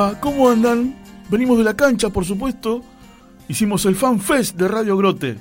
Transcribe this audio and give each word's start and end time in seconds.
Va? 0.00 0.20
¿Cómo 0.20 0.48
andan? 0.50 0.94
Venimos 1.28 1.58
de 1.58 1.64
la 1.64 1.74
cancha, 1.74 2.10
por 2.10 2.24
supuesto. 2.24 2.82
Hicimos 3.48 3.84
el 3.86 3.96
Fan 3.96 4.20
Fest 4.20 4.56
de 4.56 4.68
Radio 4.68 4.96
Grote. 4.96 5.38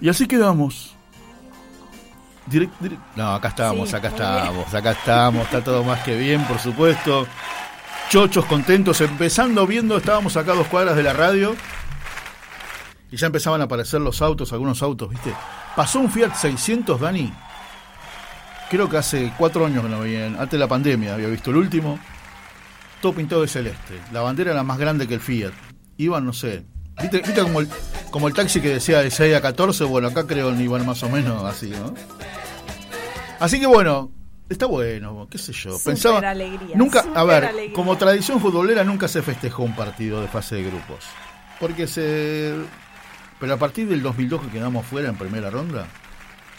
Y 0.00 0.08
así 0.08 0.26
quedamos. 0.26 0.94
Direct- 2.50 2.72
direct- 2.80 2.98
No, 3.16 3.34
acá 3.34 3.48
estamos, 3.48 3.88
Sí, 3.88 3.96
acá 3.96 4.10
muy 4.10 4.18
bien. 4.18 4.28
estamos, 4.36 4.74
acá 4.74 4.90
estamos, 4.92 5.42
está 5.44 5.64
todo 5.64 5.82
más 5.82 6.00
que 6.02 6.16
bien, 6.16 6.44
por 6.44 6.58
supuesto. 6.58 7.26
Chochos, 8.10 8.44
contentos, 8.44 9.00
empezando 9.00 9.66
viendo, 9.66 9.96
estábamos 9.96 10.36
acá 10.36 10.52
a 10.52 10.56
dos 10.56 10.66
cuadras 10.66 10.94
de 10.96 11.02
la 11.02 11.12
radio. 11.14 11.54
Y 13.10 13.16
ya 13.16 13.26
empezaban 13.28 13.60
a 13.60 13.64
aparecer 13.64 14.00
los 14.00 14.20
autos, 14.20 14.52
algunos 14.52 14.82
autos, 14.82 15.08
¿viste? 15.08 15.32
Pasó 15.74 16.00
un 16.00 16.10
Fiat 16.10 16.34
600, 16.34 17.00
Dani. 17.00 17.32
Creo 18.70 18.88
que 18.90 18.96
hace 18.98 19.32
cuatro 19.38 19.64
años 19.66 19.82
que 19.82 19.88
no 19.88 20.00
veían, 20.00 20.34
antes 20.34 20.50
de 20.52 20.58
la 20.58 20.68
pandemia 20.68 21.14
había 21.14 21.28
visto 21.28 21.50
el 21.50 21.56
último. 21.56 21.98
Todo 23.04 23.12
pintado 23.12 23.42
de 23.42 23.48
celeste. 23.48 24.00
La 24.14 24.22
bandera 24.22 24.52
era 24.52 24.62
más 24.62 24.78
grande 24.78 25.06
que 25.06 25.12
el 25.12 25.20
Fiat. 25.20 25.52
Iban, 25.98 26.24
no 26.24 26.32
sé. 26.32 26.64
¿Viste, 27.02 27.18
viste 27.18 27.42
como, 27.42 27.60
el, 27.60 27.68
como 28.10 28.28
el 28.28 28.32
taxi 28.32 28.62
que 28.62 28.70
decía 28.70 29.00
de 29.02 29.10
6 29.10 29.36
a 29.36 29.42
14? 29.42 29.84
Bueno, 29.84 30.08
acá 30.08 30.26
creo 30.26 30.56
que 30.56 30.62
iban 30.62 30.86
más 30.86 31.02
o 31.02 31.10
menos 31.10 31.44
así, 31.44 31.68
¿no? 31.68 31.92
Así 33.38 33.60
que 33.60 33.66
bueno, 33.66 34.10
está 34.48 34.64
bueno, 34.64 35.28
qué 35.30 35.36
sé 35.36 35.52
yo. 35.52 35.76
Pensaba. 35.84 36.30
alegría, 36.30 36.76
nunca, 36.78 37.04
a 37.14 37.24
ver, 37.24 37.44
alegría. 37.44 37.74
como 37.74 37.98
tradición 37.98 38.40
futbolera 38.40 38.84
nunca 38.84 39.06
se 39.06 39.20
festejó 39.20 39.64
un 39.64 39.76
partido 39.76 40.22
de 40.22 40.28
fase 40.28 40.54
de 40.54 40.62
grupos. 40.62 41.04
Porque 41.60 41.86
se. 41.86 42.54
Pero 43.38 43.52
a 43.52 43.58
partir 43.58 43.86
del 43.86 44.00
2002 44.00 44.46
que 44.46 44.48
quedamos 44.48 44.86
fuera 44.86 45.10
en 45.10 45.16
primera 45.16 45.50
ronda, 45.50 45.88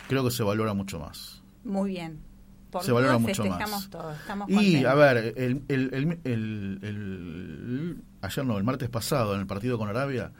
creo 0.08 0.24
que 0.24 0.30
se 0.30 0.44
valora 0.44 0.76
mucho 0.76 1.00
más. 1.00 1.42
Muy 1.64 1.90
bien. 1.90 2.35
Por 2.80 2.86
Se 2.86 2.92
valora 2.92 3.18
mucho 3.18 3.46
más. 3.46 3.90
todo, 3.90 4.12
estamos 4.12 4.50
Y, 4.50 4.54
contentos. 4.56 4.92
a 4.92 4.96
ver, 4.96 5.34
el, 5.38 5.62
el- 5.70 8.02
ayer 8.22 8.46
no, 8.46 8.58
el 8.58 8.64
martes 8.64 8.90
pasado, 8.90 9.34
en 9.36 9.42
el 9.42 9.48
partido 9.48 9.78
con 9.78 9.88
Arabia, 9.88 10.32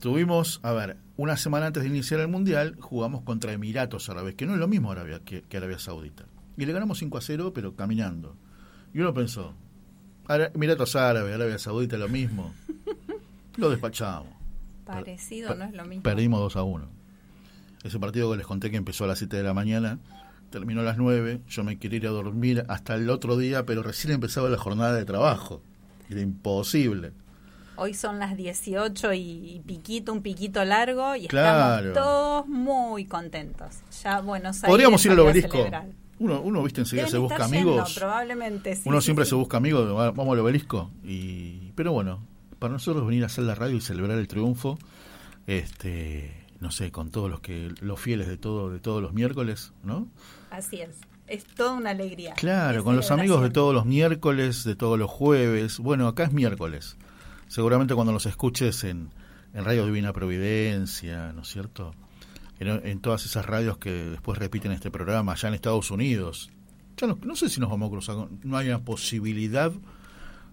tuvimos, 0.00 0.60
a 0.62 0.72
ver, 0.72 0.96
una 1.16 1.36
semana 1.36 1.66
antes 1.66 1.82
de 1.82 1.88
iniciar 1.90 2.20
el 2.20 2.28
Mundial, 2.28 2.76
jugamos 2.80 3.22
contra 3.22 3.52
Emiratos 3.52 4.08
Árabes, 4.08 4.34
que 4.34 4.46
no 4.46 4.54
es 4.54 4.58
lo 4.60 4.68
mismo 4.68 4.90
Arabia 4.92 5.20
que, 5.24 5.42
que 5.42 5.56
Arabia 5.58 5.78
Saudita. 5.78 6.24
Y 6.56 6.64
le 6.64 6.72
ganamos 6.72 6.98
5 6.98 7.18
a 7.18 7.20
0, 7.20 7.52
pero 7.54 7.74
caminando. 7.76 8.34
Y 8.94 9.00
uno 9.00 9.12
pensó, 9.12 9.52
Emiratos 10.54 10.96
Árabes, 10.96 11.34
Arabia 11.34 11.58
Saudita, 11.58 11.98
lo 11.98 12.08
mismo. 12.08 12.54
Lo 13.56 13.68
despachamos. 13.70 14.28
Parecido, 14.86 15.48
per- 15.48 15.58
no 15.58 15.64
es 15.66 15.74
lo 15.74 15.84
mismo. 15.84 16.02
Perdimos 16.02 16.40
2 16.40 16.56
a 16.56 16.62
1. 16.62 16.88
Ese 17.84 17.98
partido 18.00 18.30
que 18.30 18.38
les 18.38 18.46
conté 18.46 18.70
que 18.70 18.76
empezó 18.76 19.04
a 19.04 19.08
las 19.08 19.18
7 19.18 19.36
de 19.36 19.42
la 19.42 19.54
mañana, 19.54 19.98
terminó 20.50 20.80
a 20.80 20.84
las 20.84 20.96
9, 20.98 21.40
yo 21.48 21.64
me 21.64 21.78
quería 21.78 21.98
ir 21.98 22.06
a 22.06 22.10
dormir 22.10 22.64
hasta 22.68 22.94
el 22.94 23.08
otro 23.10 23.36
día, 23.36 23.64
pero 23.66 23.82
recién 23.82 24.12
empezaba 24.14 24.48
la 24.48 24.58
jornada 24.58 24.94
de 24.94 25.04
trabajo. 25.04 25.62
Era 26.10 26.20
imposible. 26.20 27.12
Hoy 27.76 27.94
son 27.94 28.18
las 28.18 28.36
18 28.36 29.12
y 29.12 29.62
piquito, 29.64 30.12
un 30.12 30.20
piquito 30.22 30.64
largo 30.64 31.14
y 31.14 31.28
Claro. 31.28 31.88
estamos 31.88 31.94
todos 31.94 32.48
muy 32.48 33.04
contentos. 33.04 33.76
Ya 34.02 34.20
Buenos 34.20 34.56
Aires 34.56 34.68
Podríamos 34.68 35.04
ir 35.06 35.12
al 35.12 35.20
obelisco. 35.20 35.52
celebrar. 35.58 35.86
Uno, 36.18 36.40
uno 36.40 36.62
viste, 36.64 36.80
enseguida 36.80 37.06
se 37.06 37.18
busca 37.18 37.46
yendo, 37.46 37.70
amigos. 37.74 37.94
probablemente 37.96 38.74
sí. 38.74 38.82
uno 38.86 39.00
sí, 39.00 39.04
siempre 39.04 39.24
sí. 39.24 39.28
se 39.28 39.34
busca 39.36 39.58
amigos, 39.58 39.94
va- 39.96 40.10
vamos 40.10 40.32
al 40.32 40.40
obelisco. 40.40 40.90
Y, 41.04 41.70
pero 41.76 41.92
bueno, 41.92 42.20
para 42.58 42.72
nosotros 42.72 43.06
venir 43.06 43.22
a 43.22 43.26
hacer 43.26 43.44
la 43.44 43.54
radio 43.54 43.76
y 43.76 43.80
celebrar 43.80 44.18
el 44.18 44.26
triunfo, 44.26 44.76
este, 45.46 46.44
no 46.60 46.70
sé, 46.70 46.90
con 46.90 47.10
todos 47.10 47.30
los 47.30 47.40
que 47.40 47.72
los 47.80 48.00
fieles 48.00 48.26
de 48.26 48.36
todo 48.36 48.70
de 48.70 48.80
todos 48.80 49.00
los 49.02 49.12
miércoles, 49.12 49.72
¿no? 49.84 50.08
Así 50.50 50.80
es. 50.80 50.96
Es 51.26 51.44
toda 51.44 51.72
una 51.74 51.90
alegría. 51.90 52.32
Claro, 52.34 52.82
con 52.84 52.96
los 52.96 53.10
amigos 53.10 53.42
de 53.42 53.50
todos 53.50 53.74
los 53.74 53.84
miércoles, 53.84 54.64
de 54.64 54.74
todos 54.76 54.98
los 54.98 55.10
jueves. 55.10 55.78
Bueno, 55.78 56.08
acá 56.08 56.24
es 56.24 56.32
miércoles. 56.32 56.96
Seguramente 57.48 57.94
cuando 57.94 58.12
los 58.12 58.24
escuches 58.26 58.82
en, 58.84 59.10
en 59.52 59.64
Radio 59.64 59.84
Divina 59.84 60.12
Providencia, 60.12 61.32
¿no 61.34 61.42
es 61.42 61.48
cierto? 61.48 61.94
En, 62.60 62.68
en 62.86 63.00
todas 63.00 63.24
esas 63.26 63.44
radios 63.46 63.78
que 63.78 63.90
después 63.90 64.38
repiten 64.38 64.72
este 64.72 64.90
programa, 64.90 65.32
allá 65.32 65.48
en 65.48 65.54
Estados 65.54 65.90
Unidos. 65.90 66.50
Ya 66.96 67.06
no, 67.06 67.18
no 67.22 67.36
sé 67.36 67.48
si 67.48 67.60
nos 67.60 67.70
vamos 67.70 67.88
a 67.88 67.90
cruzar, 67.90 68.14
con- 68.16 68.40
no 68.42 68.56
hay 68.56 68.68
una 68.68 68.80
posibilidad 68.80 69.70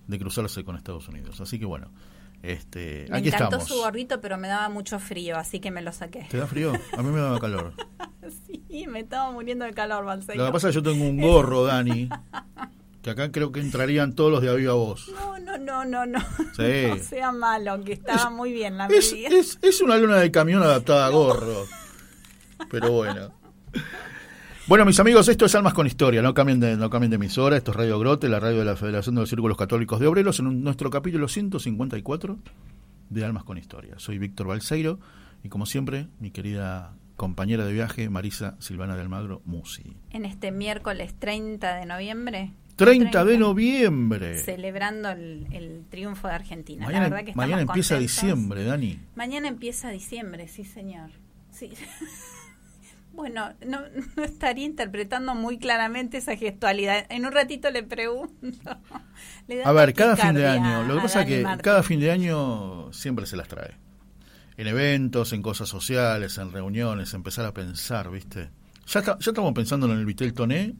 de 0.07 0.19
cruzarse 0.19 0.63
con 0.63 0.75
Estados 0.75 1.07
Unidos. 1.07 1.39
Así 1.41 1.57
que 1.57 1.65
bueno, 1.65 1.89
este, 2.51 3.05
Me 3.09 3.17
aquí 3.17 3.27
encantó 3.29 3.57
estamos. 3.57 3.67
su 3.67 3.75
gorrito, 3.75 4.21
pero 4.21 4.37
me 4.37 4.47
daba 4.47 4.69
mucho 4.69 4.99
frío, 4.99 5.37
así 5.37 5.59
que 5.59 5.71
me 5.71 5.81
lo 5.81 5.91
saqué. 5.91 6.27
¿Te 6.29 6.37
da 6.37 6.47
frío? 6.47 6.73
A 6.97 7.01
mí 7.03 7.09
me 7.11 7.19
da 7.21 7.39
calor. 7.39 7.73
Sí, 8.67 8.87
me 8.87 9.01
estaba 9.01 9.31
muriendo 9.31 9.63
de 9.65 9.73
calor, 9.73 10.03
Balseiro. 10.03 10.41
Lo 10.41 10.49
que 10.49 10.53
pasa 10.53 10.67
es 10.69 10.75
que 10.75 10.81
yo 10.81 10.91
tengo 10.91 11.05
un 11.07 11.21
gorro, 11.21 11.63
Dani, 11.63 12.09
Que 13.03 13.11
acá 13.11 13.31
creo 13.31 13.51
que 13.51 13.59
entrarían 13.59 14.13
todos 14.15 14.31
los 14.31 14.41
de 14.41 14.49
a 14.49 14.53
viva 14.53 14.73
voz. 14.73 15.07
No, 15.09 15.37
no, 15.39 15.57
no, 15.59 15.85
no, 15.85 16.05
no. 16.07 16.19
Sí. 16.55 16.87
No 16.89 16.97
sea 16.97 17.31
malo, 17.31 17.81
que 17.83 17.93
estaba 17.93 18.29
muy 18.31 18.51
bien 18.51 18.77
la 18.77 18.87
Es, 18.87 19.13
medida. 19.13 19.29
es, 19.29 19.59
es 19.61 19.81
una 19.81 19.95
luna 19.97 20.17
de 20.17 20.31
camión 20.31 20.63
adaptada 20.63 21.05
a 21.05 21.09
gorro. 21.09 21.65
Pero 22.71 22.91
bueno. 22.91 23.31
Bueno, 24.67 24.83
mis 24.85 24.99
amigos, 24.99 25.27
esto 25.27 25.45
es 25.45 25.53
Almas 25.53 25.75
con 25.75 25.85
Historia. 25.85 26.21
No 26.23 26.33
cambien 26.33 26.59
de, 26.59 26.75
no 26.75 26.89
cambien 26.89 27.11
de 27.11 27.15
emisora. 27.17 27.55
Esto 27.55 27.71
es 27.71 27.77
Radio 27.77 27.99
Grote, 27.99 28.27
la 28.29 28.39
radio 28.39 28.59
de 28.59 28.65
la 28.65 28.75
Federación 28.75 29.13
de 29.15 29.21
los 29.21 29.29
Círculos 29.29 29.57
Católicos 29.57 29.99
de 29.99 30.07
Obreros, 30.07 30.39
en 30.39 30.47
un- 30.47 30.63
nuestro 30.63 30.89
capítulo 30.89 31.27
154 31.27 32.39
de 33.11 33.25
Almas 33.25 33.43
con 33.43 33.59
Historia. 33.59 33.93
Soy 33.97 34.17
Víctor 34.17 34.47
Balseiro 34.47 34.99
y, 35.43 35.49
como 35.49 35.67
siempre, 35.67 36.07
mi 36.19 36.31
querida 36.31 36.93
compañera 37.15 37.63
de 37.63 37.73
viaje, 37.73 38.09
Marisa 38.09 38.55
Silvana 38.59 38.95
de 38.95 39.01
Almagro, 39.03 39.41
Musi. 39.45 39.95
En 40.09 40.25
este 40.25 40.51
miércoles 40.51 41.13
30 41.19 41.75
de 41.75 41.85
noviembre. 41.85 42.51
30 42.75 43.23
de 43.23 43.37
noviembre. 43.37 44.39
Celebrando 44.39 45.09
el, 45.11 45.45
el 45.51 45.83
triunfo 45.91 46.27
de 46.27 46.33
Argentina. 46.33 46.81
la 46.81 46.87
Mañana, 46.87 47.09
verdad 47.09 47.25
que 47.25 47.35
mañana 47.35 47.61
empieza 47.61 47.95
contentos. 47.95 48.15
diciembre, 48.21 48.63
Dani. 48.63 48.99
Mañana 49.15 49.47
empieza 49.47 49.91
diciembre, 49.91 50.47
sí, 50.47 50.65
señor. 50.65 51.11
Sí. 51.51 51.69
Bueno, 53.15 53.53
no, 53.65 53.79
no 54.17 54.23
estaría 54.23 54.65
interpretando 54.65 55.33
muy 55.35 55.57
claramente 55.57 56.17
esa 56.17 56.35
gestualidad. 56.35 57.05
En 57.09 57.25
un 57.25 57.31
ratito 57.31 57.69
le 57.71 57.83
pregunto. 57.83 58.77
Le 59.47 59.63
A 59.63 59.71
ver, 59.71 59.93
cada 59.93 60.15
fin 60.17 60.33
de 60.33 60.47
año, 60.47 60.83
lo 60.83 60.95
que 60.95 61.01
pasa 61.01 61.21
es 61.21 61.27
que 61.27 61.41
Martín. 61.43 61.61
cada 61.63 61.83
fin 61.83 61.99
de 61.99 62.11
año 62.11 62.91
siempre 62.91 63.25
se 63.25 63.37
las 63.37 63.47
trae. 63.47 63.75
En 64.57 64.67
eventos, 64.67 65.33
en 65.33 65.41
cosas 65.41 65.67
sociales, 65.69 66.37
en 66.37 66.51
reuniones, 66.51 67.13
empezar 67.13 67.45
a 67.45 67.53
pensar, 67.53 68.09
¿viste? 68.11 68.49
Ya, 68.87 68.99
está- 68.99 69.17
ya 69.19 69.31
estamos 69.31 69.53
pensando 69.53 69.85
en 69.91 69.93
el 69.97 70.05
Vitel 70.05 70.33
Toné 70.33 70.75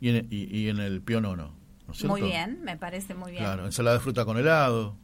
y 0.00 0.08
en, 0.10 0.26
y, 0.30 0.56
y 0.58 0.68
en 0.68 0.78
el 0.78 1.02
Pionono, 1.02 1.54
¿no 1.86 1.92
es? 1.92 2.04
Muy 2.04 2.22
bien, 2.22 2.60
me 2.62 2.76
parece 2.76 3.14
muy 3.14 3.30
bien. 3.32 3.44
Claro, 3.44 3.64
ensalada 3.64 3.96
de 3.96 4.02
fruta 4.02 4.24
con 4.24 4.38
helado. 4.38 4.96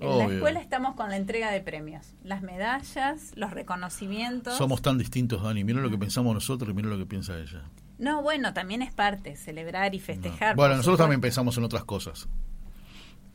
En 0.00 0.18
la 0.18 0.26
escuela 0.26 0.60
estamos 0.60 0.94
con 0.94 1.10
la 1.10 1.16
entrega 1.16 1.50
de 1.50 1.60
premios, 1.60 2.14
las 2.22 2.42
medallas, 2.42 3.32
los 3.34 3.50
reconocimientos. 3.50 4.56
Somos 4.56 4.80
tan 4.80 4.96
distintos, 4.98 5.42
Dani. 5.42 5.64
Mira 5.64 5.80
lo 5.80 5.90
que 5.90 5.98
pensamos 5.98 6.34
nosotros 6.34 6.70
y 6.70 6.74
mira 6.74 6.88
lo 6.88 6.98
que 6.98 7.06
piensa 7.06 7.36
ella. 7.38 7.64
No, 7.98 8.22
bueno, 8.22 8.54
también 8.54 8.82
es 8.82 8.92
parte, 8.92 9.34
celebrar 9.34 9.94
y 9.94 9.98
festejar. 10.00 10.54
bueno, 10.54 10.76
nosotros 10.76 10.98
también 10.98 11.20
pensamos 11.20 11.56
en 11.58 11.64
otras 11.64 11.84
cosas. 11.84 12.28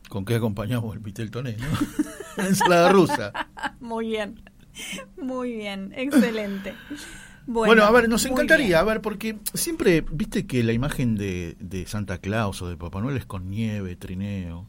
¿Con 0.08 0.24
qué 0.24 0.36
acompañamos 0.36 0.94
el 0.94 1.00
Vitel 1.00 1.30
Toné, 1.30 1.56
no? 1.56 1.66
La 2.36 2.46
ensalada 2.46 2.90
rusa. 2.90 3.32
Muy 3.80 4.08
bien, 4.08 4.40
muy 5.16 5.52
bien, 5.52 5.92
excelente. 5.94 6.74
Bueno, 7.46 7.84
a 7.84 7.90
ver, 7.90 8.08
nos 8.08 8.24
encantaría, 8.24 8.66
bien. 8.66 8.78
a 8.78 8.82
ver, 8.82 9.00
porque 9.00 9.38
siempre, 9.52 10.04
viste 10.10 10.46
que 10.46 10.64
la 10.64 10.72
imagen 10.72 11.14
de, 11.14 11.56
de 11.60 11.86
Santa 11.86 12.18
Claus 12.18 12.62
o 12.62 12.68
de 12.68 12.76
Papá 12.76 13.00
Noel 13.00 13.16
es 13.16 13.26
con 13.26 13.50
nieve, 13.50 13.94
trineo. 13.96 14.66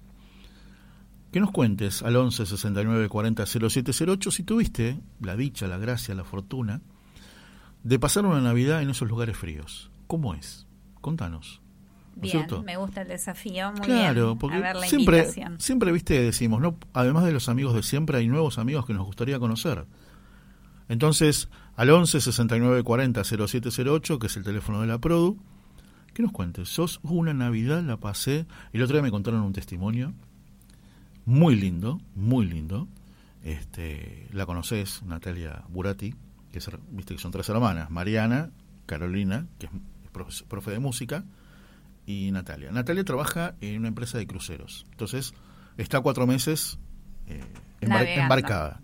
Que 1.35 1.41
nos 1.41 1.51
cuentes 1.51 2.01
al 2.01 2.15
11 2.15 2.45
69 2.45 3.09
40 3.09 3.45
0708 3.45 4.31
si 4.31 4.43
tuviste 4.43 5.01
la 5.19 5.35
dicha, 5.35 5.67
la 5.67 5.77
gracia, 5.77 6.15
la 6.15 6.23
fortuna 6.23 6.79
de 7.83 7.99
pasar 7.99 8.25
una 8.25 8.39
Navidad 8.39 8.81
en 8.81 8.89
esos 8.89 9.09
lugares 9.09 9.35
fríos. 9.35 9.91
¿Cómo 10.07 10.33
es? 10.33 10.65
Contanos. 11.01 11.59
¿no 12.15 12.15
es 12.15 12.21
Bien, 12.21 12.31
cierto? 12.37 12.63
me 12.63 12.77
gusta 12.77 13.01
el 13.01 13.09
desafío, 13.09 13.69
muy 13.73 13.81
claro, 13.81 14.27
bien. 14.27 14.37
porque 14.37 14.55
a 14.55 14.61
ver 14.61 14.75
la 14.77 14.87
siempre, 14.87 15.17
invitación. 15.17 15.59
siempre, 15.59 15.91
viste, 15.91 16.21
decimos, 16.21 16.61
no, 16.61 16.77
además 16.93 17.25
de 17.25 17.33
los 17.33 17.49
amigos 17.49 17.73
de 17.73 17.83
siempre, 17.83 18.17
hay 18.17 18.29
nuevos 18.29 18.57
amigos 18.57 18.85
que 18.85 18.93
nos 18.93 19.05
gustaría 19.05 19.37
conocer. 19.37 19.85
Entonces, 20.87 21.49
al 21.75 21.89
11 21.89 22.21
69 22.21 22.81
40 22.81 23.23
0708, 23.25 24.19
que 24.19 24.27
es 24.27 24.37
el 24.37 24.43
teléfono 24.45 24.79
de 24.79 24.87
la 24.87 24.99
Produ, 24.99 25.37
que 26.13 26.23
nos 26.23 26.31
cuentes. 26.31 26.69
Sos 26.69 27.01
una 27.03 27.33
Navidad, 27.33 27.83
la 27.83 27.97
pasé. 27.97 28.45
El 28.71 28.81
otro 28.83 28.95
día 28.95 29.03
me 29.03 29.11
contaron 29.11 29.41
un 29.41 29.51
testimonio 29.51 30.13
muy 31.25 31.55
lindo, 31.55 31.99
muy 32.15 32.45
lindo. 32.45 32.87
Este, 33.43 34.27
la 34.31 34.45
conoces, 34.45 35.03
Natalia 35.03 35.63
Burati, 35.69 36.15
que 36.51 36.59
es, 36.59 36.69
viste 36.89 37.15
que 37.15 37.21
son 37.21 37.31
tres 37.31 37.47
hermanas, 37.49 37.89
Mariana, 37.91 38.49
Carolina, 38.85 39.47
que 39.59 39.67
es 39.67 39.71
profe- 40.13 40.45
profe 40.45 40.71
de 40.71 40.79
música, 40.79 41.23
y 42.07 42.31
Natalia. 42.31 42.71
Natalia 42.71 43.03
trabaja 43.03 43.55
en 43.61 43.77
una 43.79 43.87
empresa 43.87 44.17
de 44.17 44.25
cruceros. 44.27 44.85
Entonces, 44.91 45.33
está 45.77 46.01
cuatro 46.01 46.25
meses 46.27 46.79
eh, 47.27 47.41
embar- 47.81 48.05
embarcada. 48.23 48.81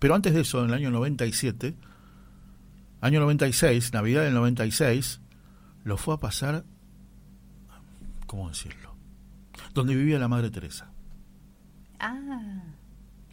Pero 0.00 0.14
antes 0.14 0.34
de 0.34 0.40
eso, 0.40 0.60
en 0.62 0.68
el 0.70 0.74
año 0.74 0.90
97, 0.90 1.74
año 3.00 3.20
96, 3.20 3.92
Navidad 3.92 4.22
del 4.24 4.34
96, 4.34 5.20
lo 5.84 5.96
fue 5.96 6.14
a 6.14 6.18
pasar, 6.18 6.64
¿cómo 8.26 8.48
decirlo? 8.48 8.94
Donde 9.74 9.94
vivía 9.94 10.18
la 10.18 10.28
Madre 10.28 10.50
Teresa. 10.50 10.90
Ah, 11.98 12.62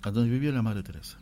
A 0.03 0.11
donde 0.11 0.29
vivía 0.29 0.51
la 0.51 0.61
Madre 0.61 0.83
Teresa. 0.83 1.17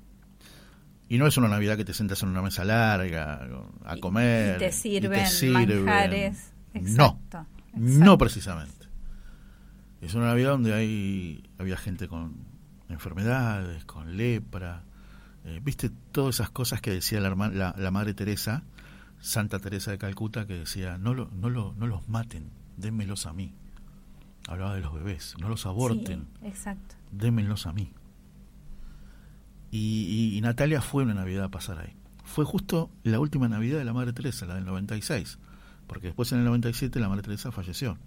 Y 1.09 1.17
no 1.17 1.27
es 1.27 1.35
una 1.37 1.49
Navidad 1.49 1.75
que 1.77 1.83
te 1.85 1.93
sientas 1.93 2.23
en 2.23 2.29
una 2.29 2.41
mesa 2.41 2.63
larga 2.63 3.47
a 3.83 3.97
comer. 3.97 4.55
Y 4.55 4.59
te 4.59 4.69
y 4.69 4.71
sirven, 4.71 5.27
sirven. 5.27 5.83
manjares. 5.85 6.53
No, 6.73 6.79
Exacto, 6.79 7.45
no 7.75 8.17
precisamente. 8.17 8.87
Es 10.01 10.13
una 10.15 10.27
Navidad 10.27 10.51
donde 10.51 10.73
hay 10.73 11.43
había 11.59 11.75
gente 11.77 12.07
con 12.07 12.35
enfermedades, 12.89 13.83
con 13.85 14.15
lepra. 14.17 14.83
eh, 15.45 15.59
¿Viste 15.63 15.89
todas 16.11 16.35
esas 16.35 16.49
cosas 16.49 16.81
que 16.81 16.91
decía 16.91 17.19
la, 17.19 17.29
herma- 17.29 17.51
la, 17.51 17.75
la 17.77 17.91
Madre 17.91 18.13
Teresa, 18.13 18.63
Santa 19.19 19.59
Teresa 19.59 19.91
de 19.91 19.97
Calcuta, 19.97 20.47
que 20.47 20.53
decía, 20.59 20.97
no, 20.97 21.13
lo, 21.13 21.29
no, 21.31 21.49
lo, 21.49 21.73
no 21.73 21.87
los 21.87 22.07
maten, 22.07 22.49
démelos 22.77 23.25
a 23.25 23.33
mí. 23.33 23.53
Hablaba 24.47 24.75
de 24.75 24.81
los 24.81 24.93
bebés, 24.93 25.35
no 25.39 25.49
los 25.49 25.65
aborten 25.65 26.27
Sí, 26.41 26.47
exacto. 26.47 26.95
démenlos 27.11 27.67
a 27.67 27.73
mí. 27.73 27.91
Y, 29.71 29.77
y- 30.33 30.37
y 30.37 30.41
Natalia 30.41 30.81
fue 30.81 31.03
una 31.03 31.13
Navidad 31.13 31.45
a 31.45 31.49
pasar 31.49 31.79
ahí. 31.79 31.93
Fue 32.23 32.43
justo 32.45 32.89
la 33.03 33.19
última 33.19 33.47
Navidad 33.47 33.77
de 33.79 33.85
la 33.85 33.93
Madre 33.93 34.13
Teresa, 34.13 34.45
la 34.45 34.55
del 34.55 34.65
96. 34.65 35.37
Porque 35.87 36.07
después 36.07 36.31
en 36.31 36.39
el 36.39 36.45
97 36.45 36.99
la 36.99 37.09
Madre 37.09 37.21
Teresa 37.23 37.51
falleció. 37.51 37.97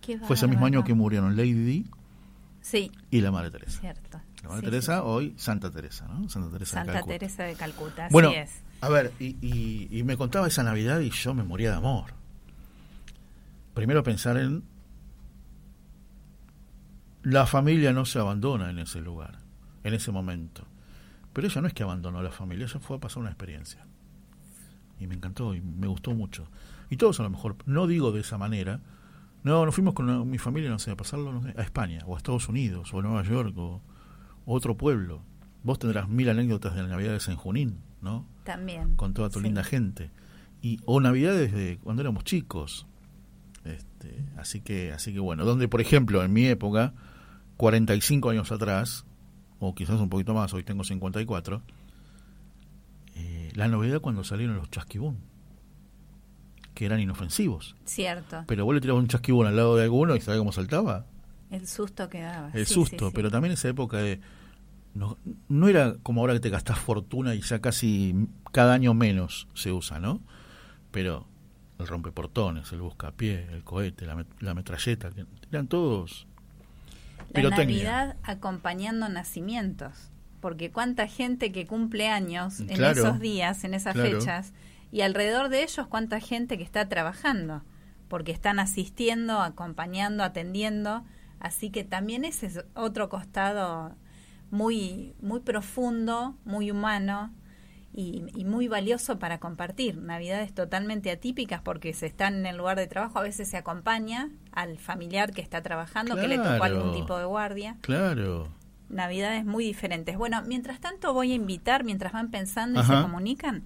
Qué 0.00 0.18
Fue 0.18 0.36
ese 0.36 0.46
mismo 0.46 0.66
año 0.66 0.82
que 0.84 0.94
murieron 0.94 1.36
Lady 1.36 1.52
Di 1.52 1.86
Sí, 2.62 2.90
y 3.10 3.20
la 3.20 3.30
Madre 3.30 3.50
Teresa. 3.50 3.80
cierto. 3.80 4.20
La 4.42 4.48
Madre 4.50 4.60
Sí, 4.60 4.66
Teresa, 4.66 4.96
sí. 4.96 5.02
hoy 5.04 5.34
Santa 5.36 5.70
Teresa, 5.70 6.06
¿no? 6.08 6.28
Santa 6.28 6.50
Teresa 6.50 6.80
de 6.80 6.86
Santa 6.86 6.92
Calcuta. 6.92 7.12
Teresa 7.18 7.42
de 7.44 7.54
Calcuta, 7.54 8.04
así 8.06 8.12
Bueno, 8.12 8.30
es. 8.30 8.50
a 8.80 8.88
ver, 8.88 9.12
y, 9.18 9.36
y- 9.40 9.88
y 9.90 10.02
me 10.04 10.16
contaba 10.16 10.46
esa 10.46 10.62
Navidad 10.62 11.00
y 11.00 11.10
yo 11.10 11.34
me 11.34 11.42
moría 11.42 11.70
de 11.70 11.76
amor. 11.76 12.12
Primero 13.74 14.02
pensar 14.02 14.36
en 14.38 14.62
la 17.22 17.46
familia 17.46 17.92
no 17.92 18.04
se 18.04 18.18
abandona 18.18 18.70
en 18.70 18.78
ese 18.78 19.00
lugar, 19.00 19.38
en 19.84 19.94
ese 19.94 20.10
momento. 20.12 20.66
Pero 21.32 21.46
ella 21.46 21.60
no 21.60 21.68
es 21.68 21.74
que 21.74 21.82
abandonó 21.82 22.22
la 22.22 22.30
familia, 22.32 22.64
ella 22.66 22.80
fue 22.80 22.96
a 22.96 23.00
pasar 23.00 23.20
una 23.20 23.30
experiencia. 23.30 23.86
Y 24.98 25.06
me 25.06 25.14
encantó 25.14 25.54
y 25.54 25.60
me 25.60 25.86
gustó 25.86 26.12
mucho. 26.14 26.48
Y 26.90 26.96
todos 26.96 27.20
a 27.20 27.22
lo 27.22 27.30
mejor, 27.30 27.56
no 27.66 27.86
digo 27.86 28.10
de 28.12 28.20
esa 28.20 28.36
manera, 28.36 28.80
no, 29.44 29.64
nos 29.64 29.74
fuimos 29.74 29.94
con 29.94 30.28
mi 30.28 30.38
familia, 30.38 30.68
no 30.70 30.78
sé, 30.78 30.90
a 30.90 30.96
pasarlo 30.96 31.32
no 31.32 31.42
sé, 31.42 31.54
a 31.56 31.62
España, 31.62 32.02
o 32.06 32.14
a 32.14 32.18
Estados 32.18 32.48
Unidos, 32.48 32.92
o 32.92 32.98
a 32.98 33.02
Nueva 33.02 33.22
York, 33.22 33.56
o, 33.56 33.80
o 34.44 34.54
otro 34.54 34.76
pueblo. 34.76 35.22
Vos 35.62 35.78
tendrás 35.78 36.08
mil 36.08 36.28
anécdotas 36.28 36.74
de 36.74 36.82
la 36.82 36.88
Navidad 36.88 37.12
de 37.12 37.20
San 37.20 37.36
Junín, 37.36 37.78
¿no? 38.02 38.26
También. 38.44 38.96
con 38.96 39.14
toda 39.14 39.30
tu 39.30 39.38
Sí. 39.38 39.44
linda 39.44 39.62
gente. 39.62 40.10
Y, 40.62 40.80
o 40.84 41.00
navidades 41.00 41.52
de 41.52 41.78
cuando 41.82 42.02
éramos 42.02 42.24
chicos. 42.24 42.86
Este, 43.64 44.24
así 44.36 44.60
que, 44.60 44.92
así 44.92 45.12
que 45.12 45.20
bueno, 45.20 45.44
donde 45.44 45.68
por 45.68 45.80
ejemplo 45.80 46.22
en 46.24 46.32
mi 46.32 46.46
época, 46.46 46.94
45 47.60 48.30
años 48.30 48.50
atrás, 48.52 49.04
o 49.58 49.74
quizás 49.74 50.00
un 50.00 50.08
poquito 50.08 50.32
más, 50.32 50.54
hoy 50.54 50.62
tengo 50.64 50.82
54, 50.82 51.60
eh, 53.16 53.52
la 53.54 53.68
novedad 53.68 54.00
cuando 54.00 54.24
salieron 54.24 54.56
los 54.56 54.70
chasquibún, 54.70 55.18
que 56.72 56.86
eran 56.86 57.00
inofensivos. 57.00 57.76
Cierto. 57.84 58.44
Pero 58.46 58.64
vos 58.64 58.74
le 58.74 58.80
tirabas 58.80 59.02
un 59.02 59.08
chasquibún 59.08 59.46
al 59.46 59.56
lado 59.56 59.76
de 59.76 59.84
alguno 59.84 60.16
y 60.16 60.22
¿sabés 60.22 60.38
cómo 60.38 60.52
saltaba? 60.52 61.04
El 61.50 61.66
susto 61.66 62.08
que 62.08 62.22
daba. 62.22 62.50
El 62.54 62.64
Sí, 62.64 62.72
susto, 62.72 62.96
sí, 62.98 63.04
sí. 63.06 63.12
pero 63.14 63.30
también 63.30 63.52
esa 63.52 63.68
época 63.68 63.98
de... 63.98 64.20
No, 64.94 65.18
no 65.50 65.68
era 65.68 65.96
como 66.02 66.22
ahora 66.22 66.32
que 66.32 66.40
te 66.40 66.48
gastás 66.48 66.78
fortuna 66.78 67.34
y 67.34 67.42
ya 67.42 67.60
casi 67.60 68.14
cada 68.52 68.72
año 68.72 68.94
menos 68.94 69.48
se 69.52 69.70
usa, 69.70 70.00
¿no? 70.00 70.22
Pero 70.92 71.26
el 71.78 71.86
rompeportones, 71.86 72.72
el 72.72 72.80
buscapié, 72.80 73.46
el 73.52 73.64
cohete, 73.64 74.06
la, 74.06 74.16
met- 74.16 74.40
la 74.40 74.54
metralleta, 74.54 75.10
que 75.10 75.26
eran 75.52 75.68
todos 75.68 76.26
La. 77.32 77.50
Navidad 77.50 78.16
acompañando 78.22 79.08
nacimientos. 79.08 80.10
Porque 80.40 80.70
cuánta 80.70 81.06
gente 81.06 81.52
que 81.52 81.66
cumple 81.66 82.08
años 82.08 82.60
en 82.60 82.68
Claro, 82.68 83.00
esos 83.00 83.20
días, 83.20 83.64
en 83.64 83.74
esas 83.74 83.94
claro. 83.94 84.18
fechas, 84.18 84.52
y 84.90 85.02
alrededor 85.02 85.50
de 85.50 85.62
ellos 85.62 85.86
cuánta 85.86 86.18
gente 86.18 86.56
que 86.56 86.64
está 86.64 86.88
trabajando, 86.88 87.62
porque 88.08 88.32
están 88.32 88.58
asistiendo, 88.58 89.40
acompañando, 89.40 90.24
atendiendo. 90.24 91.04
Así 91.38 91.70
que 91.70 91.84
también 91.84 92.24
ese 92.24 92.46
es 92.46 92.64
otro 92.74 93.08
costado 93.08 93.94
muy, 94.50 95.14
muy 95.20 95.40
profundo, 95.40 96.36
muy 96.44 96.70
humano, 96.70 97.32
y, 97.92 98.24
y 98.34 98.44
muy 98.44 98.68
valioso 98.68 99.18
para 99.18 99.38
compartir. 99.38 99.96
Navidades 99.96 100.54
totalmente 100.54 101.10
atípicas 101.10 101.60
porque 101.62 101.92
se 101.92 102.06
están 102.06 102.34
en 102.36 102.46
el 102.46 102.56
lugar 102.56 102.78
de 102.78 102.86
trabajo, 102.86 103.18
a 103.18 103.22
veces 103.22 103.48
se 103.48 103.56
acompaña 103.56 104.30
al 104.52 104.78
familiar 104.78 105.32
que 105.32 105.42
está 105.42 105.62
trabajando, 105.62 106.14
que 106.16 106.28
le 106.28 106.36
tocó 106.38 106.62
algún 106.64 106.92
tipo 106.92 107.18
de 107.18 107.24
guardia. 107.24 107.76
Claro. 107.80 108.48
Navidades 108.88 109.44
muy 109.44 109.64
diferentes. 109.64 110.16
Bueno, 110.16 110.42
mientras 110.46 110.80
tanto 110.80 111.12
voy 111.14 111.32
a 111.32 111.34
invitar, 111.34 111.84
mientras 111.84 112.12
van 112.12 112.30
pensando 112.30 112.80
y 112.80 112.84
se 112.84 112.92
comunican, 113.00 113.64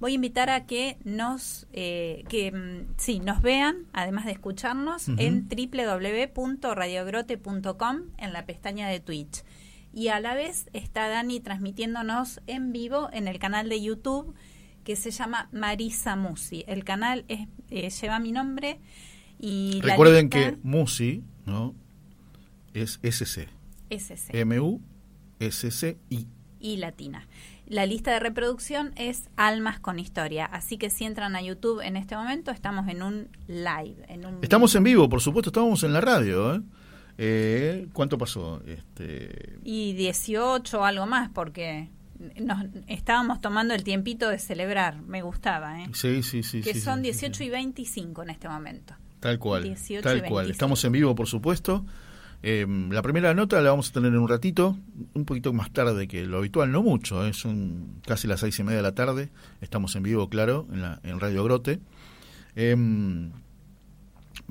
voy 0.00 0.12
a 0.12 0.14
invitar 0.16 0.50
a 0.50 0.66
que 0.66 0.98
nos, 1.04 1.66
eh, 1.72 2.24
que 2.28 2.50
mm, 2.52 2.94
sí, 2.96 3.20
nos 3.20 3.42
vean, 3.42 3.86
además 3.92 4.24
de 4.26 4.32
escucharnos, 4.32 5.08
Ujú. 5.08 5.16
en 5.20 5.48
www.radiogrote.com 5.48 7.96
en 8.18 8.32
la 8.32 8.46
pestaña 8.46 8.88
de 8.88 9.00
Twitch. 9.00 9.42
Y 9.96 10.08
a 10.08 10.20
la 10.20 10.34
vez 10.34 10.68
está 10.74 11.08
Dani 11.08 11.40
transmitiéndonos 11.40 12.42
en 12.46 12.70
vivo 12.70 13.08
en 13.14 13.28
el 13.28 13.38
canal 13.38 13.70
de 13.70 13.80
YouTube 13.80 14.34
que 14.84 14.94
se 14.94 15.10
llama 15.10 15.48
Marisa 15.52 16.16
Musi. 16.16 16.64
El 16.68 16.84
canal 16.84 17.24
es, 17.28 17.48
eh, 17.70 17.88
lleva 17.88 18.18
mi 18.18 18.30
nombre 18.30 18.78
y 19.40 19.80
Recuerden 19.80 20.26
lista- 20.26 20.50
que 20.52 20.58
Musi, 20.62 21.24
¿no? 21.46 21.74
Es 22.74 23.00
SC. 23.02 23.48
SC. 23.88 24.38
M-U-S-C-I. 25.40 26.26
y 26.60 26.76
latina. 26.76 27.26
La 27.66 27.84
lista 27.86 28.12
de 28.12 28.20
reproducción 28.20 28.92
es 28.96 29.28
Almas 29.36 29.80
con 29.80 29.98
Historia, 29.98 30.44
así 30.46 30.76
que 30.78 30.90
si 30.90 31.04
entran 31.04 31.36
a 31.36 31.42
YouTube 31.42 31.80
en 31.80 31.96
este 31.96 32.16
momento 32.16 32.50
estamos 32.50 32.86
en 32.88 33.02
un 33.02 33.28
live, 33.48 33.96
en 34.08 34.24
un 34.26 34.38
Estamos 34.42 34.74
en 34.74 34.84
vivo, 34.84 35.08
por 35.08 35.20
supuesto, 35.20 35.48
estábamos 35.50 35.82
en 35.84 35.92
la 35.92 36.00
radio, 36.00 36.54
¿eh? 36.54 36.60
Eh, 37.18 37.86
¿Cuánto 37.92 38.18
pasó? 38.18 38.62
Este, 38.66 39.58
y 39.64 39.94
18 39.94 40.80
o 40.80 40.84
algo 40.84 41.06
más 41.06 41.30
porque 41.30 41.88
nos 42.40 42.64
estábamos 42.88 43.40
tomando 43.40 43.74
el 43.74 43.84
tiempito 43.84 44.28
de 44.28 44.38
celebrar, 44.38 45.02
me 45.02 45.22
gustaba, 45.22 45.82
¿eh? 45.82 45.88
sí, 45.92 46.22
sí, 46.22 46.42
sí. 46.42 46.60
que 46.60 46.74
sí, 46.74 46.80
son 46.80 46.96
sí, 46.96 47.04
18 47.04 47.34
sí. 47.34 47.44
y 47.44 47.50
25 47.50 48.22
en 48.22 48.30
este 48.30 48.48
momento. 48.48 48.94
Tal 49.20 49.38
cual. 49.38 49.62
18 49.62 50.00
y 50.00 50.02
tal 50.02 50.18
cual. 50.20 50.46
25. 50.46 50.52
Estamos 50.52 50.84
en 50.84 50.92
vivo, 50.92 51.14
por 51.14 51.26
supuesto. 51.26 51.84
Eh, 52.42 52.66
la 52.90 53.02
primera 53.02 53.32
nota 53.34 53.60
la 53.60 53.70
vamos 53.70 53.90
a 53.90 53.92
tener 53.92 54.12
en 54.12 54.18
un 54.18 54.28
ratito, 54.28 54.76
un 55.14 55.24
poquito 55.24 55.52
más 55.52 55.72
tarde 55.72 56.06
que 56.06 56.26
lo 56.26 56.38
habitual, 56.38 56.70
no 56.70 56.82
mucho, 56.82 57.26
¿eh? 57.26 57.32
son 57.32 58.00
casi 58.06 58.28
las 58.28 58.40
seis 58.40 58.58
y 58.58 58.62
media 58.62 58.76
de 58.76 58.82
la 58.82 58.94
tarde. 58.94 59.30
Estamos 59.60 59.96
en 59.96 60.02
vivo, 60.02 60.28
claro, 60.28 60.66
en, 60.70 60.82
la, 60.82 61.00
en 61.02 61.18
Radio 61.18 61.42
Grote. 61.44 61.80
Eh, 62.54 62.76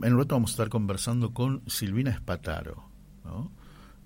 en 0.02 0.14
un 0.14 0.20
rato 0.20 0.36
vamos 0.36 0.52
a 0.52 0.54
estar 0.54 0.70
conversando 0.70 1.34
con 1.34 1.62
Silvina 1.68 2.12
Espataro, 2.12 2.84
¿no? 3.24 3.52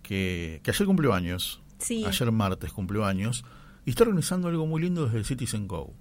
que, 0.03 0.61
que 0.63 0.71
ayer 0.71 0.85
cumplió 0.87 1.13
años, 1.13 1.61
Sí, 1.79 2.03
ayer 2.05 2.31
martes 2.31 2.71
cumplió 2.73 3.05
años, 3.05 3.45
y 3.85 3.91
está 3.91 4.03
organizando 4.03 4.47
algo 4.49 4.65
muy 4.67 4.81
lindo 4.81 5.05
desde 5.05 5.23
Citizen 5.23 5.67
Go. 5.67 5.93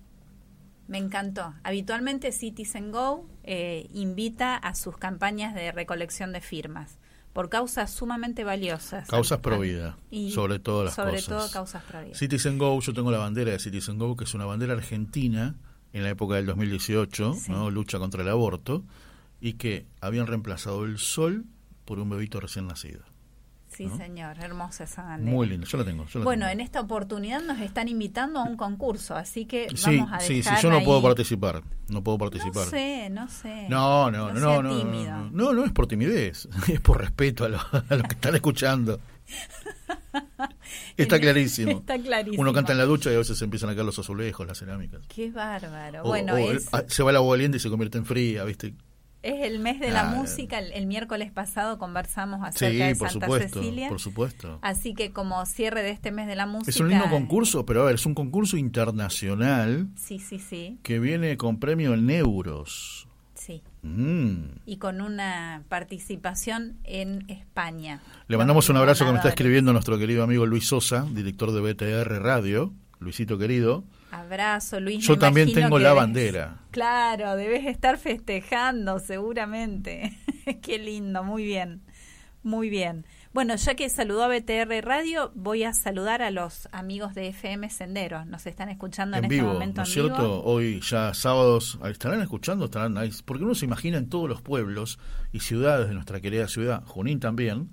me 0.89 0.99
encantó. 0.99 1.55
Habitualmente 1.63 2.33
Citizen 2.33 2.91
Go 2.91 3.27
eh, 3.45 3.89
invita 3.93 4.57
a 4.57 4.75
sus 4.75 4.97
campañas 4.97 5.55
de 5.55 5.71
recolección 5.73 6.33
de 6.33 6.41
firmas 6.41 6.99
por 7.35 7.49
causas 7.51 7.91
sumamente 7.93 8.43
valiosas. 8.43 9.07
Causas 9.09 9.39
pro 9.41 9.57
Al- 9.57 9.61
vida, 9.61 9.99
y 10.11 10.33
sobre 10.33 10.59
todas 10.59 10.87
las 10.87 10.95
sobre 10.95 11.13
cosas. 11.13 11.27
todo 11.29 11.51
causas 11.53 11.83
pro 11.85 12.03
vida. 12.03 12.15
Citizen 12.15 12.59
Go, 12.59 12.81
yo 12.81 12.93
tengo 12.93 13.11
la 13.13 13.19
bandera 13.19 13.53
de 13.53 13.59
Citizen 13.59 13.99
Go, 13.99 14.17
que 14.17 14.25
es 14.25 14.35
una 14.35 14.47
bandera 14.47 14.73
argentina 14.75 15.55
en 15.93 16.03
la 16.03 16.11
época 16.11 16.35
del 16.37 16.47
2018, 16.47 17.35
Sí. 17.35 17.53
¿no? 17.53 17.71
lucha 17.71 17.99
contra 17.99 18.23
el 18.23 18.29
aborto, 18.29 18.85
y 19.41 19.55
que 19.55 19.87
habían 20.01 20.27
reemplazado 20.27 20.85
el 20.85 20.99
sol 20.99 21.45
por 21.85 21.99
un 21.99 22.11
bebito 22.11 22.41
recién 22.41 22.67
nacido. 22.67 23.01
Sí, 23.69 23.87
¿no? 23.87 23.97
señor, 23.99 24.39
hermosa 24.41 24.85
esa 24.85 25.03
bandera. 25.05 25.31
Muy 25.37 25.47
lindo, 25.47 25.67
yo 25.67 25.79
la 25.79 25.85
tengo. 25.85 26.05
Yo 26.07 26.19
la 26.19 26.25
Bueno, 26.25 26.47
tengo. 26.47 26.53
en 26.55 26.61
esta 26.63 26.81
oportunidad 26.81 27.43
nos 27.43 27.61
están 27.61 27.87
invitando 27.87 28.41
a 28.41 28.45
un 28.45 28.57
concurso, 28.57 29.15
así 29.15 29.45
que 29.45 29.69
sí, 29.75 29.99
vamos 29.99 30.11
a 30.13 30.21
sí, 30.21 30.43
sí, 30.43 30.51
yo 30.63 30.71
no 30.71 30.79
ahí- 30.79 30.85
puedo 30.85 31.03
participar, 31.03 31.63
no 31.89 32.03
puedo 32.03 32.17
participar. 32.19 32.65
No 32.65 32.71
sé, 32.71 33.09
no 33.11 33.29
sé. 33.29 33.67
No, 33.69 34.11
no, 34.11 34.33
no, 34.33 34.41
no, 34.41 34.63
no, 34.63 34.79
tímido. 34.81 35.13
no, 35.17 35.31
no, 35.31 35.53
no 35.53 35.65
es 35.65 35.71
por 35.73 35.87
timidez, 35.87 36.49
es 36.69 36.81
por 36.81 36.99
respeto 36.99 37.45
a, 37.45 37.51
lo- 37.51 37.59
a 37.61 37.95
los 37.95 38.03
que 38.05 38.15
están 38.15 38.35
escuchando. 38.35 38.99
Está 40.97 41.21
clarísimo. 41.21 41.71
Está 41.79 41.99
clarísimo. 41.99 42.41
Uno 42.43 42.53
canta 42.53 42.73
en 42.73 42.79
la 42.79 42.85
ducha 42.85 43.11
y 43.11 43.15
a 43.15 43.19
veces 43.19 43.41
empiezan 43.43 43.71
a 43.71 43.75
caer 43.75 43.85
los 43.87 43.99
azulejos, 43.99 44.47
las 44.47 44.59
cerámicas. 44.59 45.03
Qué 45.09 45.31
bárbaro. 45.31 46.03
O- 46.03 46.09
bueno, 46.09 46.35
o 46.35 46.39
es, 46.39 46.69
el- 46.73 46.91
se 46.91 47.03
va 47.03 47.11
el 47.11 47.17
agua 47.17 47.35
caliente 47.35 47.59
y 47.59 47.61
se 47.61 47.69
convierte 47.71 47.99
en 47.99 48.07
fría, 48.07 48.45
¿viste? 48.45 48.75
Es 49.29 49.47
el 49.47 49.59
mes 49.61 49.81
de 49.81 49.91
la 49.91 50.11
Ah, 50.11 50.15
música. 50.15 50.59
El, 50.59 50.73
el 50.73 50.87
miércoles 50.87 51.31
pasado 51.33 51.79
conversamos 51.79 52.41
Sí, 52.55 52.65
acerca 52.65 52.87
de 52.87 52.97
por 52.97 53.11
Santa 53.11 53.27
supuesto, 53.27 53.59
Cecilia. 53.61 53.89
por 53.89 54.01
supuesto. 54.01 54.59
Así 54.63 54.95
que 54.95 55.13
como 55.13 55.45
cierre 55.47 55.83
de 55.83 55.91
este 55.91 56.11
mes 56.13 56.27
de 56.27 56.37
la 56.37 56.47
música... 56.47 56.71
Es 56.71 56.81
un 56.81 56.89
lindo 56.89 57.09
concurso, 57.11 57.65
pero 57.67 57.83
a 57.83 57.85
ver, 57.87 57.95
es 57.97 58.07
un 58.07 58.15
concurso 58.15 58.57
internacional 58.57 59.89
Sí, 59.97 60.19
sí, 60.19 60.39
sí, 60.39 60.79
que 60.83 60.99
viene 60.99 61.37
con 61.37 61.59
premio 61.61 61.95
en 61.95 62.09
euros. 62.11 63.09
sí. 63.35 63.63
Mm. 63.83 64.59
Y 64.67 64.79
con 64.79 65.01
una 65.01 65.63
participación 65.69 66.79
en 66.83 67.25
España. 67.31 68.01
Le 68.27 68.37
mandamos 68.37 68.69
un 68.69 68.77
abrazo 68.77 69.05
que 69.07 69.13
me 69.13 69.19
está 69.19 69.29
escribiendo 69.29 69.73
nuestro 69.73 69.99
querido 69.99 70.25
amigo 70.25 70.47
Luis 70.47 70.67
Sosa, 70.67 71.07
director 71.13 71.53
de 71.53 71.61
BTR 71.61 72.21
Radio. 72.21 72.73
Luisito 72.99 73.39
querido. 73.39 73.85
Abrazo, 74.11 74.81
Luis. 74.81 75.07
Yo 75.07 75.19
también 75.19 75.53
tengo 75.53 75.79
la 75.79 75.91
debes- 75.91 75.97
bandera. 75.97 76.59
Claro, 76.71 77.37
debes 77.37 77.67
estar 77.67 77.99
festejando, 77.99 78.99
seguramente. 78.99 80.17
Qué 80.63 80.79
lindo, 80.79 81.23
muy 81.25 81.45
bien. 81.45 81.83
Muy 82.43 82.71
bien. 82.71 83.05
Bueno, 83.35 83.55
ya 83.57 83.75
que 83.75 83.89
saludó 83.91 84.25
a 84.25 84.29
BTR 84.29 84.81
Radio, 84.83 85.31
voy 85.35 85.63
a 85.65 85.75
saludar 85.75 86.23
a 86.23 86.31
los 86.31 86.67
amigos 86.73 87.15
de 87.15 87.29
FM 87.29 87.69
Sendero. 87.69 88.25
Nos 88.25 88.47
están 88.47 88.71
escuchando 88.71 89.17
en, 89.19 89.25
En 89.25 89.31
este 89.31 89.43
vivo, 89.43 89.53
momento 89.53 89.81
¿no 89.81 89.83
es 89.87 89.93
cierto? 89.93 90.17
vivo. 90.23 90.43
Hoy 90.45 90.81
ya 90.81 91.13
sábados, 91.13 91.79
¿estarán 91.85 92.23
escuchando? 92.23 92.65
Estarán 92.67 92.97
ahí. 92.97 93.13
Porque 93.25 93.45
uno 93.45 93.55
se 93.55 93.67
imagina 93.67 93.99
en 93.99 94.09
todos 94.09 94.29
los 94.29 94.41
pueblos 94.41 94.99
y 95.33 95.41
ciudades 95.41 95.89
de 95.89 95.95
nuestra 95.95 96.21
querida 96.21 96.49
ciudad, 96.49 96.83
Junín 96.87 97.21
también, 97.21 97.71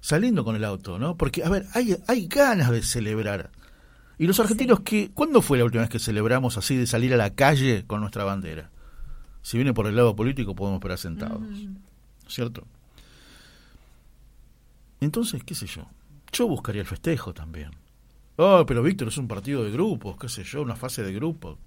saliendo 0.00 0.44
con 0.44 0.54
el 0.54 0.64
auto, 0.64 0.98
¿no? 1.00 1.16
Porque, 1.16 1.42
a 1.42 1.48
ver, 1.48 1.66
hay, 1.74 1.96
hay 2.06 2.28
ganas 2.28 2.70
de 2.70 2.82
celebrar. 2.82 3.50
Y 4.18 4.26
los 4.26 4.38
argentinos, 4.40 4.80
que 4.80 5.10
¿cuándo 5.12 5.42
fue 5.42 5.58
la 5.58 5.64
última 5.64 5.82
vez 5.82 5.90
que 5.90 5.98
celebramos 5.98 6.56
así 6.56 6.76
de 6.76 6.86
salir 6.86 7.12
a 7.14 7.16
la 7.16 7.34
calle 7.34 7.84
con 7.86 8.00
nuestra 8.00 8.24
bandera? 8.24 8.70
Si 9.42 9.56
viene 9.56 9.74
por 9.74 9.86
el 9.86 9.96
lado 9.96 10.14
político, 10.14 10.54
podemos 10.54 10.78
esperar 10.78 10.98
sentados. 10.98 11.40
Mm. 11.40 11.76
¿Cierto? 12.28 12.66
Entonces, 15.00 15.42
qué 15.42 15.54
sé 15.54 15.66
yo. 15.66 15.88
Yo 16.32 16.46
buscaría 16.46 16.82
el 16.82 16.86
festejo 16.86 17.34
también. 17.34 17.70
Oh, 18.36 18.64
pero 18.66 18.82
Víctor 18.82 19.08
es 19.08 19.18
un 19.18 19.28
partido 19.28 19.64
de 19.64 19.70
grupos, 19.70 20.16
qué 20.16 20.28
sé 20.28 20.44
yo, 20.44 20.62
una 20.62 20.76
fase 20.76 21.02
de 21.02 21.12
grupos. 21.12 21.58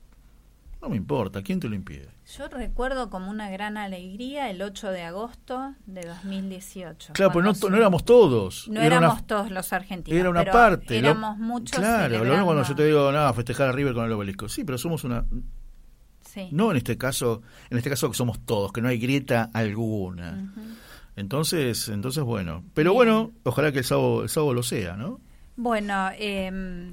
No 0.85 0.89
me 0.91 0.97
importa, 0.97 1.41
¿quién 1.41 1.59
te 1.59 1.67
lo 1.67 1.73
impide? 1.73 2.09
Yo 2.37 2.47
recuerdo 2.47 3.09
como 3.09 3.31
una 3.31 3.49
gran 3.49 3.75
alegría 3.75 4.51
el 4.51 4.61
8 4.61 4.91
de 4.91 5.01
agosto 5.01 5.73
de 5.87 6.01
2018. 6.05 7.13
Claro, 7.13 7.31
pero 7.33 7.43
no, 7.43 7.69
no 7.71 7.75
éramos 7.75 8.05
todos. 8.05 8.67
No 8.67 8.81
Era 8.81 8.97
una- 8.99 9.07
éramos 9.07 9.25
todos 9.25 9.49
los 9.49 9.73
argentinos. 9.73 10.19
Era 10.19 10.29
una 10.29 10.41
pero 10.41 10.51
parte. 10.51 11.01
lo- 11.01 11.07
Éramos 11.09 11.39
muchos. 11.39 11.79
Claro, 11.79 12.23
lo 12.23 12.29
mismo 12.29 12.45
cuando 12.45 12.61
yo 12.63 12.75
te 12.75 12.85
digo, 12.85 13.11
nada, 13.11 13.33
festejar 13.33 13.69
a 13.69 13.71
River 13.71 13.95
con 13.95 14.05
el 14.05 14.11
obelisco. 14.11 14.47
Sí, 14.47 14.63
pero 14.63 14.77
somos 14.77 15.03
una. 15.05 15.25
Sí. 16.21 16.49
No 16.51 16.69
en 16.69 16.77
este 16.77 16.99
caso, 16.99 17.41
en 17.71 17.77
este 17.79 17.89
caso 17.89 18.07
que 18.11 18.15
somos 18.15 18.39
todos, 18.45 18.71
que 18.71 18.81
no 18.83 18.87
hay 18.89 18.99
grieta 18.99 19.49
alguna. 19.51 20.53
Entonces, 21.15 21.89
entonces 21.89 22.23
bueno. 22.23 22.63
Pero 22.75 22.91
Bien. 22.91 22.97
bueno, 22.97 23.31
ojalá 23.41 23.71
que 23.71 23.79
el 23.79 23.85
sábado, 23.85 24.21
el 24.21 24.29
sábado 24.29 24.53
lo 24.53 24.61
sea, 24.61 24.95
¿no? 24.97 25.19
Bueno, 25.55 26.09
eh, 26.19 26.91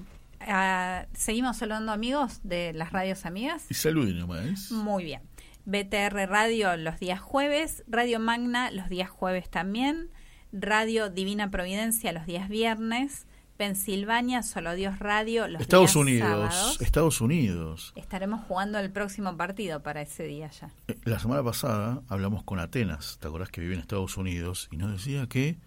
ah, 0.49 1.07
seguimos 1.15 1.57
saludando 1.57 1.93
amigos 1.93 2.41
de 2.43 2.73
las 2.73 2.93
radios 2.93 3.27
amigas. 3.27 3.67
Y 3.71 3.75
saluden 3.75 4.19
nomás. 4.19 4.71
Muy 4.71 5.05
bien. 5.05 5.23
BTR 5.65 6.29
Radio 6.29 6.77
los 6.77 6.99
días 6.99 7.21
jueves, 7.21 7.85
Radio 7.87 8.19
Magna 8.19 8.71
los 8.73 8.89
días 8.89 9.09
jueves 9.11 9.49
también, 9.49 10.11
Radio 10.53 11.09
Divina 11.09 11.51
Providencia 11.51 12.13
los 12.13 12.27
días 12.27 12.49
viernes, 12.49 13.27
Pensilvania 13.57 14.43
Solo 14.43 14.75
Dios 14.75 14.99
Radio 14.99 15.47
los 15.47 15.63
Estados 15.63 15.91
días 15.93 15.97
Unidos, 15.97 16.29
sábados. 16.29 16.81
Estados 16.81 17.21
Unidos. 17.21 17.93
Estaremos 17.95 18.41
jugando 18.49 18.81
el 18.81 18.91
próximo 18.91 19.37
partido 19.37 19.85
para 19.85 20.03
ese 20.03 20.25
día 20.25 20.51
ya. 20.51 20.71
Eh, 20.89 20.97
La 21.05 21.21
semana 21.21 21.45
pasada 21.45 22.03
hablamos 22.09 22.43
con 22.43 22.59
Atenas, 22.59 23.19
¿te 23.21 23.29
acordás 23.29 23.51
que 23.51 23.61
vive 23.61 23.75
en 23.75 23.81
Estados 23.81 24.17
Unidos? 24.17 24.69
Y 24.73 24.79
nos 24.79 24.91
decía 24.91 25.29
que 25.29 25.59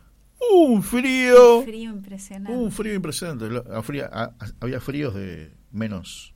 un 0.53 0.83
frío, 0.83 1.61
Frío 1.63 1.91
impresionante. 1.91 2.57
un 2.57 2.71
frío 2.71 2.93
impresionante. 2.93 3.45
Había 4.59 4.79
fríos 4.81 5.13
de 5.15 5.51
menos, 5.71 6.33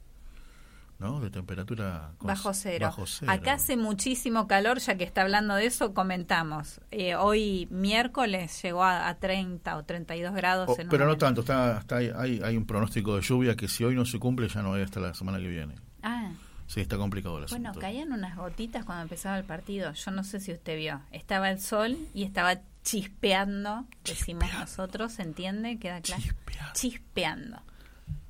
¿no? 1.00 1.20
De 1.20 1.30
temperatura 1.30 2.12
Bajo 2.22 2.54
cero. 2.54 2.88
bajo 2.88 3.06
cero. 3.06 3.32
Acá 3.32 3.54
hace 3.54 3.78
muchísimo 3.78 4.48
calor, 4.48 4.80
ya 4.80 4.96
que 4.96 5.04
está 5.04 5.22
hablando 5.22 5.56
de 5.56 5.66
eso, 5.66 5.94
comentamos. 5.94 6.82
Eh, 6.92 7.16
hoy 7.16 7.68
miércoles 7.72 8.62
llegó 8.64 8.84
a, 8.84 9.08
a 9.08 9.16
30 9.20 9.78
o 9.78 9.84
32 9.84 10.34
grados. 10.34 10.70
Oh, 10.70 10.76
en 10.80 10.88
un 10.88 10.90
pero 10.90 11.06
no 11.06 11.12
momento. 11.12 11.26
tanto, 11.26 11.42
está, 11.42 11.80
está 11.80 11.98
hay, 11.98 12.42
hay 12.44 12.58
un 12.58 12.66
pronóstico 12.66 13.16
de 13.16 13.22
lluvia 13.22 13.56
que 13.56 13.68
si 13.68 13.84
hoy 13.84 13.96
no 13.96 14.06
se 14.06 14.20
cumple 14.20 14.48
ya 14.50 14.62
no 14.62 14.74
hay 14.74 14.84
hasta 14.84 15.00
la 15.00 15.14
semana 15.14 15.38
que 15.40 15.48
viene. 15.48 15.76
Ah, 16.04 16.32
Sí, 16.68 16.82
está 16.82 16.98
complicado 16.98 17.40
el 17.40 17.46
bueno, 17.50 17.74
caían 17.74 18.12
unas 18.12 18.38
gotitas 18.38 18.86
cuando 18.86 19.02
empezaba 19.02 19.40
el 19.40 19.44
partido. 19.44 19.92
Yo 19.94 20.12
no 20.12 20.24
sé 20.24 20.40
si 20.40 20.52
usted 20.52 20.78
vio. 20.78 21.02
Estaba 21.10 21.50
el 21.50 21.60
sol 21.60 21.98
y 22.14 22.22
estaba 22.26 22.58
chispeando, 22.84 23.86
decimos 24.04 24.44
Chispeando. 24.44 24.60
nosotros, 24.60 25.12
¿se 25.14 25.22
entiende? 25.24 25.78
¿Queda 25.80 26.02
claro? 26.02 26.22
Chispeando. 26.22 26.74
Chispeando. 26.74 27.62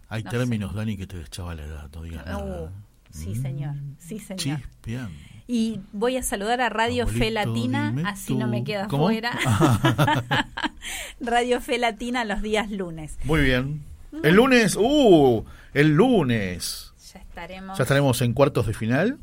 Hay 0.09 0.23
No 0.23 0.31
términos, 0.31 0.73
Dani, 0.73 0.97
que 0.97 1.07
te 1.07 1.19
echaba 1.21 1.53
la 1.55 1.63
edad, 1.65 1.89
no 1.93 2.01
digas 2.03 2.23
sé. 2.23 2.29
nada. 2.31 2.61
Uh, 2.63 2.69
sí, 3.11 3.35
señor. 3.35 3.75
Sí, 3.99 4.19
señor. 4.19 4.59
Chispean. 4.59 5.11
Y 5.47 5.79
voy 5.93 6.17
a 6.17 6.23
saludar 6.23 6.61
a 6.61 6.69
Radio 6.69 7.07
Fe 7.07 7.29
Abuelito, 7.29 7.33
Latina, 7.53 7.89
dime 7.89 8.03
así 8.09 8.35
no 8.35 8.47
me 8.47 8.63
queda 8.63 8.87
fuera. 8.87 9.31
Radio 11.19 11.59
Fe 11.61 11.77
Latina 11.79 12.23
los 12.25 12.41
días 12.41 12.69
lunes. 12.69 13.17
Muy 13.23 13.41
bien. 13.41 13.81
El 14.23 14.35
lunes, 14.35 14.75
uh, 14.75 15.43
el 15.73 15.89
lunes. 15.95 16.93
Ya 17.13 17.19
estaremos. 17.19 17.77
Ya 17.77 17.83
estaremos 17.83 18.21
en 18.21 18.33
cuartos 18.33 18.67
de 18.67 18.73
final. 18.73 19.17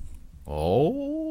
Oh. 0.44 1.25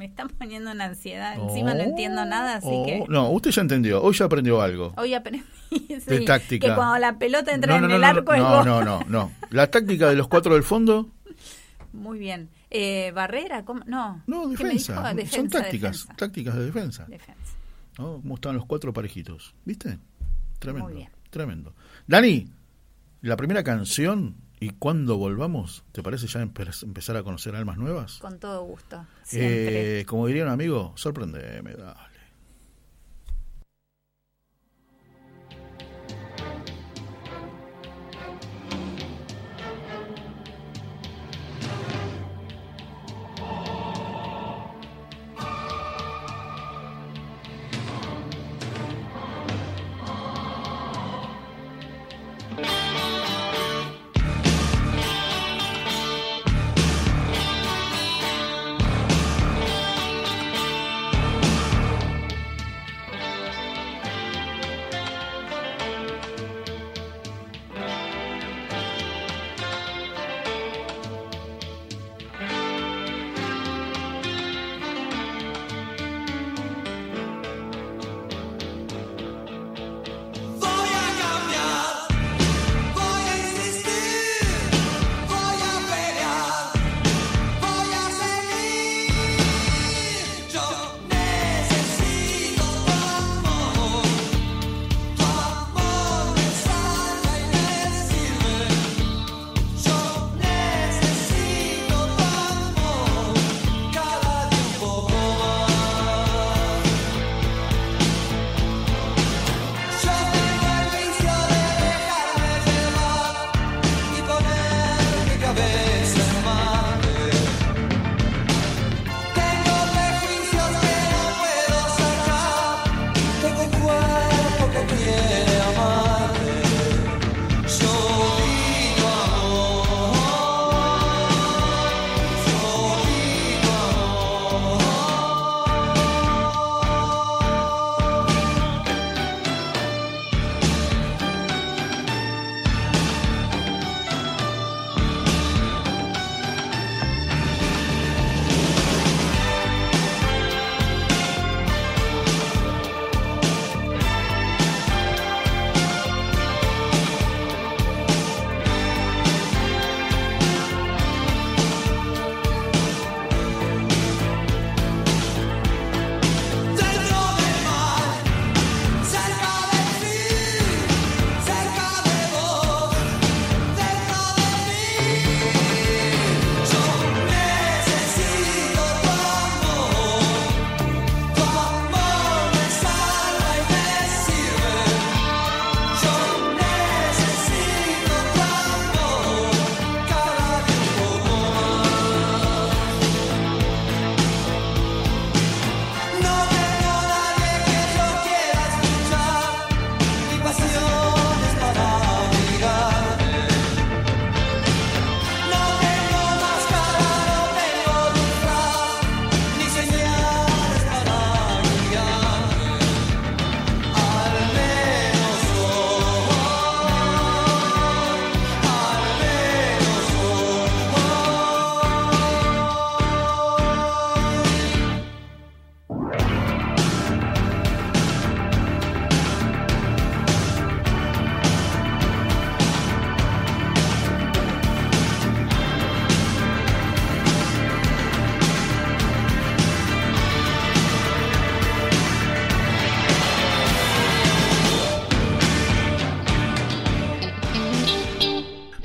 Me 0.00 0.06
están 0.06 0.30
poniendo 0.30 0.70
una 0.70 0.86
ansiedad. 0.86 1.34
Encima 1.38 1.74
no 1.74 1.80
oh, 1.80 1.82
entiendo 1.82 2.24
nada, 2.24 2.56
así 2.56 2.68
oh. 2.70 2.86
que. 2.86 3.04
No, 3.10 3.28
usted 3.32 3.50
ya 3.50 3.60
entendió. 3.60 4.02
Hoy 4.02 4.14
ya 4.14 4.24
aprendió 4.24 4.62
algo. 4.62 4.94
Hoy 4.96 5.12
aprendí 5.12 5.44
sí, 5.68 5.98
De 6.06 6.20
táctica. 6.22 6.68
que 6.68 6.74
cuando 6.74 6.98
la 6.98 7.18
pelota 7.18 7.52
entra 7.52 7.74
No, 7.74 7.80
no, 7.80 7.86
en 7.90 7.96
el 7.96 8.04
arco 8.04 8.32
es 8.32 8.40
no, 8.40 8.48
gol. 8.48 8.64
no, 8.64 8.82
no, 8.82 9.04
no. 9.06 9.32
La 9.50 9.70
táctica 9.70 10.08
de 10.08 10.16
los 10.16 10.26
cuatro 10.26 10.54
del 10.54 10.62
fondo, 10.62 11.10
Muy 11.92 12.18
bien. 12.18 12.48
Eh, 12.70 13.12
Barrera, 13.14 13.66
¿cómo? 13.66 13.82
No. 13.84 14.22
no, 14.26 14.44
¿Qué 14.56 14.64
me 14.64 14.70
defensa. 14.70 14.94
Son 15.28 15.50
tácticas, 15.50 16.06
defensa. 16.06 16.14
tácticas 16.16 16.56
de 16.56 16.64
defensa. 16.64 17.04
Defensa. 17.04 17.52
¿no? 17.98 18.22
¿Cómo 18.22 18.36
estaban 18.36 18.56
los 18.56 18.64
cuatro 18.64 18.94
parejitos? 18.94 19.54
¿Viste? 19.66 19.98
Tremendo. 20.58 20.88
Muy 20.88 20.96
bien. 20.96 21.10
Tremendo. 21.28 21.74
Dani, 22.06 22.48
la 23.20 23.36
primera 23.36 23.62
canción 23.62 24.34
y 24.60 24.70
cuando 24.70 25.16
volvamos, 25.16 25.84
¿te 25.92 26.02
parece 26.02 26.26
ya 26.26 26.40
empe- 26.42 26.82
empezar 26.84 27.16
a 27.16 27.22
conocer 27.22 27.56
almas 27.56 27.78
nuevas? 27.78 28.18
Con 28.18 28.38
todo 28.38 28.62
gusto. 28.64 29.04
Siempre. 29.22 30.00
Eh, 30.00 30.04
como 30.04 30.26
diría 30.26 30.44
un 30.44 30.50
amigo, 30.50 30.92
sorprendeme, 30.96 31.72
dale. 31.74 32.09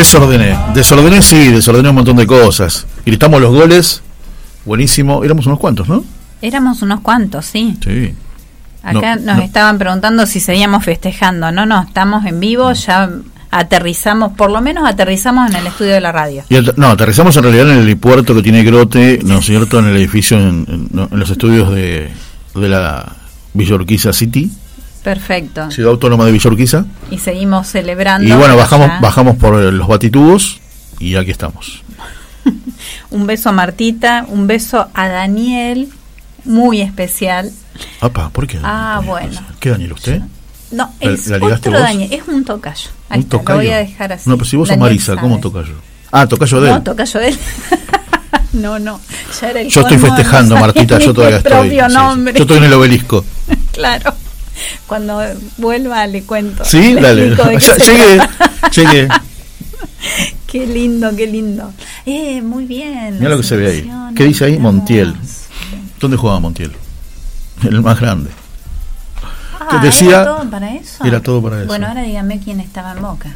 Desordené, 0.00 0.56
desordené 0.72 1.20
sí, 1.20 1.48
desordené 1.48 1.90
un 1.90 1.96
montón 1.96 2.16
de 2.16 2.26
cosas. 2.26 2.86
Gritamos 3.04 3.38
los 3.38 3.52
goles, 3.52 4.00
buenísimo. 4.64 5.22
Éramos 5.24 5.44
unos 5.44 5.58
cuantos, 5.58 5.88
¿no? 5.90 6.02
Éramos 6.40 6.80
unos 6.80 7.00
cuantos, 7.00 7.44
sí. 7.44 7.76
Sí. 7.84 8.14
Acá 8.82 9.16
No, 9.16 9.26
nos 9.26 9.36
no. 9.36 9.42
estaban 9.42 9.76
preguntando 9.78 10.24
si 10.24 10.40
seguíamos 10.40 10.84
festejando. 10.84 11.52
No, 11.52 11.66
no, 11.66 11.82
estamos 11.82 12.24
en 12.24 12.40
vivo, 12.40 12.72
ya 12.72 13.10
aterrizamos, 13.50 14.32
por 14.32 14.50
lo 14.50 14.62
menos 14.62 14.88
aterrizamos 14.88 15.50
en 15.50 15.56
el 15.56 15.66
estudio 15.66 15.92
de 15.92 16.00
la 16.00 16.12
radio. 16.12 16.44
Y 16.48 16.56
at- 16.56 16.76
no, 16.76 16.86
aterrizamos 16.88 17.36
en 17.36 17.42
realidad 17.42 17.68
en 17.70 17.76
el 17.76 17.82
helipuerto 17.82 18.34
que 18.34 18.42
tiene 18.42 18.64
Grote, 18.64 19.20
¿no 19.22 19.40
es 19.40 19.44
cierto? 19.44 19.80
En 19.80 19.84
el 19.88 19.96
edificio, 19.98 20.38
en, 20.38 20.64
en- 20.66 20.88
no, 20.92 21.08
en 21.12 21.18
los 21.20 21.28
estudios 21.28 21.70
de, 21.74 22.08
de 22.54 22.68
la 22.70 23.04
Villa 23.52 23.74
Urquiza 23.74 24.14
City, 24.14 24.50
Perfecto. 25.02 25.70
Ciudad 25.70 25.92
Autónoma 25.92 26.24
de 26.26 26.32
Villa 26.32 26.50
Urquiza. 26.50 26.84
Y 27.10 27.18
seguimos 27.18 27.66
celebrando. 27.68 28.28
Y 28.28 28.32
bueno, 28.32 28.56
bajamos, 28.56 28.88
ya. 28.88 29.00
bajamos 29.00 29.36
por 29.36 29.54
los 29.56 29.88
batitubos 29.88 30.60
y 30.98 31.16
aquí 31.16 31.30
estamos. 31.30 31.82
Un 33.10 33.26
beso 33.26 33.48
a 33.48 33.52
Martita, 33.52 34.24
un 34.28 34.46
beso 34.46 34.88
a 34.94 35.08
Daniel, 35.08 35.88
muy 36.44 36.80
especial. 36.80 37.50
Apa, 38.00 38.30
¿por 38.30 38.46
qué? 38.46 38.58
Ah, 38.62 38.94
Daniel? 38.96 39.08
bueno. 39.10 39.40
¿Qué 39.58 39.70
Daniel 39.70 39.92
usted? 39.92 40.22
No, 40.70 40.92
¿La- 41.00 41.10
es 41.10 41.26
la 41.26 41.38
ligaste 41.38 41.68
otro 41.68 41.80
vos? 41.80 41.88
Daniel, 41.88 42.12
es 42.12 42.22
un 42.28 42.44
tocayo. 42.44 42.90
Ahí 43.08 43.18
¿Un 43.18 43.24
está, 43.24 43.38
tocayo? 43.38 43.58
Lo 43.58 43.64
voy 43.64 43.74
a 43.74 43.78
dejar 43.78 44.12
así. 44.12 44.28
No, 44.30 44.36
pero 44.36 44.48
si 44.48 44.56
vos 44.56 44.68
sos 44.68 44.76
Daniel 44.76 44.90
Marisa, 44.92 45.16
¿cómo 45.16 45.38
tocayo? 45.40 45.74
Ah, 46.12 46.26
tocayo 46.26 46.60
de 46.60 46.68
él. 46.70 46.74
No, 46.76 46.82
tocayo 46.82 47.20
de 47.20 47.28
él. 47.28 47.38
no, 48.54 48.78
no, 48.78 49.00
ya 49.40 49.50
era 49.50 49.60
el 49.60 49.68
Yo 49.68 49.80
estoy 49.80 49.98
festejando, 49.98 50.56
Martita, 50.56 50.98
yo 50.98 51.12
todavía 51.14 51.38
estoy. 51.38 51.70
sí. 51.70 51.76
Yo 51.76 52.42
estoy 52.42 52.56
en 52.58 52.64
el 52.64 52.72
obelisco. 52.72 53.24
Claro. 53.72 54.14
Cuando 54.86 55.20
vuelva 55.58 56.06
le 56.06 56.22
cuento. 56.22 56.64
Sí, 56.64 56.94
Le 56.94 57.00
dale. 57.00 57.26
explico 57.32 57.50
de 57.50 59.08
qué 60.46 60.66
lindo, 60.66 61.14
qué 61.16 61.26
lindo. 61.26 61.72
Eh, 62.06 62.42
muy 62.42 62.64
bien. 62.64 63.18
Mira 63.18 63.30
lo 63.30 63.36
que 63.38 63.42
se 63.42 63.56
ve 63.56 63.70
ahí. 63.70 63.90
¿Qué 64.14 64.24
dice 64.24 64.44
ahí? 64.46 64.58
Montiel. 64.58 65.14
¿Dónde 66.00 66.16
jugaba 66.16 66.40
Montiel? 66.40 66.72
El 67.62 67.82
más 67.82 68.00
grande. 68.00 68.30
Ah, 69.60 69.80
decía- 69.82 70.22
¿Era 70.22 70.24
todo 70.24 70.50
para 70.50 70.74
eso? 70.74 71.04
Era 71.04 71.22
todo 71.22 71.42
para 71.42 71.58
eso. 71.58 71.66
Bueno, 71.66 71.86
ahora 71.86 72.02
dígame 72.02 72.40
quién 72.40 72.60
estaba 72.60 72.92
en 72.92 73.02
Boca. 73.02 73.30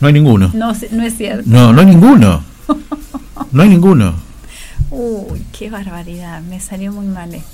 No 0.00 0.06
hay 0.08 0.12
ninguno. 0.14 0.50
No, 0.54 0.72
no 0.90 1.02
es 1.04 1.16
cierto. 1.16 1.42
No, 1.46 1.72
no 1.72 1.80
hay 1.80 1.86
ninguno. 1.86 2.42
No 3.52 3.62
hay 3.62 3.68
ninguno. 3.68 4.14
Uy, 4.90 5.42
qué 5.56 5.70
barbaridad. 5.70 6.40
Me 6.42 6.60
salió 6.60 6.92
muy 6.92 7.06
mal 7.06 7.32
esto. 7.34 7.53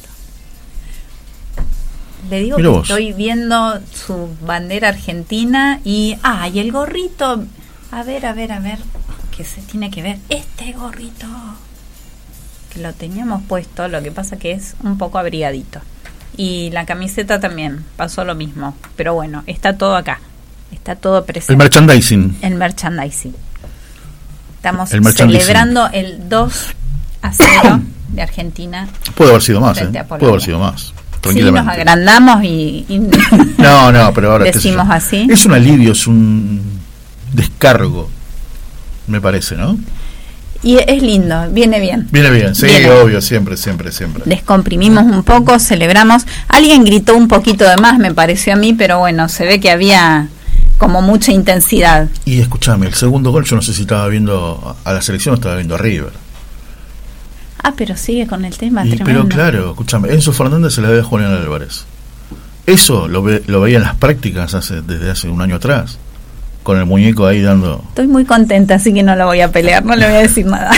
Le 2.28 2.40
digo 2.40 2.56
Mira 2.58 2.68
que 2.68 2.76
vos. 2.76 2.88
estoy 2.90 3.12
viendo 3.12 3.80
su 3.94 4.28
bandera 4.42 4.88
argentina 4.90 5.80
y. 5.84 6.16
Ah, 6.22 6.48
y 6.48 6.58
el 6.58 6.70
gorrito. 6.72 7.44
A 7.92 8.02
ver, 8.02 8.26
a 8.26 8.32
ver, 8.32 8.52
a 8.52 8.60
ver. 8.60 8.78
Que 9.36 9.44
se 9.44 9.60
tiene 9.62 9.90
que 9.90 10.02
ver. 10.02 10.18
Este 10.28 10.72
gorrito. 10.72 11.26
Que 12.72 12.80
lo 12.80 12.92
teníamos 12.92 13.42
puesto, 13.42 13.88
lo 13.88 14.02
que 14.02 14.12
pasa 14.12 14.36
que 14.38 14.52
es 14.52 14.74
un 14.84 14.98
poco 14.98 15.18
abrigadito. 15.18 15.80
Y 16.36 16.70
la 16.70 16.86
camiseta 16.86 17.40
también, 17.40 17.84
pasó 17.96 18.24
lo 18.24 18.34
mismo. 18.34 18.76
Pero 18.96 19.14
bueno, 19.14 19.42
está 19.46 19.76
todo 19.76 19.96
acá. 19.96 20.20
Está 20.72 20.94
todo 20.94 21.24
presente 21.24 21.52
El 21.54 21.58
merchandising. 21.58 22.38
el 22.42 22.54
merchandising. 22.54 23.34
Estamos 24.56 24.92
El 24.92 25.00
merchandising. 25.00 25.40
celebrando 25.40 25.88
el 25.92 26.28
2 26.28 26.66
a 27.22 27.32
0 27.32 27.80
de 28.10 28.22
Argentina. 28.22 28.88
Puede 29.16 29.30
haber 29.30 29.42
sido 29.42 29.60
más, 29.60 29.78
¿eh? 29.80 29.88
Puede 30.06 30.26
haber 30.28 30.40
sido 30.42 30.58
más. 30.60 30.92
Sí, 31.22 31.28
nos 31.28 31.34
Tranquilamente. 31.34 31.72
agrandamos 31.72 32.44
y, 32.44 32.86
y- 32.88 32.98
No, 33.58 33.92
no, 33.92 34.12
pero 34.14 34.32
ahora 34.32 34.44
decimos 34.46 34.86
así. 34.90 35.26
Es 35.30 35.44
un 35.44 35.52
alivio, 35.52 35.92
es 35.92 36.06
un 36.06 36.62
descargo, 37.32 38.08
me 39.06 39.20
parece, 39.20 39.56
¿no? 39.56 39.78
y 40.62 40.76
es 40.76 41.02
lindo, 41.02 41.48
viene 41.50 41.80
bien. 41.80 42.06
Viene 42.12 42.28
bien, 42.30 42.54
sí, 42.54 42.66
Viene. 42.66 42.90
obvio, 42.90 43.22
siempre, 43.22 43.56
siempre, 43.56 43.90
siempre. 43.92 44.24
Descomprimimos 44.26 45.04
un 45.04 45.22
poco, 45.22 45.58
celebramos. 45.58 46.24
Alguien 46.48 46.84
gritó 46.84 47.16
un 47.16 47.28
poquito 47.28 47.66
de 47.66 47.78
más, 47.78 47.98
me 47.98 48.12
pareció 48.12 48.52
a 48.52 48.56
mí, 48.56 48.74
pero 48.74 48.98
bueno, 48.98 49.30
se 49.30 49.46
ve 49.46 49.58
que 49.58 49.70
había 49.70 50.28
como 50.76 51.00
mucha 51.00 51.32
intensidad. 51.32 52.08
Y 52.26 52.40
escúchame, 52.42 52.86
el 52.86 52.92
segundo 52.94 53.30
gol, 53.30 53.44
yo 53.46 53.56
no 53.56 53.62
sé 53.62 53.72
si 53.72 53.82
estaba 53.82 54.06
viendo 54.08 54.76
a 54.84 54.92
la 54.92 55.00
selección 55.00 55.32
o 55.32 55.36
estaba 55.36 55.54
viendo 55.56 55.76
a 55.76 55.78
River. 55.78 56.12
Ah, 57.62 57.72
pero 57.76 57.96
sigue 57.96 58.26
con 58.26 58.44
el 58.44 58.56
tema. 58.56 58.84
Y- 58.86 58.90
tremendo. 58.96 59.04
pero 59.04 59.28
claro, 59.28 59.70
escúchame, 59.70 60.12
Enzo 60.12 60.32
Fernández 60.32 60.74
se 60.74 60.80
la 60.80 60.88
ve 60.90 61.00
a 61.00 61.04
Julián 61.04 61.32
Álvarez. 61.32 61.84
Eso 62.66 63.08
lo, 63.08 63.22
ve- 63.22 63.42
lo 63.46 63.60
veía 63.60 63.78
en 63.78 63.82
las 63.84 63.96
prácticas 63.96 64.54
hace, 64.54 64.82
desde 64.82 65.10
hace 65.10 65.28
un 65.28 65.40
año 65.42 65.56
atrás, 65.56 65.98
con 66.62 66.78
el 66.78 66.86
muñeco 66.86 67.26
ahí 67.26 67.40
dando... 67.42 67.82
Estoy 67.88 68.06
muy 68.06 68.24
contenta, 68.24 68.76
así 68.76 68.92
que 68.94 69.02
no 69.02 69.16
la 69.16 69.24
voy 69.24 69.40
a 69.40 69.50
pelear, 69.50 69.84
no 69.84 69.96
le 69.96 70.06
voy 70.06 70.14
a 70.16 70.20
decir 70.20 70.46
nada. 70.46 70.70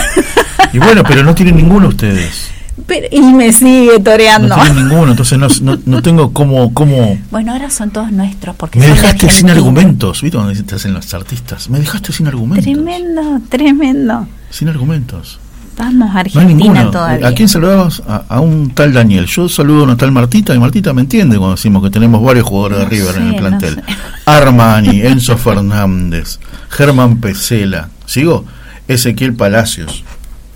Y 0.73 0.79
bueno, 0.79 1.03
pero 1.07 1.23
no 1.23 1.35
tienen 1.35 1.57
ninguno 1.57 1.89
ustedes. 1.89 2.49
Pero- 2.87 3.07
y 3.11 3.21
me 3.21 3.53
sigue 3.53 3.99
No 3.99 4.05
toreando. 4.05 4.55
tienen 4.55 4.89
ninguno, 4.89 5.11
entonces 5.11 5.39
no, 5.39 5.49
no, 5.61 5.79
no 5.85 6.03
tengo 6.03 6.33
cómo... 6.33 6.73
cómo 6.73 7.19
Bueno, 7.31 7.53
ahora 7.53 7.69
son 7.69 7.91
todos 7.91 8.11
nuestros 8.11 8.57
porque 8.57 8.79
me 8.79 8.87
dejaste 8.87 9.29
sin 9.29 9.51
argumentos, 9.51 10.23
¿viste? 10.23 10.39
Donde 10.39 10.63
te 10.63 10.75
hacen 10.77 10.95
los 10.95 11.13
artistas. 11.13 11.69
Me 11.69 11.79
dejaste 11.81 12.13
sin 12.13 12.27
argumentos. 12.29 12.65
Tremendo, 12.65 13.41
tremendo. 13.51 14.27
Sin 14.51 14.69
argumentos. 14.69 15.39
Vamos, 15.79 16.11
hay 16.15 16.21
Argentina 16.21 16.91
todavía. 16.91 17.27
¿A 17.29 17.33
quién 17.33 17.49
saludabas? 17.49 18.03
A, 18.07 18.25
a 18.29 18.41
un 18.41 18.71
tal 18.71 18.93
Daniel. 18.93 19.27
Yo 19.27 19.49
saludo 19.49 19.81
a 19.81 19.85
una 19.85 19.97
tal 19.97 20.13
Martita 20.13 20.55
y 20.55 20.59
Martita 20.59 20.93
me 20.93 21.01
entiende 21.01 21.39
cuando 21.39 21.57
decimos 21.57 21.83
que 21.83 21.91
tenemos 21.91 22.23
varios 22.23 22.47
jugadores 22.47 22.79
de 22.79 22.85
No 22.85 22.91
River 22.91 23.17
en 23.17 23.23
el 23.23 23.33
no 23.33 23.37
plantel. 23.39 23.75
sé. 23.77 23.83
Armani, 24.27 25.01
Enzo 25.03 25.37
Fernández, 25.39 26.39
Germán 26.69 27.21
Pesela. 27.21 27.89
¿Sigo? 28.07 28.45
Ezequiel 28.87 29.35
Palacios. 29.35 30.05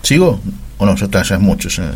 ¿Sigo? 0.03 0.39
O 0.77 0.85
no, 0.85 0.95
ya 0.95 1.05
está, 1.05 1.23
ya 1.23 1.35
es 1.35 1.41
mucho. 1.41 1.69
ya. 1.69 1.91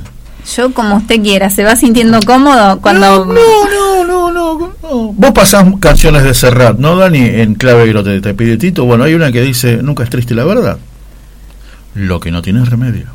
Yo 0.55 0.73
como 0.73 0.95
usted 0.97 1.21
quiera, 1.21 1.51
¿se 1.51 1.63
va 1.63 1.75
sintiendo 1.75 2.19
cómodo 2.25 2.79
cuando... 2.81 3.25
No, 3.27 3.34
no, 3.36 4.03
no, 4.07 4.31
no, 4.31 4.73
no. 4.81 5.13
Vos 5.13 5.31
pasás 5.31 5.67
canciones 5.79 6.23
de 6.23 6.34
Serrat, 6.34 6.79
¿no, 6.79 6.95
Dani? 6.95 7.19
En 7.19 7.53
clave 7.53 7.88
grote 7.88 8.19
te 8.21 8.34
pide 8.34 8.57
Tito. 8.57 8.86
Bueno, 8.86 9.03
hay 9.03 9.13
una 9.13 9.31
que 9.31 9.41
dice, 9.41 9.77
nunca 9.84 10.03
es 10.03 10.10
triste 10.10 10.34
la 10.34 10.43
verdad. 10.43 10.77
Lo 11.95 12.19
que 12.19 12.32
no 12.32 12.41
tiene 12.41 12.63
remedio. 12.65 13.08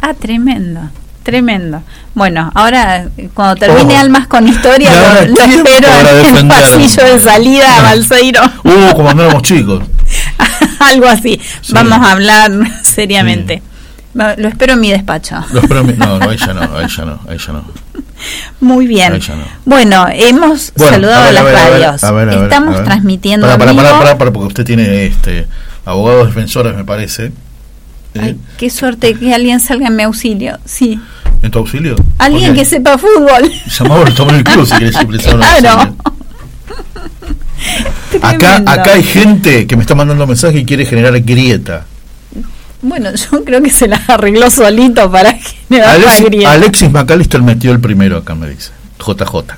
Ah, 0.00 0.14
tremendo, 0.14 0.80
tremendo. 1.24 1.82
Bueno, 2.14 2.50
ahora 2.54 3.06
eh, 3.16 3.28
cuando 3.34 3.56
termine 3.56 3.96
Oh. 3.96 4.00
Almas 4.00 4.26
con 4.28 4.46
Historia, 4.46 4.90
lo, 5.26 5.40
espero 5.42 5.88
para 5.88 6.28
en 6.28 6.36
el 6.36 6.48
pasillo 6.48 7.04
de 7.04 7.18
salida 7.18 7.78
a 7.78 7.82
Balseiro. 7.82 8.40
Uh, 8.64 8.70
como 8.92 9.02
cuando 9.02 9.24
éramos 9.24 9.42
chicos. 9.42 9.82
Algo 10.80 11.06
así. 11.08 11.40
Sí. 11.60 11.72
Vamos 11.72 11.98
a 12.06 12.12
hablar 12.12 12.50
seriamente. 12.82 13.62
Lo 14.14 14.48
espero 14.48 14.72
en 14.72 14.80
mi 14.80 14.90
despacho. 14.90 15.36
No, 15.52 15.60
no, 16.18 16.32
ya 16.32 16.54
no, 16.54 16.82
ya 16.86 17.04
no, 17.04 17.36
ya 17.36 17.52
no. 17.52 17.64
Muy 18.60 18.86
bien. 18.86 19.12
No. 19.12 19.34
Bueno, 19.64 20.06
hemos 20.10 20.72
Bueno, 20.76 20.92
saludado 20.94 21.22
a, 21.22 21.24
ver, 21.26 21.34
las 21.34 21.44
radios. 21.44 22.04
a 22.04 22.10
ver, 22.12 22.28
a 22.28 22.34
ver, 22.34 22.42
Estamos 22.44 22.84
transmitiendo 22.84 23.46
pará, 23.46 23.70
vivo. 23.72 23.82
pará, 23.82 24.18
pará, 24.18 24.32
porque 24.32 24.46
usted 24.48 24.64
tiene 24.64 25.06
este 25.06 25.46
abogados 25.88 26.26
defensores, 26.26 26.76
me 26.76 26.84
parece. 26.84 27.26
¿eh? 27.26 27.32
Ay, 28.20 28.36
qué 28.58 28.68
suerte 28.70 29.14
que 29.14 29.32
alguien 29.34 29.58
salga 29.58 29.88
en 29.88 29.96
mi 29.96 30.02
auxilio. 30.02 30.58
Sí. 30.64 31.00
¿En 31.42 31.50
tu 31.50 31.60
auxilio? 31.60 31.96
Alguien 32.18 32.54
que 32.54 32.64
sepa 32.64 32.98
fútbol. 32.98 33.50
Llamamos 33.78 34.06
al 34.06 34.14
Tomás 34.14 34.34
del 34.34 34.44
Club 34.44 34.66
si 34.66 34.78
querés 34.78 34.94
expresar 34.96 35.36
Claro. 35.36 35.96
Acá, 38.22 38.56
acá 38.66 38.92
hay 38.94 39.02
gente 39.02 39.66
que 39.66 39.76
me 39.76 39.82
está 39.82 39.94
mandando 39.94 40.26
mensaje 40.26 40.58
y 40.58 40.64
quiere 40.64 40.84
generar 40.84 41.18
grieta. 41.20 41.86
Bueno, 42.82 43.10
yo 43.14 43.44
creo 43.44 43.62
que 43.62 43.70
se 43.70 43.88
la 43.88 43.96
arregló 44.06 44.50
solito 44.50 45.10
para 45.10 45.36
generar 45.68 46.00
la 46.00 46.20
grieta. 46.20 46.52
Alexis 46.52 46.90
McAllister 46.90 47.42
metió 47.42 47.72
el 47.72 47.80
primero 47.80 48.18
acá, 48.18 48.34
me 48.34 48.48
dice. 48.50 48.70
JJ. 48.98 49.54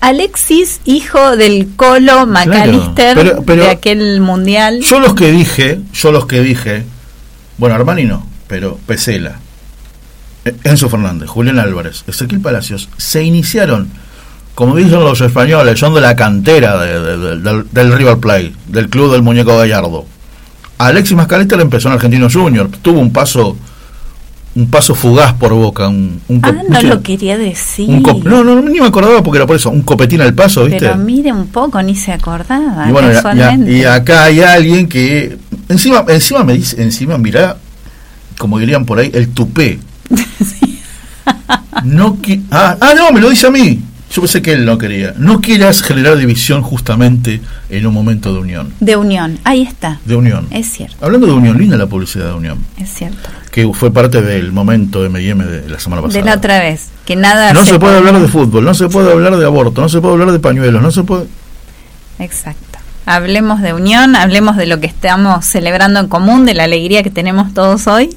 Alexis, 0.00 0.80
hijo 0.84 1.36
del 1.36 1.68
Colo 1.76 2.26
McAllister 2.26 3.14
pero- 3.16 3.42
pero- 3.44 3.64
de 3.64 3.70
aquel 3.70 4.20
mundial. 4.20 4.80
Yo 4.80 5.00
los 5.00 5.14
que 5.14 5.32
dije, 5.32 5.80
yo 5.92 6.12
los 6.12 6.26
que 6.26 6.40
dije, 6.42 6.84
bueno, 7.58 7.74
Armani 7.74 8.04
no, 8.04 8.26
pero 8.46 8.78
Pesela, 8.86 9.40
eh, 10.44 10.54
Enzo 10.64 10.88
Fernández, 10.88 11.28
Julián 11.28 11.58
Álvarez, 11.58 12.04
Ezequiel 12.06 12.40
Palacios, 12.40 12.88
se 12.98 13.24
iniciaron, 13.24 13.88
como 14.54 14.76
dicen 14.76 15.00
los 15.00 15.20
españoles, 15.20 15.78
son 15.78 15.94
de 15.94 16.00
la 16.02 16.14
cantera 16.14 16.78
de- 16.78 17.00
de- 17.00 17.16
de- 17.16 17.36
del, 17.40 17.66
del 17.70 17.92
River 17.96 18.18
Plate, 18.18 18.52
del 18.68 18.88
club 18.88 19.12
del 19.12 19.22
muñeco 19.22 19.56
Gallardo. 19.56 20.06
Alexis 20.78 21.16
Mascalester 21.16 21.58
empezó 21.60 21.88
en 21.88 21.94
Argentino 21.94 22.28
Junior, 22.30 22.68
tuvo 22.82 23.00
un 23.00 23.12
paso 23.12 23.56
un 24.56 24.70
paso 24.70 24.94
fugaz 24.94 25.34
por 25.34 25.52
boca, 25.52 25.86
un, 25.86 26.20
un 26.28 26.40
Ah, 26.42 26.52
no 26.68 26.82
lo 26.82 27.02
quería 27.02 27.36
decir. 27.36 27.88
Un 27.90 28.02
no, 28.24 28.42
no, 28.42 28.62
ni 28.62 28.80
me 28.80 28.86
acordaba 28.86 29.22
porque 29.22 29.36
era 29.36 29.46
por 29.46 29.54
eso, 29.56 29.68
un 29.70 29.82
copetín 29.82 30.22
al 30.22 30.34
paso, 30.34 30.64
¿viste? 30.64 30.80
Pero 30.80 30.96
mire 30.96 31.30
un 31.30 31.46
poco, 31.48 31.80
ni 31.82 31.94
se 31.94 32.12
acordaba. 32.12 32.88
Y 32.88 32.92
bueno, 32.92 33.10
y- 33.68 33.84
acá 33.84 34.24
hay 34.24 34.40
alguien 34.40 34.88
que 34.88 35.36
encima 35.68 36.04
encima 36.08 36.42
me 36.42 36.54
dice, 36.54 36.82
encima 36.82 37.18
mirá, 37.18 37.58
como 38.38 38.58
dirían 38.58 38.86
por 38.86 38.98
ahí, 38.98 39.10
el 39.14 39.28
tupé. 39.28 39.78
No 41.84 42.16
ah, 42.50 42.76
ah, 42.80 42.94
no, 42.96 43.12
me 43.12 43.20
lo 43.20 43.30
dice 43.30 43.46
a 43.46 43.50
mí. 43.50 43.80
Yo 44.16 44.22
pensé 44.22 44.40
que 44.40 44.52
él 44.54 44.64
no 44.64 44.78
quería. 44.78 45.12
No 45.18 45.42
quieras 45.42 45.82
generar 45.82 46.16
división 46.16 46.62
justamente 46.62 47.42
en 47.68 47.86
un 47.86 47.92
momento 47.92 48.32
de 48.32 48.40
unión. 48.40 48.72
De 48.80 48.96
unión, 48.96 49.38
ahí 49.44 49.60
está. 49.60 50.00
De 50.06 50.16
unión. 50.16 50.46
Es 50.50 50.72
cierto, 50.72 50.96
Hablando 51.04 51.26
de 51.26 51.34
unión, 51.34 51.58
linda 51.58 51.76
la 51.76 51.86
publicidad 51.86 52.28
de 52.28 52.32
unión. 52.32 52.58
es 52.80 52.88
cierto. 52.88 53.28
Que 53.50 53.70
fue 53.74 53.90
parte 53.92 54.22
del 54.22 54.52
momento 54.52 55.04
M&M 55.04 55.44
de 55.44 55.68
la 55.68 55.78
semana 55.78 56.00
pasada. 56.00 56.18
De 56.18 56.24
la 56.30 56.36
otra 56.36 56.60
vez, 56.60 56.86
que 57.04 57.14
nada 57.14 57.52
No 57.52 57.66
se 57.66 57.78
puede 57.78 57.98
hablar 57.98 58.18
de 58.18 58.26
fútbol, 58.26 58.64
no 58.64 58.72
se 58.72 58.88
puede 58.88 59.12
hablar 59.12 59.36
de 59.36 59.44
aborto, 59.44 59.82
no 59.82 59.90
se 59.90 60.00
puede 60.00 60.14
hablar 60.14 60.32
de 60.32 60.38
pañuelos, 60.38 60.80
no 60.80 60.90
se 60.90 61.02
puede... 61.02 61.26
Exacto. 62.18 62.78
Hablemos 63.04 63.60
de 63.60 63.74
unión, 63.74 64.16
hablemos 64.16 64.56
de 64.56 64.64
lo 64.64 64.80
que 64.80 64.86
estamos 64.86 65.44
celebrando 65.44 66.00
en 66.00 66.08
común, 66.08 66.46
de 66.46 66.54
la 66.54 66.64
alegría 66.64 67.02
que 67.02 67.10
tenemos 67.10 67.52
todos 67.52 67.86
hoy. 67.86 68.16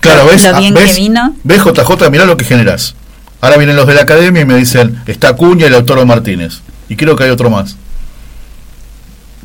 Claro, 0.00 0.24
¿ves? 0.26 0.44
lo 0.44 0.56
Ah, 0.56 0.58
bien 0.60 0.72
¿ves? 0.72 0.94
que 0.94 1.00
vino. 1.02 1.36
¿Ves, 1.44 1.62
JJ? 1.62 2.10
Mirá 2.10 2.24
lo 2.24 2.38
que 2.38 2.44
generás. 2.46 2.94
Ahora 3.40 3.56
vienen 3.58 3.76
los 3.76 3.86
de 3.86 3.94
la 3.94 4.02
academia 4.02 4.42
y 4.42 4.44
me 4.44 4.56
dicen, 4.56 4.98
está 5.06 5.34
Cuña 5.34 5.66
y 5.66 5.68
el 5.68 5.74
autor 5.74 6.04
Martínez. 6.06 6.60
Y 6.88 6.96
creo 6.96 7.16
que 7.16 7.24
hay 7.24 7.30
otro 7.30 7.50
más. 7.50 7.76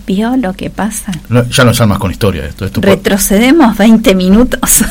¿Vio 0.08 0.36
lo 0.38 0.54
que 0.54 0.70
pasa? 0.70 1.12
No, 1.30 1.48
ya 1.48 1.64
no 1.64 1.74
sean 1.74 1.90
más 1.90 2.00
con 2.00 2.12
historia 2.12 2.46
esto. 2.46 2.66
Esto, 2.66 2.82
Retrocedemos 2.82 3.78
20 3.78 4.16
minutos. 4.16 4.82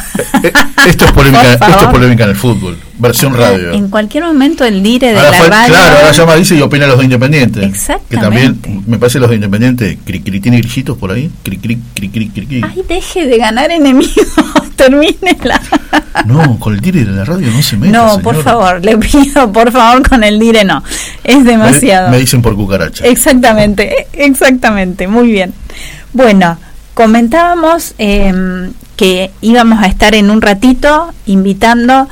Eh, 0.43 0.53
esto 0.87 1.05
es 1.05 1.13
polémica, 1.13 1.53
esto 1.53 1.67
es 1.67 1.87
polémica 1.89 2.25
en 2.25 2.31
el 2.31 2.37
fútbol. 2.37 2.79
Versión 3.01 3.35
radio. 3.37 3.73
En 3.73 3.89
cualquier 3.89 4.25
momento 4.25 4.65
el 4.65 4.83
dire 4.83 5.09
de 5.13 5.17
Ahora 5.19 5.31
la 5.31 5.37
fue- 5.39 5.49
radio. 5.49 5.75
claro, 5.75 5.97
ahora 5.97 6.13
llama, 6.13 6.35
dice 6.37 6.57
y 6.57 6.61
opina 6.61 6.87
los 6.87 6.99
de 6.99 7.05
Independiente. 7.05 7.65
Exactamente. 7.65 8.09
Que 8.11 8.17
también, 8.17 8.85
me 8.87 8.99
parece 8.99 9.19
los 9.19 9.29
de 9.31 9.37
Independiente, 9.37 9.99
cri, 10.05 10.21
cri, 10.21 10.41
tiene 10.41 10.59
grillitos 10.59 10.97
por 10.99 11.11
ahí. 11.13 11.31
Cri, 11.43 11.57
cri, 11.59 11.79
cri, 11.95 12.09
cri, 12.11 12.29
cri, 12.29 12.47
cri. 12.47 12.63
Ay, 12.63 12.83
deje 12.89 13.27
de 13.27 13.39
ganar 13.39 13.71
enemigos. 13.71 14.15
Termínela. 14.77 15.61
No, 16.25 16.59
con 16.59 16.75
el 16.75 16.81
tire 16.81 17.05
de 17.05 17.13
la 17.13 17.25
radio 17.25 17.51
no 17.51 17.63
se 17.63 17.77
mete. 17.77 17.93
No, 17.93 18.19
por 18.21 18.43
favor, 18.43 18.83
le 18.85 18.97
pido, 18.99 19.53
por 19.53 19.71
favor, 19.73 20.09
con 20.09 20.25
el 20.25 20.39
dire 20.39 20.65
no. 20.65 20.83
Es 21.23 21.45
demasiado. 21.45 22.07
Me, 22.11 22.17
me 22.17 22.21
dicen 22.21 22.41
por 22.43 22.57
cucaracha. 22.57 23.05
Exactamente, 23.07 23.91
e- 24.15 24.25
exactamente, 24.25 25.07
muy 25.07 25.31
bien. 25.31 25.53
Bueno, 26.13 26.59
comentábamos 26.95 27.95
eh, 27.99 28.33
que 28.97 29.31
íbamos 29.41 29.83
a 29.83 29.87
estar 29.87 30.15
en 30.15 30.31
un 30.31 30.41
ratito 30.41 31.13
invitando 31.27 32.09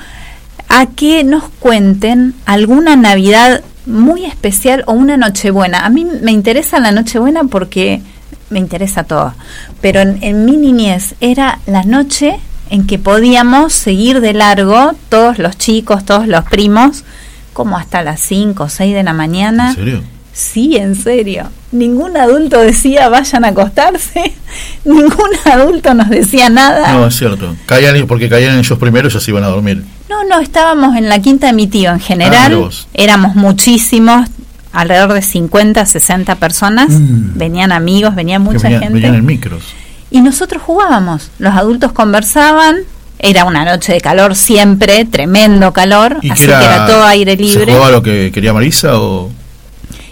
a 0.68 0.86
que 0.86 1.24
nos 1.24 1.44
cuenten 1.58 2.34
alguna 2.44 2.96
Navidad 2.96 3.62
muy 3.86 4.24
especial 4.24 4.84
o 4.86 4.92
una 4.92 5.16
Nochebuena. 5.16 5.86
A 5.86 5.88
mí 5.88 6.04
me 6.04 6.32
interesa 6.32 6.78
la 6.78 6.92
Nochebuena 6.92 7.44
porque 7.44 8.02
me 8.50 8.58
interesa 8.58 9.04
todo, 9.04 9.34
pero 9.80 10.00
en, 10.00 10.18
en 10.22 10.44
mi 10.44 10.56
niñez 10.56 11.14
era 11.20 11.58
la 11.66 11.82
noche 11.82 12.38
en 12.70 12.86
que 12.86 12.98
podíamos 12.98 13.72
seguir 13.72 14.20
de 14.20 14.34
largo 14.34 14.92
todos 15.08 15.38
los 15.38 15.56
chicos, 15.56 16.04
todos 16.04 16.26
los 16.26 16.44
primos, 16.44 17.04
como 17.52 17.76
hasta 17.76 18.02
las 18.02 18.20
5 18.20 18.62
o 18.62 18.68
6 18.68 18.94
de 18.94 19.02
la 19.02 19.12
mañana. 19.12 19.70
¿En 19.70 19.74
serio? 19.74 20.02
Sí, 20.32 20.76
en 20.76 20.94
serio. 20.94 21.48
Ningún 21.70 22.16
adulto 22.16 22.58
decía 22.58 23.08
vayan 23.10 23.44
a 23.44 23.48
acostarse. 23.48 24.32
Ningún 24.84 25.30
adulto 25.44 25.92
nos 25.94 26.08
decía 26.08 26.48
nada. 26.48 26.92
No, 26.94 27.06
es 27.06 27.16
cierto. 27.16 27.54
Caían, 27.66 28.06
porque 28.06 28.28
caían 28.28 28.58
ellos 28.58 28.78
primero 28.78 29.08
y 29.08 29.10
ya 29.10 29.20
se 29.20 29.30
iban 29.30 29.44
a 29.44 29.48
dormir. 29.48 29.84
No, 30.08 30.24
no, 30.24 30.40
estábamos 30.40 30.96
en 30.96 31.08
la 31.10 31.20
quinta 31.20 31.48
de 31.48 31.52
mi 31.52 31.66
tío 31.66 31.90
en 31.90 31.96
Ah, 31.96 32.00
general. 32.00 32.56
vos. 32.56 32.88
éramos 32.94 33.34
muchísimos, 33.34 34.28
alrededor 34.72 35.12
de 35.12 35.20
50, 35.22 35.84
60 35.84 36.36
personas. 36.36 36.88
Mm. 36.90 37.36
Venían 37.36 37.72
amigos, 37.72 38.14
venía 38.14 38.38
mucha 38.38 38.68
gente. 38.70 38.88
venían 38.88 39.14
en 39.16 39.26
micros. 39.26 39.62
Y 40.10 40.22
nosotros 40.22 40.62
jugábamos. 40.62 41.30
Los 41.38 41.54
adultos 41.54 41.92
conversaban. 41.92 42.76
Era 43.20 43.44
una 43.44 43.64
noche 43.64 43.92
de 43.92 44.00
calor 44.00 44.36
siempre, 44.36 45.04
tremendo 45.04 45.72
calor. 45.72 46.18
¿Y 46.22 46.30
así 46.30 46.42
que 46.46 46.52
que 46.52 46.64
era 46.64 46.86
todo 46.86 47.04
aire 47.04 47.32
¿Se 47.36 47.42
libre. 47.42 47.72
jugaba 47.72 47.90
lo 47.90 48.00
que 48.02 48.30
quería 48.32 48.52
Marisa 48.54 48.98
o...? 49.00 49.30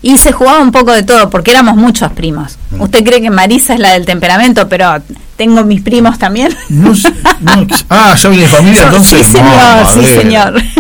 Y 0.03 0.17
se 0.19 0.33
jugaba 0.33 0.61
un 0.61 0.73
poco 0.73 0.93
de 0.93 1.03
todo, 1.03 1.31
porque 1.31 1.51
éramos 1.51 1.77
muchos 1.77 2.13
primos. 2.13 2.59
Mm. 2.71 2.81
Usted 2.83 3.05
cree 3.05 3.21
que 3.21 3.31
Marisa 3.31 3.75
es 3.75 3.81
la 3.81 3.93
del 3.93 4.05
temperamento, 4.05 4.69
pero 4.69 5.03
tengo 5.37 5.65
mis 5.65 5.83
primos 5.83 6.19
también. 6.19 6.55
No 6.69 6.93
no, 7.41 7.67
ah, 7.91 8.15
ya 8.15 8.29
viene 8.29 8.49
familia, 8.49 8.85
entonces... 8.85 9.27
sí, 9.27 9.33
señor, 9.39 9.87
sí, 9.93 10.07
señor. 10.07 10.63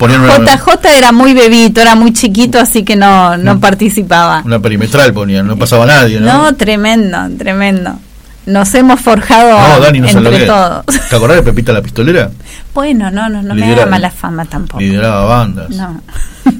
Una, 0.00 0.56
JJ 0.56 0.88
era 0.96 1.12
muy 1.12 1.34
bebito, 1.34 1.80
era 1.80 1.94
muy 1.94 2.12
chiquito, 2.12 2.58
así 2.58 2.84
que 2.84 2.96
no, 2.96 3.36
no 3.36 3.60
participaba. 3.60 4.42
una 4.44 4.60
perimetral 4.60 5.12
ponían, 5.12 5.46
no 5.46 5.56
pasaba 5.56 5.86
nadie, 5.86 6.20
¿no? 6.20 6.44
No, 6.44 6.54
tremendo, 6.54 7.18
tremendo. 7.38 7.98
Nos 8.46 8.74
hemos 8.74 9.00
forjado 9.00 9.58
No, 9.58 9.80
Dani, 9.80 10.00
no 10.00 10.08
entre 10.08 10.46
todos. 10.46 10.84
¿Te 11.08 11.16
acordás 11.16 11.38
de 11.38 11.42
Pepita 11.42 11.72
la 11.72 11.82
Pistolera? 11.82 12.30
Bueno, 12.74 13.08
no, 13.12 13.28
no, 13.28 13.40
no 13.40 13.54
me 13.54 13.72
haga 13.72 13.86
mala 13.86 14.10
fama 14.10 14.44
tampoco. 14.46 14.80
Lideraba 14.80 15.24
bandas. 15.24 15.70
No. 15.70 16.00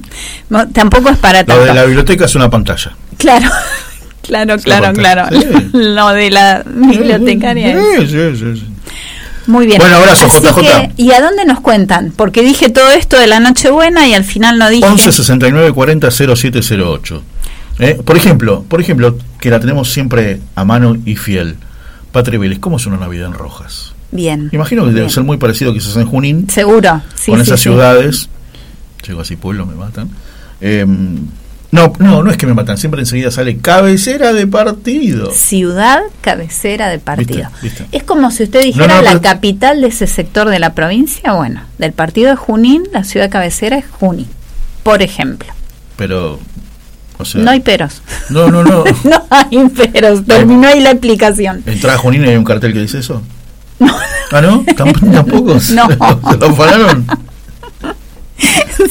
No, 0.49 0.65
tampoco 0.69 1.09
es 1.09 1.17
para 1.17 1.39
Lo 1.41 1.45
tanto. 1.45 1.65
de 1.65 1.73
la 1.73 1.83
biblioteca 1.83 2.23
es 2.25 2.35
una 2.35 2.49
pantalla. 2.49 2.91
Claro, 3.17 3.49
claro, 4.21 4.57
claro, 4.59 4.93
claro. 4.93 5.27
Sí. 5.29 5.69
Lo 5.73 6.09
de 6.09 6.29
la 6.31 6.63
bibliotecaria. 6.65 7.77
Sí, 7.99 8.07
sí, 8.07 8.35
sí, 8.37 8.55
sí. 8.55 8.67
Muy 9.47 9.65
bien. 9.65 9.79
Bueno, 9.79 9.97
abrazo, 9.97 10.25
Así 10.27 10.39
JJ. 10.41 10.55
que, 10.61 10.91
¿Y 10.97 11.11
a 11.11 11.21
dónde 11.21 11.45
nos 11.45 11.59
cuentan? 11.59 12.13
Porque 12.15 12.41
dije 12.43 12.69
todo 12.69 12.89
esto 12.91 13.19
de 13.19 13.27
la 13.27 13.39
Nochebuena 13.39 14.07
y 14.07 14.13
al 14.13 14.23
final 14.23 14.57
no 14.57 14.69
dije. 14.69 14.85
11 14.85 15.11
69 15.11 15.73
40 15.73 16.09
0708. 16.11 17.23
Eh, 17.79 17.99
por 18.05 18.15
ejemplo, 18.15 18.63
por 18.69 18.79
ejemplo, 18.79 19.17
que 19.41 19.49
la 19.49 19.59
tenemos 19.59 19.91
siempre 19.91 20.39
a 20.55 20.63
mano 20.63 20.95
y 21.05 21.15
fiel. 21.15 21.57
Patri 22.15 22.37
Vélez, 22.37 22.59
¿cómo 22.59 22.77
es 22.77 22.85
una 22.85 22.95
Navidad 22.95 23.27
en 23.27 23.33
Rojas? 23.33 23.91
Bien. 24.09 24.47
Imagino 24.53 24.85
que 24.85 24.91
debe 24.91 25.09
ser 25.09 25.23
muy 25.23 25.35
parecido 25.35 25.73
quizás 25.73 25.97
en 25.97 26.05
Junín, 26.05 26.49
Seguro. 26.49 27.01
Sí, 27.13 27.29
con 27.29 27.39
sí, 27.39 27.43
esas 27.43 27.59
sí. 27.59 27.63
ciudades. 27.63 28.29
Llego 29.05 29.19
así, 29.19 29.35
pueblo, 29.35 29.65
me 29.65 29.75
matan. 29.75 30.09
Eh, 30.61 30.85
no, 31.71 31.91
no, 31.99 32.23
no 32.23 32.31
es 32.31 32.37
que 32.37 32.47
me 32.47 32.53
matan, 32.53 32.77
siempre 32.77 33.01
enseguida 33.01 33.31
sale 33.31 33.57
cabecera 33.57 34.31
de 34.31 34.47
partido. 34.47 35.29
Ciudad 35.33 36.03
cabecera 36.21 36.87
de 36.87 36.99
partido. 36.99 37.49
¿Viste? 37.61 37.83
¿Viste? 37.83 37.97
Es 37.97 38.03
como 38.03 38.31
si 38.31 38.43
usted 38.43 38.63
dijera 38.63 38.87
No, 38.87 38.95
no, 38.95 39.01
la 39.01 39.19
capital 39.19 39.81
de 39.81 39.87
ese 39.87 40.07
sector 40.07 40.47
de 40.47 40.59
la 40.59 40.73
provincia. 40.73 41.33
Bueno, 41.33 41.63
del 41.79 41.91
partido 41.91 42.29
de 42.29 42.37
Junín, 42.37 42.83
la 42.93 43.03
ciudad 43.03 43.29
cabecera 43.29 43.77
es 43.77 43.85
Junín, 43.91 44.27
por 44.83 45.01
ejemplo. 45.01 45.49
Pero, 45.97 46.39
o 47.17 47.25
sea, 47.25 47.41
No 47.41 47.51
hay 47.51 47.59
peros. 47.61 48.01
no, 48.29 48.49
no, 48.49 48.63
no. 48.63 48.83
no 49.03 49.25
hay 49.29 49.69
peros. 49.69 50.25
Terminó 50.25 50.67
ahí 50.67 50.79
la 50.81 50.91
explicación. 50.91 51.63
Entrada 51.65 51.97
Junín 51.97 52.25
y 52.25 52.29
hay 52.29 52.35
un 52.37 52.43
cartel 52.43 52.73
que 52.73 52.79
dice 52.79 52.99
eso. 52.99 53.21
No. 53.79 53.93
¿Ah, 54.31 54.41
no? 54.41 54.63
¿Tamp- 54.65 55.11
¿Tampoco? 55.13 55.53
No. 55.53 55.59
¿Se 55.59 56.37
lo 56.39 56.55
pararon? 56.55 57.05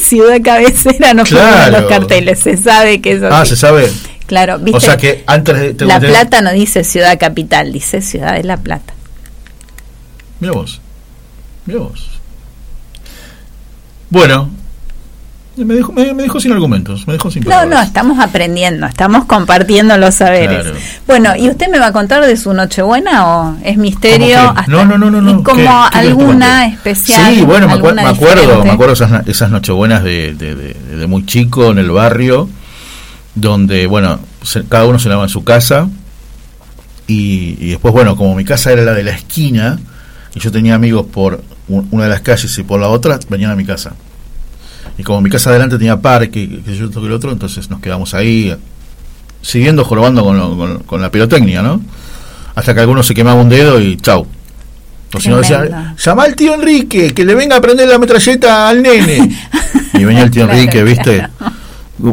ciudad 0.01 0.37
cabecera 0.43 1.13
no 1.13 1.23
Claro. 1.23 1.65
ponen 1.65 1.81
los 1.81 1.89
carteles. 1.89 2.39
Se 2.39 2.57
sabe 2.57 3.01
que 3.01 3.13
eso. 3.13 3.27
Ah, 3.31 3.45
se 3.45 3.55
sabe. 3.55 3.91
Claro, 4.27 4.57
¿viste? 4.59 4.77
O 4.77 4.79
sea 4.79 4.97
que 4.97 5.23
antes 5.27 5.57
de... 5.59 5.73
te- 5.75 5.85
La 5.85 5.99
te- 5.99 6.07
Plata 6.07 6.41
no 6.41 6.51
dice 6.51 6.83
ciudad 6.83 7.17
capital, 7.19 7.71
dice 7.71 8.01
ciudad 8.01 8.33
de 8.33 8.43
La 8.43 8.57
Plata. 8.57 8.93
Mira 10.39 10.53
vos. 10.53 10.81
Mira 11.65 11.79
vos. 11.81 12.09
Bueno. 14.09 14.49
Me 15.57 15.73
dejó, 15.75 15.93
me, 15.93 16.13
me 16.13 16.23
dejó 16.23 16.39
sin 16.41 16.51
argumentos. 16.51 17.07
Me 17.07 17.13
dejó 17.13 17.31
sin 17.31 17.43
No, 17.43 17.49
palabras. 17.51 17.69
no, 17.79 17.81
estamos 17.85 18.19
aprendiendo, 18.19 18.85
estamos 18.87 19.23
compartiendo 19.25 19.97
los 19.97 20.15
saberes. 20.15 20.63
Claro. 20.63 20.77
Bueno, 21.07 21.35
¿y 21.37 21.49
usted 21.49 21.69
me 21.69 21.79
va 21.79 21.87
a 21.87 21.91
contar 21.93 22.25
de 22.25 22.35
su 22.35 22.53
Nochebuena 22.53 23.25
o 23.27 23.57
es 23.63 23.77
misterio? 23.77 24.37
Hasta- 24.39 24.65
No, 24.67 24.83
no, 24.83 24.97
no, 24.97 25.09
no, 25.09 25.21
no. 25.21 25.39
¿Y 25.39 25.43
como 25.43 25.55
¿Qué- 25.55 25.61
qué 25.63 25.67
querés 25.67 25.85
que 25.85 25.91
te 25.91 25.97
alguna 26.23 26.65
especial? 26.67 27.35
Sí, 27.35 27.41
bueno, 27.43 27.67
me, 27.67 27.73
acuer- 27.73 27.75
alguna 27.97 28.03
me 28.03 28.09
acuerdo, 28.09 28.63
me 28.65 28.69
acuerdo 28.71 28.93
esas, 28.93 29.27
esas 29.27 29.49
nochebuenas 29.49 30.03
de, 30.03 30.33
de, 30.35 30.55
de- 30.55 30.73
de 30.97 31.07
muy 31.07 31.25
chico 31.25 31.71
en 31.71 31.77
el 31.79 31.89
barrio, 31.89 32.49
donde, 33.35 33.87
bueno, 33.87 34.19
se- 34.43 34.65
cada 34.65 34.85
uno 34.85 34.99
se 34.99 35.07
lava 35.09 35.23
en 35.23 35.29
su 35.29 35.43
casa, 35.45 35.87
y, 37.07 37.57
y 37.59 37.69
después, 37.69 37.93
bueno, 37.93 38.15
como 38.17 38.35
mi 38.35 38.43
casa 38.43 38.71
era 38.71 38.81
la 38.83 38.93
de 38.93 39.03
la 39.03 39.11
esquina, 39.11 39.79
y 40.33 40.39
yo 40.39 40.51
tenía 40.51 40.75
amigos 40.75 41.05
por 41.11 41.41
un- 41.67 41.87
una 41.91 42.03
de 42.05 42.09
las 42.09 42.21
calles 42.21 42.57
y 42.57 42.63
por 42.63 42.79
la 42.79 42.87
otra, 42.89 43.19
venían 43.29 43.51
a 43.51 43.55
mi 43.55 43.63
casa. 43.65 43.93
Y 44.97 45.03
como 45.03 45.21
mi 45.21 45.29
casa 45.29 45.49
adelante 45.49 45.77
tenía 45.77 45.99
parque, 45.99 46.61
que 46.65 46.75
yo 46.77 46.89
que 46.89 46.99
el 46.99 47.11
otro, 47.11 47.31
entonces 47.31 47.69
nos 47.69 47.81
quedamos 47.81 48.13
ahí, 48.13 48.55
siguiendo 49.41 49.83
jorobando 49.83 50.23
con, 50.23 50.37
lo- 50.37 50.57
con- 50.57 50.79
con 50.83 51.01
la 51.01 51.11
pirotecnia, 51.11 51.61
¿no? 51.61 51.81
Hasta 52.55 52.73
que 52.73 52.79
alguno 52.79 53.03
se 53.03 53.13
quemaba 53.13 53.41
un 53.41 53.49
dedo 53.49 53.79
y 53.81 53.97
chau. 53.97 54.25
O 55.13 55.19
si 55.19 55.29
no 55.29 55.37
decía, 55.37 55.95
llama 55.97 56.23
al 56.23 56.35
tío 56.35 56.53
Enrique, 56.55 57.13
que 57.13 57.23
le 57.25 57.35
venga 57.35 57.57
a 57.57 57.61
prender 57.61 57.87
la 57.87 57.97
metralleta 57.97 58.67
al 58.69 58.81
nene. 58.81 59.35
Y 59.93 60.03
venía 60.03 60.23
el 60.23 60.31
tío 60.31 60.43
Enrique, 60.43 60.83
¿viste? 60.83 61.25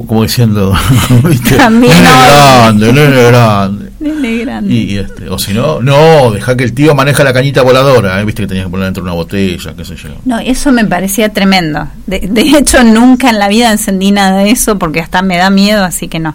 Como 0.06 0.22
diciendo, 0.22 0.72
¿viste? 1.24 1.56
También 1.56 1.92
nene 1.92 2.08
no. 2.08 2.36
grande, 2.36 2.92
nene 2.92 3.22
grande. 3.24 3.81
Nene 4.02 4.38
grande. 4.38 4.72
Y, 4.74 4.94
y 4.94 4.98
este, 4.98 5.28
o 5.28 5.38
si 5.38 5.52
no, 5.54 5.80
no, 5.80 6.30
deja 6.32 6.56
que 6.56 6.64
el 6.64 6.72
tío 6.74 6.94
maneja 6.94 7.22
la 7.24 7.32
cañita 7.32 7.62
voladora, 7.62 8.20
¿eh? 8.20 8.24
viste 8.24 8.42
que 8.42 8.48
tenías 8.48 8.66
que 8.66 8.70
poner 8.70 8.86
dentro 8.86 9.02
de 9.02 9.08
una 9.10 9.14
botella, 9.16 9.74
qué 9.76 9.84
sé 9.84 9.96
yo. 9.96 10.10
No, 10.24 10.38
eso 10.38 10.72
me 10.72 10.84
parecía 10.84 11.28
tremendo. 11.30 11.86
De, 12.06 12.20
de 12.20 12.42
hecho, 12.58 12.82
nunca 12.84 13.30
en 13.30 13.38
la 13.38 13.48
vida 13.48 13.70
encendí 13.70 14.10
nada 14.10 14.38
de 14.42 14.50
eso 14.50 14.78
porque 14.78 15.00
hasta 15.00 15.22
me 15.22 15.36
da 15.36 15.50
miedo, 15.50 15.84
así 15.84 16.08
que 16.08 16.18
no. 16.18 16.34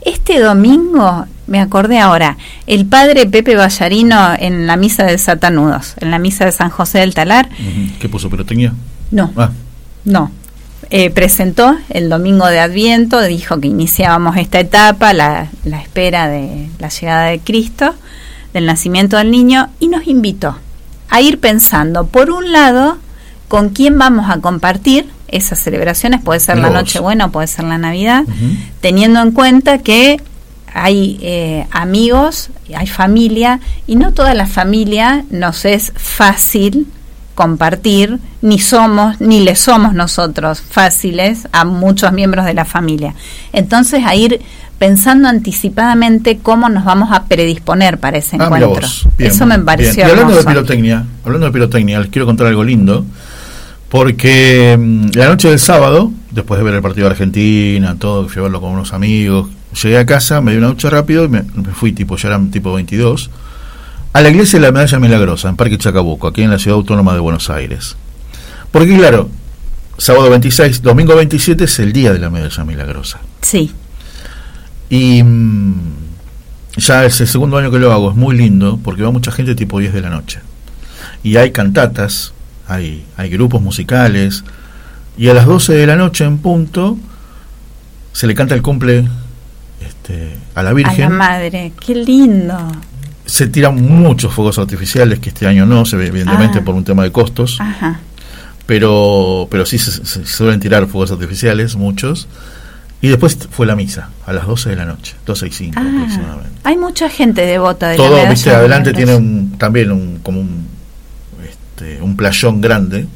Este 0.00 0.38
domingo, 0.40 1.26
me 1.46 1.60
acordé 1.60 1.98
ahora, 1.98 2.36
el 2.66 2.86
padre 2.86 3.26
Pepe 3.26 3.56
Ballarino 3.56 4.34
en 4.38 4.66
la 4.66 4.76
misa 4.76 5.04
de 5.04 5.18
Satanudos, 5.18 5.94
en 6.00 6.10
la 6.10 6.18
misa 6.18 6.44
de 6.44 6.52
San 6.52 6.70
José 6.70 6.98
del 7.00 7.14
Talar. 7.14 7.48
¿Qué 8.00 8.08
puso 8.08 8.30
pirotecnia? 8.30 8.72
no, 9.10 9.32
Ah, 9.36 9.50
no. 10.04 10.30
Eh, 10.90 11.10
presentó 11.10 11.76
el 11.90 12.08
domingo 12.08 12.46
de 12.46 12.60
Adviento, 12.60 13.20
dijo 13.22 13.60
que 13.60 13.68
iniciábamos 13.68 14.36
esta 14.36 14.58
etapa, 14.60 15.12
la, 15.12 15.48
la 15.64 15.82
espera 15.82 16.28
de 16.28 16.68
la 16.78 16.88
llegada 16.88 17.24
de 17.26 17.40
Cristo, 17.40 17.94
del 18.54 18.64
nacimiento 18.64 19.18
del 19.18 19.30
niño, 19.30 19.68
y 19.80 19.88
nos 19.88 20.06
invitó 20.06 20.56
a 21.10 21.20
ir 21.20 21.40
pensando, 21.40 22.06
por 22.06 22.30
un 22.30 22.52
lado, 22.52 22.98
con 23.48 23.70
quién 23.70 23.98
vamos 23.98 24.30
a 24.30 24.40
compartir 24.40 25.08
esas 25.28 25.58
celebraciones, 25.58 26.22
puede 26.22 26.40
ser 26.40 26.56
la 26.56 26.68
Mirá 26.68 26.80
vos. 26.80 26.88
Nochebuena, 26.88 27.28
puede 27.28 27.48
ser 27.48 27.66
la 27.66 27.78
Navidad, 27.78 28.24
teniendo 28.80 29.20
en 29.20 29.32
cuenta 29.32 29.78
que 29.78 30.20
hay 30.72 31.18
eh, 31.22 31.66
amigos, 31.70 32.50
hay 32.74 32.86
familia, 32.86 33.60
y 33.86 33.96
no 33.96 34.12
toda 34.12 34.32
la 34.34 34.46
familia 34.46 35.24
nos 35.30 35.64
es 35.64 35.92
fácil 35.96 36.86
compartir, 37.38 38.18
ni 38.42 38.58
somos, 38.58 39.20
ni 39.20 39.38
le 39.44 39.54
somos 39.54 39.94
nosotros 39.94 40.60
fáciles 40.60 41.46
a 41.52 41.64
muchos 41.64 42.12
miembros 42.12 42.44
de 42.44 42.52
la 42.52 42.64
familia. 42.64 43.14
Entonces, 43.52 44.02
a 44.04 44.16
ir 44.16 44.40
pensando 44.80 45.28
anticipadamente 45.28 46.38
cómo 46.38 46.68
nos 46.68 46.84
vamos 46.84 47.10
a 47.12 47.26
predisponer 47.26 47.98
para 47.98 48.18
ese 48.18 48.38
Ah, 48.40 48.46
encuentro. 48.46 48.88
Bien, 49.16 49.30
Eso 49.30 49.46
me 49.46 49.54
bien. 49.54 49.66
pareció 49.66 50.04
Y 50.04 50.10
hablando 50.10 50.34
de 50.34 50.42
pirotecnia, 50.42 51.04
hablando 51.24 51.46
de 51.46 51.52
pirotecnia, 51.52 52.00
les 52.00 52.08
quiero 52.08 52.26
contar 52.26 52.48
algo 52.48 52.64
lindo. 52.64 53.06
Porque 53.88 54.76
mm, 54.76 55.10
la 55.16 55.28
noche 55.28 55.48
del 55.48 55.60
sábado, 55.60 56.10
después 56.32 56.58
de 56.58 56.64
ver 56.64 56.74
el 56.74 56.82
partido 56.82 57.06
de 57.06 57.12
Argentina, 57.12 57.94
todo, 58.00 58.24
que 58.26 58.32
fui 58.32 58.40
a 58.40 58.42
verlo 58.42 58.60
con 58.60 58.72
unos 58.72 58.92
amigos, 58.92 59.46
llegué 59.80 59.98
a 59.98 60.06
casa, 60.06 60.40
me 60.40 60.50
di 60.50 60.58
una 60.58 60.66
ducha 60.66 60.90
rápido 60.90 61.24
y 61.24 61.28
me, 61.28 61.42
me 61.54 61.72
fui, 61.72 61.92
tipo, 61.92 62.16
ya 62.16 62.30
eran 62.30 62.50
tipo 62.50 62.72
22, 62.72 63.30
a 64.12 64.20
la 64.22 64.28
iglesia 64.30 64.58
de 64.58 64.66
la 64.66 64.72
Medalla 64.72 64.98
Milagrosa, 64.98 65.48
en 65.48 65.56
Parque 65.56 65.78
Chacabuco, 65.78 66.28
aquí 66.28 66.42
en 66.42 66.50
la 66.50 66.58
Ciudad 66.58 66.76
Autónoma 66.76 67.14
de 67.14 67.20
Buenos 67.20 67.50
Aires. 67.50 67.96
Porque 68.70 68.96
claro, 68.96 69.28
sábado 69.96 70.30
26, 70.30 70.82
domingo 70.82 71.14
27 71.14 71.64
es 71.64 71.78
el 71.78 71.92
día 71.92 72.12
de 72.12 72.18
la 72.18 72.30
Medalla 72.30 72.64
Milagrosa. 72.64 73.20
Sí, 73.42 73.72
Y 74.90 75.22
mm, 75.22 75.74
ya 76.76 77.04
es 77.04 77.20
el 77.20 77.28
segundo 77.28 77.58
año 77.58 77.70
que 77.70 77.78
lo 77.78 77.92
hago, 77.92 78.10
es 78.10 78.16
muy 78.16 78.36
lindo 78.36 78.78
porque 78.82 79.02
va 79.02 79.10
mucha 79.10 79.30
gente 79.30 79.54
tipo 79.54 79.78
10 79.78 79.92
de 79.92 80.00
la 80.00 80.10
noche. 80.10 80.40
Y 81.22 81.36
hay 81.36 81.50
cantatas, 81.52 82.32
hay, 82.66 83.04
hay 83.16 83.28
grupos 83.30 83.60
musicales, 83.60 84.44
y 85.16 85.28
a 85.28 85.34
las 85.34 85.46
12 85.46 85.74
de 85.74 85.86
la 85.86 85.96
noche 85.96 86.24
en 86.24 86.38
punto 86.38 86.96
se 88.12 88.26
le 88.26 88.34
canta 88.34 88.54
el 88.54 88.62
cumple 88.62 89.08
este, 89.80 90.36
a 90.54 90.62
la 90.62 90.70
a 90.70 90.72
la 90.72 90.72
Virgen. 90.74 91.12
madre, 91.12 91.72
qué 91.84 91.94
lindo. 91.94 92.56
Se 93.28 93.46
tiran 93.46 93.80
muchos 93.82 94.32
fuegos 94.32 94.58
artificiales, 94.58 95.18
que 95.20 95.28
este 95.28 95.46
año 95.46 95.66
no, 95.66 95.84
se 95.84 95.96
ve 95.96 96.06
evidentemente 96.06 96.58
Ah. 96.60 96.64
por 96.64 96.74
un 96.74 96.82
tema 96.84 97.02
de 97.02 97.12
costos, 97.12 97.58
Ajá. 97.60 98.00
pero, 98.66 99.46
pero 99.50 99.66
sí 99.66 99.78
se, 99.78 100.04
se- 100.04 100.24
suelen 100.26 100.60
tirar 100.60 100.86
fuegos 100.86 101.10
artificiales, 101.12 101.76
muchos. 101.76 102.26
Y 103.00 103.08
después 103.08 103.38
fue 103.50 103.66
la 103.66 103.76
misa, 103.76 104.08
a 104.26 104.32
las 104.32 104.46
12 104.46 104.70
de 104.70 104.76
la 104.76 104.84
noche, 104.84 105.14
12 105.26 105.46
y 105.46 105.52
5 105.52 105.74
Ah, 105.78 105.82
aproximadamente. 105.82 106.50
hay 106.64 106.76
mucha 106.76 107.08
gente 107.08 107.42
devota 107.46 107.88
de 107.90 107.96
todo 107.96 108.28
viste 108.28 108.50
adelante 108.50 108.92
tiene 108.92 109.14
un, 109.14 109.52
también 109.56 109.92
un 109.92 110.18
como 110.20 110.40
un 110.40 110.66
este, 111.48 112.02
un 112.02 112.16
playón 112.16 112.60
grande 112.60 113.06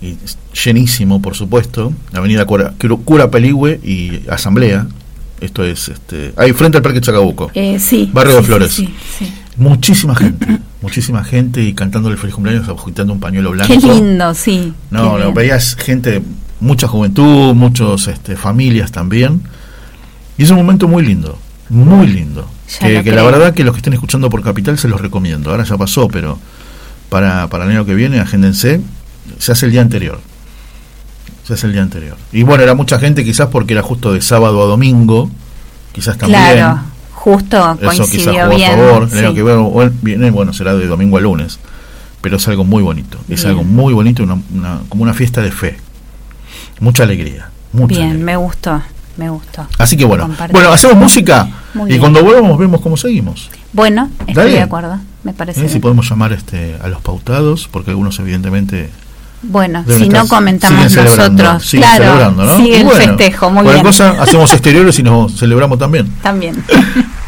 y 0.00 0.16
llenísimo 0.64 1.22
por 1.22 1.36
supuesto 1.36 1.92
la 2.12 2.18
avenida 2.18 2.44
Cura, 2.44 2.72
Cura- 2.76 2.96
Cura 3.04 3.30
Peligüe 3.30 3.78
y 3.84 4.22
Asamblea 4.28 4.86
esto 5.40 5.64
es 5.64 5.88
este 5.88 6.32
ahí 6.36 6.52
frente 6.52 6.78
al 6.78 6.82
Parque 6.82 7.00
Chacabuco 7.00 7.50
Eh, 7.54 7.78
sí. 7.78 8.08
Barrio 8.12 8.36
de 8.36 8.40
sí, 8.40 8.46
Flores. 8.46 8.72
sí, 8.72 8.94
sí. 9.18 9.32
muchísima 9.56 10.14
gente 10.16 10.58
muchísima 10.82 11.24
gente 11.24 11.62
y 11.62 11.72
cantando 11.74 12.08
el 12.08 12.16
feliz 12.18 12.34
cumpleaños 12.34 12.68
agitando 12.68 13.12
un 13.12 13.20
pañuelo 13.20 13.50
blanco 13.50 13.72
Qué 13.72 13.86
lindo, 13.94 14.32
sí. 14.34 14.72
no, 14.90 15.18
no 15.18 15.32
veías 15.32 15.74
gente, 15.76 16.22
mucha 16.60 16.86
juventud, 16.88 17.54
muchos 17.54 18.06
este, 18.08 18.36
familias 18.36 18.92
también. 18.92 19.42
Y 20.36 20.44
es 20.44 20.50
un 20.50 20.56
momento 20.56 20.86
muy 20.86 21.04
lindo, 21.04 21.36
muy 21.68 22.06
lindo. 22.06 22.48
Que, 22.78 23.02
la 23.10 23.24
verdad 23.24 23.54
que 23.54 23.64
los 23.64 23.74
que 23.74 23.78
estén 23.78 23.92
escuchando 23.94 24.30
por 24.30 24.42
Capital 24.44 24.78
se 24.78 24.86
los 24.86 25.00
recomiendo. 25.00 25.50
Ahora 25.50 25.64
ya 25.64 25.76
pasó, 25.76 26.06
pero 26.06 26.38
para, 27.08 27.48
para 27.48 27.64
el 27.64 27.70
año 27.70 27.84
que 27.84 27.94
viene, 27.94 28.20
agéndense, 28.20 28.80
se 29.38 29.50
hace 29.52 29.66
el 29.66 29.72
día 29.72 29.80
anterior. 29.82 30.20
Hace 31.50 31.66
el 31.66 31.72
día 31.72 31.82
anterior. 31.82 32.16
Y 32.32 32.42
bueno, 32.42 32.62
era 32.62 32.74
mucha 32.74 32.98
gente 32.98 33.24
quizás 33.24 33.48
porque 33.48 33.72
era 33.74 33.82
justo 33.82 34.12
de 34.12 34.20
sábado 34.20 34.62
a 34.62 34.66
domingo, 34.66 35.30
quizás 35.92 36.18
también. 36.18 36.40
Claro, 36.42 36.80
justo 37.12 37.56
Eso 37.56 37.78
quizás 37.80 37.96
coincidió 37.96 38.44
jugó 38.44 38.56
bien. 38.56 38.72
a 38.72 38.76
favor. 38.76 39.02
El 39.04 39.10
sí. 39.10 39.18
año 39.18 39.34
que 39.34 39.42
viene, 39.42 39.92
viene, 40.02 40.30
bueno, 40.30 40.52
será 40.52 40.74
de 40.74 40.86
domingo 40.86 41.16
a 41.16 41.20
lunes. 41.20 41.58
Pero 42.20 42.36
es 42.36 42.48
algo 42.48 42.64
muy 42.64 42.82
bonito. 42.82 43.16
Es 43.28 43.40
Bien. 43.42 43.48
algo 43.50 43.64
muy 43.64 43.94
bonito, 43.94 44.22
una, 44.24 44.38
una- 44.54 44.80
como 44.88 45.02
una 45.04 45.14
fiesta 45.14 45.40
de 45.40 45.52
fe. 45.52 45.78
Mucha 46.80 47.04
alegría. 47.04 47.50
Mucha 47.72 47.86
Bien, 47.88 48.02
alegría. 48.10 48.24
me 48.26 48.36
gustó, 48.36 48.82
me 49.16 49.30
gustó. 49.30 49.66
Así 49.78 49.96
que 49.96 50.04
bueno. 50.04 50.28
Bueno, 50.50 50.72
hacemos 50.72 50.96
música 50.96 51.48
Muy 51.74 51.84
y 51.84 51.88
bien. 51.90 52.00
cuando 52.00 52.22
volvamos 52.24 52.58
vemos 52.58 52.80
cómo 52.80 52.96
seguimos. 52.96 53.50
Bueno, 53.72 54.10
estoy 54.20 54.34
Dale. 54.34 54.50
de 54.50 54.60
acuerdo, 54.62 54.98
me 55.24 55.32
parece. 55.32 55.64
¿Eh? 55.64 55.68
Si 55.68 55.78
podemos 55.78 56.08
llamar 56.08 56.32
este 56.32 56.76
a 56.82 56.88
los 56.88 57.00
pautados, 57.00 57.68
porque 57.70 57.90
algunos 57.90 58.18
evidentemente 58.18 58.90
Bueno, 59.42 59.84
si 59.86 60.08
no 60.08 60.22
estar- 60.22 60.28
comentamos 60.28 60.78
siguen 60.90 60.90
celebrando, 60.90 61.42
nosotros. 61.44 61.68
siguen 61.68 61.82
claro, 61.88 62.04
celebrando, 62.04 62.44
¿no? 62.44 62.56
sigue 62.56 62.76
el 62.78 62.84
bueno, 62.84 62.98
festejo, 63.06 63.50
muy 63.50 63.62
bien. 63.64 63.82
cosa 63.82 64.16
hacemos 64.20 64.52
exteriores 64.54 64.98
y 64.98 65.02
nos 65.04 65.36
celebramos 65.38 65.78
también. 65.78 66.12
También. 66.22 66.64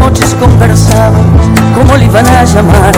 Noches 0.00 0.34
conversaban 0.40 1.22
cómo 1.74 1.96
le 1.96 2.06
iban 2.06 2.26
a 2.26 2.44
llamar. 2.44 2.94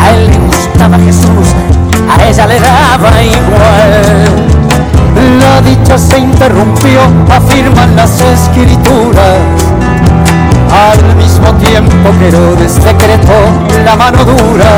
A 0.00 0.10
él 0.10 0.30
le 0.30 0.38
gustaba 0.38 0.98
Jesús, 0.98 1.48
a 2.08 2.28
ella 2.28 2.46
le 2.46 2.58
daba 2.60 3.22
igual. 3.22 3.92
La 5.38 5.60
dicha 5.60 5.98
se 5.98 6.18
interrumpió, 6.18 7.00
afirman 7.30 7.94
las 7.94 8.20
escrituras. 8.20 9.38
Al 10.72 11.16
mismo 11.16 11.52
tiempo 11.54 12.10
que 12.18 12.28
Herodes 12.28 12.76
decretó 12.82 13.38
la 13.84 13.96
mano 13.96 14.24
dura, 14.24 14.72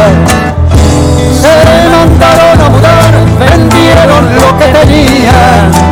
se 1.41 1.55
mandaron 1.95 2.61
a 2.61 2.69
mudar, 2.71 3.13
vendieron 3.39 4.37
lo 4.37 4.59
que 4.59 4.67
tenían. 4.67 5.92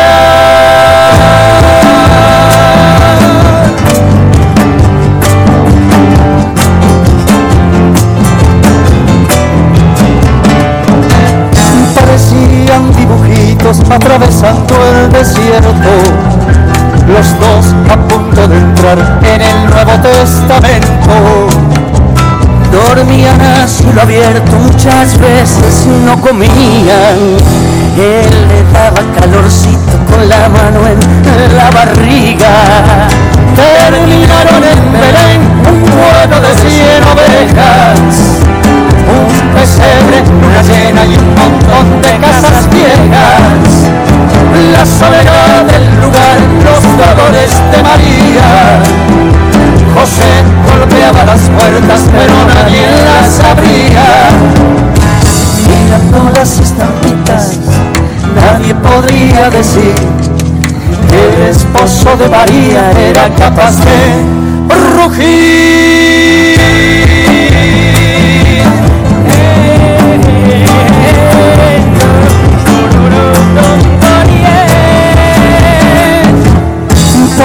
Desierto, 15.11 15.91
los 17.07 17.39
dos 17.39 17.75
a 17.89 17.97
punto 18.07 18.47
de 18.47 18.57
entrar 18.57 19.19
en 19.23 19.41
el 19.41 19.69
Nuevo 19.69 19.91
Testamento. 20.01 21.47
Dormían 22.71 23.41
a 23.41 23.67
cielo 23.67 24.01
abierto 24.01 24.51
muchas 24.59 25.17
veces 25.19 25.85
y 25.85 26.05
no 26.05 26.19
comían. 26.21 27.35
Él 27.97 28.47
le 28.47 28.63
daba 28.71 29.01
calorcito 29.19 29.97
con 30.09 30.29
la 30.29 30.47
mano 30.47 30.87
en 30.87 31.57
la 31.57 31.69
barriga. 31.71 33.09
Terminaron 33.55 34.63
en 34.63 34.91
Belén 34.93 35.41
un 35.69 35.81
pueblo 35.81 36.39
de 36.39 36.55
cien 36.55 37.03
ovejas. 37.03 38.40
Pesebre, 39.61 40.23
una 40.43 40.61
llena 40.63 41.05
y 41.05 41.15
un 41.17 41.35
montón 41.35 42.01
de 42.01 42.17
casas 42.17 42.67
viejas. 42.71 43.91
La 44.73 44.83
soledad 44.83 45.65
del 45.65 46.01
lugar, 46.01 46.39
los 46.65 46.81
dolores 46.97 47.51
de 47.71 47.83
María. 47.83 48.81
José 49.93 50.31
golpeaba 50.65 51.25
las 51.25 51.41
puertas, 51.41 52.01
pero 52.11 52.33
nadie 52.55 52.87
las 53.05 53.39
abría. 53.39 54.29
Mirando 55.67 56.31
las 56.33 56.57
estampitas, 56.57 57.59
nadie 58.33 58.73
podría 58.73 59.51
decir 59.51 59.93
que 61.07 61.35
el 61.35 61.49
esposo 61.51 62.17
de 62.17 62.27
María 62.29 62.91
era 62.93 63.29
capaz 63.35 63.75
de 63.85 64.25
rugir. 64.97 66.60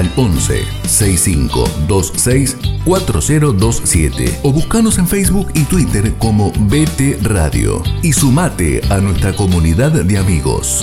Al 0.00 0.10
11 0.16 0.64
65 0.86 1.64
26 1.88 2.56
4027 2.84 4.40
o 4.42 4.52
buscanos 4.52 4.98
en 4.98 5.06
Facebook 5.06 5.48
y 5.54 5.64
Twitter 5.64 6.12
como 6.18 6.50
BT 6.52 7.22
Radio 7.22 7.82
y 8.02 8.12
sumate 8.12 8.80
a 8.90 8.98
nuestra 8.98 9.34
comunidad 9.34 9.92
de 9.92 10.18
amigos. 10.18 10.82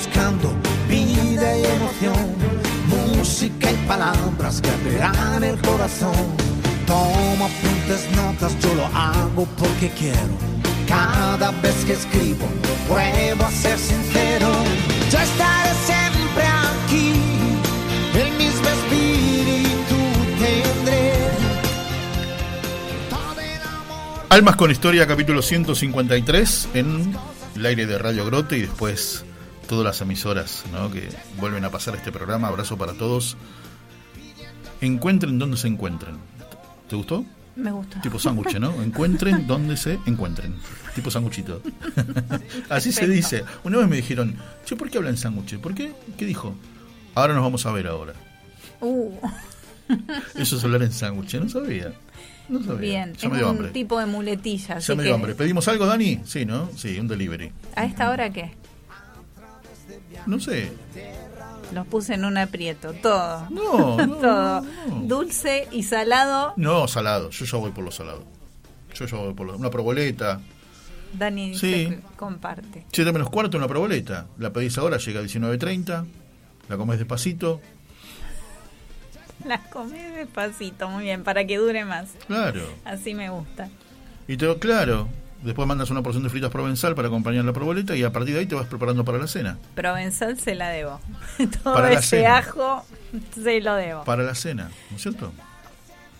Buscando 0.00 0.54
vida 0.88 1.58
y 1.58 1.64
emoción, 1.64 2.34
música 2.88 3.70
y 3.70 3.76
palabras 3.86 4.62
que 4.62 4.70
abrirán 4.70 5.44
el 5.44 5.60
corazón. 5.60 6.14
Tomo 6.86 7.44
apuntes, 7.44 8.08
notas, 8.16 8.58
yo 8.60 8.74
lo 8.76 8.86
hago 8.86 9.46
porque 9.58 9.90
quiero. 9.90 10.34
Cada 10.88 11.50
vez 11.62 11.74
que 11.84 11.92
escribo, 11.92 12.46
pruebo 12.88 13.44
a 13.44 13.50
ser 13.50 13.78
sincero. 13.78 14.48
Yo 15.12 15.18
estaré 15.18 15.72
siempre 15.84 16.44
aquí, 16.70 17.12
el 18.14 18.32
mismo 18.38 18.68
espíritu 18.78 19.98
tendré. 20.38 21.12
Almas 24.30 24.56
con 24.56 24.70
Historia, 24.70 25.06
capítulo 25.06 25.42
153, 25.42 26.68
en 26.72 27.14
el 27.54 27.66
aire 27.66 27.84
de 27.84 27.98
Radio 27.98 28.24
Grote 28.24 28.56
y 28.56 28.62
después 28.62 29.24
todas 29.70 29.84
las 29.84 30.00
emisoras 30.00 30.64
¿no? 30.72 30.90
que 30.90 31.08
vuelven 31.38 31.64
a 31.64 31.70
pasar 31.70 31.94
este 31.94 32.10
programa. 32.10 32.48
Abrazo 32.48 32.76
para 32.76 32.92
todos. 32.92 33.36
Encuentren 34.80 35.38
donde 35.38 35.56
se 35.56 35.68
encuentren. 35.68 36.16
¿Te 36.88 36.96
gustó? 36.96 37.24
Me 37.54 37.70
gusta. 37.70 38.00
Tipo 38.00 38.18
sándwich, 38.18 38.58
¿no? 38.58 38.82
Encuentren 38.82 39.46
donde 39.46 39.76
se 39.76 40.00
encuentren. 40.06 40.56
Tipo 40.96 41.08
sanguchito. 41.12 41.62
Así 42.68 42.90
se 42.90 43.06
dice. 43.06 43.44
Una 43.62 43.78
vez 43.78 43.86
me 43.86 43.94
dijeron, 43.94 44.34
che, 44.64 44.74
¿por 44.74 44.90
qué 44.90 44.98
hablan 44.98 45.16
sándwich? 45.16 45.58
¿Por 45.60 45.72
qué? 45.72 45.92
¿Qué 46.18 46.26
dijo? 46.26 46.52
Ahora 47.14 47.34
nos 47.34 47.44
vamos 47.44 47.64
a 47.64 47.70
ver 47.70 47.86
ahora. 47.86 48.14
Uh, 48.80 49.12
Eso 50.34 50.56
es 50.56 50.64
hablar 50.64 50.82
en 50.82 50.90
sándwich. 50.90 51.34
No 51.34 51.48
sabía. 51.48 51.92
No 52.48 52.60
sabía. 52.60 52.80
bien. 52.80 53.14
Ya 53.14 53.28
es 53.28 53.32
me 53.32 53.38
dio 53.38 53.48
un 53.48 53.56
hambre. 53.56 53.70
tipo 53.70 54.00
de 54.00 54.06
muletilla. 54.06 54.80
Ya 54.80 54.94
me 54.96 55.04
dio 55.04 55.14
hambre. 55.14 55.36
¿Pedimos 55.36 55.68
algo, 55.68 55.86
Dani? 55.86 56.22
Sí, 56.24 56.44
¿no? 56.44 56.68
Sí, 56.76 56.98
un 56.98 57.06
delivery. 57.06 57.52
¿A 57.76 57.84
esta 57.84 58.10
hora 58.10 58.30
qué? 58.30 58.58
No 60.26 60.38
sé. 60.40 60.72
Los 61.72 61.86
puse 61.86 62.14
en 62.14 62.24
un 62.24 62.36
aprieto. 62.38 62.92
Todo. 62.94 63.46
No, 63.50 63.96
no, 64.06 64.16
Todo. 64.16 64.60
no. 64.62 65.00
Dulce 65.02 65.68
y 65.72 65.82
salado. 65.84 66.52
No, 66.56 66.88
salado. 66.88 67.30
Yo 67.30 67.44
ya 67.44 67.58
voy 67.58 67.70
por 67.70 67.84
lo 67.84 67.90
salado. 67.92 68.24
Yo 68.94 69.06
ya 69.06 69.16
voy 69.16 69.34
por 69.34 69.46
lo... 69.46 69.56
Una 69.56 69.70
proboleta. 69.70 70.40
Dani 71.12 71.56
Sí. 71.56 71.96
comparte. 72.16 72.86
7 72.92 73.12
menos 73.12 73.30
cuarto, 73.30 73.56
una 73.56 73.68
proboleta. 73.68 74.26
La 74.38 74.52
pedís 74.52 74.78
ahora, 74.78 74.96
llega 74.98 75.20
a 75.20 75.22
19.30. 75.22 76.06
La 76.68 76.76
comés 76.76 76.98
despacito. 76.98 77.60
Las 79.44 79.60
comés 79.68 80.14
despacito, 80.14 80.88
muy 80.88 81.04
bien, 81.04 81.24
para 81.24 81.44
que 81.46 81.56
dure 81.56 81.84
más. 81.84 82.10
Claro. 82.26 82.62
Así 82.84 83.14
me 83.14 83.30
gusta. 83.30 83.68
Y 84.28 84.36
te 84.36 84.54
claro. 84.58 85.08
Después 85.42 85.66
mandas 85.66 85.90
una 85.90 86.02
porción 86.02 86.22
de 86.22 86.28
fritas 86.28 86.50
provenzal 86.50 86.94
para 86.94 87.08
acompañar 87.08 87.44
la 87.46 87.52
proboleta 87.54 87.96
y 87.96 88.02
a 88.02 88.12
partir 88.12 88.34
de 88.34 88.40
ahí 88.40 88.46
te 88.46 88.54
vas 88.54 88.66
preparando 88.66 89.04
para 89.06 89.16
la 89.18 89.26
cena. 89.26 89.58
Provenzal 89.74 90.38
se 90.38 90.54
la 90.54 90.68
debo. 90.68 91.00
Todo 91.62 91.74
Para 91.74 91.88
la 91.90 91.98
ese 91.98 92.18
cena. 92.18 92.36
ajo 92.38 92.84
se 93.34 93.60
lo 93.62 93.74
debo. 93.74 94.04
Para 94.04 94.22
la 94.22 94.34
cena, 94.34 94.70
¿no 94.90 94.96
es 94.96 95.02
cierto? 95.02 95.32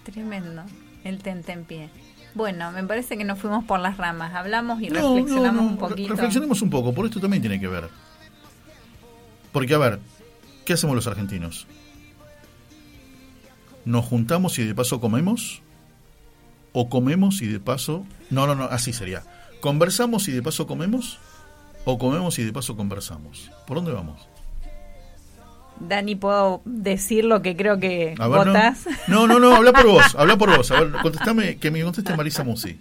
Tremendo. 0.05 0.63
El 1.05 1.19
tentempié. 1.23 1.91
Bueno, 2.35 2.71
me 2.73 2.83
parece 2.85 3.19
que 3.19 3.25
nos 3.25 3.39
fuimos 3.39 3.65
por 3.65 3.79
las 3.81 3.99
ramas. 3.99 4.35
Hablamos 4.35 4.81
y 4.81 4.89
No, 4.89 5.15
reflexionamos 5.17 5.55
no, 5.55 5.63
no, 5.63 5.69
un 5.69 5.77
poquito. 5.77 6.15
Reflexionemos 6.15 6.63
un 6.63 6.71
poco, 6.71 6.95
por 6.95 7.05
esto 7.05 7.21
también 7.21 7.43
tiene 7.43 7.61
que 7.61 7.69
ver. 7.69 7.89
Porque, 9.53 9.75
a 9.75 9.79
ver, 9.79 9.99
¿qué 10.65 10.75
hacemos 10.75 10.95
los 10.97 11.07
argentinos? 11.07 11.67
¿Nos 13.85 14.05
juntamos 14.05 14.59
y 14.59 14.65
de 14.65 14.75
paso 14.75 15.01
comemos? 15.01 15.63
O 16.73 16.89
comemos 16.89 17.43
y 17.43 17.47
de 17.47 17.61
paso... 17.61 18.05
No, 18.31 18.47
no, 18.47 18.55
no, 18.55 18.65
así 18.65 18.93
sería. 18.93 19.23
¿Conversamos 19.61 20.29
y 20.29 20.33
de 20.33 20.43
paso 20.43 20.67
comemos? 20.67 21.19
¿O 21.85 21.99
comemos 21.99 22.39
y 22.39 22.45
de 22.45 22.53
paso 22.53 22.77
conversamos? 22.77 23.51
¿Por 23.67 23.77
dónde 23.77 23.93
vamos? 23.93 24.29
Dani, 25.81 26.15
¿puedo 26.15 26.61
decir 26.65 27.25
lo 27.25 27.41
que 27.41 27.57
creo 27.57 27.81
que 27.81 28.15
ver, 28.19 28.47
no. 28.47 28.75
No, 29.09 29.27
no, 29.27 29.39
no, 29.39 29.57
habla 29.57 29.73
por 29.73 29.87
vos, 29.87 30.15
habla 30.17 30.37
por 30.37 30.57
vos. 30.57 30.71
A 30.71 30.81
ver, 30.81 30.93
contestame, 31.03 31.57
que 31.57 31.71
me 31.71 31.83
conteste 31.83 32.15
Marisa 32.17 32.45
Musi. 32.45 32.79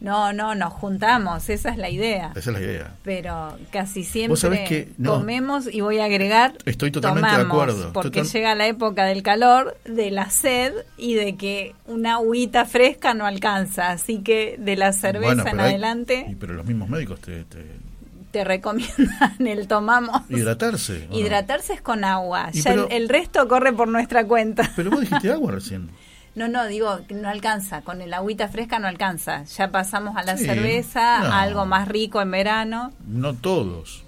No, 0.00 0.32
no, 0.32 0.54
nos 0.54 0.72
juntamos, 0.74 1.48
esa 1.48 1.70
es 1.70 1.76
la 1.76 1.90
idea. 1.90 2.30
Esa 2.36 2.50
es 2.50 2.56
la 2.56 2.60
idea. 2.60 2.94
Pero 3.02 3.56
casi 3.72 4.04
siempre 4.04 4.64
que 4.64 4.92
no. 4.96 5.14
comemos 5.14 5.66
y 5.72 5.80
voy 5.80 5.98
a 5.98 6.04
agregar 6.04 6.54
Estoy 6.66 6.92
totalmente 6.92 7.34
de 7.34 7.42
acuerdo. 7.42 7.92
porque 7.92 8.20
Total- 8.20 8.32
llega 8.32 8.54
la 8.54 8.66
época 8.68 9.04
del 9.06 9.24
calor, 9.24 9.76
de 9.84 10.12
la 10.12 10.30
sed 10.30 10.72
y 10.96 11.14
de 11.14 11.34
que 11.36 11.74
una 11.86 12.14
agüita 12.14 12.64
fresca 12.64 13.12
no 13.14 13.26
alcanza. 13.26 13.90
Así 13.90 14.18
que 14.22 14.54
de 14.58 14.76
la 14.76 14.92
cerveza 14.92 15.34
Bueno, 15.34 15.48
en 15.50 15.60
hay- 15.60 15.70
adelante 15.70 16.26
y 16.30 16.34
pero 16.36 16.54
los 16.54 16.64
mismos 16.64 16.88
médicos 16.88 17.20
te, 17.20 17.42
te- 17.44 17.88
te 18.30 18.44
recomiendan 18.44 19.34
el 19.46 19.66
tomamos. 19.66 20.22
hidratarse. 20.28 21.08
Hidratarse 21.10 21.72
es 21.72 21.80
con 21.80 22.04
agua. 22.04 22.50
Y 22.52 22.60
Ya 22.60 22.70
pero- 22.70 22.86
el, 22.88 23.02
el 23.02 23.08
resto 23.08 23.48
corre 23.48 23.72
por 23.72 23.88
nuestra 23.88 24.24
cuenta. 24.24 24.70
Pero 24.76 24.90
vos 24.90 25.00
dijiste 25.00 25.30
agua 25.32 25.50
recién. 25.50 25.90
No, 26.38 26.46
no, 26.48 26.66
digo, 26.66 27.00
no 27.10 27.28
alcanza. 27.28 27.82
Con 27.82 28.00
el 28.00 28.14
agüita 28.14 28.48
fresca 28.48 28.78
no 28.78 28.86
alcanza. 28.86 29.42
Ya 29.44 29.70
pasamos 29.72 30.16
a 30.16 30.22
la 30.22 30.36
Sí, 30.36 30.44
cerveza, 30.44 31.18
no. 31.20 31.26
a 31.26 31.42
algo 31.42 31.66
más 31.66 31.88
rico 31.88 32.22
en 32.22 32.30
verano. 32.30 32.92
No 33.06 33.34
todos. 33.34 34.04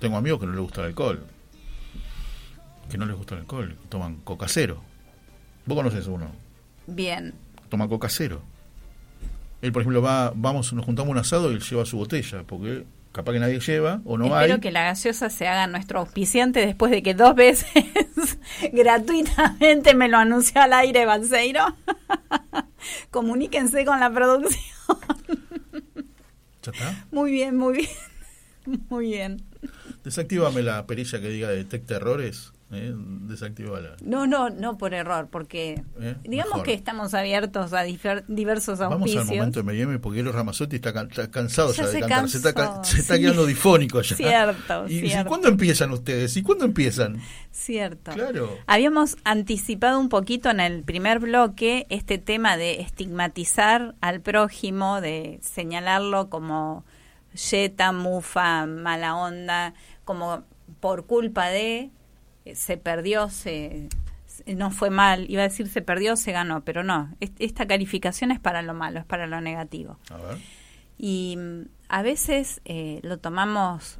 Tengo 0.00 0.16
amigos 0.16 0.40
que 0.40 0.46
no 0.46 0.52
les 0.52 0.60
gusta 0.60 0.80
el 0.80 0.88
alcohol. 0.88 1.24
Que 2.90 2.98
no 2.98 3.06
les 3.06 3.16
gusta 3.16 3.34
el 3.34 3.42
alcohol. 3.42 3.76
Toman 3.88 4.16
coca 4.16 4.46
cero. 4.48 4.82
Vos 5.66 5.76
conoces 5.76 6.06
uno. 6.06 6.30
Bien. 6.86 7.34
Toma 7.68 7.86
coca 7.88 8.08
cero. 8.08 8.40
Él, 9.60 9.72
por 9.72 9.82
ejemplo, 9.82 10.00
va, 10.00 10.32
vamos, 10.34 10.72
nos 10.72 10.84
juntamos 10.84 11.10
un 11.10 11.18
asado 11.18 11.50
y 11.50 11.54
él 11.54 11.60
lleva 11.60 11.84
su 11.84 11.96
botella. 11.98 12.42
Porque 12.46 12.84
capaz 13.12 13.32
que 13.32 13.38
nadie 13.40 13.60
lleva 13.60 14.00
o 14.04 14.16
no 14.18 14.26
Espero 14.26 14.54
hay. 14.54 14.60
que 14.60 14.70
la 14.70 14.84
gaseosa 14.84 15.30
se 15.30 15.48
haga 15.48 15.66
nuestro 15.66 16.00
auspiciante 16.00 16.64
después 16.64 16.90
de 16.90 17.02
que 17.02 17.14
dos 17.14 17.34
veces 17.34 17.66
gratuitamente 18.72 19.94
me 19.94 20.08
lo 20.08 20.18
anunció 20.18 20.60
al 20.60 20.72
aire 20.72 21.04
Balseiro. 21.06 21.64
Comuníquense 23.10 23.84
con 23.84 24.00
la 24.00 24.10
producción. 24.12 24.62
¿Ya 26.62 26.72
está? 26.72 27.06
Muy 27.10 27.32
bien, 27.32 27.56
muy 27.56 27.78
bien. 27.78 27.88
Muy 28.90 29.06
bien. 29.06 29.42
Desactívame 30.04 30.62
la 30.62 30.86
perilla 30.86 31.22
que 31.22 31.30
diga 31.30 31.48
detecta 31.48 31.96
errores. 31.96 32.52
¿Eh? 32.70 32.94
No, 34.02 34.26
no, 34.26 34.50
no 34.50 34.76
por 34.78 34.94
error, 34.94 35.28
porque 35.30 35.82
Eh, 36.00 36.16
digamos 36.24 36.52
mejor. 36.54 36.64
que 36.66 36.74
estamos 36.74 37.14
abiertos 37.14 37.72
a 37.72 37.82
diversos 37.82 38.78
Vamos 38.78 38.96
auspicios. 38.98 39.28
al 39.28 39.36
momento 39.36 39.62
de 39.62 39.72
M&M 39.72 39.98
porque 39.98 40.20
Eros 40.20 40.34
Ramazzotti 40.34 40.76
está, 40.76 40.92
can- 40.92 41.08
está 41.08 41.30
cansado 41.30 41.72
Ya 41.72 41.82
ya, 41.84 41.86
de 41.88 41.92
se 41.92 42.00
cantar. 42.00 42.28
se 42.28 42.36
está, 42.38 42.84
se 42.84 42.98
está 43.00 43.18
quedando 43.18 43.46
difónico 43.46 44.00
ya. 44.02 44.16
Cierto, 44.16 44.86
¿Y, 44.88 44.96
y 44.98 45.08
cierto. 45.10 45.28
cuándo 45.28 45.48
empiezan 45.48 45.90
ustedes? 45.92 46.36
¿Y 46.36 46.42
cuándo 46.42 46.64
empiezan? 46.64 47.20
Cierto. 47.50 48.12
Claro. 48.12 48.56
Habíamos 48.66 49.16
anticipado 49.24 49.98
un 49.98 50.08
poquito 50.08 50.50
en 50.50 50.60
el 50.60 50.82
primer 50.84 51.18
bloque 51.18 51.86
este 51.90 52.18
tema 52.18 52.56
de 52.56 52.80
estigmatizar 52.80 53.94
al 54.00 54.20
prójimo, 54.20 55.00
de 55.00 55.40
señalarlo 55.42 56.28
como 56.30 56.84
yeta, 57.50 57.92
mufa, 57.92 58.66
mala 58.66 59.16
onda, 59.16 59.74
como 60.04 60.44
por 60.80 61.06
culpa 61.06 61.48
de 61.48 61.90
se 62.54 62.76
perdió, 62.76 63.28
se 63.30 63.88
no 64.46 64.70
fue 64.70 64.90
mal, 64.90 65.28
iba 65.28 65.42
a 65.42 65.48
decir 65.48 65.68
se 65.68 65.82
perdió, 65.82 66.14
se 66.16 66.30
ganó, 66.32 66.62
pero 66.64 66.84
no, 66.84 67.10
es- 67.20 67.32
esta 67.38 67.66
calificación 67.66 68.30
es 68.30 68.38
para 68.38 68.62
lo 68.62 68.72
malo, 68.74 69.00
es 69.00 69.04
para 69.04 69.26
lo 69.26 69.40
negativo. 69.40 69.98
A 70.10 70.16
ver. 70.16 70.38
Y 70.96 71.36
mm, 71.36 71.62
a 71.88 72.02
veces 72.02 72.60
eh, 72.64 73.00
lo 73.02 73.18
tomamos 73.18 73.98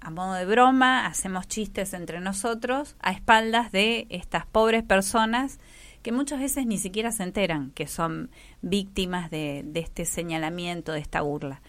a 0.00 0.10
modo 0.10 0.34
de 0.34 0.44
broma, 0.46 1.06
hacemos 1.06 1.46
chistes 1.48 1.94
entre 1.94 2.20
nosotros 2.20 2.96
a 3.00 3.12
espaldas 3.12 3.70
de 3.72 4.06
estas 4.10 4.46
pobres 4.46 4.82
personas 4.82 5.58
que 6.02 6.10
muchas 6.12 6.40
veces 6.40 6.66
ni 6.66 6.78
siquiera 6.78 7.12
se 7.12 7.22
enteran 7.22 7.70
que 7.70 7.86
son 7.86 8.30
víctimas 8.60 9.30
de, 9.30 9.62
de 9.64 9.80
este 9.80 10.04
señalamiento, 10.04 10.90
de 10.92 10.98
esta 11.00 11.20
burla. 11.22 11.62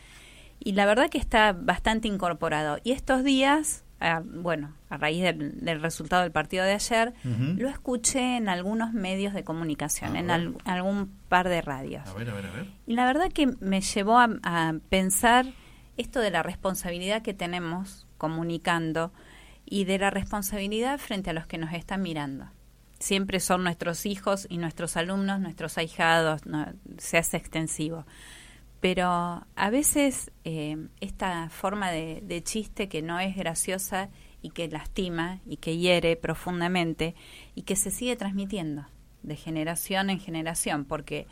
Y 0.60 0.72
la 0.72 0.86
verdad 0.88 1.10
que 1.10 1.20
está 1.20 1.54
bastante 1.54 2.08
incorporado. 2.08 2.80
Y 2.84 2.92
estos 2.94 3.24
días, 3.24 3.84
bueno, 4.24 4.74
a 4.90 4.98
raíz 4.98 5.24
del, 5.24 5.60
del 5.64 5.82
resultado 5.82 6.24
del 6.24 6.32
partido 6.32 6.64
de 6.66 6.74
ayer, 6.74 7.14
lo 7.58 7.70
escuché 7.70 8.38
en 8.38 8.50
algunos 8.50 8.94
medios 8.94 9.34
de 9.34 9.44
comunicación, 9.44 10.16
en 10.16 10.30
al- 10.32 10.56
algún 10.66 11.12
par 11.30 11.48
de 11.50 11.62
radios. 11.62 12.08
A 12.08 12.14
ver, 12.14 12.30
a 12.30 12.34
ver, 12.34 12.46
a 12.48 12.52
ver. 12.52 12.68
Y 12.86 12.94
la 12.96 13.06
verdad 13.06 13.32
que 13.32 13.48
me 13.60 13.82
llevó 13.82 14.20
a, 14.20 14.30
a 14.44 14.74
pensar 14.90 15.46
esto 15.98 16.20
de 16.20 16.32
la 16.32 16.44
responsabilidad 16.44 17.22
que 17.22 17.34
tenemos 17.34 18.06
comunicando 18.18 19.14
y 19.66 19.86
de 19.86 19.98
la 20.00 20.10
responsabilidad 20.10 20.98
frente 21.00 21.30
a 21.30 21.34
los 21.34 21.48
que 21.48 21.58
nos 21.58 21.74
están 21.74 22.02
mirando. 22.02 22.48
Siempre 23.00 23.40
son 23.40 23.64
nuestros 23.64 24.06
hijos 24.06 24.48
y 24.50 24.58
nuestros 24.58 24.96
alumnos, 24.98 25.40
nuestros 25.40 25.78
ahijados, 25.78 26.46
no- 26.46 26.68
se 26.98 27.18
hace 27.18 27.38
extensivo. 27.38 28.06
Pero 28.84 29.46
a 29.56 29.70
veces 29.70 30.30
eh, 30.44 30.90
esta 31.00 31.48
forma 31.50 31.90
de, 31.90 32.42
chiste 32.44 32.90
que 32.90 33.02
no 33.02 33.18
es 33.18 33.34
graciosa 33.34 34.10
y 34.42 34.50
que 34.50 34.68
lastima 34.68 35.40
y 35.46 35.56
que 35.56 35.78
hiere 35.78 36.18
profundamente 36.18 37.16
y 37.56 37.62
que 37.62 37.78
se 37.78 37.92
sigue 37.92 38.18
transmitiendo 38.18 38.86
de 39.22 39.38
generación 39.38 40.10
en 40.10 40.20
generación, 40.20 40.84
porque 40.84 41.28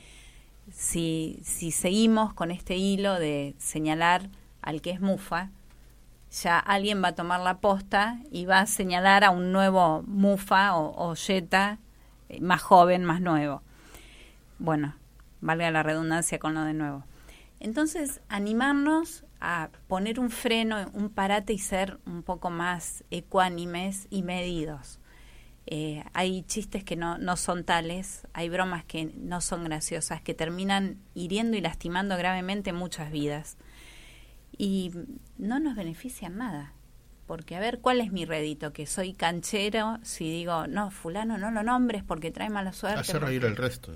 si, 0.72 1.42
si 1.44 1.72
seguimos 1.72 2.34
con 2.34 2.52
este 2.52 2.78
hilo 2.78 3.20
de 3.20 3.54
señalar 3.58 4.30
al 4.62 4.82
que 4.82 4.92
es 4.92 5.02
mufa, 5.02 5.50
ya 6.32 6.58
alguien 6.58 7.04
va 7.04 7.10
a 7.10 7.16
tomar 7.16 7.42
la 7.42 7.60
posta 7.60 8.22
y 8.32 8.46
va 8.46 8.62
a 8.62 8.66
señalar 8.66 9.26
a 9.26 9.30
un 9.32 9.52
nuevo 9.52 10.04
mufa 10.04 10.78
o, 10.78 10.94
o 10.96 11.16
yeta 11.16 11.80
eh, 12.30 12.40
más 12.40 12.62
joven, 12.62 13.04
más 13.04 13.20
nuevo. 13.20 13.62
Bueno, 14.58 14.96
valga 15.42 15.70
la 15.70 15.84
redundancia 15.84 16.40
con 16.40 16.54
lo 16.54 16.64
de 16.64 16.74
nuevo. 16.74 17.11
Entonces, 17.62 18.22
animarnos 18.28 19.24
a 19.40 19.70
poner 19.88 20.20
un 20.20 20.30
freno, 20.32 20.90
un 20.94 21.10
parate 21.10 21.54
y 21.54 21.60
ser 21.60 22.00
un 22.06 22.24
poco 22.24 22.50
más 22.50 23.04
ecuánimes 23.12 24.08
y 24.10 24.24
medidos. 24.24 25.00
Eh, 25.68 26.04
hay 26.14 26.42
chistes 26.44 26.84
que 26.84 26.96
no, 26.96 27.18
no 27.20 27.38
son 27.38 27.64
tales, 27.64 28.28
hay 28.34 28.50
bromas 28.50 28.84
que 28.84 29.06
no 29.16 29.42
son 29.42 29.64
graciosas, 29.64 30.22
que 30.22 30.34
terminan 30.34 30.98
hiriendo 31.14 31.56
y 31.56 31.62
lastimando 31.62 32.18
gravemente 32.18 32.74
muchas 32.74 33.12
vidas. 33.12 33.58
Y 34.58 34.92
no 35.38 35.60
nos 35.60 35.76
benefician 35.76 36.38
nada. 36.38 36.74
Porque 37.28 37.56
a 37.56 37.60
ver, 37.60 37.80
¿cuál 37.80 38.02
es 38.02 38.12
mi 38.12 38.26
rédito? 38.26 38.74
Que 38.74 38.86
soy 38.88 39.14
canchero 39.14 40.00
si 40.02 40.30
digo, 40.30 40.68
no, 40.68 40.92
fulano 40.92 41.38
no 41.38 41.52
lo 41.52 41.64
nombres 41.64 42.04
porque 42.04 42.32
trae 42.32 42.50
mala 42.50 42.74
suerte. 42.74 43.00
Hacer 43.00 43.22
reír 43.22 43.46
al 43.46 43.56
resto. 43.56 43.96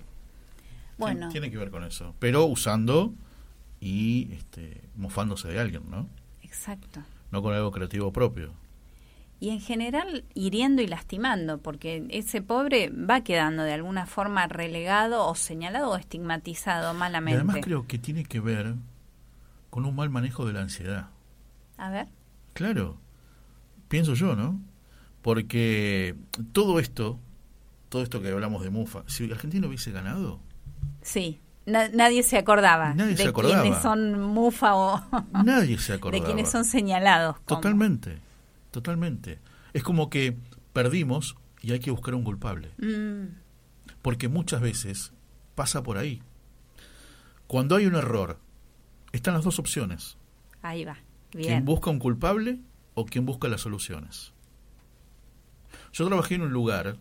Bueno, 0.97 1.27
Tien- 1.27 1.31
Tiene 1.31 1.51
que 1.51 1.57
ver 1.57 1.71
con 1.71 1.83
eso. 1.83 2.15
Pero 2.19 2.45
usando 2.45 3.13
y 3.79 4.31
este, 4.33 4.81
mofándose 4.95 5.47
de 5.47 5.59
alguien, 5.59 5.83
¿no? 5.89 6.07
exacto. 6.41 7.01
No 7.31 7.41
con 7.41 7.53
algo 7.53 7.71
creativo 7.71 8.13
propio. 8.13 8.53
y 9.41 9.49
en 9.49 9.59
general 9.59 10.23
hiriendo 10.33 10.81
y 10.81 10.87
lastimando, 10.87 11.57
porque 11.57 12.05
ese 12.09 12.41
pobre 12.41 12.89
va 12.89 13.21
quedando 13.21 13.63
de 13.63 13.73
alguna 13.73 14.05
forma 14.05 14.47
relegado 14.47 15.27
o 15.27 15.35
señalado 15.35 15.89
o 15.91 15.97
estigmatizado 15.97 16.93
Y 16.93 16.97
malamente. 16.97 17.35
además 17.41 17.57
creo 17.61 17.85
que 17.87 17.97
tiene 17.97 18.23
que 18.23 18.39
ver 18.39 18.75
con 19.69 19.85
un 19.85 19.95
mal 19.95 20.09
manejo 20.09 20.45
de 20.45 20.53
la 20.53 20.61
ansiedad. 20.61 21.09
A 21.77 21.89
ver, 21.89 22.07
Claro, 22.53 22.97
pienso 23.89 24.13
yo, 24.13 24.35
¿no? 24.37 24.61
Porque 25.21 26.15
todo 26.53 26.79
esto, 26.79 27.19
todo 27.89 28.01
esto 28.03 28.21
que 28.21 28.29
hablamos 28.29 28.63
de 28.63 28.69
Mufa, 28.69 29.03
si 29.07 29.29
Argentina 29.29 29.67
hubiese 29.67 29.91
ganado, 29.91 30.39
sí, 31.01 31.41
na- 31.65 31.89
nadie 31.89 32.23
se 32.23 32.37
acordaba 32.37 32.93
Nadie 32.93 33.15
de 33.15 33.23
se 33.23 33.29
acordaba. 33.29 33.61
quienes 33.61 33.81
son 33.81 34.19
mufa 34.21 34.75
o 34.75 35.01
nadie 35.43 35.77
se 35.77 35.93
de 35.93 35.97
acordaba. 35.97 36.25
quienes 36.25 36.49
son 36.51 36.65
señalados. 36.65 37.35
como- 37.45 37.59
Totalmente, 37.61 38.19
totalmente. 38.71 39.39
Es 39.73 39.83
como 39.83 40.09
que 40.09 40.37
perdimos 40.73 41.35
y 41.61 41.71
hay 41.71 41.79
que 41.79 41.91
buscar 41.91 42.15
un 42.15 42.23
culpable. 42.23 42.71
Mm, 42.77 43.35
Porque 44.01 44.27
muchas 44.29 44.61
veces 44.61 45.11
pasa 45.55 45.81
por 45.83 45.97
ahí. 45.97 46.21
Cuando 47.47 47.75
hay 47.75 47.85
un 47.87 47.95
error, 47.95 48.39
están 49.11 49.33
las 49.33 49.43
dos 49.43 49.59
opciones. 49.59 50.17
ahí 50.61 50.83
va, 50.85 50.97
Quien 51.31 51.43
bien. 51.43 51.65
busca 51.65 51.89
un 51.89 51.99
culpable 51.99 52.59
o 52.93 53.05
quien 53.05 53.25
busca 53.25 53.47
las 53.47 53.61
soluciones. 53.61 54.33
Yo 55.93 56.05
trabajé 56.07 56.35
en 56.35 56.41
un 56.41 56.51
lugar 56.53 56.97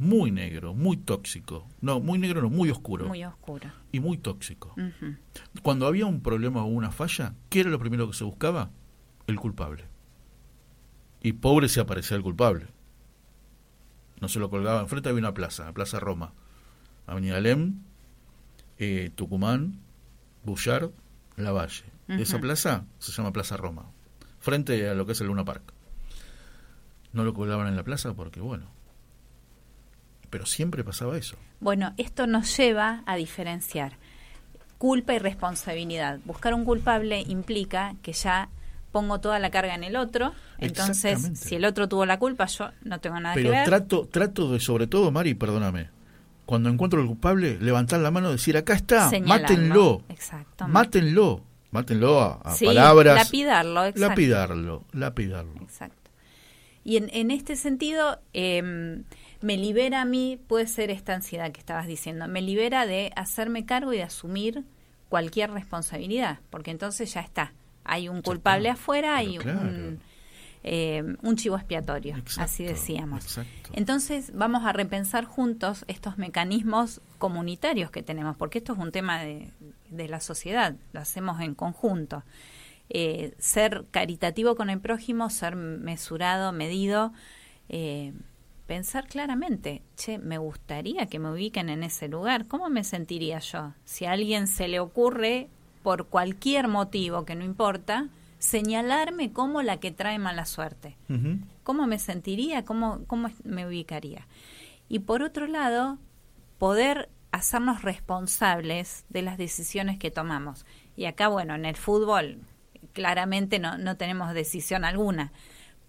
muy 0.00 0.30
negro, 0.30 0.72
muy 0.74 0.96
tóxico. 0.96 1.68
No, 1.82 2.00
muy 2.00 2.18
negro 2.18 2.40
no, 2.40 2.48
muy 2.50 2.70
oscuro. 2.70 3.06
Muy 3.06 3.22
oscuro. 3.24 3.70
y 3.92 4.00
muy 4.00 4.16
tóxico. 4.18 4.74
Cuando 5.62 5.86
había 5.86 6.06
un 6.06 6.22
problema 6.22 6.62
o 6.64 6.66
una 6.66 6.90
falla, 6.90 7.34
¿qué 7.50 7.60
era 7.60 7.70
lo 7.70 7.78
primero 7.78 8.06
que 8.08 8.14
se 8.16 8.24
buscaba? 8.24 8.70
El 9.26 9.38
culpable. 9.38 9.84
Y 11.22 11.34
pobre 11.34 11.68
se 11.68 11.80
aparecía 11.80 12.16
el 12.16 12.22
culpable. 12.22 12.66
No 14.20 14.28
se 14.28 14.38
lo 14.38 14.48
colgaba. 14.48 14.80
Enfrente 14.80 15.10
había 15.10 15.20
una 15.20 15.34
plaza, 15.34 15.66
la 15.66 15.72
Plaza 15.72 16.00
Roma, 16.00 16.32
Avenida 17.06 17.38
Lem. 17.40 17.82
eh, 18.78 19.10
Tucumán, 19.14 19.78
Bullard, 20.44 20.90
Lavalle. 21.36 21.84
Esa 22.08 22.36
Ujú. 22.36 22.42
plaza 22.46 22.86
se 22.98 23.12
llama 23.12 23.30
Plaza 23.32 23.58
Roma, 23.58 23.90
frente 24.38 24.88
a 24.88 24.94
lo 24.94 25.04
que 25.04 25.12
es 25.12 25.20
el 25.20 25.26
Luna 25.26 25.44
Park. 25.44 25.74
No 27.12 27.22
lo 27.24 27.34
colgaban 27.34 27.66
en 27.68 27.76
la 27.76 27.82
plaza 27.84 28.14
porque, 28.14 28.40
bueno, 28.40 28.64
pero 30.30 30.46
siempre 30.46 30.84
pasaba 30.84 31.16
eso. 31.18 31.36
Bueno, 31.60 31.92
esto 31.98 32.26
nos 32.26 32.56
lleva 32.56 33.02
a 33.06 33.16
diferenciar 33.16 33.92
culpa 34.78 35.12
y 35.12 35.18
responsabilidad. 35.18 36.20
Buscar 36.24 36.54
un 36.54 36.64
culpable 36.64 37.20
implica 37.28 37.94
que 38.02 38.12
ya 38.14 38.48
pongo 38.92 39.20
toda 39.20 39.38
la 39.38 39.50
carga 39.50 39.74
en 39.74 39.84
el 39.84 39.94
otro, 39.96 40.32
entonces 40.58 41.30
si 41.34 41.54
el 41.56 41.64
otro 41.64 41.88
tuvo 41.88 42.06
la 42.06 42.18
culpa, 42.18 42.46
yo 42.46 42.70
no 42.82 42.98
tengo 42.98 43.20
nada 43.20 43.34
Pero 43.34 43.50
que 43.50 43.56
ver. 43.56 43.64
trato, 43.66 44.08
trato 44.10 44.50
de, 44.50 44.58
sobre 44.58 44.86
todo, 44.86 45.10
Mari, 45.12 45.34
perdóname, 45.34 45.88
cuando 46.46 46.68
encuentro 46.70 47.00
al 47.00 47.06
culpable, 47.06 47.58
levantar 47.60 48.00
la 48.00 48.10
mano 48.10 48.30
y 48.30 48.32
decir, 48.32 48.56
acá 48.56 48.72
está, 48.74 49.10
mátenlo, 49.24 50.02
Exacto. 50.08 50.66
mátenlo, 50.66 51.44
mátenlo 51.70 52.20
a, 52.20 52.40
a 52.42 52.54
Sí, 52.56 52.64
palabras. 52.66 53.14
lapidarlo, 53.26 53.84
exacto. 53.84 54.08
Lapidarlo, 54.08 54.84
lapidarlo. 54.92 55.62
Exacto. 55.62 56.10
Y 56.82 56.96
en, 56.96 57.10
en 57.12 57.30
este 57.30 57.54
sentido, 57.54 58.18
eh, 58.32 59.02
me 59.40 59.56
libera 59.56 60.02
a 60.02 60.04
mí, 60.04 60.38
puede 60.46 60.66
ser 60.66 60.90
esta 60.90 61.14
ansiedad 61.14 61.50
que 61.52 61.60
estabas 61.60 61.86
diciendo, 61.86 62.28
me 62.28 62.42
libera 62.42 62.86
de 62.86 63.12
hacerme 63.16 63.64
cargo 63.64 63.92
y 63.92 63.96
de 63.98 64.02
asumir 64.02 64.64
cualquier 65.08 65.50
responsabilidad, 65.50 66.38
porque 66.50 66.70
entonces 66.70 67.12
ya 67.12 67.20
está. 67.20 67.52
Hay 67.84 68.08
un 68.08 68.22
culpable 68.22 68.68
afuera, 68.68 69.16
Pero 69.18 69.30
hay 69.30 69.38
claro. 69.38 69.60
un, 69.60 70.00
eh, 70.62 71.16
un 71.22 71.36
chivo 71.36 71.56
expiatorio, 71.56 72.16
Exacto, 72.16 72.42
así 72.42 72.64
decíamos. 72.64 73.24
exacto. 73.24 73.70
Entonces 73.72 74.32
vamos 74.34 74.64
a 74.64 74.72
repensar 74.72 75.24
juntos 75.24 75.84
estos 75.88 76.18
mecanismos 76.18 77.00
comunitarios 77.18 77.90
que 77.90 78.02
tenemos, 78.02 78.36
porque 78.36 78.58
esto 78.58 78.74
es 78.74 78.78
un 78.78 78.92
tema 78.92 79.22
de, 79.22 79.50
de 79.88 80.08
la 80.08 80.20
sociedad, 80.20 80.74
lo 80.92 81.00
hacemos 81.00 81.40
en 81.40 81.54
conjunto. 81.54 82.22
Eh, 82.92 83.34
ser 83.38 83.84
caritativo 83.92 84.56
con 84.56 84.68
el 84.68 84.80
prójimo, 84.80 85.30
ser 85.30 85.54
mesurado, 85.54 86.52
medido, 86.52 87.12
eh, 87.68 88.12
pensar 88.70 89.08
claramente, 89.08 89.82
che, 89.96 90.18
me 90.18 90.38
gustaría 90.38 91.06
que 91.06 91.18
me 91.18 91.32
ubiquen 91.32 91.70
en 91.70 91.82
ese 91.82 92.06
lugar, 92.06 92.46
¿cómo 92.46 92.68
me 92.68 92.84
sentiría 92.84 93.40
yo? 93.40 93.74
Si 93.84 94.04
a 94.04 94.12
alguien 94.12 94.46
se 94.46 94.68
le 94.68 94.78
ocurre, 94.78 95.48
por 95.82 96.06
cualquier 96.06 96.68
motivo 96.68 97.24
que 97.24 97.34
no 97.34 97.44
importa, 97.44 98.06
señalarme 98.38 99.32
como 99.32 99.62
la 99.62 99.80
que 99.80 99.90
trae 99.90 100.20
mala 100.20 100.46
suerte. 100.46 100.96
¿Cómo 101.64 101.88
me 101.88 101.98
sentiría? 101.98 102.64
¿Cómo, 102.64 103.00
¿Cómo 103.08 103.28
me 103.42 103.66
ubicaría? 103.66 104.28
Y 104.88 105.00
por 105.00 105.22
otro 105.22 105.48
lado, 105.48 105.98
poder 106.58 107.08
hacernos 107.32 107.82
responsables 107.82 109.04
de 109.08 109.22
las 109.22 109.36
decisiones 109.36 109.98
que 109.98 110.12
tomamos. 110.12 110.64
Y 110.94 111.06
acá, 111.06 111.26
bueno, 111.26 111.56
en 111.56 111.64
el 111.64 111.74
fútbol 111.74 112.38
claramente 112.92 113.58
no, 113.58 113.78
no 113.78 113.96
tenemos 113.96 114.32
decisión 114.32 114.84
alguna, 114.84 115.32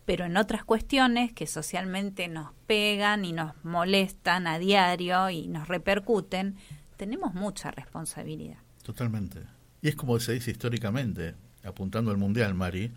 pero 0.05 0.25
en 0.25 0.37
otras 0.37 0.63
cuestiones 0.65 1.31
que 1.33 1.47
socialmente 1.47 2.27
nos 2.27 2.51
pegan 2.67 3.25
y 3.25 3.33
nos 3.33 3.53
molestan 3.63 4.47
a 4.47 4.57
diario 4.59 5.29
y 5.29 5.47
nos 5.47 5.67
repercuten, 5.67 6.55
tenemos 6.97 7.33
mucha 7.33 7.71
responsabilidad. 7.71 8.57
Totalmente. 8.83 9.41
Y 9.81 9.89
es 9.89 9.95
como 9.95 10.19
se 10.19 10.33
dice 10.33 10.51
históricamente, 10.51 11.35
apuntando 11.63 12.11
al 12.11 12.17
Mundial, 12.17 12.53
Mari, 12.53 12.91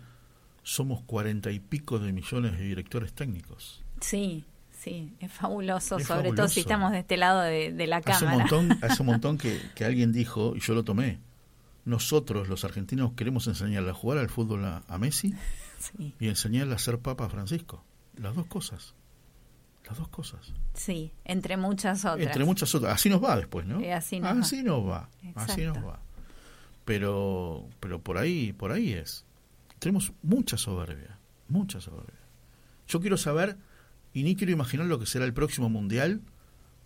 somos 0.63 1.01
cuarenta 1.03 1.51
y 1.51 1.59
pico 1.59 1.99
de 1.99 2.11
millones 2.11 2.57
de 2.57 2.63
directores 2.63 3.13
técnicos. 3.13 3.83
Sí, 4.01 4.45
sí, 4.71 5.13
es 5.19 5.31
fabuloso, 5.31 5.97
Es 5.97 6.07
sobre 6.07 6.31
todo 6.33 6.47
si 6.47 6.61
estamos 6.61 6.91
de 6.91 6.99
este 6.99 7.17
lado 7.17 7.41
de, 7.41 7.71
de 7.71 7.87
la 7.87 7.97
Hace 7.97 8.25
un 8.25 8.31
cámara. 8.31 8.37
montón, 8.37 8.79
hace 8.83 9.01
un 9.01 9.07
montón 9.07 9.37
que, 9.37 9.59
que 9.75 9.85
alguien 9.85 10.11
dijo, 10.11 10.55
y 10.55 10.59
yo 10.59 10.73
lo 10.73 10.83
tomé, 10.83 11.19
nosotros 11.85 12.49
los 12.49 12.65
argentinos 12.65 13.13
queremos 13.13 13.45
enseñarle 13.47 13.91
a 13.91 13.93
jugar 13.93 14.17
al 14.17 14.29
fútbol 14.29 14.65
a, 14.65 14.81
a 14.87 14.97
Messi 14.97 15.35
Sí, 15.79 16.15
y 16.19 16.27
enseñarle 16.27 16.75
a 16.75 16.77
ser 16.77 16.99
Papa 16.99 17.29
Francisco. 17.29 17.83
Las 18.15 18.35
dos 18.35 18.47
cosas. 18.47 18.93
Las 19.87 19.97
dos 19.97 20.07
cosas. 20.07 20.53
sí, 20.73 21.11
entre 21.25 21.57
muchas 21.57 22.05
otras. 22.05 22.25
Entre 22.25 22.43
muchas 22.43 22.73
otras. 22.73 22.93
Así 22.93 23.09
nos 23.09 23.23
va 23.23 23.37
después, 23.37 23.67
¿no? 23.67 23.79
Así 23.93 24.19
nos 24.19 24.35
va. 24.35 24.39
así 24.39 24.63
nos 24.63 24.87
va. 24.87 25.09
Así 25.35 25.61
nos 25.61 25.77
va. 25.77 25.99
Pero, 26.85 27.67
pero 27.79 28.01
por 28.01 28.17
ahí, 28.17 28.53
por 28.53 28.71
ahí 28.71 28.93
es. 28.93 29.25
Tenemos 29.79 30.13
mucha 30.23 30.57
soberbia, 30.57 31.19
mucha 31.47 31.81
soberbia. 31.81 32.19
Yo 32.87 32.99
quiero 32.99 33.17
saber 33.17 33.57
y 34.13 34.23
ni 34.23 34.35
quiero 34.35 34.53
imaginar 34.53 34.87
lo 34.87 34.99
que 34.99 35.05
será 35.05 35.25
el 35.25 35.33
próximo 35.33 35.69
mundial 35.69 36.21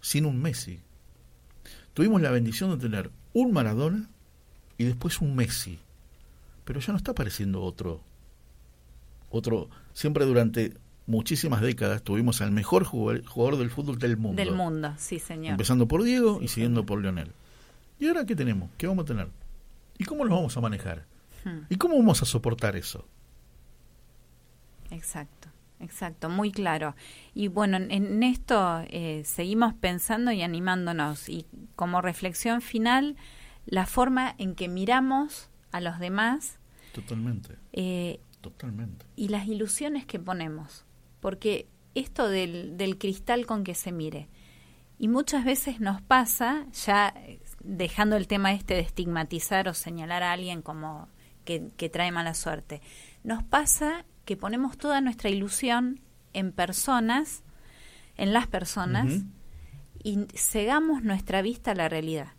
sin 0.02 0.26
un 0.26 0.42
Messi. 0.42 0.82
Tuvimos 1.94 2.22
la 2.22 2.32
bendición 2.32 2.72
de 2.72 2.78
tener 2.78 3.12
un 3.34 3.52
Maradona 3.52 4.10
y 4.78 4.86
después 4.86 5.22
un 5.22 5.36
Messi, 5.36 5.80
pero 6.66 6.80
ya 6.80 6.94
no 6.94 6.98
está 6.98 7.12
apareciendo 7.12 7.62
otro. 7.62 8.02
Otro, 9.30 9.70
siempre 9.94 10.26
durante 10.26 10.74
muchísimas 11.06 11.62
décadas 11.62 12.04
tuvimos 12.04 12.42
al 12.42 12.52
mejor 12.52 12.84
jugador, 12.84 13.26
jugador 13.26 13.58
del 13.58 13.70
fútbol 13.70 13.98
del 13.98 14.18
mundo. 14.18 14.42
Del 14.42 14.54
mundo, 14.54 14.94
sí, 14.98 15.20
señor. 15.20 15.52
Empezando 15.52 15.88
por 15.88 16.04
Diego 16.04 16.40
Sí, 16.40 16.46
y 16.46 16.48
siguiendo 16.48 16.86
por 16.86 17.02
Leonel. 17.02 17.32
¿Y 18.00 18.08
ahora 18.08 18.26
qué 18.26 18.36
tenemos? 18.36 18.70
¿Qué 18.78 18.88
vamos 18.88 19.04
a 19.04 19.08
tener? 19.08 19.28
¿Y 19.98 20.06
cómo 20.06 20.24
nos 20.24 20.34
vamos 20.34 20.56
a 20.56 20.62
manejar? 20.62 21.06
Hmm, 21.44 21.66
¿Y 21.70 21.76
cómo 21.76 21.98
vamos 21.98 22.22
a 22.22 22.26
soportar 22.26 22.76
eso? 22.76 23.06
Exacto, 24.92 25.50
exacto, 25.80 26.30
muy 26.30 26.52
claro. 26.52 26.96
Y 27.34 27.48
bueno, 27.48 27.78
en, 27.78 27.92
en 27.92 28.24
esto 28.24 28.84
eh, 28.88 29.24
seguimos 29.26 29.74
pensando 29.74 30.32
y 30.32 30.42
animándonos. 30.42 31.28
Y 31.28 31.46
como 31.76 32.02
reflexión 32.02 32.62
final, 32.62 33.18
la 33.66 33.86
forma 33.86 34.36
en 34.38 34.56
que 34.56 34.68
miramos 34.68 35.50
a 35.72 35.82
los 35.82 36.00
demás 36.00 36.60
Totalmente, 36.94 37.56
eh, 37.72 38.20
totalmente. 38.42 39.06
y 39.16 39.30
las 39.30 39.48
ilusiones 39.48 40.06
que 40.06 40.20
ponemos. 40.20 40.86
Porque 41.20 41.68
esto 41.96 42.30
del, 42.30 42.78
del 42.78 42.98
cristal 42.98 43.46
con 43.46 43.64
que 43.64 43.76
se 43.76 43.92
mire. 43.92 44.30
Y 44.98 45.08
muchas 45.08 45.46
veces 45.46 45.80
nos 45.80 46.02
pasa, 46.02 46.66
ya 46.86 47.14
eh, 47.16 47.40
dejando 47.64 48.18
el 48.18 48.28
tema 48.28 48.54
este 48.54 48.74
de 48.74 48.82
estigmatizar 48.82 49.68
o 49.68 49.74
señalar 49.74 50.24
a 50.24 50.34
alguien 50.34 50.62
como 50.62 51.08
que, 51.46 51.70
que 51.78 51.90
trae 51.90 52.12
mala 52.12 52.34
suerte, 52.34 52.82
nos 53.24 53.44
pasa 53.44 54.06
que 54.26 54.38
ponemos 54.38 54.78
toda 54.78 55.02
nuestra 55.02 55.30
ilusión 55.30 56.02
en 56.34 56.52
personas, 56.52 57.44
en 58.18 58.34
las 58.34 58.48
personas, 58.48 59.24
y 60.04 60.28
cegamos 60.36 61.04
nuestra 61.04 61.42
vista 61.42 61.72
a 61.72 61.76
la 61.76 61.90
realidad. 61.90 62.34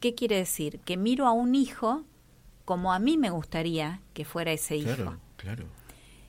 ¿Qué 0.00 0.14
quiere 0.14 0.36
decir? 0.36 0.80
Que 0.80 0.96
miro 0.96 1.26
a 1.26 1.32
un 1.32 1.54
hijo 1.54 2.04
como 2.64 2.92
a 2.92 2.98
mí 2.98 3.18
me 3.18 3.30
gustaría 3.30 4.00
que 4.14 4.24
fuera 4.24 4.52
ese 4.52 4.76
hijo 4.76 5.18
Claro, 5.44 5.66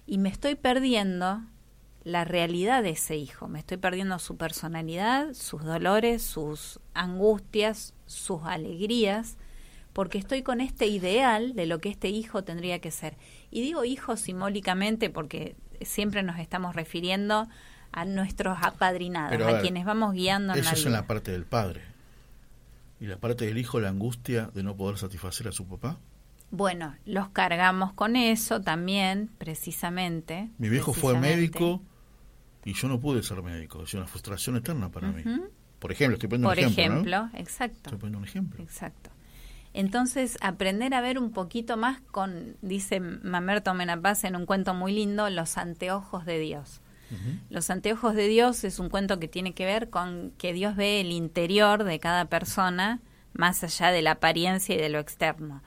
y 0.08 0.18
me 0.18 0.30
estoy 0.30 0.56
perdiendo 0.56 1.42
la 2.04 2.24
realidad 2.24 2.84
de 2.84 2.92
ese 2.92 3.16
hijo, 3.18 3.48
me 3.48 3.60
estoy 3.60 3.78
perdiendo 3.78 4.20
su 4.20 4.38
personalidad, 4.38 5.34
sus 5.34 5.64
dolores, 5.64 6.22
sus 6.22 6.80
angustias, 6.94 7.96
sus 8.06 8.44
alegrías, 8.44 9.38
porque 9.94 10.20
estoy 10.20 10.44
con 10.44 10.62
este 10.62 10.86
ideal 10.86 11.56
de 11.56 11.66
lo 11.66 11.80
que 11.80 11.90
este 11.90 12.10
hijo 12.10 12.44
tendría 12.44 12.80
que 12.80 12.92
ser. 12.92 13.18
Y 13.50 13.62
digo 13.62 13.86
hijo 13.86 14.18
simbólicamente 14.18 15.10
porque 15.10 15.56
siempre 15.82 16.22
nos 16.22 16.38
estamos 16.38 16.76
refiriendo 16.76 17.48
a 17.92 18.06
nuestros 18.06 18.58
apadrinados, 18.62 19.32
Pero, 19.32 19.46
a 19.46 19.50
a, 19.50 19.52
ver, 19.54 19.62
quienes 19.62 19.86
vamos 19.86 20.14
guiando 20.14 20.54
en 20.54 20.60
Eso 20.60 20.72
la 20.72 20.78
es 20.78 20.86
en 20.86 20.92
la 20.92 21.08
parte 21.08 21.32
del 21.32 21.46
padre. 21.46 21.82
¿Y 23.00 23.08
la 23.08 23.18
parte 23.18 23.46
del 23.46 23.58
hijo, 23.58 23.80
la 23.80 23.90
angustia 23.90 24.52
de 24.54 24.62
no 24.62 24.76
poder 24.76 24.98
satisfacer 24.98 25.48
a 25.48 25.52
su 25.52 25.66
papá? 25.66 25.98
Bueno, 26.56 26.96
los 27.06 27.30
cargamos 27.30 27.92
con 27.92 28.16
eso 28.16 28.62
también, 28.62 29.30
precisamente. 29.38 30.50
Mi 30.58 30.70
viejo 30.70 30.94
fue 30.94 31.20
médico 31.20 31.82
y 32.64 32.74
yo 32.74 32.88
no 32.88 33.00
pude 33.00 33.24
ser 33.24 33.42
médico. 33.44 33.84
Es 33.84 33.94
una 33.94 34.08
frustración 34.08 34.56
eterna 34.56 34.90
para 34.90 35.10
mí. 35.12 35.22
Por 35.80 35.92
ejemplo, 35.92 36.16
estoy 36.16 36.30
poniendo 36.30 36.48
Por 36.48 36.58
un 36.58 36.64
ejemplo. 36.64 37.12
¿no? 37.12 37.26
ejemplo, 37.26 37.40
exacto. 37.40 37.78
Estoy 37.84 37.98
poniendo 37.98 38.20
un 38.20 38.24
ejemplo. 38.24 38.64
Exacto. 38.64 39.10
Entonces, 39.74 40.38
aprender 40.40 40.94
a 40.94 41.02
ver 41.02 41.20
un 41.20 41.34
poquito 41.34 41.76
más 41.76 42.00
con, 42.00 42.56
dice 42.62 43.02
Mamerto 43.02 43.74
Menapaz 43.74 44.24
en 44.24 44.38
un 44.38 44.46
cuento 44.46 44.74
muy 44.74 44.94
lindo, 44.94 45.30
los 45.30 45.58
anteojos 45.58 46.26
de 46.26 46.40
Dios. 46.40 46.80
Los 47.50 47.70
anteojos 47.70 48.16
de 48.16 48.28
Dios 48.28 48.64
es 48.64 48.80
un 48.80 48.90
cuento 48.90 49.20
que 49.20 49.28
tiene 49.28 49.54
que 49.54 49.66
ver 49.66 49.90
con 49.90 50.32
que 50.38 50.54
Dios 50.54 50.76
ve 50.76 51.02
el 51.02 51.12
interior 51.12 51.84
de 51.84 52.00
cada 52.00 52.26
persona 52.26 53.00
más 53.34 53.64
allá 53.64 53.92
de 53.92 54.02
la 54.02 54.12
apariencia 54.12 54.76
y 54.76 54.78
de 54.78 54.90
lo 54.90 55.00
externo. 55.00 55.62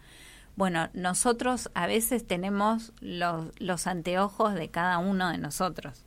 Bueno, 0.58 0.90
nosotros 0.92 1.70
a 1.74 1.86
veces 1.86 2.26
tenemos 2.26 2.92
los, 3.00 3.52
los 3.60 3.86
anteojos 3.86 4.54
de 4.54 4.68
cada 4.70 4.98
uno 4.98 5.30
de 5.30 5.38
nosotros. 5.38 6.04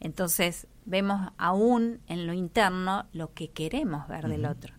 Entonces 0.00 0.66
vemos 0.86 1.32
aún 1.36 2.00
en 2.08 2.26
lo 2.26 2.32
interno 2.32 3.04
lo 3.12 3.34
que 3.34 3.48
queremos 3.48 4.08
ver 4.08 4.26
del 4.26 4.46
otro 4.46 4.74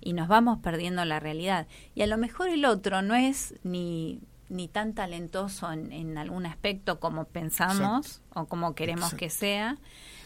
y 0.00 0.14
nos 0.14 0.28
vamos 0.28 0.60
perdiendo 0.60 1.04
la 1.04 1.20
realidad. 1.20 1.66
Y 1.94 2.02
a 2.02 2.06
lo 2.06 2.16
mejor 2.16 2.48
el 2.48 2.64
otro 2.64 3.02
no 3.02 3.14
es 3.14 3.54
ni, 3.64 4.20
ni 4.48 4.66
tan 4.66 4.94
talentoso 4.94 5.70
en, 5.70 5.92
en 5.92 6.16
algún 6.18 6.46
aspecto 6.46 7.00
como 7.00 7.26
pensamos 7.26 8.22
o 8.34 8.46
como 8.46 8.74
queremos 8.74 9.12
Exacto. 9.12 9.18
que 9.18 9.30
sea, 9.30 9.76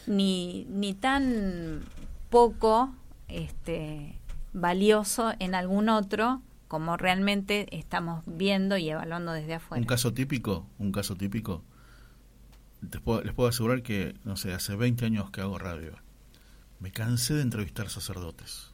ni, 0.05 0.65
ni 0.69 0.93
tan 0.93 1.83
poco 2.29 2.89
este, 3.27 4.17
valioso 4.53 5.33
en 5.39 5.55
algún 5.55 5.89
otro, 5.89 6.41
como 6.67 6.97
realmente 6.97 7.67
estamos 7.77 8.23
viendo 8.25 8.77
y 8.77 8.89
evaluando 8.89 9.31
desde 9.31 9.55
afuera. 9.55 9.81
Un 9.81 9.87
caso 9.87 10.13
típico, 10.13 10.67
un 10.79 10.91
caso 10.91 11.15
típico. 11.15 11.63
Les 12.91 13.01
puedo, 13.01 13.21
les 13.23 13.33
puedo 13.33 13.49
asegurar 13.49 13.81
que, 13.81 14.15
no 14.23 14.35
sé, 14.35 14.53
hace 14.53 14.75
20 14.75 15.05
años 15.05 15.31
que 15.31 15.41
hago 15.41 15.57
radio. 15.57 15.93
Me 16.79 16.91
cansé 16.91 17.33
de 17.33 17.41
entrevistar 17.41 17.89
sacerdotes. 17.89 18.73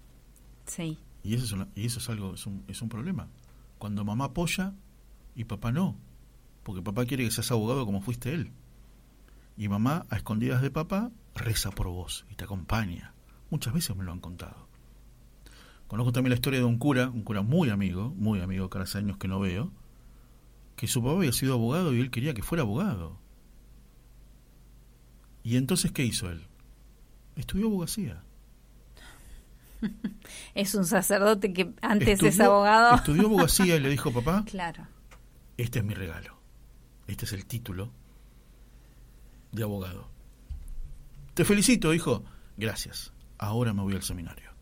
Sí, 0.66 0.98
Y 1.24 1.36
eso 1.36 1.46
es, 1.46 1.52
una- 1.54 1.68
y 1.76 1.86
eso 1.86 2.00
es 2.00 2.10
algo, 2.10 2.34
es 2.34 2.46
un, 2.46 2.64
es 2.68 2.82
un 2.82 2.90
problema. 2.90 3.28
Cuando 3.78 4.04
mamá 4.04 4.26
apoya 4.26 4.74
y 5.36 5.46
papá 5.46 5.72
no. 5.72 5.96
Porque 6.64 6.82
papá 6.82 7.06
quiere 7.06 7.24
que 7.24 7.32
seas 7.32 7.52
abogado 7.52 7.86
como 7.86 8.02
fuiste 8.02 8.34
él. 8.34 8.52
Y 9.56 9.68
mamá, 9.70 10.06
a 10.10 10.18
escondidas 10.18 10.62
de 10.62 10.72
papá, 10.72 11.12
reza 11.36 11.70
por 11.72 11.88
vos 11.88 12.26
y 12.30 12.36
te 12.36 12.44
acompaña. 12.46 13.14
Muchas 13.50 13.74
veces 13.74 13.96
me 13.96 14.04
lo 14.04 14.12
han 14.12 14.20
contado. 14.20 14.63
Conozco 15.94 16.12
también 16.12 16.32
la 16.32 16.36
historia 16.38 16.58
de 16.58 16.66
un 16.66 16.80
cura, 16.80 17.08
un 17.12 17.22
cura 17.22 17.44
muy 17.44 17.70
amigo, 17.70 18.10
muy 18.18 18.42
amigo, 18.42 18.68
que 18.68 18.80
hace 18.80 18.98
años 18.98 19.18
que 19.18 19.28
no 19.28 19.40
veo, 19.40 19.72
que 20.76 20.88
su 20.88 21.04
papá 21.04 21.18
había 21.18 21.32
sido 21.32 21.54
abogado 21.54 21.94
y 21.94 22.00
él 22.00 22.10
quería 22.10 22.34
que 22.34 22.42
fuera 22.42 22.64
abogado. 22.64 23.20
Y 25.44 25.56
entonces, 25.56 25.92
¿qué 25.92 26.04
hizo 26.04 26.32
él? 26.32 26.48
Estudió 27.36 27.68
abogacía. 27.68 28.24
es 30.56 30.74
un 30.74 30.86
sacerdote 30.86 31.54
que 31.54 31.72
antes 31.84 32.24
es 32.24 32.24
Estudió- 32.40 32.46
abogado. 32.46 32.96
Estudió 32.96 33.28
abogacía 33.28 33.76
y 33.76 33.80
le 33.80 33.90
dijo, 33.92 34.12
papá, 34.12 34.46
Claro, 34.50 34.88
este 35.58 35.78
es 35.78 35.86
mi 35.86 35.94
regalo. 35.94 36.36
Este 37.06 37.26
es 37.26 37.34
el 37.34 37.46
título 37.46 37.92
de 39.52 39.62
abogado. 39.62 40.08
Te 41.36 41.46
felicito, 41.46 41.94
hijo. 41.94 42.24
Gracias. 42.58 43.14
Ahora 43.38 43.74
me 43.74 43.84
voy 43.84 43.94
al 43.94 44.02
seminario. 44.02 44.53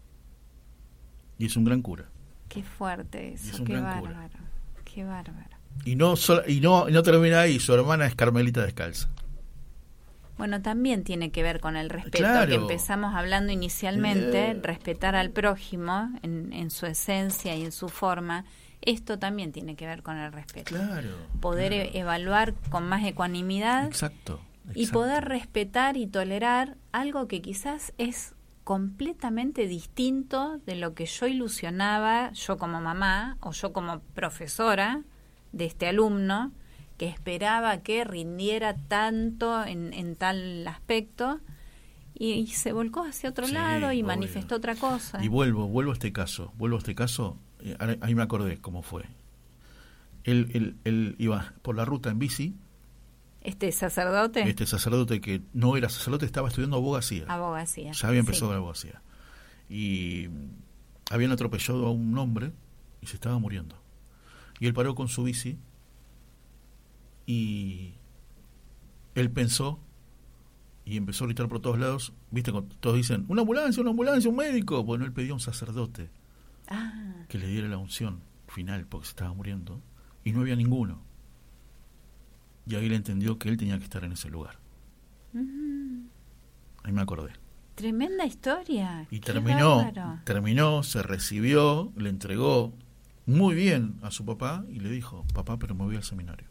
Y 1.41 1.45
es 1.47 1.55
un 1.57 1.63
gran 1.63 1.81
cura. 1.81 2.05
qué 2.49 2.61
fuerte 2.63 3.33
es 3.33 3.47
eso, 3.47 3.59
un 3.59 3.65
qué 3.65 3.73
gran 3.73 3.99
cura. 3.99 4.11
bárbaro, 4.11 4.39
qué 4.83 5.03
bárbaro. 5.03 5.57
Y 5.85 5.95
no, 5.95 6.13
y 6.47 6.59
no, 6.59 6.87
y 6.89 6.91
no 6.91 7.01
termina 7.01 7.41
ahí. 7.41 7.59
Su 7.59 7.73
hermana 7.73 8.05
es 8.05 8.13
Carmelita 8.13 8.61
Descalza. 8.63 9.09
Bueno, 10.37 10.61
también 10.61 11.03
tiene 11.03 11.31
que 11.31 11.43
ver 11.43 11.59
con 11.59 11.75
el 11.75 11.89
respeto 11.89 12.17
Claro. 12.17 12.47
que 12.49 12.55
empezamos 12.55 13.13
hablando 13.15 13.51
inicialmente, 13.51 14.51
Eh. 14.51 14.59
respetar 14.61 15.15
al 15.15 15.29
prójimo 15.31 16.09
en, 16.23 16.51
en 16.53 16.71
su 16.71 16.85
esencia 16.87 17.55
y 17.55 17.63
en 17.63 17.71
su 17.71 17.89
forma. 17.89 18.45
Esto 18.81 19.19
también 19.19 19.51
tiene 19.51 19.75
que 19.75 19.85
ver 19.85 20.01
con 20.03 20.17
el 20.17 20.31
respeto. 20.31 20.75
Claro. 20.75 21.09
Poder 21.39 21.71
claro. 21.73 21.89
e- 21.93 21.99
evaluar 21.99 22.53
con 22.69 22.87
más 22.89 23.03
ecuanimidad 23.05 23.85
Exacto. 23.85 24.41
y 24.73 24.87
poder 24.87 25.25
respetar 25.25 25.95
y 25.97 26.07
tolerar 26.07 26.75
algo 26.91 27.27
que 27.27 27.41
quizás 27.41 27.93
es 27.99 28.33
completamente 28.63 29.67
distinto 29.67 30.59
de 30.65 30.75
lo 30.75 30.93
que 30.93 31.05
yo 31.05 31.27
ilusionaba, 31.27 32.31
yo 32.33 32.57
como 32.57 32.79
mamá 32.81 33.37
o 33.41 33.51
yo 33.51 33.73
como 33.73 33.99
profesora 34.13 35.01
de 35.51 35.65
este 35.65 35.87
alumno, 35.87 36.51
que 36.97 37.07
esperaba 37.07 37.79
que 37.79 38.03
rindiera 38.03 38.75
tanto 38.75 39.65
en, 39.65 39.93
en 39.93 40.15
tal 40.15 40.67
aspecto 40.67 41.39
y, 42.13 42.33
y 42.33 42.47
se 42.47 42.71
volcó 42.73 43.03
hacia 43.03 43.29
otro 43.31 43.47
Sí, 43.47 43.53
lado 43.53 43.91
y 43.91 43.97
obvio. 44.01 44.07
manifestó 44.07 44.55
otra 44.57 44.75
cosa. 44.75 45.23
Y 45.23 45.27
vuelvo, 45.27 45.67
vuelvo 45.67 45.91
a 45.91 45.93
este 45.93 46.13
caso. 46.13 46.53
Vuelvo 46.57 46.75
a 46.75 46.79
este 46.79 46.93
caso. 46.93 47.37
eh, 47.61 47.75
ahí 48.01 48.13
me 48.13 48.21
acordé 48.21 48.59
cómo 48.59 48.83
fue. 48.83 49.05
Él, 50.23 50.51
él, 50.53 50.75
él 50.83 51.15
iba 51.17 51.53
por 51.63 51.75
la 51.75 51.83
ruta 51.85 52.11
en 52.11 52.19
bici. 52.19 52.55
Este 53.41 53.71
sacerdote, 53.71 54.47
Este 54.47 54.65
sacerdote 54.67 55.19
que 55.19 55.41
no 55.53 55.75
era 55.75 55.89
sacerdote 55.89 56.25
estaba 56.25 56.47
estudiando 56.47 56.77
abogacía. 56.77 57.25
abogacía. 57.27 57.91
Ya 57.91 58.07
había 58.07 58.19
empezado 58.19 58.47
sí. 58.47 58.51
la 58.51 58.57
abogacía. 58.57 59.01
Y 59.69 60.27
habían 61.09 61.31
atropellado 61.31 61.87
a 61.87 61.91
un 61.91 62.15
hombre 62.17 62.51
y 63.01 63.07
se 63.07 63.15
estaba 63.15 63.39
muriendo. 63.39 63.75
Y 64.59 64.67
él 64.67 64.73
paró 64.73 64.93
con 64.95 65.07
su 65.07 65.23
bici 65.23 65.57
y 67.25 67.93
él 69.15 69.31
pensó 69.31 69.79
y 70.85 70.97
empezó 70.97 71.23
a 71.23 71.27
gritar 71.27 71.47
por 71.47 71.61
todos 71.61 71.79
lados. 71.79 72.13
Viste, 72.31 72.51
todos 72.79 72.95
dicen, 72.95 73.25
una 73.27 73.41
ambulancia, 73.41 73.81
una 73.81 73.91
ambulancia, 73.91 74.29
un 74.29 74.35
médico. 74.35 74.83
Bueno, 74.83 75.05
él 75.05 75.13
pedía 75.13 75.31
a 75.31 75.35
un 75.35 75.39
sacerdote 75.39 76.09
Ah, 76.67 77.25
que 77.27 77.37
le 77.37 77.47
diera 77.47 77.67
la 77.67 77.77
unción 77.77 78.21
final 78.47 78.85
porque 78.85 79.05
se 79.07 79.11
estaba 79.11 79.33
muriendo 79.33 79.81
y 80.23 80.31
no 80.31 80.41
había 80.41 80.55
ninguno. 80.55 81.01
Y 82.67 82.75
ahí 82.75 82.87
le 82.89 82.95
entendió 82.95 83.37
que 83.39 83.49
él 83.49 83.57
tenía 83.57 83.77
que 83.77 83.83
estar 83.83 84.03
en 84.03 84.11
ese 84.13 84.29
lugar. 84.29 84.57
Ahí 86.83 86.91
me 86.91 87.01
acordé. 87.01 87.31
tremenda 87.75 88.25
historia. 88.25 89.07
Y 89.09 89.19
Qué 89.19 89.33
terminó, 89.33 89.77
bárbaro. 89.77 90.19
terminó, 90.23 90.83
se 90.83 91.01
recibió, 91.03 91.91
le 91.95 92.09
entregó 92.09 92.73
muy 93.25 93.55
bien 93.55 93.95
a 94.01 94.11
su 94.11 94.25
papá 94.25 94.65
y 94.69 94.79
le 94.79 94.89
dijo, 94.89 95.25
papá, 95.33 95.57
pero 95.57 95.73
me 95.75 95.83
voy 95.83 95.95
al 95.95 96.03
seminario. 96.03 96.47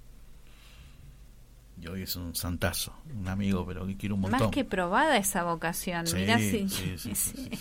Y 1.80 1.86
hoy 1.86 2.02
es 2.02 2.14
un 2.16 2.34
santazo, 2.34 2.92
un 3.18 3.26
amigo, 3.28 3.64
pero 3.66 3.86
que 3.86 3.96
quiero 3.96 4.14
un 4.16 4.22
montón. 4.22 4.40
Más 4.40 4.50
que 4.50 4.64
probada 4.64 5.16
esa 5.16 5.44
vocación. 5.44 6.06
Sí, 6.06 6.16
Mirá 6.16 6.38
si- 6.38 6.68
sí. 6.68 7.48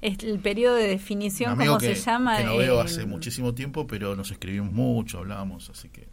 Es 0.00 0.22
el 0.22 0.38
periodo 0.38 0.76
de 0.76 0.86
definición, 0.86 1.56
como 1.56 1.80
se 1.80 1.94
llama. 1.96 2.36
que 2.38 2.44
no 2.44 2.56
veo 2.56 2.80
eh, 2.80 2.84
hace 2.84 3.04
muchísimo 3.04 3.52
tiempo, 3.54 3.88
pero 3.88 4.14
nos 4.14 4.30
escribimos 4.30 4.72
mucho, 4.72 5.18
hablábamos, 5.18 5.68
así 5.70 5.88
que... 5.88 6.06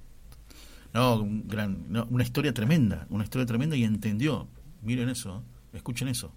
No, 0.96 1.16
un 1.18 1.46
gran, 1.46 1.92
no, 1.92 2.08
una 2.10 2.24
historia 2.24 2.54
tremenda, 2.54 3.06
una 3.10 3.26
historia 3.26 3.46
tremenda 3.46 3.76
y 3.76 3.84
entendió. 3.84 4.48
Miren 4.82 5.10
eso, 5.10 5.44
escuchen 5.74 6.08
eso. 6.08 6.32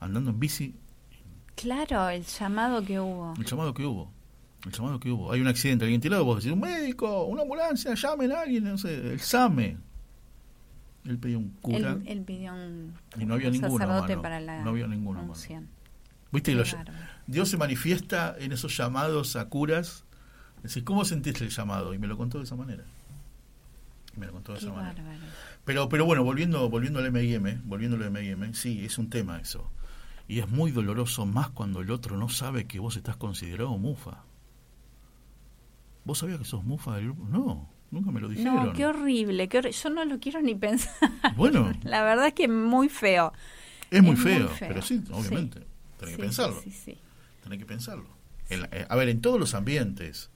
Andando 0.00 0.30
en 0.30 0.40
bici, 0.40 0.74
Claro, 1.54 2.08
el 2.08 2.24
llamado 2.24 2.82
que 2.82 2.98
hubo. 2.98 3.34
El 3.36 3.44
llamado 3.44 3.74
que 3.74 3.84
hubo. 3.84 4.10
El 4.64 4.72
llamado 4.72 4.98
que 4.98 5.10
hubo. 5.10 5.30
Hay 5.30 5.42
un 5.42 5.48
accidente, 5.48 5.84
alguien 5.84 6.00
tirado, 6.00 6.24
vos 6.24 6.36
decís, 6.36 6.52
un 6.52 6.60
médico, 6.60 7.24
una 7.24 7.42
ambulancia, 7.42 7.92
llamen 7.94 8.32
a 8.32 8.40
alguien, 8.40 8.64
no 8.64 8.78
sé, 8.78 9.12
el 9.12 9.20
SAME. 9.20 9.76
Él 11.04 11.18
pedía 11.18 11.36
un 11.36 11.50
cura 11.60 11.92
Él, 11.92 12.02
él 12.06 12.22
pidió 12.22 12.54
un, 12.54 12.94
y 13.18 13.26
no 13.26 13.34
había 13.34 13.48
un 13.48 13.52
ninguno. 13.52 13.78
sacerdote 13.78 14.14
mano. 14.14 14.22
para 14.22 14.40
la 14.40 14.62
no 14.62 14.70
había 14.70 14.86
ninguno. 14.86 15.20
mano. 15.20 15.32
unción. 15.32 15.68
¿Viste? 16.32 16.56
Dios 17.26 17.48
se 17.50 17.58
manifiesta 17.58 18.36
en 18.38 18.52
esos 18.52 18.74
llamados 18.74 19.36
a 19.36 19.50
curas. 19.50 20.04
Decís, 20.62 20.82
¿cómo 20.82 21.04
sentiste 21.04 21.44
el 21.44 21.50
llamado? 21.50 21.92
Y 21.92 21.98
me 21.98 22.06
lo 22.06 22.16
contó 22.16 22.38
de 22.38 22.44
esa 22.44 22.56
manera. 22.56 22.84
Y 24.16 24.20
me 24.20 24.26
lo 24.26 24.32
contó 24.32 24.52
de 24.54 24.58
Qué 24.60 24.64
esa 24.66 24.74
manera. 24.74 25.02
bárbaro. 25.02 25.24
Pero, 25.64 25.88
pero 25.88 26.04
bueno, 26.04 26.24
volviendo, 26.24 26.68
volviendo 26.70 26.98
al 26.98 27.06
M&M, 27.06 27.60
volviendo 27.64 27.96
al 27.96 28.02
M&M, 28.04 28.54
sí, 28.54 28.84
es 28.84 28.98
un 28.98 29.10
tema 29.10 29.38
eso. 29.38 29.70
Y 30.26 30.40
es 30.40 30.48
muy 30.48 30.70
doloroso 30.72 31.24
más 31.26 31.50
cuando 31.50 31.80
el 31.80 31.90
otro 31.90 32.16
no 32.16 32.28
sabe 32.28 32.66
que 32.66 32.78
vos 32.80 32.96
estás 32.96 33.16
considerado 33.16 33.76
mufa. 33.78 34.22
¿Vos 36.04 36.18
sabías 36.18 36.38
que 36.38 36.44
sos 36.44 36.64
mufa 36.64 36.96
del 36.96 37.04
grupo? 37.06 37.24
No, 37.28 37.68
nunca 37.90 38.10
me 38.10 38.20
lo 38.20 38.28
dijeron. 38.28 38.66
No, 38.66 38.72
qué 38.72 38.86
horrible, 38.86 39.48
qué 39.48 39.60
horri- 39.62 39.82
Yo 39.82 39.90
no 39.90 40.04
lo 40.04 40.18
quiero 40.18 40.40
ni 40.40 40.54
pensar. 40.54 40.92
Bueno, 41.36 41.72
La 41.82 42.02
verdad 42.02 42.28
es 42.28 42.34
que 42.34 42.48
muy 42.48 42.88
feo. 42.88 43.32
es 43.90 44.02
muy 44.02 44.12
es 44.12 44.18
muy 44.18 44.32
feo, 44.32 44.50
pero 44.60 44.82
sí, 44.82 45.02
obviamente. 45.10 45.66
Tenés 45.98 46.14
Sí, 46.14 46.16
que 46.16 46.22
pensarlo. 46.22 46.60
Sí, 46.62 46.70
sí, 46.70 46.92
sí. 46.92 46.98
Tenés 47.42 47.58
que 47.58 47.66
pensarlo. 47.66 48.06
En 48.48 48.62
la- 48.62 48.68
eh, 48.72 48.86
a 48.88 48.96
ver, 48.96 49.08
en 49.08 49.20
todos 49.20 49.38
los 49.38 49.54
ambientes 49.54 50.30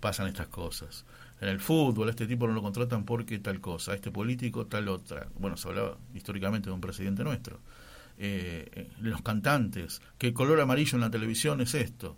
pasan 0.00 0.28
estas 0.28 0.48
cosas. 0.48 1.04
En 1.40 1.48
el 1.48 1.60
fútbol, 1.60 2.08
a 2.08 2.10
este 2.10 2.26
tipo 2.26 2.46
no 2.46 2.52
lo 2.52 2.62
contratan 2.62 3.04
porque 3.04 3.38
tal 3.38 3.60
cosa, 3.60 3.92
a 3.92 3.94
este 3.94 4.10
político 4.10 4.66
tal 4.66 4.88
otra. 4.88 5.28
Bueno, 5.38 5.56
se 5.56 5.68
hablaba 5.68 5.96
históricamente 6.14 6.68
de 6.68 6.74
un 6.74 6.80
presidente 6.80 7.22
nuestro. 7.22 7.60
Eh, 8.20 8.68
eh, 8.72 8.90
los 9.00 9.22
cantantes, 9.22 10.02
que 10.18 10.28
el 10.28 10.32
color 10.32 10.60
amarillo 10.60 10.96
en 10.96 11.02
la 11.02 11.10
televisión 11.10 11.60
es 11.60 11.74
esto. 11.74 12.16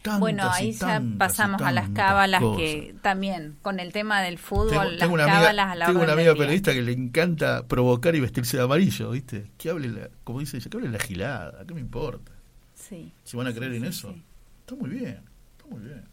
Tantas 0.00 0.20
Bueno, 0.20 0.48
ahí 0.50 0.72
ya 0.72 1.02
pasamos 1.18 1.62
a 1.62 1.72
las 1.72 1.88
cábalas 1.90 2.40
cosas. 2.40 2.58
que 2.58 2.94
también 3.02 3.56
con 3.62 3.80
el 3.80 3.92
tema 3.92 4.20
del 4.20 4.38
fútbol, 4.38 4.70
Tengo, 4.70 4.84
las 4.84 4.98
tengo 4.98 5.14
una 5.14 5.26
cábalas 5.26 5.48
amiga, 5.48 5.72
a 5.72 5.74
la 5.76 5.86
tengo 5.86 6.02
una 6.02 6.12
amiga 6.12 6.34
periodista 6.34 6.72
que 6.72 6.82
le 6.82 6.92
encanta 6.92 7.66
provocar 7.66 8.14
y 8.14 8.20
vestirse 8.20 8.56
de 8.56 8.62
amarillo, 8.64 9.10
¿viste? 9.10 9.50
Que 9.58 9.70
hable, 9.70 9.88
la, 9.88 10.10
como 10.22 10.40
dice 10.40 10.56
ella, 10.56 10.70
que 10.70 10.76
hable 10.76 10.88
la 10.90 10.98
gilada, 10.98 11.64
¿qué 11.66 11.74
me 11.74 11.80
importa? 11.80 12.32
Sí. 12.74 13.12
Si 13.24 13.36
van 13.36 13.46
a 13.48 13.52
creer 13.52 13.74
en 13.74 13.82
sí, 13.82 13.88
eso, 13.88 14.12
sí. 14.12 14.22
está 14.60 14.74
muy 14.76 14.90
bien, 14.90 15.20
está 15.56 15.66
muy 15.70 15.80
bien. 15.84 16.04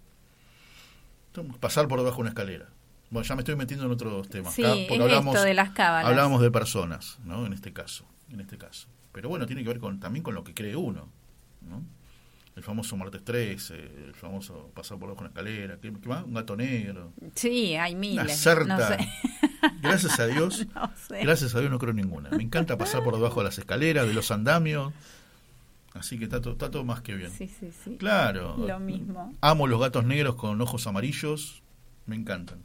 Pasar 1.59 1.87
por 1.87 1.99
debajo 1.99 2.17
de 2.17 2.21
una 2.21 2.29
escalera. 2.29 2.67
Bueno, 3.09 3.27
ya 3.27 3.35
me 3.35 3.41
estoy 3.41 3.55
metiendo 3.55 3.85
en 3.85 3.91
otros 3.91 4.29
temas. 4.29 4.53
Sí, 4.53 4.63
acá, 4.63 4.75
es 4.75 4.87
porque 4.87 5.03
hablamos, 5.03 5.35
esto 5.35 5.45
de 5.47 5.53
las 5.53 5.71
cábalas. 5.71 6.09
hablábamos 6.09 6.41
de 6.41 6.51
personas, 6.51 7.17
¿no? 7.23 7.45
En 7.45 7.53
este 7.53 7.73
caso, 7.73 8.05
en 8.31 8.39
este 8.41 8.57
caso. 8.57 8.87
Pero 9.11 9.29
bueno, 9.29 9.45
tiene 9.47 9.63
que 9.63 9.69
ver 9.69 9.79
con 9.79 9.99
también 9.99 10.23
con 10.23 10.35
lo 10.35 10.43
que 10.43 10.53
cree 10.53 10.75
uno, 10.75 11.09
¿no? 11.61 11.83
El 12.55 12.63
famoso 12.63 12.97
martes 12.97 13.23
13, 13.23 13.73
el 14.07 14.13
famoso 14.15 14.69
pasar 14.75 14.99
por 14.99 15.07
debajo 15.09 15.23
de 15.23 15.29
una 15.29 15.29
escalera, 15.29 15.77
¿qué, 15.81 15.93
qué 15.93 16.09
más? 16.09 16.23
Un 16.25 16.33
gato 16.33 16.55
negro, 16.57 17.13
Sí, 17.33 17.75
hay 17.75 17.95
miles. 17.95 18.25
una 18.25 18.33
certa. 18.35 18.77
No 18.77 18.87
sé. 18.87 19.09
Gracias 19.81 20.19
a 20.19 20.27
Dios, 20.27 20.67
No 20.75 20.91
sé. 21.07 21.23
gracias 21.23 21.55
a 21.55 21.59
Dios 21.59 21.71
no 21.71 21.79
creo 21.79 21.93
ninguna. 21.93 22.29
Me 22.31 22.43
encanta 22.43 22.77
pasar 22.77 23.03
por 23.03 23.15
debajo 23.15 23.39
de 23.39 23.45
las 23.45 23.57
escaleras, 23.57 24.07
de 24.07 24.13
los 24.13 24.29
andamios. 24.31 24.93
Así 25.99 26.17
que 26.17 26.23
está 26.23 26.41
todo, 26.41 26.53
está 26.53 26.71
todo 26.71 26.83
más 26.83 27.01
que 27.01 27.13
bien. 27.15 27.29
Sí, 27.29 27.47
sí, 27.47 27.69
sí. 27.83 27.97
Claro. 27.97 28.55
Lo 28.57 28.79
mismo. 28.79 29.33
Amo 29.41 29.67
los 29.67 29.79
gatos 29.79 30.05
negros 30.05 30.35
con 30.35 30.59
ojos 30.61 30.87
amarillos. 30.87 31.61
Me 32.05 32.15
encantan. 32.15 32.59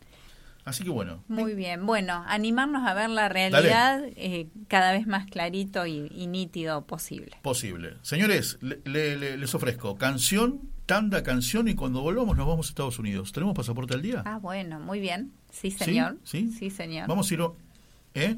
Así 0.64 0.82
que 0.84 0.88
bueno. 0.90 1.22
Muy 1.28 1.54
bien. 1.54 1.84
Bueno, 1.84 2.24
animarnos 2.26 2.88
a 2.88 2.94
ver 2.94 3.10
la 3.10 3.28
realidad 3.28 4.02
eh, 4.16 4.48
cada 4.68 4.92
vez 4.92 5.06
más 5.06 5.26
clarito 5.26 5.84
y, 5.86 6.10
y 6.14 6.26
nítido 6.26 6.86
posible. 6.86 7.36
Posible. 7.42 7.96
Señores, 8.00 8.56
le- 8.62 8.80
le- 8.86 9.16
le- 9.18 9.36
les 9.36 9.54
ofrezco 9.54 9.96
canción 9.96 10.60
tanda, 10.86 11.22
canción 11.22 11.66
y 11.68 11.74
cuando 11.74 12.00
volvamos 12.02 12.36
nos 12.36 12.46
vamos 12.46 12.66
a 12.66 12.68
Estados 12.70 12.98
Unidos. 12.98 13.32
¿Tenemos 13.32 13.54
pasaporte 13.54 13.92
al 13.94 14.00
día? 14.02 14.22
Ah, 14.24 14.38
bueno, 14.38 14.80
muy 14.80 15.00
bien. 15.00 15.32
Sí, 15.50 15.70
señor. 15.70 16.16
¿Sí? 16.24 16.50
Sí, 16.50 16.70
señor. 16.70 17.08
Vamos 17.08 17.30
a 17.30 17.34
ir. 17.34 17.40
¿Eh? 18.14 18.36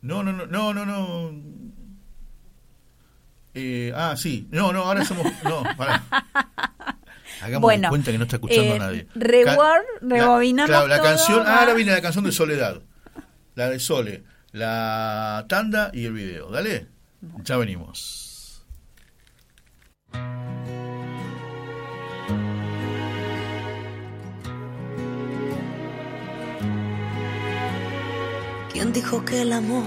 No, 0.00 0.22
no, 0.22 0.32
no, 0.32 0.46
no, 0.46 0.72
no, 0.74 0.84
no. 0.86 1.32
Eh, 3.54 3.92
ah, 3.94 4.14
sí. 4.16 4.46
No, 4.50 4.72
no, 4.72 4.82
ahora 4.82 5.04
somos. 5.04 5.26
No, 5.44 5.62
pará. 5.76 6.04
Hagamos 7.40 7.62
Bueno, 7.62 7.88
cuenta 7.88 8.10
que 8.10 8.18
no 8.18 8.24
está 8.24 8.36
escuchando 8.36 8.74
eh, 8.74 8.78
nadie. 8.78 9.06
reward, 9.14 9.82
la- 10.00 10.16
rebobinamos 10.16 10.68
Claro, 10.70 10.88
la 10.88 10.96
todo, 10.96 11.06
canción. 11.06 11.42
Ah, 11.46 11.60
ahora 11.60 11.74
viene 11.74 11.92
la 11.92 12.00
canción 12.00 12.24
de 12.24 12.32
Soledad. 12.32 12.82
La 13.54 13.68
de 13.70 13.78
Sole. 13.78 14.24
La 14.52 15.44
tanda 15.48 15.90
y 15.92 16.04
el 16.06 16.12
video. 16.14 16.50
Dale. 16.50 16.88
Ya 17.44 17.56
venimos. 17.56 18.64
¿Quién 28.72 28.92
dijo 28.92 29.24
que 29.24 29.42
el 29.42 29.52
amor 29.52 29.84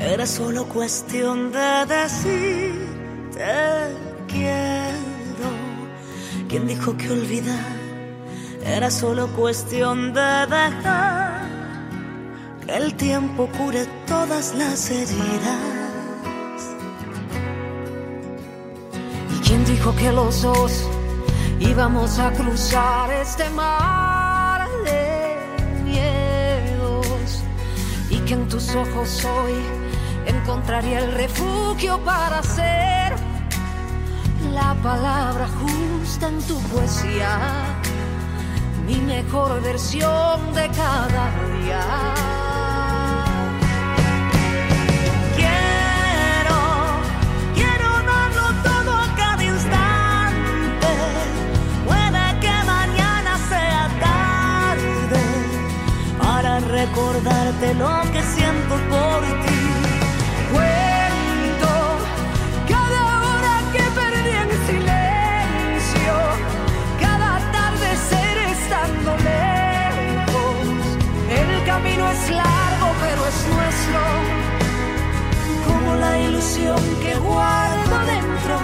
era 0.00 0.26
solo 0.26 0.64
cuestión 0.66 1.50
de 1.52 1.86
decir 1.86 2.88
te 3.32 4.32
quiero? 4.32 5.48
¿Quién 6.48 6.66
dijo 6.66 6.96
que 6.96 7.10
olvidar 7.10 7.76
era 8.64 8.90
solo 8.90 9.28
cuestión 9.28 10.12
de 10.12 10.46
dejar 10.46 11.48
que 12.64 12.76
el 12.76 12.94
tiempo 12.94 13.48
cure 13.58 13.86
todas 14.06 14.54
las 14.54 14.90
heridas? 14.90 15.78
¿Y 19.34 19.48
quién 19.48 19.64
dijo 19.64 19.94
que 19.96 20.12
los 20.12 20.42
dos 20.42 20.88
íbamos 21.60 22.18
a 22.18 22.32
cruzar 22.32 23.10
este 23.12 23.48
mar 23.50 24.68
de 24.84 25.36
miedos? 25.84 27.42
y 28.10 28.18
que 28.20 28.34
en 28.34 28.48
tus 28.48 28.74
ojos 28.74 29.24
hoy 29.24 29.77
encontraría 30.28 30.98
el 31.00 31.12
refugio 31.12 31.98
para 32.04 32.42
ser 32.42 33.14
la 34.52 34.74
palabra 34.82 35.48
justa 35.48 36.28
en 36.28 36.40
tu 36.42 36.60
poesía, 36.62 37.38
mi 38.86 38.96
mejor 38.96 39.60
versión 39.62 40.54
de 40.54 40.68
cada 40.68 41.24
día. 41.56 41.80
Quiero, 45.36 46.58
quiero 47.54 47.88
darlo 48.12 48.46
todo 48.68 48.92
a 48.96 49.14
cada 49.16 49.44
instante. 49.44 50.88
Puede 51.86 52.40
que 52.40 52.54
mañana 52.66 53.38
sea 53.48 53.88
tarde 54.00 55.24
para 56.18 56.60
recordarte 56.60 57.74
lo 57.74 58.02
que 58.12 58.22
siento 58.22 58.74
por 58.90 59.20
ti. 59.46 59.47
Es 72.28 72.36
largo, 72.36 72.92
pero 73.00 73.26
es 73.26 73.46
nuestro, 73.54 74.00
como 75.66 75.94
la 75.96 76.18
ilusión 76.18 76.80
que 77.02 77.14
guardo 77.16 77.98
dentro. 78.06 78.58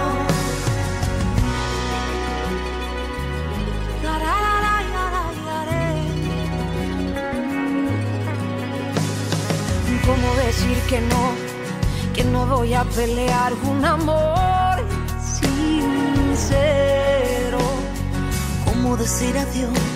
¿Cómo 10.05 10.35
decir 10.35 10.77
que 10.87 11.01
no? 11.01 11.33
Que 12.13 12.23
no 12.23 12.45
voy 12.45 12.75
a 12.75 12.83
pelear 12.83 13.53
un 13.53 13.83
amor 13.83 14.85
sincero. 15.19 16.77
¿Cómo 18.65 18.95
decir 18.97 19.35
adiós 19.35 19.94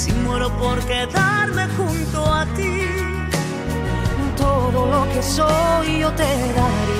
si 0.00 0.12
muero 0.12 0.48
por 0.56 0.78
quedarme 0.86 1.68
junto 1.76 2.24
a 2.24 2.46
ti? 2.56 2.86
Todo 4.34 4.86
lo 4.86 5.12
que 5.12 5.22
soy 5.22 5.98
yo 6.00 6.10
te 6.12 6.30
daría 6.58 6.99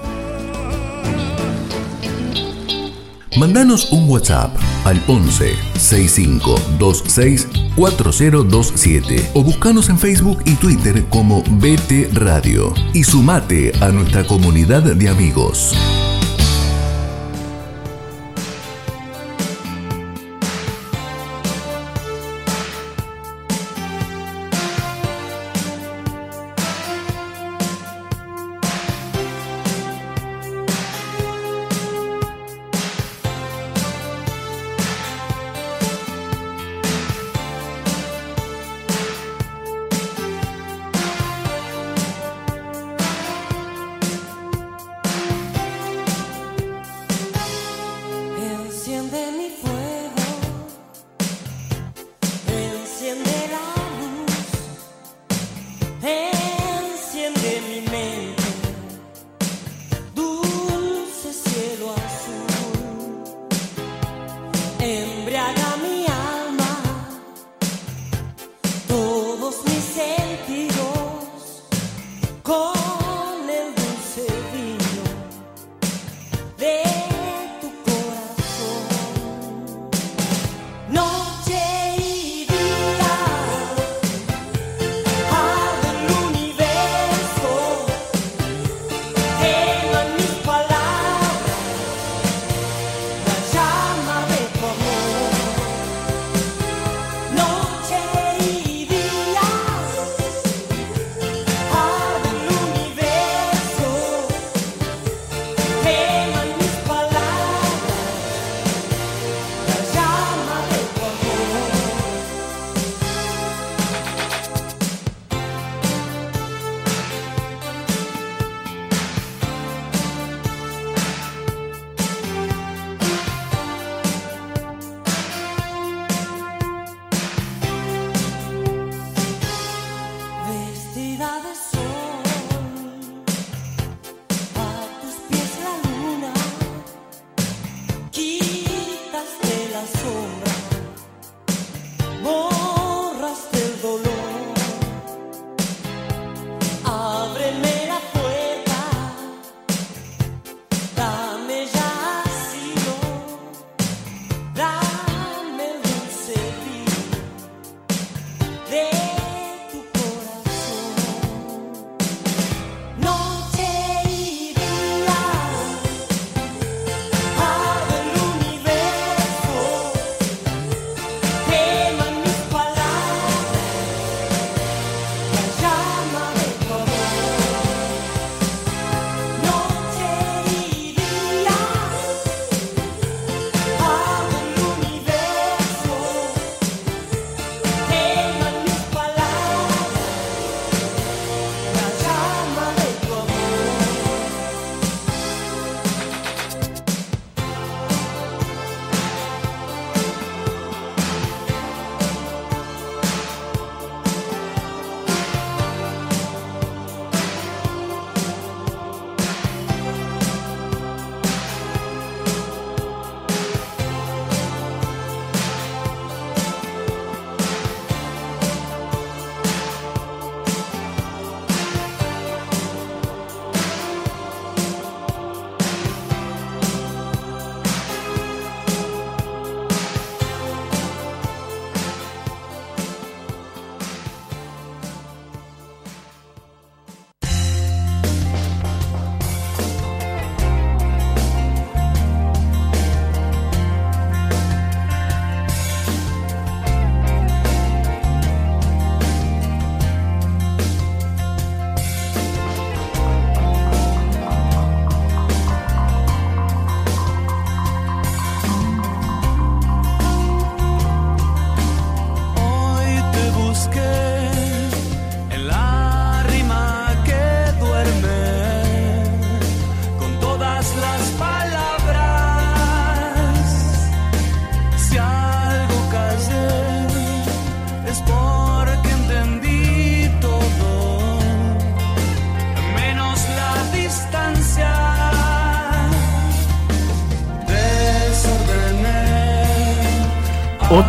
Mandanos 3.37 3.91
un 3.93 4.09
WhatsApp 4.09 4.55
al 4.83 5.01
11 5.07 5.55
65 5.77 6.55
26 6.79 7.47
4027 7.75 9.31
o 9.33 9.43
buscanos 9.43 9.89
en 9.89 9.97
Facebook 9.97 10.39
y 10.45 10.55
Twitter 10.55 11.05
como 11.09 11.41
BT 11.41 12.13
Radio 12.13 12.73
y 12.93 13.03
sumate 13.03 13.71
a 13.81 13.89
nuestra 13.89 14.25
comunidad 14.25 14.83
de 14.83 15.09
amigos. 15.09 15.73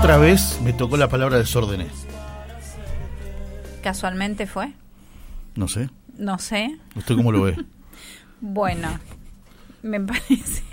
otra 0.03 0.19
vez 0.19 0.61
me 0.65 0.73
tocó 0.73 0.97
la 0.97 1.09
palabra 1.09 1.39
desórdenes. 1.39 2.09
¿Casualmente 3.85 4.49
fue? 4.49 4.73
No 5.55 5.69
sé. 5.69 5.91
No 6.19 6.41
sé. 6.41 6.77
¿Usted 6.97 7.15
cómo 7.15 7.31
lo 7.31 7.43
ve? 7.43 7.57
bueno, 8.41 8.99
me 9.81 10.01
parece. 10.01 10.65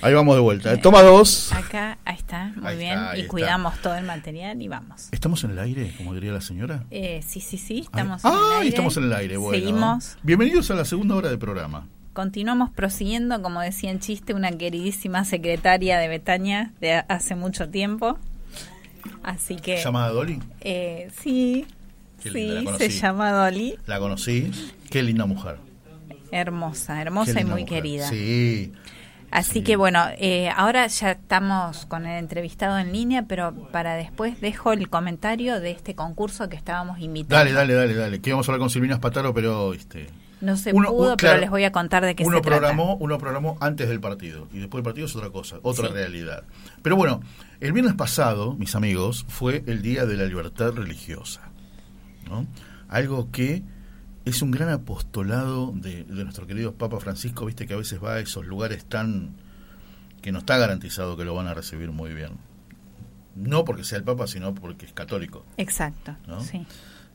Ahí 0.00 0.14
vamos 0.14 0.34
de 0.34 0.40
vuelta. 0.40 0.80
Toma 0.80 1.02
dos. 1.02 1.52
Acá, 1.52 1.98
ahí 2.06 2.16
está, 2.16 2.54
muy 2.56 2.68
ahí 2.68 2.78
bien. 2.78 2.92
Está, 2.98 3.18
y 3.18 3.26
cuidamos 3.26 3.78
todo 3.82 3.96
el 3.96 4.06
material 4.06 4.62
y 4.62 4.68
vamos. 4.68 5.10
¿Estamos 5.12 5.44
en 5.44 5.50
el 5.50 5.58
aire, 5.58 5.92
como 5.98 6.14
diría 6.14 6.32
la 6.32 6.40
señora? 6.40 6.86
Eh, 6.90 7.22
sí, 7.26 7.42
sí, 7.42 7.58
sí, 7.58 7.80
estamos 7.80 8.24
ah, 8.24 8.28
en 8.30 8.34
el 8.34 8.66
ah, 8.66 8.66
estamos 8.66 8.96
en 8.96 9.04
el 9.04 9.12
aire, 9.12 9.36
bueno. 9.36 9.58
Seguimos. 9.58 10.16
Bienvenidos 10.22 10.70
a 10.70 10.74
la 10.74 10.86
segunda 10.86 11.16
hora 11.16 11.28
del 11.28 11.38
programa. 11.38 11.86
Continuamos 12.14 12.70
prosiguiendo, 12.70 13.42
como 13.42 13.60
decía 13.60 13.90
en 13.90 14.00
chiste, 14.00 14.32
una 14.32 14.50
queridísima 14.52 15.26
secretaria 15.26 15.98
de 15.98 16.08
Betania 16.08 16.72
de 16.80 16.94
hace 16.94 17.34
mucho 17.34 17.68
tiempo. 17.68 18.18
Así 19.22 19.56
que. 19.56 19.76
¿Llamada 19.82 20.10
Dolly? 20.10 20.38
Eh, 20.60 21.10
sí, 21.20 21.66
Qué 22.22 22.30
linda, 22.30 22.72
la 22.72 22.78
sí, 22.78 22.90
se 22.90 23.00
llama 23.00 23.32
Dolly. 23.32 23.76
La 23.86 23.98
conocí. 23.98 24.50
Qué 24.90 25.02
linda 25.02 25.26
mujer. 25.26 25.56
Hermosa, 26.32 27.00
hermosa 27.00 27.40
y 27.40 27.44
muy 27.44 27.62
mujer. 27.62 27.66
querida. 27.82 28.08
Sí. 28.08 28.72
Así 29.30 29.62
que 29.62 29.76
bueno, 29.76 30.04
eh, 30.18 30.50
ahora 30.56 30.86
ya 30.88 31.12
estamos 31.12 31.86
con 31.86 32.04
el 32.04 32.18
entrevistado 32.18 32.78
en 32.78 32.92
línea, 32.92 33.26
pero 33.28 33.54
para 33.70 33.94
después 33.94 34.40
dejo 34.40 34.72
el 34.72 34.88
comentario 34.88 35.60
de 35.60 35.70
este 35.70 35.94
concurso 35.94 36.48
que 36.48 36.56
estábamos 36.56 36.98
invitando. 37.00 37.36
Dale, 37.36 37.52
dale, 37.52 37.74
dale, 37.74 37.94
dale. 37.94 38.20
Que 38.20 38.30
íbamos 38.30 38.48
a 38.48 38.52
hablar 38.52 38.60
con 38.60 38.70
Silvina 38.70 38.96
Spataro, 38.96 39.32
pero 39.32 39.72
este, 39.72 40.08
No 40.40 40.56
se 40.56 40.72
Uno- 40.72 40.88
pudo, 40.90 41.10
un- 41.12 41.16
claro, 41.16 41.34
pero 41.34 41.40
les 41.42 41.50
voy 41.50 41.62
a 41.64 41.70
contar 41.70 42.04
de 42.04 42.14
qué 42.16 42.24
uno 42.24 42.38
se 42.38 42.42
trata. 42.42 42.58
programó, 42.58 42.96
uno 42.96 43.18
programó 43.18 43.56
antes 43.60 43.88
del 43.88 44.00
partido 44.00 44.48
y 44.52 44.58
después 44.58 44.78
del 44.82 44.84
partido 44.90 45.06
es 45.06 45.14
otra 45.14 45.30
cosa, 45.30 45.58
otra 45.62 45.88
Sí. 45.88 45.94
realidad. 45.94 46.44
Pero 46.82 46.96
bueno, 46.96 47.20
el 47.60 47.72
viernes 47.72 47.94
pasado, 47.94 48.54
mis 48.54 48.74
amigos, 48.74 49.26
fue 49.28 49.62
el 49.66 49.82
Día 49.82 50.06
de 50.06 50.16
la 50.16 50.24
Libertad 50.24 50.72
Religiosa. 50.72 51.50
¿no? 52.28 52.46
Algo 52.88 53.30
que 53.30 53.62
es 54.24 54.42
un 54.42 54.50
gran 54.50 54.70
apostolado 54.70 55.72
de, 55.74 56.04
de 56.04 56.24
nuestro 56.24 56.46
querido 56.46 56.74
Papa 56.74 57.00
Francisco, 57.00 57.46
viste 57.46 57.66
que 57.66 57.74
a 57.74 57.76
veces 57.76 58.02
va 58.02 58.14
a 58.14 58.20
esos 58.20 58.46
lugares 58.46 58.84
tan 58.84 59.36
que 60.22 60.32
no 60.32 60.38
está 60.40 60.58
garantizado 60.58 61.16
que 61.16 61.24
lo 61.24 61.34
van 61.34 61.46
a 61.46 61.54
recibir 61.54 61.90
muy 61.90 62.12
bien. 62.12 62.32
No 63.36 63.64
porque 63.64 63.84
sea 63.84 63.98
el 63.98 64.04
Papa, 64.04 64.26
sino 64.26 64.54
porque 64.54 64.86
es 64.86 64.92
católico. 64.92 65.44
Exacto, 65.56 66.16
¿no? 66.26 66.40
sí. 66.42 66.66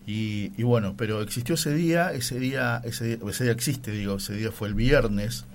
Y, 0.08 0.52
y 0.56 0.64
bueno, 0.64 0.94
pero 0.96 1.22
existió 1.22 1.56
ese 1.56 1.74
día, 1.74 2.12
ese 2.14 2.40
día, 2.40 2.80
ese 2.84 3.06
día, 3.06 3.18
ese 3.28 3.44
día 3.44 3.54
existe, 3.54 3.92
digo, 3.92 4.18
ese 4.18 4.36
día 4.36 4.52
fue 4.52 4.68
el 4.68 4.76
viernes 4.76 5.46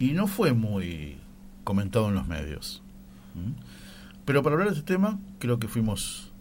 y 0.00 0.10
no 0.12 0.26
fue 0.26 0.52
muy 0.52 1.18
comentado 1.62 2.08
en 2.08 2.14
los 2.14 2.26
medios. 2.26 2.82
¿Mm? 3.34 3.69
Pero 4.24 4.42
para 4.42 4.54
hablar 4.54 4.70
de 4.70 4.78
este 4.78 4.86
tema, 4.94 5.18
creo 5.38 5.58
que 5.58 5.68
fuimos 5.68 6.32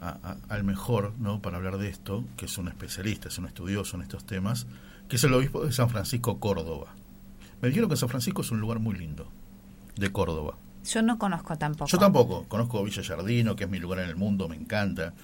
a- 0.00 0.18
a- 0.22 0.36
al 0.54 0.64
mejor, 0.64 1.12
¿no? 1.18 1.40
Para 1.40 1.56
hablar 1.56 1.78
de 1.78 1.88
esto, 1.88 2.24
que 2.36 2.46
es 2.46 2.58
un 2.58 2.68
especialista, 2.68 3.28
es 3.28 3.38
un 3.38 3.46
estudioso 3.46 3.96
en 3.96 4.02
estos 4.02 4.24
temas, 4.24 4.66
que 5.08 5.16
es 5.16 5.24
el 5.24 5.32
obispo 5.34 5.64
de 5.64 5.72
San 5.72 5.88
Francisco, 5.88 6.38
Córdoba. 6.38 6.94
Me 7.62 7.68
dijeron 7.68 7.88
que 7.88 7.96
San 7.96 8.08
Francisco 8.08 8.42
es 8.42 8.50
un 8.50 8.60
lugar 8.60 8.78
muy 8.80 8.94
lindo, 8.96 9.28
de 9.96 10.10
Córdoba. 10.12 10.56
Yo 10.84 11.02
no 11.02 11.18
conozco 11.18 11.56
tampoco. 11.56 11.90
Yo 11.90 11.98
tampoco, 11.98 12.44
conozco 12.48 12.82
Villa 12.84 13.02
Yardino, 13.02 13.56
que 13.56 13.64
es 13.64 13.70
mi 13.70 13.78
lugar 13.78 14.00
en 14.00 14.08
el 14.08 14.16
mundo, 14.16 14.48
me 14.48 14.56
encanta. 14.56 15.14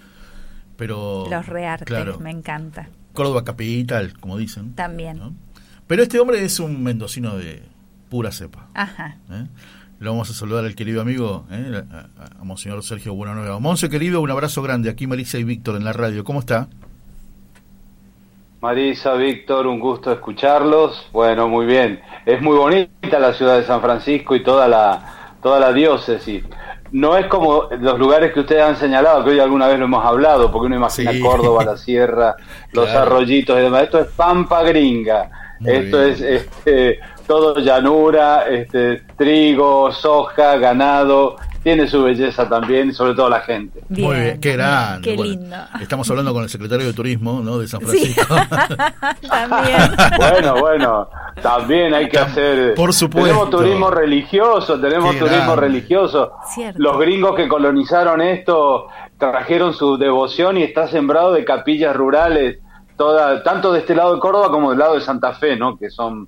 Pero. 0.76 1.26
Los 1.30 1.46
reartes, 1.46 1.86
claro, 1.86 2.18
me 2.18 2.30
encanta. 2.30 2.88
Córdoba 3.12 3.44
capital, 3.44 4.18
como 4.18 4.38
dicen. 4.38 4.74
También. 4.74 5.18
¿no? 5.18 5.34
Pero 5.86 6.02
este 6.02 6.18
hombre 6.18 6.42
es 6.44 6.58
un 6.60 6.82
mendocino 6.82 7.36
de 7.36 7.62
pura 8.08 8.32
cepa. 8.32 8.68
Ajá. 8.74 9.18
¿eh? 9.30 9.46
Le 10.02 10.08
vamos 10.08 10.28
a 10.30 10.34
saludar 10.34 10.64
al 10.64 10.74
querido 10.74 11.00
amigo, 11.00 11.44
¿eh? 11.52 11.80
a, 11.92 11.96
a- 11.96 12.40
a 12.40 12.44
Monseñor 12.44 12.82
Sergio 12.82 13.14
Buenanueva. 13.14 13.60
Monse, 13.60 13.88
querido, 13.88 14.20
un 14.20 14.30
abrazo 14.32 14.60
grande. 14.60 14.90
Aquí 14.90 15.06
Marisa 15.06 15.38
y 15.38 15.44
Víctor 15.44 15.76
en 15.76 15.84
la 15.84 15.92
radio. 15.92 16.24
¿Cómo 16.24 16.40
está? 16.40 16.66
Marisa, 18.60 19.14
Víctor, 19.14 19.66
un 19.68 19.78
gusto 19.78 20.10
escucharlos. 20.12 21.08
Bueno, 21.12 21.48
muy 21.48 21.66
bien. 21.66 22.00
Es 22.26 22.40
muy 22.42 22.56
bonita 22.56 23.18
la 23.20 23.32
ciudad 23.34 23.58
de 23.58 23.64
San 23.64 23.80
Francisco 23.80 24.34
y 24.34 24.42
toda 24.42 24.66
la, 24.68 25.36
toda 25.42 25.60
la 25.60 25.72
diócesis. 25.72 26.44
No 26.90 27.16
es 27.16 27.26
como 27.26 27.68
los 27.80 27.96
lugares 27.98 28.32
que 28.32 28.40
ustedes 28.40 28.62
han 28.62 28.76
señalado, 28.76 29.24
que 29.24 29.30
hoy 29.30 29.38
alguna 29.40 29.66
vez 29.68 29.78
lo 29.78 29.86
hemos 29.86 30.04
hablado, 30.04 30.50
porque 30.50 30.66
uno 30.66 30.76
imagina 30.76 31.12
Sí. 31.12 31.20
Córdoba, 31.20 31.64
la 31.64 31.76
sierra, 31.76 32.34
los 32.72 32.86
Claro. 32.86 33.00
arroyitos 33.02 33.56
y 33.58 33.62
demás. 33.62 33.84
Esto 33.84 34.00
es 34.00 34.08
pampa 34.08 34.62
gringa. 34.64 35.30
Muy 35.60 35.72
Esto 35.74 35.98
bien. 35.98 36.10
es 36.10 36.20
este, 36.20 36.98
todo 37.26 37.58
llanura, 37.58 38.46
este, 38.48 39.02
trigo, 39.16 39.90
soja, 39.92 40.56
ganado. 40.56 41.36
Tiene 41.62 41.86
su 41.86 42.02
belleza 42.02 42.48
también, 42.48 42.88
y 42.88 42.92
sobre 42.92 43.14
todo 43.14 43.28
la 43.30 43.38
gente. 43.40 43.84
Bien. 43.88 44.08
Muy 44.08 44.16
bien, 44.20 44.40
qué 44.40 44.52
grande. 44.54 45.08
Qué 45.10 45.16
Bueno, 45.16 45.30
lindo. 45.42 45.56
Estamos 45.80 46.10
hablando 46.10 46.32
con 46.32 46.42
el 46.42 46.48
secretario 46.48 46.86
de 46.86 46.92
Turismo 46.92 47.40
¿no? 47.40 47.58
de 47.58 47.68
San 47.68 47.80
Sí. 47.82 47.86
Francisco. 48.12 48.34
También. 49.28 49.78
Bueno, 50.16 50.56
bueno, 50.60 51.08
también 51.40 51.94
hay 51.94 52.08
que 52.08 52.18
hacer. 52.18 52.74
por 52.74 52.92
supuesto. 52.92 53.28
Tenemos 53.28 53.50
turismo 53.50 53.90
religioso, 53.92 54.80
tenemos 54.80 55.12
Qué 55.12 55.20
turismo 55.20 55.38
grande. 55.52 55.60
religioso. 55.60 56.32
Cierto. 56.52 56.82
Los 56.82 56.98
gringos 56.98 57.36
que 57.36 57.46
colonizaron 57.46 58.20
esto 58.20 58.88
trajeron 59.18 59.72
su 59.72 59.96
devoción 59.96 60.58
y 60.58 60.64
está 60.64 60.88
sembrado 60.88 61.32
de 61.32 61.44
capillas 61.44 61.94
rurales, 61.94 62.58
toda, 62.96 63.40
tanto 63.44 63.72
de 63.72 63.78
este 63.80 63.94
lado 63.94 64.14
de 64.14 64.20
Córdoba 64.20 64.50
como 64.50 64.70
del 64.70 64.80
lado 64.80 64.94
de 64.94 65.00
Santa 65.00 65.32
Fe, 65.34 65.54
¿no? 65.56 65.78
Que 65.78 65.90
son 65.90 66.26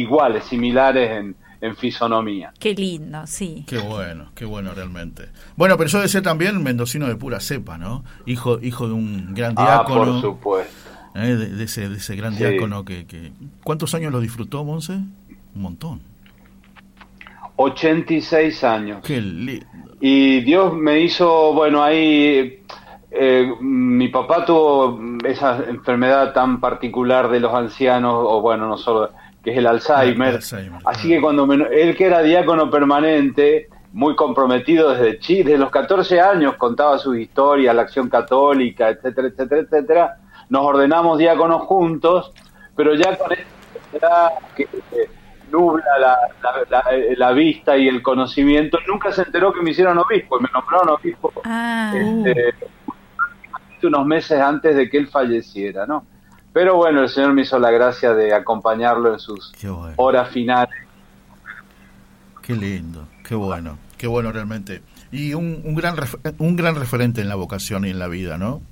iguales, 0.00 0.44
similares 0.44 1.10
en, 1.10 1.36
en 1.60 1.76
fisonomía. 1.76 2.52
Qué 2.58 2.74
lindo, 2.74 3.26
sí. 3.26 3.64
Qué 3.66 3.78
bueno, 3.78 4.30
qué 4.34 4.44
bueno 4.44 4.72
realmente. 4.74 5.28
Bueno, 5.56 5.76
pero 5.76 5.88
yo 5.90 6.00
decía 6.00 6.22
también 6.22 6.62
mendocino 6.62 7.06
de 7.06 7.16
pura 7.16 7.40
cepa, 7.40 7.78
¿no? 7.78 8.04
Hijo, 8.26 8.58
hijo 8.62 8.86
de 8.88 8.94
un 8.94 9.34
gran 9.34 9.54
Ah, 9.56 9.84
diácono. 9.84 10.12
por 10.12 10.20
supuesto. 10.20 10.90
¿eh? 11.14 11.36
de, 11.36 11.48
de 11.50 11.64
ese, 11.64 11.88
de 11.88 11.96
ese 11.96 12.16
gran 12.16 12.34
Sí. 12.34 12.44
diácono 12.44 12.84
que, 12.84 13.06
que... 13.06 13.32
¿Cuántos 13.62 13.94
años 13.94 14.12
lo 14.12 14.20
disfrutó, 14.20 14.64
Monse? 14.64 14.94
Un 14.94 15.62
montón. 15.62 16.00
86 17.56 18.64
años. 18.64 19.00
Qué 19.04 19.20
lindo. 19.20 19.66
Y 20.00 20.40
Dios 20.40 20.74
me 20.74 21.00
hizo, 21.00 21.54
bueno, 21.54 21.82
ahí 21.82 22.62
eh, 23.10 23.52
mi 23.60 24.08
papá 24.08 24.44
tuvo 24.44 25.00
esa 25.24 25.62
enfermedad 25.68 26.32
tan 26.32 26.60
particular 26.60 27.30
de 27.30 27.40
los 27.40 27.54
ancianos, 27.54 28.12
o 28.18 28.40
bueno, 28.40 28.66
no 28.68 28.76
solo, 28.76 29.10
que 29.44 29.50
es 29.52 29.58
el 29.58 29.66
Alzheimer. 29.66 30.28
El 30.30 30.34
Alzheimer, 30.36 30.80
Así 30.86 31.08
claro. 31.08 31.14
que 31.16 31.20
cuando 31.20 31.46
me- 31.46 31.68
él 31.80 31.94
que 31.96 32.06
era 32.06 32.22
diácono 32.22 32.70
permanente, 32.70 33.68
muy 33.92 34.16
comprometido 34.16 34.90
desde 34.94 35.18
Chile, 35.20 35.44
desde 35.50 35.58
los 35.58 35.70
14 35.70 36.20
años, 36.20 36.54
contaba 36.56 36.98
sus 36.98 37.16
historias, 37.18 37.74
la 37.76 37.82
acción 37.82 38.08
católica, 38.08 38.88
etcétera, 38.88 39.28
etcétera, 39.28 39.60
etcétera, 39.60 40.16
nos 40.48 40.62
ordenamos 40.64 41.18
diáconos 41.18 41.62
juntos, 41.62 42.32
pero 42.74 42.94
ya 42.94 43.16
con 43.16 43.30
esta 43.32 43.44
enfermedad 43.76 44.28
que 44.56 44.66
nubla 45.52 45.84
la, 46.00 46.18
la- 46.42 46.82
la- 46.82 46.84
la 47.16 47.32
vista 47.32 47.76
y 47.76 47.86
el 47.86 48.02
conocimiento, 48.02 48.78
nunca 48.88 49.12
se 49.12 49.22
enteró 49.22 49.52
que 49.52 49.62
me 49.62 49.70
hicieron 49.70 49.96
obispo, 49.98 50.38
y 50.40 50.42
me 50.42 50.48
nombraron 50.52 50.88
obispo 50.88 51.32
Ah, 51.44 51.92
este, 51.94 52.54
unos 53.86 54.06
meses 54.06 54.40
antes 54.40 54.74
de 54.74 54.88
que 54.88 54.96
él 54.96 55.08
falleciera, 55.08 55.86
¿no? 55.86 56.06
Pero 56.54 56.76
bueno, 56.76 57.02
el 57.02 57.08
Señor 57.10 57.34
me 57.34 57.42
hizo 57.42 57.58
la 57.58 57.70
gracia 57.70 58.14
de 58.14 58.32
acompañarlo 58.32 59.12
en 59.12 59.18
sus 59.18 59.52
bueno. 59.62 59.92
horas 59.96 60.30
finales. 60.30 60.74
Qué 62.40 62.54
lindo. 62.54 63.06
Qué 63.28 63.34
bueno. 63.34 63.76
Qué 63.98 64.06
bueno 64.06 64.32
realmente. 64.32 64.80
Y 65.12 65.34
un, 65.34 65.60
un, 65.64 65.74
gran, 65.74 65.96
refer- 65.96 66.34
un 66.38 66.56
gran 66.56 66.76
referente 66.76 67.20
en 67.20 67.28
la 67.28 67.34
vocación 67.34 67.84
y 67.84 67.90
en 67.90 67.98
la 67.98 68.08
vida, 68.08 68.38
¿no? 68.38 68.62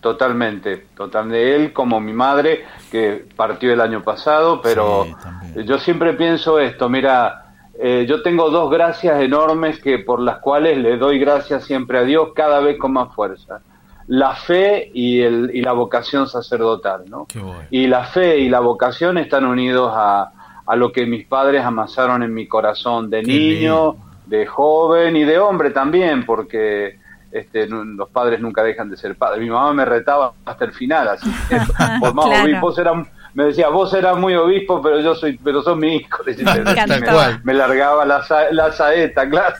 Totalmente, 0.00 0.86
totalmente. 0.96 1.54
Él 1.54 1.72
como 1.72 2.00
mi 2.00 2.12
madre, 2.12 2.64
que 2.90 3.24
partió 3.36 3.72
el 3.72 3.80
año 3.80 4.02
pasado, 4.02 4.60
pero 4.60 5.06
Sí, 5.54 5.64
yo 5.64 5.78
siempre 5.78 6.12
pienso 6.14 6.58
esto, 6.58 6.88
mira, 6.88 7.54
eh, 7.78 8.04
yo 8.08 8.20
tengo 8.22 8.50
dos 8.50 8.68
gracias 8.70 9.20
enormes 9.22 9.78
que 9.80 9.98
por 10.00 10.20
las 10.20 10.38
cuales 10.38 10.78
le 10.78 10.96
doy 10.98 11.18
gracias 11.20 11.64
siempre 11.64 11.98
a 11.98 12.02
Dios 12.02 12.30
cada 12.34 12.58
vez 12.60 12.78
con 12.78 12.92
más 12.92 13.14
fuerza. 13.14 13.60
La 14.08 14.34
fe 14.34 14.90
y, 14.92 15.20
el, 15.20 15.50
y 15.54 15.62
la 15.62 15.72
vocación 15.72 16.26
sacerdotal, 16.28 17.04
¿no? 17.08 17.26
Qué 17.26 17.38
bueno. 17.38 17.62
Y 17.70 17.86
la 17.86 18.04
fe 18.04 18.38
y 18.38 18.48
la 18.48 18.60
vocación 18.60 19.18
están 19.18 19.44
unidos 19.44 19.92
a, 19.94 20.32
a 20.66 20.76
lo 20.76 20.92
que 20.92 21.06
mis 21.06 21.26
padres 21.26 21.64
amasaron 21.64 22.22
en 22.22 22.34
mi 22.34 22.46
corazón 22.48 23.08
de 23.10 23.22
Qué 23.22 23.26
niño, 23.32 23.92
lindo. 23.92 23.96
de 24.26 24.46
joven 24.46 25.16
y 25.16 25.24
de 25.24 25.38
hombre 25.38 25.70
también, 25.70 26.24
porque 26.26 26.98
este, 27.30 27.66
los 27.68 28.08
padres 28.10 28.40
nunca 28.40 28.62
dejan 28.62 28.90
de 28.90 28.96
ser 28.96 29.16
padres. 29.16 29.40
Mi 29.40 29.48
mamá 29.50 29.72
me 29.72 29.84
retaba 29.84 30.32
hasta 30.44 30.64
el 30.66 30.72
final, 30.72 31.08
así 31.08 31.30
que 31.48 31.56
por 32.00 32.12
más 32.14 32.26
Claro. 32.26 32.44
obispos 32.44 32.78
eran, 32.78 33.08
me 33.34 33.44
decía, 33.44 33.68
vos 33.68 33.92
eras 33.94 34.16
muy 34.18 34.34
obispo, 34.34 34.82
pero 34.82 35.00
yo 35.00 35.14
soy, 35.14 35.38
pero 35.42 35.62
sos 35.62 35.76
mi 35.78 35.96
hijo. 35.96 36.22
Le 36.24 36.34
decía, 36.34 36.62
Tal 36.86 37.00
me, 37.00 37.06
cual. 37.06 37.40
me 37.44 37.54
largaba 37.54 38.04
la, 38.04 38.22
la 38.52 38.72
saeta, 38.72 39.26
claro, 39.30 39.56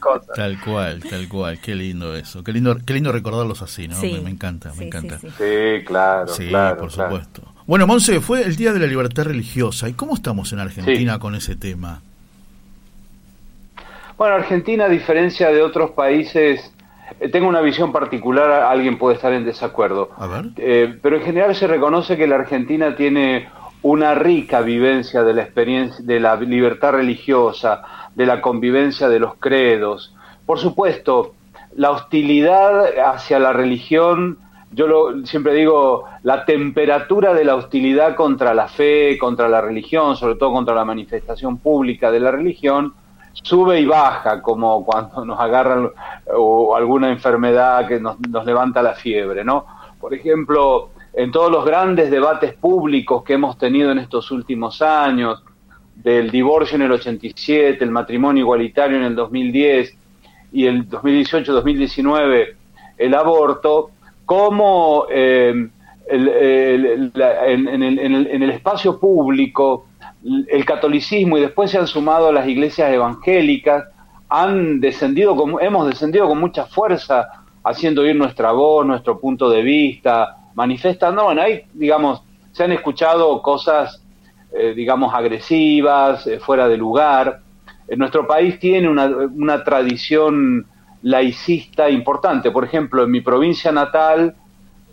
cosas. 0.00 0.34
Tal 0.36 0.60
cual, 0.60 1.02
tal 1.02 1.28
cual. 1.28 1.58
Qué 1.60 1.74
lindo 1.74 2.14
eso. 2.14 2.44
Qué 2.44 2.52
lindo, 2.52 2.76
qué 2.86 2.94
lindo 2.94 3.10
recordarlos 3.12 3.62
así, 3.62 3.88
¿no? 3.88 3.96
sí. 4.00 4.12
Me, 4.14 4.20
me 4.22 4.30
encanta, 4.30 4.70
Sí, 4.72 4.78
me 4.78 4.86
encanta. 4.86 5.18
sí, 5.18 5.28
sí. 5.28 5.34
Sí, 5.38 5.84
claro, 5.84 6.28
Sí, 6.28 6.48
claro, 6.48 6.76
por 6.78 6.90
claro. 6.92 7.10
supuesto. 7.10 7.42
Bueno, 7.66 7.86
Monse, 7.88 8.20
fue 8.20 8.42
el 8.42 8.54
Día 8.54 8.72
de 8.72 8.78
la 8.78 8.86
Libertad 8.86 9.24
Religiosa. 9.24 9.88
¿Y 9.88 9.94
cómo 9.94 10.14
estamos 10.14 10.52
en 10.52 10.60
Argentina 10.60 11.18
con 11.18 11.34
ese 11.34 11.56
tema? 11.56 12.00
Bueno, 14.16 14.36
Argentina, 14.36 14.84
a 14.86 14.88
diferencia 14.88 15.48
de 15.50 15.60
otros 15.62 15.90
países, 15.90 16.72
tengo 17.32 17.48
una 17.48 17.60
visión 17.60 17.92
particular, 17.92 18.50
alguien 18.50 18.98
puede 18.98 19.16
estar 19.16 19.32
en 19.32 19.44
desacuerdo. 19.44 20.10
A 20.16 20.26
ver. 20.26 20.46
Eh, 20.56 20.98
pero 21.02 21.16
en 21.16 21.22
general 21.22 21.54
se 21.54 21.66
reconoce 21.66 22.16
que 22.16 22.26
la 22.26 22.36
Argentina 22.36 22.96
tiene 22.96 23.48
una 23.82 24.14
rica 24.14 24.62
vivencia 24.62 25.22
de 25.22 25.34
la 25.34 25.42
experiencia, 25.42 26.04
de 26.04 26.18
la 26.18 26.36
libertad 26.36 26.92
religiosa, 26.92 27.82
de 28.14 28.26
la 28.26 28.40
convivencia 28.40 29.08
de 29.08 29.20
los 29.20 29.34
credos. 29.36 30.14
Por 30.44 30.58
supuesto, 30.58 31.34
la 31.76 31.90
hostilidad 31.90 32.98
hacia 32.98 33.38
la 33.38 33.52
religión, 33.52 34.38
yo 34.72 34.86
lo, 34.86 35.26
siempre 35.26 35.54
digo, 35.54 36.04
la 36.22 36.44
temperatura 36.44 37.34
de 37.34 37.44
la 37.44 37.54
hostilidad 37.54 38.16
contra 38.16 38.54
la 38.54 38.68
fe, 38.68 39.16
contra 39.18 39.48
la 39.48 39.60
religión, 39.60 40.16
sobre 40.16 40.34
todo 40.36 40.52
contra 40.52 40.74
la 40.74 40.84
manifestación 40.84 41.58
pública 41.58 42.10
de 42.10 42.20
la 42.20 42.30
religión, 42.30 42.94
sube 43.42 43.80
y 43.80 43.86
baja, 43.86 44.42
como 44.42 44.84
cuando 44.84 45.24
nos 45.24 45.38
agarran 45.38 45.90
o 46.36 46.74
alguna 46.76 47.10
enfermedad 47.10 47.86
que 47.86 48.00
nos, 48.00 48.18
nos 48.28 48.44
levanta 48.44 48.82
la 48.82 48.94
fiebre, 48.94 49.44
¿no? 49.44 49.66
Por 50.00 50.14
ejemplo, 50.14 50.90
en 51.12 51.30
todos 51.30 51.50
los 51.50 51.64
grandes 51.64 52.10
debates 52.10 52.54
públicos 52.54 53.22
que 53.24 53.34
hemos 53.34 53.56
tenido 53.58 53.90
en 53.92 53.98
estos 53.98 54.30
últimos 54.30 54.82
años, 54.82 55.42
del 55.94 56.30
divorcio 56.30 56.76
en 56.76 56.82
el 56.82 56.92
87, 56.92 57.82
el 57.82 57.90
matrimonio 57.90 58.42
igualitario 58.42 58.98
en 58.98 59.04
el 59.04 59.14
2010 59.16 59.96
y 60.52 60.66
el 60.66 60.88
2018-2019 60.88 62.54
el 62.98 63.14
aborto, 63.14 63.90
como 64.24 65.06
eh, 65.10 65.68
el- 66.08 66.28
el- 66.28 67.10
la- 67.14 67.46
en, 67.46 67.66
en 67.68 67.82
el- 67.82 68.26
en 68.28 68.42
el 68.42 68.50
espacio 68.50 68.98
público 69.00 69.85
el 70.48 70.64
catolicismo 70.64 71.38
y 71.38 71.40
después 71.42 71.70
se 71.70 71.78
han 71.78 71.86
sumado 71.86 72.32
las 72.32 72.48
iglesias 72.48 72.92
evangélicas, 72.92 73.84
han 74.28 74.80
descendido, 74.80 75.36
con- 75.36 75.56
hemos 75.60 75.86
descendido 75.86 76.26
con 76.28 76.38
mucha 76.40 76.66
fuerza, 76.66 77.28
haciendo 77.62 78.02
oír 78.02 78.16
nuestra 78.16 78.52
voz, 78.52 78.84
nuestro 78.86 79.18
punto 79.20 79.48
de 79.50 79.62
vista, 79.62 80.36
manifestando, 80.54 81.24
bueno, 81.24 81.42
ahí, 81.42 81.62
digamos, 81.74 82.22
se 82.52 82.64
han 82.64 82.72
escuchado 82.72 83.40
cosas, 83.42 84.02
eh, 84.52 84.72
digamos, 84.74 85.12
agresivas, 85.14 86.26
eh, 86.26 86.38
fuera 86.40 86.66
de 86.68 86.76
lugar. 86.76 87.40
En 87.88 87.98
nuestro 87.98 88.26
país 88.26 88.58
tiene 88.58 88.88
una, 88.88 89.06
una 89.06 89.62
tradición 89.62 90.66
laicista 91.02 91.88
importante. 91.90 92.50
Por 92.50 92.64
ejemplo, 92.64 93.04
en 93.04 93.10
mi 93.10 93.20
provincia 93.20 93.70
natal, 93.70 94.34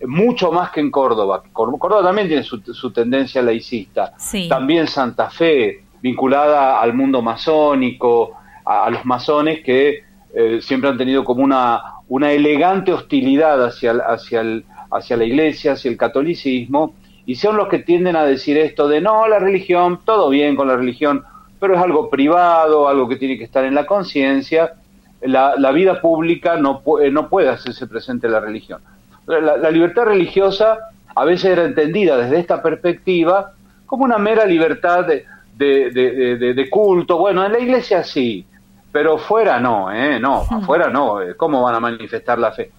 mucho 0.08 0.52
más 0.52 0.72
que 0.72 0.80
en 0.80 0.92
Córdoba. 0.92 1.44
Cór- 1.54 1.78
Córdoba 1.78 2.04
también 2.04 2.28
tiene 2.28 2.44
su, 2.44 2.60
su 2.62 2.92
tendencia 2.92 3.42
laicista. 3.42 4.14
Sí. 4.18 4.48
También 4.50 4.88
Santa 4.88 5.30
Fe, 5.30 5.84
vinculada 6.02 6.82
al 6.82 6.94
mundo 6.94 7.22
masónico, 7.22 8.34
a, 8.66 8.86
a 8.86 8.90
los 8.90 9.06
masones 9.06 9.64
que 9.64 10.04
eh, 10.34 10.60
siempre 10.62 10.90
han 10.90 10.98
tenido 10.98 11.24
como 11.24 11.44
una, 11.44 11.82
una 12.08 12.32
elegante 12.32 12.92
hostilidad 12.92 13.64
hacia, 13.64 13.92
hacia, 13.94 14.42
el, 14.42 14.66
hacia 14.92 15.16
la 15.18 15.26
iglesia, 15.26 15.74
hacia 15.74 15.90
el 15.92 15.98
catolicismo, 15.98 16.96
y 17.26 17.36
son 17.36 17.56
los 17.56 17.68
que 17.70 17.80
tienden 17.80 18.16
a 18.16 18.26
decir 18.26 18.58
esto 18.58 18.88
de 18.88 19.00
no, 19.00 19.28
la 19.28 19.40
religión, 19.40 20.00
todo 20.04 20.30
bien 20.30 20.56
con 20.56 20.68
la 20.68 20.76
religión, 20.76 21.24
pero 21.60 21.76
es 21.76 21.82
algo 21.82 22.10
privado, 22.10 22.90
algo 22.90 23.08
que 23.08 23.16
tiene 23.16 23.38
que 23.38 23.46
estar 23.46 23.64
en 23.64 23.76
la 23.76 23.86
conciencia, 23.86 24.74
la, 25.22 25.56
la 25.58 25.72
vida 25.72 26.02
pública 26.02 26.58
no, 26.58 26.82
no 27.12 27.30
puede 27.30 27.48
hacerse 27.48 27.88
presente 27.88 28.28
la 28.28 28.42
religión. 28.42 28.82
La, 29.28 29.58
la 29.58 29.72
libertad 29.72 30.04
religiosa 30.06 30.78
a 31.16 31.26
veces 31.26 31.52
era 31.52 31.64
entendida 31.66 32.18
desde 32.18 32.40
esta 32.40 32.62
perspectiva 32.62 33.54
como 33.86 34.04
una 34.06 34.18
mera 34.18 34.46
libertad 34.46 35.06
de, 35.06 35.26
de- 35.56 36.54
de- 36.54 36.70
culto. 36.70 37.18
Bueno, 37.18 37.46
en 37.46 37.52
la 37.52 37.60
iglesia 37.60 38.04
sí, 38.04 38.46
pero 38.92 39.18
fuera 39.18 39.60
no, 39.60 39.92
¿eh? 39.92 40.20
No, 40.20 40.42
afuera 40.50 40.90
no. 40.90 41.22
eh, 41.22 41.36
¿Cómo 41.38 41.62
van 41.62 41.76
a 41.76 41.80
manifestar 41.80 42.40
la 42.40 42.52
fe? 42.52 42.72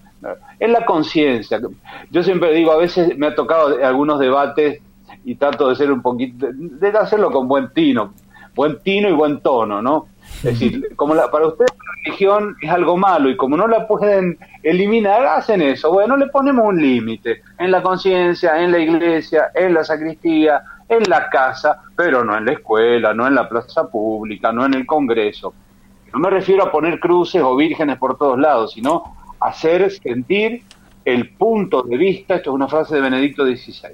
En 0.59 0.73
la 0.73 0.85
conciencia. 0.85 1.61
Yo 2.11 2.23
siempre 2.23 2.53
digo, 2.53 2.73
a 2.73 2.79
veces 2.79 3.17
me 3.17 3.27
ha 3.29 3.35
tocado 3.35 3.77
algunos 3.85 4.19
debates 4.19 4.81
y 5.25 5.35
trato 5.37 5.69
de 5.69 5.77
ser 5.77 5.93
un 5.93 6.03
poquito, 6.03 6.47
de 6.53 6.89
hacerlo 6.89 7.31
con 7.31 7.47
buen 7.47 7.69
tino, 7.73 8.15
buen 8.55 8.79
tino 8.83 9.09
y 9.09 9.13
buen 9.13 9.41
tono, 9.41 9.81
¿no? 9.83 10.07
Es 10.45 10.59
decir, 10.59 10.95
como 10.97 11.15
la- 11.15 11.31
para 11.31 11.47
ustedes 11.47 11.71
la 11.73 11.93
religión 12.05 12.57
es 12.61 12.71
algo 12.71 12.97
malo 12.99 13.31
y 13.31 13.37
como 13.37 13.57
no 13.57 13.67
la 13.67 13.87
pueden 13.87 14.39
eliminar, 14.63 15.25
hacen 15.27 15.63
eso. 15.63 15.91
Bueno, 15.91 16.17
le 16.17 16.27
ponemos 16.27 16.67
un 16.67 16.81
límite 16.81 17.41
en 17.59 17.71
la 17.71 17.83
conciencia, 17.83 18.63
en 18.63 18.73
la 18.73 18.79
iglesia, 18.79 19.51
en 19.55 19.73
la 19.75 19.85
sacristía, 19.85 20.63
en 20.89 21.03
la 21.09 21.31
casa, 21.31 21.81
pero 21.97 22.23
no 22.25 22.37
en 22.37 22.45
la 22.45 22.53
escuela, 22.53 23.15
no 23.15 23.27
en 23.27 23.35
la 23.35 23.49
plaza 23.49 23.89
pública, 23.89 24.53
no 24.53 24.67
en 24.67 24.75
el 24.75 24.85
Congreso. 24.87 25.55
No 26.13 26.19
me 26.21 26.29
refiero 26.31 26.65
a 26.65 26.71
poner 26.71 27.01
cruces 27.01 27.43
o 27.43 27.57
vírgenes 27.57 27.97
por 27.99 28.19
todos 28.19 28.39
lados, 28.39 28.73
sino 28.73 29.17
hacer 29.41 29.91
sentir 29.91 30.63
el 31.07 31.31
punto 31.31 31.83
de 31.83 31.97
vista, 31.97 32.37
esto 32.37 32.51
es 32.51 32.55
una 32.55 32.69
frase 32.69 32.95
de 32.97 33.01
Benedicto 33.01 33.45
XVI, 33.45 33.89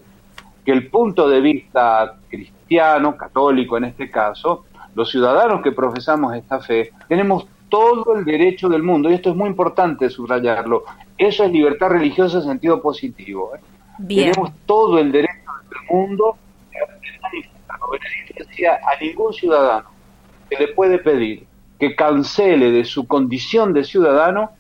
que 0.65 0.73
el 0.73 0.89
punto 0.89 1.29
de 1.29 1.41
vista 1.41 2.17
cristiano, 2.29 3.17
católico 3.17 3.77
en 3.77 3.85
este 3.85 4.11
caso, 4.11 4.65
los 4.95 5.11
ciudadanos 5.11 5.63
que 5.63 5.73
profesamos 5.73 6.35
esta 6.35 6.61
fe, 6.61 6.91
tenemos 7.09 7.47
todo 7.69 8.17
el 8.17 8.25
derecho 8.25 8.69
del 8.69 8.83
mundo, 8.83 9.11
y 9.11 9.15
esto 9.15 9.31
es 9.31 9.37
muy 9.37 9.49
importante 9.49 10.11
subrayarlo, 10.11 10.85
eso 11.17 11.45
es 11.45 11.53
libertad 11.53 11.91
religiosa 11.91 12.39
en 12.39 12.45
sentido 12.45 12.83
positivo. 12.83 13.53
¿eh? 13.55 13.61
Bien. 13.99 14.33
Tenemos 14.33 14.53
todo 14.67 14.99
el 14.99 15.13
derecho 15.13 15.33
del 15.71 15.97
mundo 15.97 16.37
de 16.71 18.69
a 18.69 19.01
ningún 19.01 19.33
ciudadano 19.33 19.89
que 20.49 20.57
le 20.57 20.69
puede 20.69 20.99
pedir 20.99 21.47
que 21.79 21.95
cancele 21.97 22.71
de 22.71 22.85
su 22.85 23.07
condición 23.07 23.73
de 23.73 23.85
ciudadano 23.85 24.51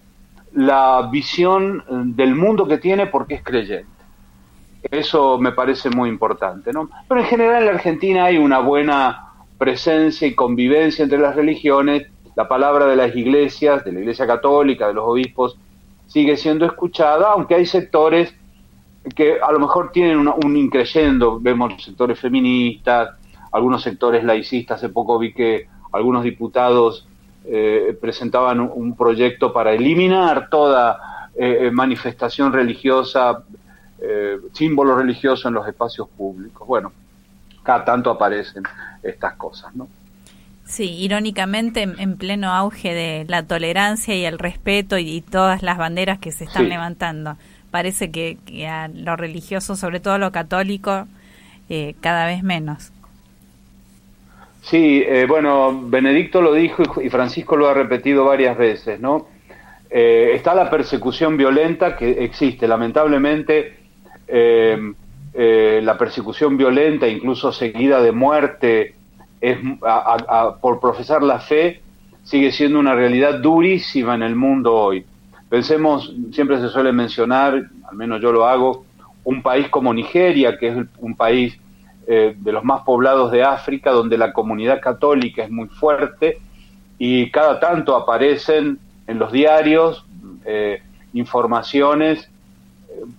la 0.52 1.08
visión 1.12 1.84
eh, 1.86 1.92
del 2.16 2.34
mundo 2.34 2.66
que 2.66 2.78
tiene 2.78 3.06
porque 3.06 3.34
es 3.34 3.42
creyente. 3.42 3.86
Eso 4.90 5.38
me 5.38 5.52
parece 5.52 5.90
muy 5.90 6.08
importante, 6.08 6.72
¿no? 6.72 6.88
Pero 7.06 7.20
en 7.20 7.26
general 7.26 7.62
en 7.62 7.66
la 7.66 7.72
Argentina 7.72 8.24
hay 8.24 8.38
una 8.38 8.60
buena 8.60 9.29
presencia 9.60 10.26
y 10.26 10.34
convivencia 10.34 11.02
entre 11.02 11.18
las 11.18 11.36
religiones. 11.36 12.06
La 12.34 12.48
palabra 12.48 12.86
de 12.86 12.96
las 12.96 13.14
iglesias, 13.14 13.84
de 13.84 13.92
la 13.92 14.00
Iglesia 14.00 14.26
Católica, 14.26 14.88
de 14.88 14.94
los 14.94 15.06
obispos, 15.06 15.58
sigue 16.06 16.38
siendo 16.38 16.64
escuchada, 16.64 17.32
aunque 17.32 17.56
hay 17.56 17.66
sectores 17.66 18.34
que 19.14 19.38
a 19.38 19.52
lo 19.52 19.58
mejor 19.58 19.92
tienen 19.92 20.26
un 20.26 20.56
increyendo. 20.56 21.38
Vemos 21.38 21.84
sectores 21.84 22.18
feministas, 22.18 23.10
algunos 23.52 23.82
sectores 23.82 24.24
laicistas. 24.24 24.78
Hace 24.78 24.88
poco 24.88 25.18
vi 25.18 25.34
que 25.34 25.66
algunos 25.92 26.24
diputados 26.24 27.06
eh, 27.44 27.94
presentaban 28.00 28.60
un, 28.60 28.70
un 28.74 28.96
proyecto 28.96 29.52
para 29.52 29.74
eliminar 29.74 30.48
toda 30.48 31.28
eh, 31.34 31.70
manifestación 31.70 32.50
religiosa, 32.50 33.44
eh, 34.00 34.38
símbolo 34.54 34.96
religioso 34.96 35.48
en 35.48 35.54
los 35.54 35.68
espacios 35.68 36.08
públicos. 36.08 36.66
Bueno, 36.66 36.92
cada 37.62 37.84
tanto 37.84 38.10
aparecen 38.10 38.62
estas 39.02 39.34
cosas, 39.36 39.74
¿no? 39.74 39.88
Sí, 40.64 40.84
irónicamente 40.84 41.82
en, 41.82 41.98
en 41.98 42.16
pleno 42.16 42.52
auge 42.52 42.94
de 42.94 43.24
la 43.28 43.42
tolerancia 43.42 44.14
y 44.14 44.24
el 44.24 44.38
respeto 44.38 44.98
y, 44.98 45.08
y 45.16 45.20
todas 45.20 45.62
las 45.62 45.78
banderas 45.78 46.18
que 46.18 46.30
se 46.32 46.44
están 46.44 46.64
Sí. 46.64 46.68
levantando. 46.68 47.36
Parece 47.70 48.10
que, 48.10 48.38
que 48.46 48.68
a 48.68 48.88
lo 48.88 49.16
religioso, 49.16 49.74
sobre 49.76 50.00
todo 50.00 50.14
a 50.14 50.18
lo 50.18 50.30
católico, 50.32 51.06
eh, 51.68 51.94
cada 52.00 52.26
vez 52.26 52.42
menos. 52.42 52.92
Sí, 54.62 55.02
eh, 55.06 55.26
bueno, 55.26 55.80
Benedicto 55.88 56.42
lo 56.42 56.52
dijo 56.52 56.82
y- 57.00 57.06
y 57.06 57.10
Francisco 57.10 57.56
lo 57.56 57.68
ha 57.68 57.74
repetido 57.74 58.24
varias 58.24 58.56
veces, 58.58 59.00
¿no? 59.00 59.28
Eh, 59.90 60.32
está 60.34 60.54
la 60.54 60.70
persecución 60.70 61.36
violenta 61.36 61.96
que 61.96 62.24
existe, 62.24 62.68
lamentablemente, 62.68 63.76
eh, 64.28 64.92
eh, 65.34 65.80
la 65.82 65.96
persecución 65.96 66.56
violenta, 66.56 67.06
incluso 67.08 67.52
seguida 67.52 68.00
de 68.02 68.12
muerte, 68.12 68.94
es, 69.40 69.58
a- 69.82 70.16
a- 70.28 70.56
por 70.56 70.80
profesar 70.80 71.22
la 71.22 71.40
fe, 71.40 71.80
sigue 72.24 72.52
siendo 72.52 72.78
una 72.78 72.94
realidad 72.94 73.40
durísima 73.40 74.14
en 74.14 74.22
el 74.22 74.36
mundo 74.36 74.74
hoy. 74.74 75.04
Pensemos, 75.48 76.12
siempre 76.32 76.60
se 76.60 76.68
suele 76.68 76.92
mencionar, 76.92 77.54
al 77.88 77.96
menos 77.96 78.20
yo 78.20 78.32
lo 78.32 78.46
hago, 78.46 78.84
un 79.24 79.42
país 79.42 79.68
como 79.68 79.92
Nigeria, 79.92 80.56
que 80.58 80.68
es 80.68 80.76
un 80.98 81.14
país 81.16 81.58
eh, 82.06 82.34
de 82.38 82.52
los 82.52 82.64
más 82.64 82.82
poblados 82.82 83.30
de 83.32 83.42
África, 83.42 83.90
donde 83.92 84.16
la 84.18 84.32
comunidad 84.32 84.80
católica 84.80 85.42
es 85.44 85.50
muy 85.50 85.68
fuerte 85.68 86.38
y 86.98 87.30
cada 87.30 87.58
tanto 87.60 87.96
aparecen 87.96 88.78
en 89.06 89.18
los 89.18 89.32
diarios 89.32 90.04
eh, 90.44 90.82
informaciones, 91.12 92.28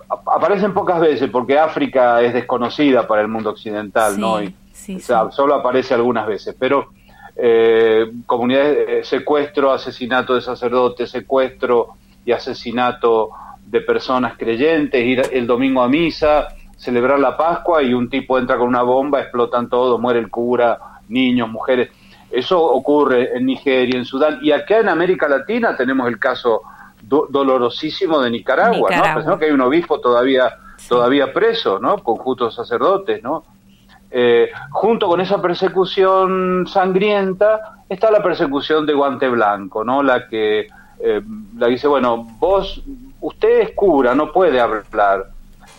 aparecen 0.10 0.74
pocas 0.74 1.00
veces 1.00 1.30
porque 1.30 1.58
África 1.58 2.22
es 2.22 2.34
desconocida 2.34 3.08
para 3.08 3.22
el 3.22 3.28
mundo 3.28 3.52
occidental, 3.52 4.16
Sí, 4.16 4.22
¿no? 4.22 4.42
Y, 4.42 4.56
sí, 4.72 4.96
o 4.98 5.00
sea, 5.00 5.32
solo 5.32 5.56
aparece 5.56 5.94
algunas 5.94 6.28
veces, 6.28 6.56
pero 6.58 6.90
eh, 7.36 8.12
comunidades, 8.26 8.78
eh, 8.88 9.04
secuestro, 9.04 9.72
asesinato 9.72 10.36
de 10.36 10.42
sacerdotes, 10.42 11.10
secuestro 11.10 11.96
y 12.26 12.32
asesinato 12.32 13.32
de 13.66 13.82
personas 13.82 14.38
creyentes, 14.38 15.04
ir 15.04 15.22
el 15.32 15.48
domingo 15.48 15.82
a 15.82 15.88
misa, 15.88 16.50
celebrar 16.78 17.20
la 17.20 17.38
Pascua 17.38 17.82
y 17.84 17.94
un 17.94 18.10
tipo 18.10 18.38
entra 18.38 18.58
con 18.58 18.68
una 18.68 18.82
bomba, 18.82 19.22
explotan 19.22 19.70
todo, 19.70 19.98
muere 19.98 20.20
el 20.20 20.30
cura, 20.30 20.78
niños, 21.08 21.50
mujeres. 21.50 21.90
Eso 22.30 22.62
ocurre 22.62 23.36
en 23.36 23.46
Nigeria, 23.46 23.98
en 23.98 24.06
Sudán. 24.06 24.40
Y 24.42 24.52
acá 24.52 24.80
en 24.80 24.90
América 24.90 25.28
Latina 25.28 25.76
tenemos 25.76 26.08
el 26.08 26.18
caso 26.18 26.62
do- 27.12 27.28
dolorosísimo 27.30 28.20
de 28.22 28.32
Nicaragua, 28.32 28.90
Nicaragua. 28.90 29.24
¿no? 29.24 29.38
Que 29.38 29.46
hay 29.46 29.52
un 29.52 29.62
obispo 29.62 30.00
todavía, 30.00 30.56
todavía 30.88 31.32
preso, 31.34 31.78
¿no? 31.78 31.98
Con 31.98 32.16
justos 32.16 32.56
sacerdotes, 32.56 33.22
¿no? 33.22 33.44
Eh, 34.10 34.50
junto 34.72 35.08
con 35.08 35.20
esa 35.22 35.42
persecución 35.42 36.66
sangrienta 36.68 37.84
está 37.90 38.10
la 38.12 38.24
persecución 38.24 38.86
de 38.86 38.94
guante 38.94 39.28
blanco, 39.30 39.84
¿no? 39.84 40.02
La 40.04 40.28
que 40.28 40.68
eh, 41.00 41.22
la 41.58 41.68
dice, 41.68 41.88
bueno, 41.88 42.28
vos, 42.40 42.82
usted 43.20 43.60
es 43.62 43.72
cura, 43.72 44.16
no 44.16 44.32
puede 44.32 44.60
hablar, 44.60 45.28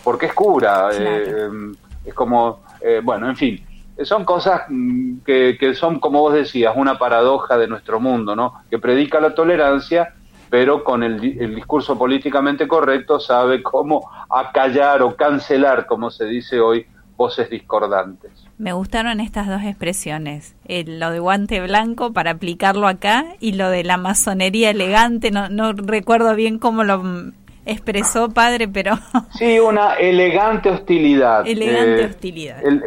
porque 0.04 0.26
es 0.26 0.34
cura, 0.34 0.90
eh, 0.92 0.98
eh, 1.28 1.72
es 2.06 2.14
como, 2.14 2.60
eh, 2.80 3.00
bueno, 3.02 3.28
en 3.28 3.36
fin, 3.36 3.64
son 4.02 4.24
cosas 4.24 4.62
mm, 4.68 5.18
que, 5.24 5.56
que 5.60 5.74
son, 5.74 5.98
como 6.00 6.20
vos 6.20 6.34
decías, 6.34 6.74
una 6.76 6.98
paradoja 6.98 7.56
de 7.56 7.68
nuestro 7.68 8.00
mundo, 8.00 8.34
¿no? 8.34 8.62
Que 8.70 8.78
predica 8.78 9.20
la 9.20 9.34
tolerancia, 9.34 10.14
pero 10.52 10.84
con 10.84 11.02
el, 11.02 11.14
el 11.40 11.54
discurso 11.54 11.96
políticamente 11.96 12.68
correcto 12.68 13.18
sabe 13.18 13.62
cómo 13.62 14.06
acallar 14.28 15.00
o 15.00 15.16
cancelar, 15.16 15.86
como 15.86 16.10
se 16.10 16.26
dice 16.26 16.60
hoy, 16.60 16.84
voces 17.16 17.48
discordantes. 17.48 18.30
Me 18.58 18.74
gustaron 18.74 19.18
estas 19.20 19.48
dos 19.48 19.62
expresiones, 19.62 20.54
el- 20.66 21.00
lo 21.00 21.10
de 21.10 21.20
guante 21.20 21.58
blanco 21.62 22.12
para 22.12 22.32
aplicarlo 22.32 22.86
acá 22.86 23.24
y 23.40 23.52
lo 23.52 23.70
de 23.70 23.82
la 23.82 23.96
masonería 23.96 24.68
elegante, 24.68 25.30
no, 25.30 25.48
no 25.48 25.72
recuerdo 25.72 26.34
bien 26.34 26.58
cómo 26.58 26.84
lo 26.84 27.02
mm, 27.02 27.32
expresó 27.64 28.28
padre, 28.28 28.68
pero 28.68 28.98
Sí, 29.38 29.58
una 29.58 29.94
elegante 29.94 30.68
hostilidad. 30.68 31.46
elegante 31.46 32.02
eh, 32.02 32.06
hostilidad. 32.06 32.62
el- 32.62 32.82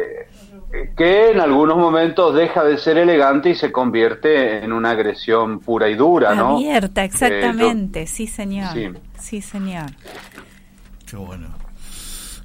que 0.96 1.30
en 1.30 1.40
algunos 1.40 1.76
momentos 1.76 2.34
deja 2.34 2.64
de 2.64 2.76
ser 2.78 2.98
elegante 2.98 3.50
y 3.50 3.54
se 3.54 3.72
convierte 3.72 4.64
en 4.64 4.72
una 4.72 4.90
agresión 4.90 5.60
pura 5.60 5.88
y 5.88 5.94
dura, 5.94 6.34
¿no? 6.34 6.56
Abierta, 6.56 7.04
Eh, 7.04 7.08
yo- 7.08 7.12
exactamente, 7.14 8.06
sí 8.06 8.26
señor, 8.26 8.72
Sí. 8.74 8.88
sí 9.18 9.40
señor. 9.40 9.86
Qué 11.08 11.16
bueno. 11.16 11.48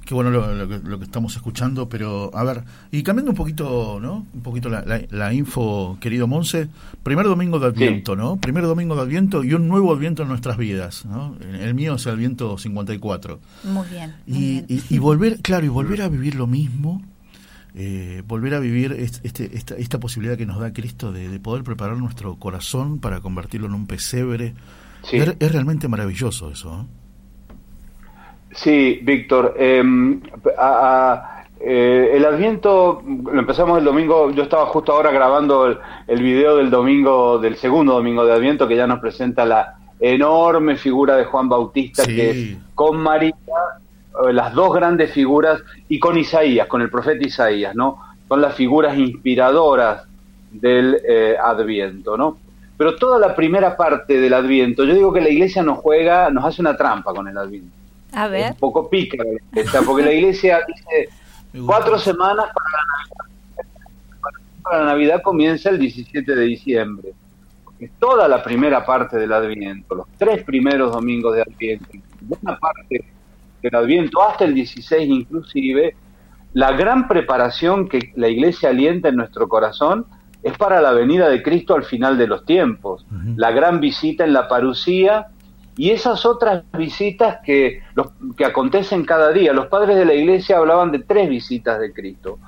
Qué 0.04 0.14
bueno 0.14 0.30
lo, 0.30 0.52
lo 0.54 0.68
que, 0.68 0.78
lo 0.86 0.98
que 0.98 1.04
estamos 1.04 1.34
escuchando, 1.36 1.88
pero 1.88 2.30
a 2.34 2.42
ver, 2.44 2.64
y 2.90 3.02
cambiando 3.02 3.30
un 3.30 3.36
poquito, 3.36 3.98
¿no? 4.00 4.26
Un 4.34 4.42
poquito 4.42 4.68
la, 4.68 4.82
la- 4.84 5.00
la 5.10 5.32
info, 5.32 5.96
querido 6.00 6.26
Monse. 6.26 6.68
Primer 7.02 7.24
domingo 7.26 7.58
de 7.60 7.68
Adviento, 7.68 8.14
¿no? 8.16 8.36
Primer 8.36 8.64
domingo 8.64 8.94
de 8.96 9.02
Adviento 9.02 9.42
y 9.44 9.54
un 9.54 9.68
nuevo 9.68 9.92
Adviento 9.94 10.22
en 10.22 10.28
nuestras 10.28 10.58
vidas, 10.58 11.06
¿no? 11.06 11.36
El 11.40 11.74
mío 11.74 11.94
es 11.94 12.04
el 12.06 12.12
Adviento 12.12 12.58
54. 12.58 13.38
Muy 13.64 13.86
bien. 13.88 14.14
muy 14.26 14.36
Y, 14.38 14.50
bien. 14.52 14.66
y, 14.68 14.94
y 14.96 14.98
volver, 14.98 15.40
claro, 15.40 15.64
y 15.64 15.68
volver 15.68 16.02
a 16.02 16.08
vivir 16.08 16.34
lo 16.34 16.46
mismo, 16.46 17.00
eh, 17.74 18.22
volver 18.26 18.54
a 18.54 18.58
vivir 18.60 18.92
est- 18.92 19.24
este, 19.24 19.56
esta, 19.56 19.74
esta 19.76 19.98
posibilidad 19.98 20.36
que 20.36 20.46
nos 20.46 20.58
da 20.60 20.72
Cristo 20.72 21.10
de, 21.12 21.28
de 21.28 21.40
poder 21.40 21.64
preparar 21.64 21.96
nuestro 21.96 22.36
corazón 22.36 22.98
para 23.00 23.20
convertirlo 23.20 23.66
en 23.66 23.74
un 23.74 23.86
pesebre. 23.86 24.54
Sí. 25.04 25.16
Es, 25.16 25.34
es 25.38 25.52
realmente 25.52 25.88
maravilloso 25.88 26.50
eso. 26.50 26.82
¿eh? 26.82 27.54
Sí, 28.54 29.00
Víctor. 29.02 29.54
eh, 29.58 29.82
a- 30.58 31.12
a- 31.12 31.28
eh, 31.64 32.10
el 32.16 32.24
Adviento 32.24 33.02
lo 33.06 33.38
empezamos 33.38 33.78
el 33.78 33.84
domingo. 33.84 34.30
Yo 34.32 34.42
estaba 34.42 34.66
justo 34.66 34.92
ahora 34.92 35.10
grabando 35.12 35.66
el, 35.66 35.78
el 36.08 36.22
video 36.22 36.56
del 36.56 36.70
domingo, 36.70 37.38
del 37.38 37.56
segundo 37.56 37.94
domingo 37.94 38.24
de 38.26 38.32
Adviento, 38.32 38.66
que 38.66 38.76
ya 38.76 38.86
nos 38.86 38.98
presenta 38.98 39.44
la 39.46 39.76
enorme 40.00 40.76
figura 40.76 41.16
de 41.16 41.24
Juan 41.24 41.48
Bautista, 41.48 42.02
Sí. 42.04 42.16
que 42.16 42.30
es 42.30 42.56
con 42.74 42.96
María, 43.00 43.34
las 44.32 44.52
dos 44.54 44.72
grandes 44.74 45.12
figuras, 45.12 45.62
y 45.88 45.98
con 45.98 46.18
Isaías, 46.18 46.66
con 46.66 46.82
el 46.82 46.90
profeta 46.90 47.26
Isaías, 47.26 47.74
¿no? 47.74 47.98
Son 48.28 48.40
las 48.40 48.54
figuras 48.54 48.96
inspiradoras 48.96 50.04
del 50.50 51.00
eh, 51.06 51.36
Adviento, 51.42 52.16
¿no? 52.16 52.38
Pero 52.76 52.96
toda 52.96 53.18
la 53.18 53.34
primera 53.34 53.76
parte 53.76 54.20
del 54.20 54.34
Adviento, 54.34 54.84
yo 54.84 54.94
digo 54.94 55.12
que 55.12 55.20
la 55.20 55.28
iglesia 55.28 55.62
nos 55.62 55.78
juega, 55.78 56.30
nos 56.30 56.44
hace 56.44 56.60
una 56.60 56.76
trampa 56.76 57.12
con 57.14 57.28
el 57.28 57.36
Adviento 57.36 57.70
A 58.12 58.28
ver, 58.28 58.52
un 58.52 58.58
poco 58.58 58.88
pica 58.88 59.18
la 59.22 59.30
iglesia, 59.30 59.80
porque 59.86 60.02
la 60.04 60.12
iglesia 60.12 60.60
dice 60.66 61.08
cuatro 61.64 61.98
semanas 61.98 62.46
para 62.52 62.68
la 62.70 62.82
Navidad. 62.96 63.72
Para 64.62 64.78
la 64.78 64.84
Navidad 64.86 65.22
comienza 65.22 65.70
el 65.70 65.78
17 65.78 66.34
de 66.34 66.44
diciembre. 66.44 67.12
Porque 67.64 67.90
toda 67.98 68.28
la 68.28 68.42
primera 68.42 68.84
parte 68.84 69.16
del 69.16 69.32
Adviento, 69.32 69.94
los 69.94 70.06
tres 70.18 70.42
primeros 70.44 70.92
domingos 70.92 71.34
de 71.34 71.42
Adviento, 71.42 71.86
buena 72.20 72.58
parte 72.58 73.04
del 73.62 73.74
Adviento, 73.74 74.22
hasta 74.22 74.44
el 74.44 74.54
16 74.54 75.08
inclusive, 75.08 75.94
la 76.52 76.72
gran 76.72 77.08
preparación 77.08 77.88
que 77.88 78.12
la 78.16 78.28
iglesia 78.28 78.70
alienta 78.70 79.08
en 79.08 79.16
nuestro 79.16 79.48
corazón 79.48 80.06
es 80.42 80.56
para 80.56 80.80
la 80.80 80.92
venida 80.92 81.28
de 81.28 81.42
Cristo 81.42 81.74
al 81.74 81.84
final 81.84 82.18
de 82.18 82.26
los 82.26 82.44
tiempos, 82.44 83.06
la 83.36 83.52
gran 83.52 83.80
visita 83.80 84.24
en 84.24 84.32
la 84.32 84.48
parucía 84.48 85.28
y 85.76 85.90
esas 85.90 86.26
otras 86.26 86.64
visitas 86.76 87.38
que, 87.44 87.80
los, 87.94 88.08
que 88.36 88.44
acontecen 88.44 89.04
cada 89.04 89.32
día. 89.32 89.52
Los 89.52 89.68
padres 89.68 89.96
de 89.96 90.04
la 90.04 90.14
iglesia 90.14 90.58
hablaban 90.58 90.90
de 90.90 90.98
tres 90.98 91.30
visitas 91.30 91.80
de 91.80 91.92
Cristo. 91.92 92.38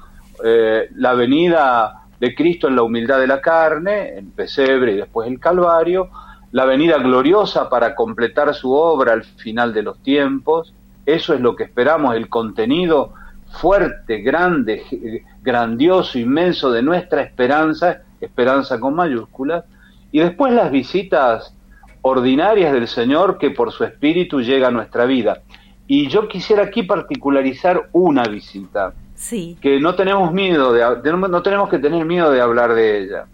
Eh, 0.45 0.89
la 0.97 1.15
venida 1.15 2.03
de 2.21 2.35
Cristo 2.35 2.69
en 2.69 2.77
la 2.77 2.83
humildad 2.83 3.21
de 3.21 3.27
la 3.27 3.41
carne, 3.41 4.19
el 4.19 4.27
pesebre 4.27 4.93
y 4.93 4.97
después 4.97 5.29
el 5.29 5.39
Calvario, 5.39 6.11
la 6.53 6.65
venida 6.65 6.99
gloriosa 6.99 7.69
para 7.69 7.95
completar 7.95 8.55
su 8.55 8.73
obra 8.73 9.13
al 9.13 9.25
final 9.25 9.73
de 9.73 9.83
los 9.83 10.03
tiempos, 10.03 10.75
eso 11.07 11.35
es 11.35 11.41
lo 11.41 11.55
que 11.57 11.65
esperamos, 11.65 12.15
el 12.17 12.29
contenido 12.29 13.13
fuerte, 13.61 14.19
grande, 14.21 15.23
grandioso, 15.43 16.19
inmenso 16.19 16.71
de 16.73 16.83
nuestra 16.83 17.23
esperanza, 17.23 18.03
esperanza 18.21 18.81
con 18.81 18.95
mayúsculas, 18.95 19.65
y 20.11 20.21
después 20.21 20.53
las 20.53 20.71
visitas 20.71 21.55
ordinarias 22.03 22.73
del 22.73 22.89
Señor 22.89 23.39
que 23.39 23.51
por 23.51 23.73
su 23.73 23.85
espíritu 23.85 24.41
llega 24.41 24.69
a 24.69 24.71
nuestra 24.71 25.05
vida. 25.07 25.41
Y 25.87 26.09
yo 26.09 26.29
quisiera 26.29 26.65
aquí 26.65 26.83
particularizar 26.83 27.89
una 27.93 28.25
visita, 28.25 28.93
sí, 29.15 29.57
que 29.61 29.79
no 29.81 29.95
tenemos 29.95 30.33
miedo 30.33 30.73
de, 30.73 30.81
de- 31.03 31.13
no 31.13 31.43
tenemos 31.43 31.69
que 31.69 31.79
tener 31.79 32.05
miedo 32.05 32.31
de 32.31 32.41
hablar 32.41 32.75
de 32.75 33.03
ella, 33.03 33.27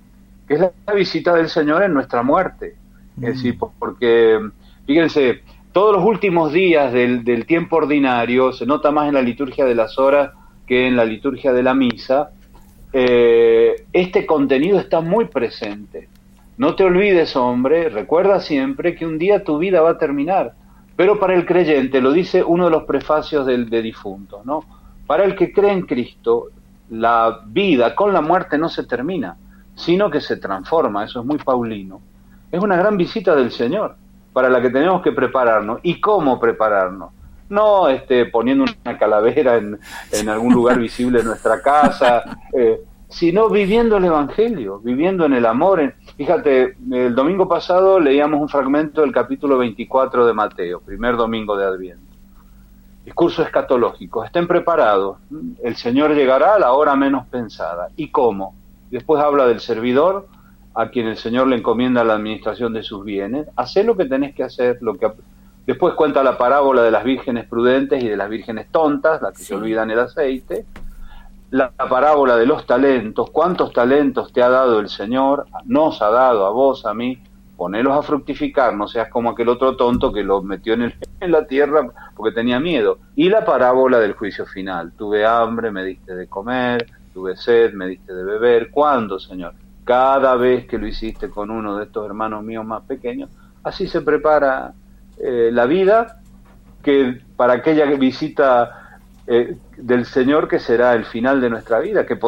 que 0.46 0.54
es 0.54 0.60
la 0.60 0.92
visita 0.94 1.34
del 1.34 1.48
Señor 1.48 1.82
en 1.84 1.94
nuestra 1.94 2.22
muerte. 2.22 2.74
Es 3.16 3.34
decir, 3.36 3.58
por- 3.58 3.72
porque 3.78 4.38
fíjense, 4.86 5.42
todos 5.72 5.94
los 5.94 6.04
últimos 6.04 6.52
días 6.52 6.92
del, 6.92 7.24
del 7.24 7.46
tiempo 7.46 7.76
ordinario 7.76 8.52
se 8.52 8.66
nota 8.66 8.90
más 8.90 9.08
en 9.08 9.14
la 9.14 9.22
liturgia 9.22 9.64
de 9.64 9.74
las 9.74 9.98
horas 9.98 10.32
que 10.66 10.86
en 10.86 10.96
la 10.96 11.04
liturgia 11.04 11.52
de 11.52 11.62
la 11.62 11.74
misa. 11.74 12.30
eh, 12.92 13.86
este 13.92 14.26
contenido 14.26 14.78
está 14.78 15.00
muy 15.00 15.26
presente. 15.26 16.08
No 16.56 16.74
te 16.74 16.84
olvides, 16.84 17.36
hombre, 17.36 17.88
recuerda 17.88 18.40
siempre 18.40 18.94
que 18.94 19.06
un 19.06 19.18
día 19.18 19.44
tu 19.44 19.58
vida 19.58 19.80
va 19.80 19.90
a 19.90 19.98
terminar. 19.98 20.54
Pero 20.96 21.18
para 21.18 21.34
el 21.34 21.46
creyente, 21.46 22.00
lo 22.00 22.12
dice 22.12 22.44
uno 22.44 22.66
de 22.66 22.70
los 22.70 22.84
prefacios 22.84 23.46
del 23.46 23.70
de 23.70 23.80
difunto, 23.80 24.42
¿no? 24.44 24.64
Para 25.06 25.24
el 25.24 25.34
que 25.34 25.52
cree 25.52 25.72
en 25.72 25.86
Cristo, 25.86 26.48
la 26.90 27.40
vida 27.46 27.94
con 27.94 28.12
la 28.12 28.20
muerte 28.20 28.58
no 28.58 28.68
se 28.68 28.84
termina, 28.84 29.36
sino 29.74 30.10
que 30.10 30.20
se 30.20 30.36
transforma, 30.36 31.04
eso 31.04 31.20
es 31.20 31.26
muy 31.26 31.38
paulino. 31.38 32.00
Es 32.52 32.60
una 32.60 32.76
gran 32.76 32.96
visita 32.96 33.34
del 33.34 33.50
Señor, 33.50 33.96
para 34.32 34.48
la 34.48 34.60
que 34.62 34.70
tenemos 34.70 35.02
que 35.02 35.12
prepararnos. 35.12 35.80
¿Y 35.82 36.00
cómo 36.00 36.38
prepararnos? 36.38 37.10
No 37.48 37.88
este, 37.88 38.26
poniendo 38.26 38.64
una 38.84 38.98
calavera 38.98 39.56
en, 39.56 39.78
en 40.12 40.28
algún 40.28 40.52
lugar 40.54 40.78
visible 40.88 41.18
de 41.18 41.24
nuestra 41.24 41.60
casa, 41.60 42.22
eh, 42.52 42.80
sino 43.08 43.48
viviendo 43.50 43.96
el 43.96 44.04
Evangelio, 44.04 44.78
viviendo 44.78 45.24
en 45.26 45.32
el 45.32 45.44
amor. 45.46 45.80
En- 45.80 45.94
fíjate, 46.16 46.76
el 46.92 47.14
domingo 47.14 47.48
pasado 47.48 47.98
leíamos 47.98 48.40
un 48.40 48.48
fragmento 48.48 49.00
del 49.00 49.10
capítulo 49.12 49.58
24 49.58 50.26
de 50.26 50.32
Mateo, 50.32 50.80
primer 50.80 51.16
domingo 51.16 51.56
de 51.56 51.64
Adviento. 51.66 52.04
Discurso 53.04 53.42
escatológico. 53.42 54.22
Estén 54.24 54.46
preparados. 54.46 55.16
El 55.64 55.74
Señor 55.74 56.14
llegará 56.14 56.54
a 56.54 56.58
la 56.60 56.72
hora 56.72 56.94
menos 56.94 57.26
pensada. 57.26 57.88
¿Y 57.96 58.10
cómo? 58.10 58.54
Después 58.90 59.20
habla 59.22 59.46
del 59.46 59.58
servidor 59.60 60.28
a 60.80 60.90
quien 60.90 61.06
el 61.08 61.16
Señor 61.16 61.46
le 61.48 61.56
encomienda 61.56 62.02
la 62.04 62.14
administración 62.14 62.72
de 62.72 62.82
sus 62.82 63.04
bienes. 63.04 63.46
Hacé 63.56 63.84
lo 63.84 63.96
que 63.96 64.06
tenés 64.06 64.34
que 64.34 64.44
hacer. 64.44 64.78
Lo 64.80 64.96
que... 64.96 65.10
Después 65.66 65.94
cuenta 65.94 66.22
la 66.22 66.38
parábola 66.38 66.82
de 66.82 66.90
las 66.90 67.04
vírgenes 67.04 67.46
prudentes 67.46 68.02
y 68.02 68.08
de 68.08 68.16
las 68.16 68.28
vírgenes 68.30 68.68
tontas, 68.70 69.20
las 69.22 69.32
que 69.32 69.38
Sí. 69.40 69.44
se 69.44 69.54
olvidan 69.56 69.90
el 69.90 69.98
aceite. 70.00 70.64
La 71.50 71.70
parábola 71.70 72.36
de 72.36 72.46
los 72.46 72.64
talentos. 72.64 73.30
¿Cuántos 73.30 73.72
talentos 73.72 74.32
te 74.32 74.42
ha 74.42 74.48
dado 74.48 74.80
el 74.80 74.88
Señor? 74.88 75.46
Nos 75.66 76.00
ha 76.00 76.10
dado 76.10 76.46
a 76.46 76.50
vos, 76.50 76.86
a 76.86 76.94
mí. 76.94 77.18
Ponelos 77.56 77.94
a 77.94 78.02
fructificar, 78.02 78.74
no 78.74 78.88
seas 78.88 79.10
como 79.10 79.30
aquel 79.30 79.50
otro 79.50 79.76
tonto 79.76 80.12
que 80.12 80.22
lo 80.24 80.40
metió 80.42 80.72
en, 80.72 80.82
el- 80.82 80.94
en 81.20 81.30
la 81.30 81.46
tierra 81.46 81.86
porque 82.16 82.32
tenía 82.34 82.58
miedo. 82.58 82.98
Y 83.16 83.28
la 83.28 83.44
parábola 83.44 83.98
del 84.00 84.14
juicio 84.14 84.46
final. 84.46 84.92
Tuve 84.96 85.26
hambre, 85.26 85.70
me 85.70 85.84
diste 85.84 86.14
de 86.14 86.26
comer, 86.26 86.86
tuve 87.12 87.36
sed, 87.36 87.74
me 87.74 87.86
diste 87.86 88.14
de 88.14 88.24
beber. 88.24 88.70
¿Cuándo, 88.70 89.18
Señor? 89.20 89.52
Cada 89.84 90.36
vez 90.36 90.66
que 90.66 90.78
lo 90.78 90.86
hiciste 90.86 91.30
con 91.30 91.50
uno 91.50 91.76
de 91.76 91.84
estos 91.84 92.06
hermanos 92.06 92.44
míos 92.44 92.64
más 92.64 92.82
pequeños. 92.82 93.30
Así 93.64 93.86
se 93.88 94.00
prepara 94.02 94.72
eh, 95.18 95.50
la 95.52 95.66
vida 95.66 96.18
que 96.82 97.20
para 97.36 97.54
aquella 97.54 97.84
visita 97.86 98.98
eh, 99.26 99.56
del 99.76 100.04
Señor 100.06 100.48
que 100.48 100.58
será 100.58 100.94
el 100.94 101.04
final 101.04 101.40
de 101.40 101.50
nuestra 101.50 101.78
vida. 101.80 102.06
Que 102.06 102.18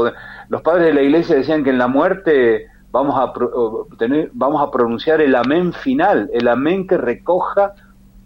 los 0.49 0.63
padres 0.63 0.87
de 0.87 0.95
la 0.95 1.03
iglesia 1.03 1.37
decían 1.37 1.63
que 1.65 1.71
en 1.71 1.79
la 1.79 1.89
muerte 1.89 2.67
vamos 2.91 3.19
a, 3.19 3.33
pro- 3.33 3.87
tener, 3.99 4.31
vamos 4.35 4.61
a 4.61 4.71
pronunciar 4.71 5.21
el 5.21 5.35
amén 5.35 5.73
final, 5.73 6.31
el 6.35 6.49
amén 6.49 6.87
que 6.87 6.99
recoja 6.99 7.73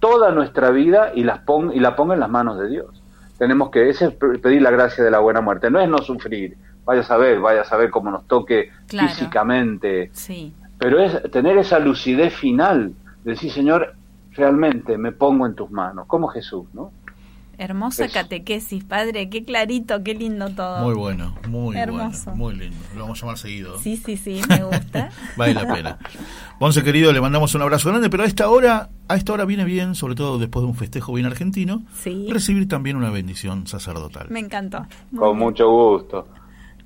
toda 0.01 0.33
nuestra 0.33 0.71
vida 0.71 1.13
y, 1.15 1.23
las 1.25 1.41
y 1.73 1.81
la 1.81 1.95
ponga 1.95 2.15
en 2.15 2.21
las 2.21 2.31
manos 2.31 2.59
de 2.59 2.69
Dios. 2.69 3.03
Tenemos 3.39 3.71
que, 3.71 3.89
es 3.89 3.99
pe- 3.99 4.39
pedir 4.39 4.63
la 4.63 4.71
gracia 4.71 5.05
de 5.05 5.11
la 5.11 5.21
buena 5.21 5.41
muerte, 5.41 5.71
no 5.71 5.79
es 5.79 5.89
no 5.89 5.99
sufrir, 5.99 6.57
vaya 6.87 7.01
a 7.01 7.05
saber, 7.05 7.41
vaya 7.41 7.63
a 7.63 7.65
saber 7.65 7.91
cómo 7.91 8.11
nos 8.11 8.27
toque 8.27 8.71
Claro. 8.87 9.09
físicamente, 9.09 10.11
Sí. 10.13 10.53
pero 10.79 11.01
es 11.03 11.31
tener 11.31 11.59
esa 11.59 11.79
lucidez 11.79 12.35
final, 12.35 12.95
de 13.25 13.31
decir, 13.33 13.51
Señor, 13.53 13.95
realmente 14.33 14.97
me 14.99 15.13
pongo 15.13 15.47
en 15.47 15.55
tus 15.55 15.71
manos, 15.71 16.07
como 16.07 16.29
Jesús, 16.29 16.67
¿no? 16.73 16.93
Hermosa 17.59 18.05
Eso. 18.05 18.13
catequesis, 18.13 18.85
padre. 18.85 19.31
Qué 19.31 19.43
clarito, 19.43 20.05
qué 20.05 20.13
lindo 20.15 20.51
todo. 20.51 20.85
Muy 20.85 20.95
bueno, 20.95 21.35
muy 21.49 21.75
Hermoso. 21.75 22.25
bueno, 22.33 22.37
muy 22.37 22.55
lindo. 22.55 22.77
Lo 22.95 23.01
vamos 23.05 23.19
a 23.19 23.23
llamar 23.23 23.39
seguido. 23.39 23.79
Sí, 23.79 23.97
sí, 23.97 24.19
sí, 24.19 24.43
me 24.47 24.63
gusta. 24.63 25.09
Vale 25.39 25.55
la 25.55 25.73
pena. 25.75 25.99
Ponce 26.59 26.85
querido, 26.85 27.15
le 27.15 27.21
mandamos 27.23 27.55
un 27.55 27.63
abrazo 27.63 27.89
grande, 27.89 28.11
pero 28.11 28.25
a 28.25 28.27
esta 28.27 28.51
hora, 28.51 28.91
a 29.09 29.17
esta 29.17 29.33
hora 29.33 29.47
viene 29.47 29.65
bien, 29.65 29.95
sobre 29.95 30.15
todo 30.15 30.39
después 30.39 30.65
de 30.65 30.69
un 30.69 30.75
festejo 30.77 31.15
bien 31.15 31.25
argentino, 31.25 31.83
Sí. 31.95 32.27
recibir 32.31 32.69
también 32.69 32.97
una 32.97 33.09
bendición 33.09 33.67
sacerdotal. 33.67 34.27
Me 34.29 34.41
encantó. 34.41 34.81
Muy 35.11 35.21
Con 35.21 35.37
bien. 35.39 35.49
mucho 35.49 35.71
gusto, 35.71 36.29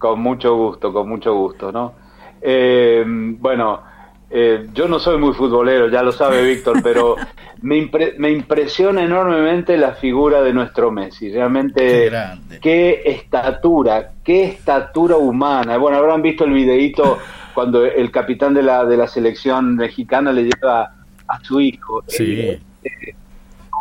con 0.00 0.18
mucho 0.20 0.56
gusto, 0.56 0.92
con 0.92 1.08
mucho 1.10 1.34
gusto, 1.34 1.70
¿no? 1.70 1.92
Eh, 2.40 3.04
bueno, 3.06 3.82
eh, 4.30 4.66
yo 4.72 4.88
no 4.88 4.98
soy 4.98 5.18
muy 5.18 5.34
futbolero, 5.34 5.88
ya 5.88 6.02
lo 6.02 6.10
sabe 6.10 6.42
Víctor, 6.42 6.80
pero 6.82 7.16
me, 7.60 7.76
impre- 7.76 8.14
me 8.16 8.30
impresiona 8.30 9.04
enormemente 9.04 9.76
la 9.76 9.92
figura 9.92 10.40
de 10.40 10.54
nuestro 10.54 10.90
Messi. 10.90 11.26
Qué 11.28 11.34
Realmente, 11.34 12.04
grande. 12.06 12.58
qué 12.60 13.02
estatura, 13.04 14.12
qué 14.24 14.44
estatura 14.44 15.16
humana. 15.18 15.76
Bueno, 15.76 15.98
habrán 15.98 16.22
visto 16.22 16.44
el 16.44 16.52
videíto 16.54 17.18
cuando 17.54 17.84
el 17.84 18.10
capitán 18.10 18.54
de 18.54 18.62
la, 18.62 18.86
de 18.86 18.96
la 18.96 19.06
selección 19.06 19.76
mexicana 19.76 20.32
le 20.32 20.44
lleva 20.44 20.94
a 21.28 21.40
su 21.44 21.60
hijo. 21.60 22.02
Sí. 22.06 22.40
Eh, 22.40 23.14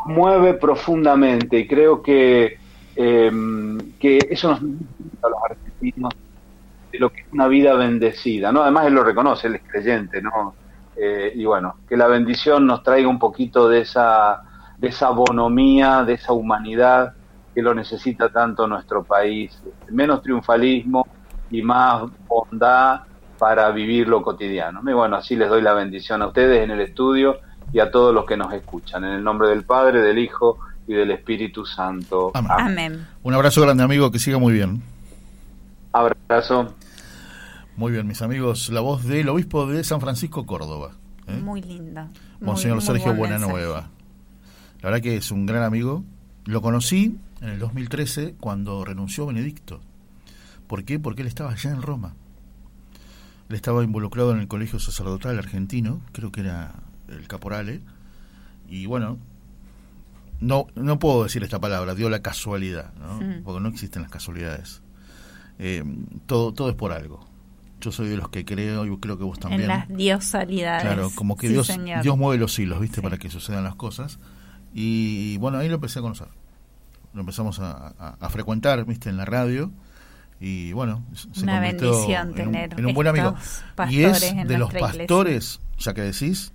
mueve 0.06 0.56
profundamente 0.56 1.60
y 1.60 1.68
creo 1.68 2.02
que, 2.02 2.58
eh, 3.02 3.32
que 3.98 4.20
eso 4.30 4.50
nos 4.50 4.60
a 4.60 5.30
los 5.30 5.40
argentinos 5.50 6.12
de 6.92 7.00
lo 7.00 7.10
que 7.10 7.22
es 7.22 7.28
una 7.32 7.48
vida 7.48 7.74
bendecida, 7.76 8.52
¿no? 8.52 8.62
Además 8.62 8.88
él 8.88 8.94
lo 8.94 9.06
reconoce, 9.06 9.48
él 9.48 9.56
es 9.56 9.62
creyente, 9.66 10.22
¿no? 10.22 10.54
Eh, 10.98 11.32
y 11.34 11.46
bueno, 11.46 11.76
que 11.88 11.96
la 11.96 12.08
bendición 12.08 12.68
nos 12.68 12.84
traiga 12.84 13.08
un 13.08 13.18
poquito 13.18 13.70
de 13.70 13.82
esa, 13.82 14.42
de 14.78 14.90
esa 14.90 15.12
bonomía, 15.12 16.04
de 16.04 16.16
esa 16.16 16.34
humanidad 16.34 17.14
que 17.56 17.62
lo 17.62 17.74
necesita 17.74 18.28
tanto 18.34 18.68
nuestro 18.68 19.02
país, 19.06 19.58
menos 19.90 20.22
triunfalismo 20.22 21.08
y 21.50 21.62
más 21.62 22.04
bondad 22.28 23.04
para 23.38 23.72
vivir 23.72 24.10
lo 24.10 24.22
cotidiano. 24.22 24.82
Y 24.86 24.92
bueno, 24.92 25.16
así 25.16 25.38
les 25.38 25.48
doy 25.48 25.62
la 25.62 25.72
bendición 25.72 26.22
a 26.22 26.28
ustedes 26.28 26.66
en 26.66 26.72
el 26.72 26.82
estudio 26.82 27.38
y 27.72 27.80
a 27.80 27.92
todos 27.92 28.14
los 28.14 28.26
que 28.26 28.36
nos 28.36 28.52
escuchan. 28.52 29.06
En 29.06 29.14
el 29.14 29.24
nombre 29.24 29.48
del 29.48 29.64
Padre, 29.64 30.02
del 30.02 30.20
Hijo 30.20 30.58
y 30.90 30.94
del 30.96 31.12
Espíritu 31.12 31.66
Santo. 31.68 32.32
Amén. 32.34 33.06
Un 33.22 33.34
abrazo 33.36 33.62
grande, 33.62 33.84
amigo, 33.84 34.10
que 34.10 34.18
siga 34.18 34.40
muy 34.40 34.54
bien. 34.54 34.82
Abrazo. 35.94 36.74
Muy 37.78 37.92
bien, 37.92 38.08
mis 38.08 38.22
amigos, 38.24 38.70
la 38.70 38.82
voz 38.82 39.04
del 39.06 39.30
obispo 39.30 39.68
de 39.68 39.84
San 39.84 40.02
Francisco, 40.02 40.48
Córdoba. 40.48 40.94
¿eh? 41.28 41.38
Muy 41.38 41.62
linda. 41.62 42.06
Muy- 42.40 42.48
Monseñor 42.48 42.78
muy 42.78 42.86
Sergio 42.86 43.14
buen 43.14 43.30
mensaje. 43.32 43.52
Buenanueva. 43.52 43.90
La 44.82 44.90
verdad 44.90 45.02
que 45.04 45.16
es 45.18 45.30
un 45.30 45.46
gran 45.46 45.62
amigo. 45.64 46.04
Lo 46.46 46.62
conocí 46.64 47.18
en 47.42 47.50
el 47.50 47.60
2013 47.60 48.34
cuando 48.40 48.84
renunció 48.84 49.28
Benedicto. 49.28 49.82
¿Por 50.66 50.84
qué? 50.86 50.98
Porque 51.00 51.22
él 51.22 51.28
estaba 51.28 51.52
allá 51.52 51.70
en 51.70 51.84
Roma. 51.84 52.16
Él 53.50 53.56
estaba 53.56 53.84
involucrado 53.84 54.32
en 54.32 54.40
el 54.40 54.48
colegio 54.48 54.80
sacerdotal 54.80 55.38
argentino, 55.38 56.02
creo 56.14 56.32
que 56.32 56.42
era 56.42 56.74
el 57.10 57.28
caporale. 57.28 57.82
Y 58.68 58.86
bueno, 58.88 59.18
no, 60.40 60.68
no 60.76 61.00
puedo 61.00 61.24
decir 61.24 61.44
esta 61.44 61.60
palabra, 61.60 61.96
dio 61.96 62.10
la 62.10 62.22
casualidad, 62.22 62.94
¿no? 62.96 63.20
Porque 63.44 63.60
no 63.62 63.70
existen 63.70 64.02
las 64.04 64.12
casualidades. 64.12 64.82
Eh, 65.60 65.84
todo, 66.26 66.54
todo 66.54 66.70
es 66.70 66.76
por 66.76 66.92
algo. 66.94 67.28
Yo 67.82 67.92
soy 67.92 68.10
de 68.10 68.18
los 68.18 68.30
que 68.30 68.44
creo, 68.46 68.86
y 68.86 68.98
creo 68.98 69.18
que 69.18 69.24
vos 69.24 69.40
también. 69.40 69.62
En 69.64 69.68
las 69.68 69.88
diosalidades. 69.88 70.84
Claro, 70.84 71.10
como 71.16 71.36
que 71.38 71.48
Sí, 71.48 71.54
Dios, 71.54 71.68
señor. 71.68 72.02
Dios 72.04 72.18
mueve 72.18 72.38
los 72.40 72.58
hilos, 72.60 72.80
¿viste? 72.80 72.98
Sí. 72.98 73.02
Para 73.02 73.18
que 73.18 73.30
sucedan 73.30 73.64
las 73.64 73.76
cosas. 73.76 74.20
Y 74.74 75.38
bueno, 75.38 75.58
ahí 75.58 75.68
lo 75.70 75.76
empecé 75.76 76.00
a 76.00 76.02
conocer. 76.02 76.28
Lo 77.14 77.22
empezamos 77.22 77.60
a, 77.60 77.88
a- 77.98 78.18
a 78.20 78.30
frecuentar, 78.30 78.86
¿viste? 78.86 79.10
En 79.10 79.18
la 79.18 79.26
radio. 79.26 79.72
Y 80.42 80.72
bueno, 80.74 81.04
se 81.14 81.42
Una 81.44 81.60
bendición 81.60 82.22
en 82.22 82.48
un- 82.48 82.54
tener 82.54 82.80
en 82.80 82.86
un, 82.86 82.94
buen 82.94 83.08
amigo. 83.08 83.36
Y 83.36 83.76
pastores 83.76 84.24
es 84.24 84.48
de 84.48 84.58
los 84.58 84.70
iglesia. 84.70 84.98
pastores, 85.00 85.60
ya 85.78 85.94
que 85.94 86.02
decís, 86.02 86.54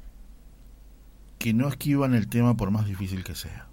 que 1.38 1.52
no 1.52 1.68
esquivan 1.68 2.14
el 2.14 2.28
tema 2.28 2.56
por 2.56 2.70
más 2.70 2.86
difícil 2.86 3.24
que 3.24 3.34
sea. 3.34 3.66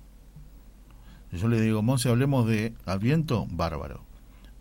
Yo 1.32 1.48
le 1.48 1.62
digo, 1.62 1.82
Monse, 1.82 2.10
hablemos 2.10 2.48
de 2.48 2.74
Adviento, 2.86 3.48
bárbaro. 3.49 4.03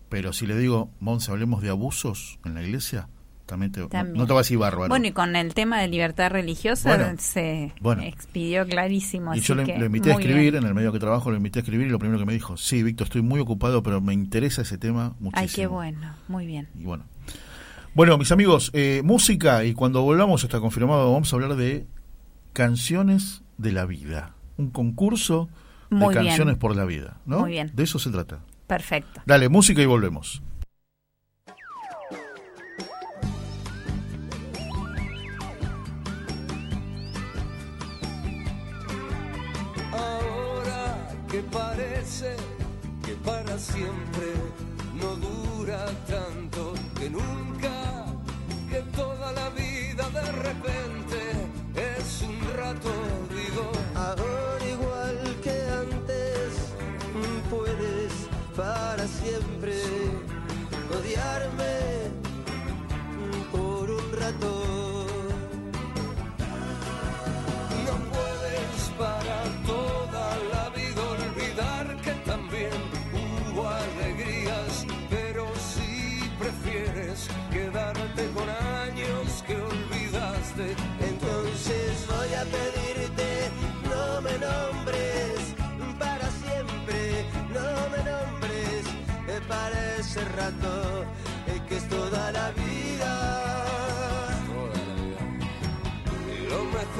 Pero 0.09 0.33
si 0.33 0.47
le 0.47 0.57
digo, 0.57 0.91
Monse, 1.01 1.31
hablemos 1.31 1.63
de 1.63 1.71
abusos 1.71 2.39
en 2.45 2.55
la 2.55 2.63
iglesia, 2.63 3.09
también 3.51 3.73
te, 3.73 3.85
También. 3.89 4.17
no 4.17 4.27
te 4.27 4.33
va 4.33 4.39
a 4.39 4.43
decir 4.43 4.59
bárbaro. 4.59 4.89
Bueno, 4.89 5.09
y 5.09 5.13
con 5.13 5.35
el 5.35 5.55
tema 5.55 5.81
de 5.81 5.89
libertad 5.89 6.31
religiosa 6.31 6.97
Bueno, 6.97 7.15
se 7.19 7.73
bueno. 7.81 8.03
expidió 8.03 8.65
clarísimo. 8.65 9.35
Y 9.35 9.39
así 9.39 9.49
yo 9.49 9.57
le, 9.57 9.65
que 9.65 9.77
lo 9.77 9.87
invité 9.87 10.11
a 10.11 10.15
escribir, 10.15 10.53
bien. 10.53 10.63
en 10.63 10.69
el 10.69 10.75
medio 10.75 10.93
que 10.93 11.01
trabajo, 11.01 11.31
lo 11.33 11.37
invité 11.37 11.59
a 11.59 11.63
escribir 11.63 11.89
y 11.89 11.91
lo 11.91 11.99
primero 11.99 12.21
que 12.21 12.27
me 12.27 12.33
dijo, 12.33 12.57
sí, 12.57 12.85
Víctor, 12.85 13.09
estoy 13.09 13.23
muy 13.23 13.41
ocupado, 13.41 13.83
pero 13.83 14.01
me 14.01 14.15
interesa 14.15 14.63
ese 14.63 14.79
tema 14.79 15.17
muchísimo. 15.19 15.41
Ay, 15.41 15.49
qué 15.49 15.67
bueno. 15.67 16.15
Muy 16.29 16.47
bien. 16.47 16.69
Y 16.79 16.85
bueno. 16.85 17.05
Bueno, 17.93 18.17
mis 18.19 18.31
amigos, 18.31 18.71
eh, 18.73 19.03
música 19.05 19.65
y 19.65 19.75
cuando 19.75 20.03
volvamos 20.03 20.45
está 20.45 20.61
confirmado, 20.61 21.13
vamos 21.13 21.33
a 21.33 21.37
hablar 21.37 21.57
de 21.57 21.89
canciones 22.53 23.43
de 23.59 23.73
la 23.73 23.85
vida. 23.85 24.35
Un 24.59 24.71
concurso 24.71 25.49
Muy 25.91 26.15
de 26.15 26.21
bien. 26.21 26.31
canciones 26.31 26.57
por 26.57 26.75
la 26.77 26.85
vida, 26.85 27.21
¿no? 27.27 27.41
Muy 27.41 27.51
bien. 27.51 27.71
De 27.75 27.83
eso 27.83 27.99
se 27.99 28.11
trata. 28.11 28.41
Perfecto. 28.67 29.21
Dale, 29.27 29.49
música 29.49 29.83
y 29.83 29.87
volvemos. 29.87 30.43
Ahora 39.93 41.09
que 41.31 41.41
parece 41.43 42.37
que 43.05 43.13
para 43.25 43.59
siempre 43.59 44.29
no 45.01 45.17
dura 45.17 45.87
tanto, 46.07 46.75
que 46.99 47.11
nunca, 47.11 47.70
No 67.87 67.95
puedes 68.13 68.91
para 68.99 69.43
toda 69.67 70.37
la 70.53 70.69
vida 70.71 71.03
olvidar 71.03 71.97
que 72.03 72.13
también 72.25 72.71
hubo 73.53 73.69
alegrías, 73.69 74.87
pero 75.09 75.47
si 75.57 76.31
prefieres 76.39 77.29
quedarte 77.51 78.29
con 78.35 78.49
años 78.49 79.43
que 79.47 79.57
olvidaste, 79.57 80.77
Entonces 81.01 82.07
voy 82.07 82.35
a 82.35 82.45
pedirte 82.45 83.51
no 83.89 84.21
me 84.23 84.39
nombres 84.39 85.55
para 85.99 86.31
siempre, 86.31 87.25
no 87.53 87.69
me 87.91 87.99
nombres 88.11 88.87
eh, 89.29 89.41
para 89.49 89.97
ese 89.97 90.25
rato 90.25 91.05
eh, 91.49 91.61
que 91.69 91.77
es 91.77 91.89
toda 91.89 92.33
la 92.33 92.51
vida. 92.53 93.70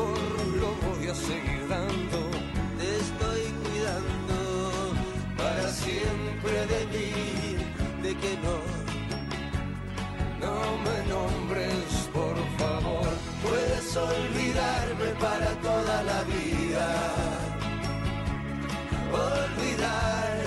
Mejor 0.01 0.57
lo 0.61 0.89
voy 0.89 1.09
a 1.09 1.15
seguir 1.15 1.69
dando. 1.69 2.19
Te 2.79 2.97
estoy 2.97 3.43
cuidando 3.63 4.39
para 5.37 5.69
siempre 5.69 6.67
de 6.67 6.87
mí, 6.93 8.03
de 8.03 8.17
que 8.17 8.37
no 8.45 8.59
no 10.41 10.57
me 10.85 11.09
nombres 11.09 12.09
por 12.13 12.37
favor, 12.59 13.09
puedes 13.43 13.97
olvidarme 13.97 15.11
para 15.21 15.51
toda 15.61 16.03
la 16.03 16.23
vida. 16.25 16.89
Olvidar 19.13 20.39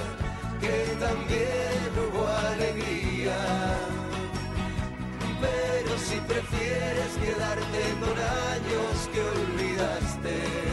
que 0.60 0.96
también 1.00 1.92
hubo 2.02 2.28
alegría. 2.28 3.93
Pero 5.44 5.98
si 5.98 6.18
prefieres 6.22 7.11
quedarte 7.22 7.82
con 7.99 8.18
años 8.56 9.10
que 9.11 9.22
olvidaste, 9.22 10.73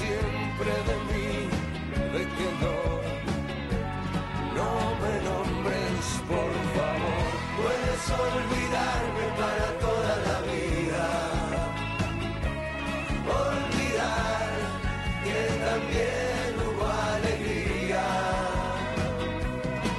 siempre 0.00 0.72
de 0.88 0.96
mí, 1.08 1.30
de 2.14 2.22
que 2.36 2.48
no, 2.62 2.76
no 4.56 4.70
me 5.00 5.14
nombres 5.28 6.04
por 6.32 6.52
favor, 6.76 7.28
puedes 7.60 8.02
olvidarme 8.26 9.24
para 9.40 9.66
toda 9.84 10.12
la 10.28 10.38
vida, 10.52 11.06
olvidar 13.46 14.50
que 15.24 15.40
también 15.68 16.48
hubo 16.66 16.86
alegría, 17.16 18.06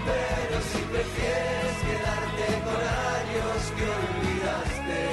pero 0.10 0.56
si 0.72 0.82
prefieres 0.94 1.76
quedarte 1.88 2.46
con 2.68 2.82
años 3.18 3.58
que 3.76 3.84
olvidaste, 4.02 5.04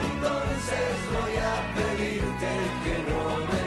entonces 0.00 0.92
voy 1.14 1.34
a 1.36 1.56
pedir 1.76 2.11
que 2.42 3.10
no 3.10 3.36
me. 3.46 3.62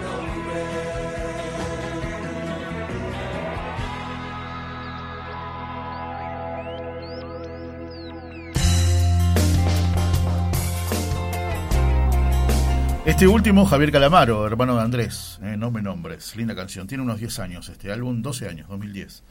Este 13.06 13.28
último, 13.28 13.66
Javier 13.66 13.92
Calamaro, 13.92 14.48
hermano 14.48 14.76
de 14.76 14.82
Andrés, 14.82 15.40
eh, 15.44 15.56
No 15.58 15.70
me 15.70 15.84
nombres, 15.84 16.36
linda 16.36 16.56
canción, 16.56 16.88
tiene 16.88 17.04
unos 17.04 17.20
10 17.20 17.40
años 17.40 17.70
este 17.70 17.92
álbum, 17.92 18.24
12 18.24 18.50
años, 18.50 18.68
2010. 18.68 19.24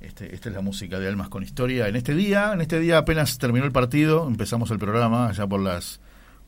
Este, 0.00 0.34
esta 0.34 0.48
es 0.48 0.54
la 0.54 0.60
música 0.60 0.98
de 0.98 1.06
Almas 1.06 1.28
con 1.28 1.44
Historia. 1.44 1.86
En 1.86 1.94
este 1.94 2.14
día, 2.14 2.52
en 2.52 2.60
este 2.60 2.80
día 2.80 2.98
apenas 2.98 3.38
terminó 3.38 3.64
el 3.64 3.72
partido, 3.72 4.26
empezamos 4.26 4.70
el 4.72 4.78
programa 4.78 5.28
allá 5.28 5.46
por 5.46 5.60
las 5.60 6.00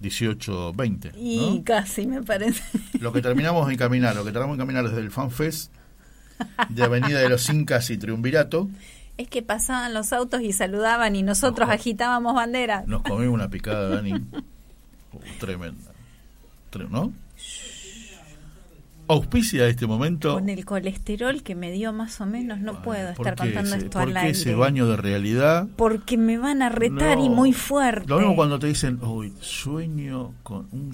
18.20. 0.03 1.13
Y 1.17 1.57
¿no? 1.59 1.65
casi 1.65 2.07
me 2.07 2.23
parece. 2.23 2.63
Lo 3.01 3.13
que 3.13 3.21
terminamos 3.23 3.69
de 3.69 3.77
caminar, 3.77 4.15
lo 4.17 4.25
que 4.25 4.33
terminamos 4.33 4.57
de 4.59 4.63
caminar 4.63 4.85
desde 4.89 5.01
el 5.01 5.11
FanFest 5.11 5.73
de 6.71 6.83
Avenida 6.83 7.19
de 7.21 7.29
los 7.29 7.49
Incas 7.51 7.91
y 7.91 7.99
Triunvirato, 7.99 8.69
Es 9.19 9.29
que 9.29 9.43
pasaban 9.43 9.93
los 9.93 10.13
autos 10.15 10.41
y 10.41 10.53
saludaban 10.53 11.15
y 11.17 11.23
nosotros 11.23 11.69
agitábamos 11.69 12.35
banderas. 12.35 12.87
nos 12.87 13.03
comimos 13.03 13.35
una 13.35 13.49
picada, 13.51 13.89
Dani. 13.97 14.15
Uh, 14.15 15.19
tremenda. 15.39 15.91
Tre- 16.73 16.89
¿No? 16.89 17.13
Auspicia 19.11 19.67
este 19.67 19.87
momento. 19.89 20.35
Con 20.35 20.49
el 20.49 20.65
colesterol 20.65 21.43
que 21.43 21.55
me 21.57 21.73
dio 21.73 21.93
más 21.93 22.21
o 22.21 22.27
menos, 22.27 22.61
no 22.61 22.81
puedo 22.83 23.09
estar 23.11 23.35
contando 23.35 23.75
ese, 23.75 23.85
esto 23.87 23.99
al 23.99 24.17
aire. 24.17 24.31
ese 24.31 24.55
baño 24.55 24.87
de 24.87 24.97
realidad. 24.97 25.67
Porque 25.77 26.17
me 26.17 26.39
van 26.39 26.63
a 26.63 26.69
retar 26.69 27.19
y 27.19 27.29
muy 27.29 27.53
fuerte. 27.53 28.07
Lo 28.09 28.19
mismo 28.19 28.37
cuando 28.37 28.59
te 28.61 28.69
dicen, 28.69 29.01
uy, 29.03 29.33
sueño 29.41 30.33
con 30.45 30.69
un 30.71 30.93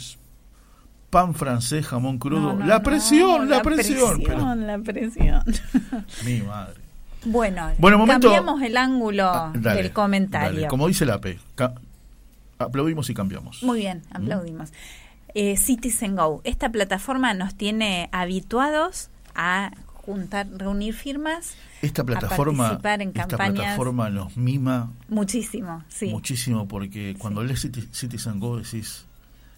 pan 1.10 1.34
francés, 1.34 1.86
jamón 1.86 2.18
crudo. 2.18 2.40
No, 2.40 2.58
no, 2.60 2.66
la 2.66 2.82
presión, 2.82 3.50
la, 3.50 3.60
presión. 3.62 4.16
presión, 4.22 4.66
la 4.66 4.78
presión. 4.78 5.42
Pero, 5.44 6.04
mi 6.24 6.40
madre. 6.40 6.80
Bueno, 7.26 7.70
Bueno, 7.78 7.98
momento- 7.98 8.28
cambiamos 8.28 8.62
el 8.62 8.76
ángulo 8.76 9.24
Ah, 9.26 9.52
dale, 9.54 9.82
del 9.82 9.92
comentario. 9.92 10.54
dale. 10.54 10.68
Como 10.68 10.88
dice 10.88 11.04
la 11.04 11.20
P, 11.20 11.38
aplaudimos 12.58 13.10
y 13.10 13.14
cambiamos. 13.14 13.62
Muy 13.62 13.80
bien, 13.80 14.02
aplaudimos. 14.10 14.70
Eh, 15.38 15.58
Citizen 15.58 16.16
Go, 16.16 16.40
esta 16.44 16.70
plataforma 16.70 17.34
nos 17.34 17.54
tiene 17.54 18.08
habituados 18.10 19.10
a 19.34 19.70
juntar, 19.92 20.46
reunir 20.56 20.94
firmas, 20.94 21.54
Esta 21.82 22.00
a 22.00 22.04
plataforma, 22.06 22.64
participar 22.64 23.02
en 23.02 23.08
esta 23.08 23.26
plataforma 23.36 24.08
nos 24.08 24.34
mima 24.38 24.90
Muchísimo, 25.10 25.84
sí. 25.90 26.06
muchísimo 26.06 26.66
porque 26.66 27.16
cuando 27.18 27.42
lees 27.44 27.66
Citi- 27.66 27.86
Citizen 27.92 28.40
Go 28.40 28.56
decís, 28.56 29.04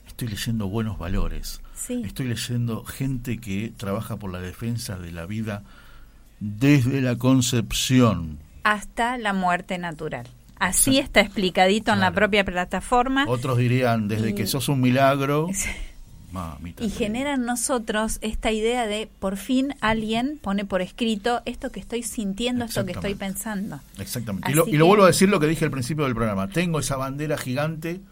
estoy 0.09 0.27
leyendo 0.27 0.67
buenos 0.69 0.99
valores. 0.99 1.61
Sí. 1.75 2.03
Estoy 2.05 2.27
leyendo 2.27 2.85
gente 2.85 3.39
que 3.39 3.73
trabaja 3.77 4.17
por 4.17 4.33
la 4.33 4.41
defensa 4.41 4.99
de 4.99 5.13
la 5.13 5.27
vida 5.27 5.63
desde 6.41 7.01
la 7.03 7.15
concepción. 7.17 8.39
Hasta 8.65 9.17
la 9.17 9.33
muerte 9.33 9.79
natural. 9.79 10.27
Así 10.59 10.99
está 10.99 11.21
explicadito 11.21 11.93
en 11.93 12.01
la 12.01 12.11
propia 12.13 12.45
plataforma. 12.45 13.25
Otros 13.29 13.59
dirían, 13.59 14.09
desde 14.09 14.31
Y- 14.31 14.35
que 14.35 14.47
sos 14.47 14.69
un 14.69 14.81
milagro. 14.81 15.49
Mamita. 16.31 16.85
Y 16.85 16.91
genera 16.91 17.35
en 17.35 17.47
nosotros 17.47 18.19
esta 18.21 18.53
idea 18.53 18.87
de 18.87 19.09
por 19.19 19.39
fin 19.39 19.75
alguien 19.81 20.39
pone 20.43 20.67
por 20.67 20.83
escrito 20.83 21.41
esto 21.47 21.73
que 21.73 21.81
estoy 21.81 22.03
sintiendo, 22.03 22.67
esto 22.67 22.85
que 22.85 22.93
estoy 22.93 23.15
pensando. 23.15 23.81
Exactamente. 23.99 24.51
Y 24.51 24.55
lo, 24.55 24.69
y 24.69 24.77
lo 24.77 24.85
vuelvo 24.85 25.05
a 25.05 25.07
decir 25.07 25.31
lo 25.31 25.41
que 25.41 25.47
dije 25.47 25.65
al 25.65 25.71
principio 25.71 26.05
del 26.05 26.15
programa. 26.15 26.49
Tengo 26.49 26.81
esa 26.81 26.97
bandera 26.97 27.39
gigante 27.39 28.03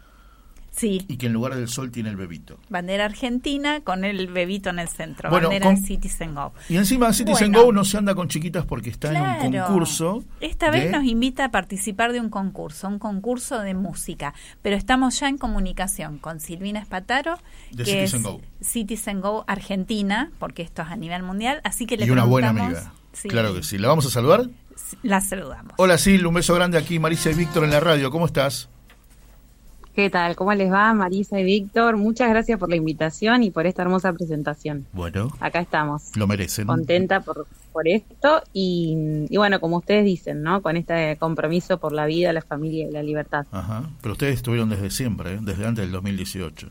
Sí, 0.77 1.03
y 1.07 1.17
que 1.17 1.25
en 1.25 1.33
lugar 1.33 1.55
del 1.55 1.67
sol 1.67 1.91
tiene 1.91 2.09
el 2.09 2.15
bebito. 2.15 2.59
bandera 2.69 3.05
argentina 3.05 3.81
con 3.81 4.05
el 4.05 4.27
bebito 4.27 4.69
en 4.69 4.77
el 4.77 4.87
centro, 4.87 5.29
Bueno, 5.31 5.49
bandera 5.49 5.65
con- 5.65 5.77
Citizen 5.83 6.35
Go. 6.35 6.53
Y 6.69 6.77
encima 6.77 7.11
Citizen 7.13 7.51
Bueno. 7.51 7.65
Go 7.65 7.71
no 7.73 7.83
se 7.83 7.97
anda 7.97 8.13
con 8.13 8.27
chiquitas 8.27 8.63
porque 8.63 8.91
está 8.91 9.11
en 9.11 9.55
un 9.55 9.59
concurso. 9.61 10.23
Esta 10.39 10.69
vez 10.69 10.91
nos 10.91 11.03
invita 11.03 11.45
a 11.45 11.51
participar 11.51 12.13
de 12.13 12.19
un 12.21 12.29
concurso, 12.29 12.87
un 12.87 12.99
concurso 12.99 13.59
de 13.59 13.73
música, 13.73 14.35
pero 14.61 14.75
estamos 14.75 15.19
ya 15.19 15.27
en 15.29 15.37
comunicación 15.39 16.19
con 16.19 16.39
Silvina 16.39 16.79
Espataro, 16.79 17.37
De 17.71 17.83
que 17.83 17.91
Citizen 18.07 18.19
es 18.19 18.23
Go. 18.25 18.41
Citizen 18.61 19.19
Go 19.21 19.45
Argentina, 19.47 20.31
porque 20.37 20.61
esto 20.61 20.83
es 20.83 20.89
a 20.89 20.95
nivel 20.95 21.23
mundial, 21.23 21.59
así 21.63 21.87
que 21.87 21.97
le 21.97 22.05
y 22.05 22.11
una 22.11 22.23
buena 22.25 22.49
amiga. 22.49 22.93
Sí, 23.13 23.29
Claro 23.29 23.55
que 23.55 23.63
sí. 23.63 23.79
¿La 23.79 23.87
vamos 23.87 24.05
a 24.05 24.11
saludar? 24.11 24.47
La 25.01 25.21
saludamos. 25.21 25.73
Hola 25.77 25.97
Sil, 25.97 26.21
un 26.27 26.35
beso 26.35 26.53
grande 26.53 26.77
aquí, 26.77 26.99
Marisa 26.99 27.31
y 27.31 27.33
Víctor 27.33 27.63
en 27.63 27.71
la 27.71 27.79
radio. 27.79 28.11
¿Cómo 28.11 28.27
estás? 28.27 28.69
¿Qué 29.97 30.11
tal? 30.11 30.35
¿Cómo 30.35 30.53
les 30.53 30.71
va, 30.71 30.93
Marisa 30.93 31.39
y 31.39 31.43
Víctor? 31.43 31.97
Muchas 31.97 32.29
gracias 32.29 32.59
por 32.59 32.69
la 32.69 32.75
invitación 32.75 33.41
y 33.41 33.49
por 33.49 33.65
esta 33.65 33.81
hermosa 33.81 34.13
presentación. 34.13 34.85
Bueno, 34.93 35.31
Acá 35.39 35.59
estamos. 35.59 36.15
lo 36.15 36.27
merecen. 36.27 36.67
Contenta 36.67 37.21
por, 37.21 37.47
por 37.73 37.87
esto 37.87 38.43
y, 38.53 39.25
y 39.27 39.37
bueno, 39.37 39.59
como 39.59 39.77
ustedes 39.77 40.05
dicen, 40.05 40.43
¿no? 40.43 40.61
Con 40.61 40.77
este 40.77 41.17
compromiso 41.17 41.79
por 41.79 41.93
la 41.93 42.05
vida, 42.05 42.31
la 42.31 42.43
familia 42.43 42.87
y 42.87 42.91
la 42.91 43.01
libertad. 43.01 43.47
Ajá. 43.51 43.89
Pero 43.99 44.11
ustedes 44.11 44.35
estuvieron 44.35 44.69
desde 44.69 44.91
siempre, 44.91 45.33
¿eh? 45.33 45.39
desde 45.41 45.65
antes 45.65 45.83
del 45.85 45.91
2018. 45.93 46.69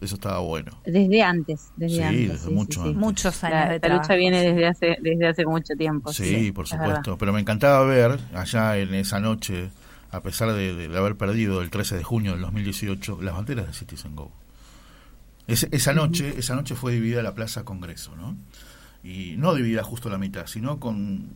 Eso 0.00 0.16
estaba 0.16 0.40
bueno. 0.40 0.72
Desde 0.84 1.22
antes, 1.22 1.70
desde 1.76 1.96
Sí, 1.98 2.02
antes. 2.02 2.28
desde 2.42 2.50
mucho 2.50 2.82
antes. 2.82 2.96
Muchos 2.96 3.44
años 3.44 3.56
La, 3.68 3.78
de 3.78 3.88
la 3.88 3.94
lucha 3.98 4.14
viene 4.16 4.42
desde 4.42 4.66
hace, 4.66 4.96
desde 5.00 5.28
hace 5.28 5.46
mucho 5.46 5.74
tiempo. 5.78 6.12
Sí, 6.12 6.50
por 6.50 6.66
supuesto. 6.66 7.16
Pero 7.18 7.32
me 7.32 7.38
encantaba 7.40 7.86
ver 7.86 8.18
allá 8.34 8.76
en 8.78 8.92
esa 8.94 9.20
noche, 9.20 9.70
a 10.14 10.22
pesar 10.22 10.52
de, 10.52 10.74
de 10.74 10.98
haber 10.98 11.16
perdido 11.16 11.60
el 11.60 11.70
13 11.70 11.96
de 11.96 12.04
junio 12.04 12.32
del 12.32 12.42
2018, 12.42 13.20
las 13.22 13.34
banderas 13.34 13.66
de 13.66 13.72
Citizen 13.72 14.14
Go. 14.14 14.30
Esa 15.46 15.92
noche, 15.92 16.34
esa 16.38 16.54
noche 16.54 16.74
fue 16.74 16.92
dividida 16.92 17.22
la 17.22 17.34
Plaza 17.34 17.64
Congreso, 17.64 18.16
¿no? 18.16 18.36
Y 19.02 19.34
no 19.36 19.54
dividida 19.54 19.82
justo 19.82 20.08
la 20.08 20.16
mitad, 20.16 20.46
sino 20.46 20.80
con 20.80 21.28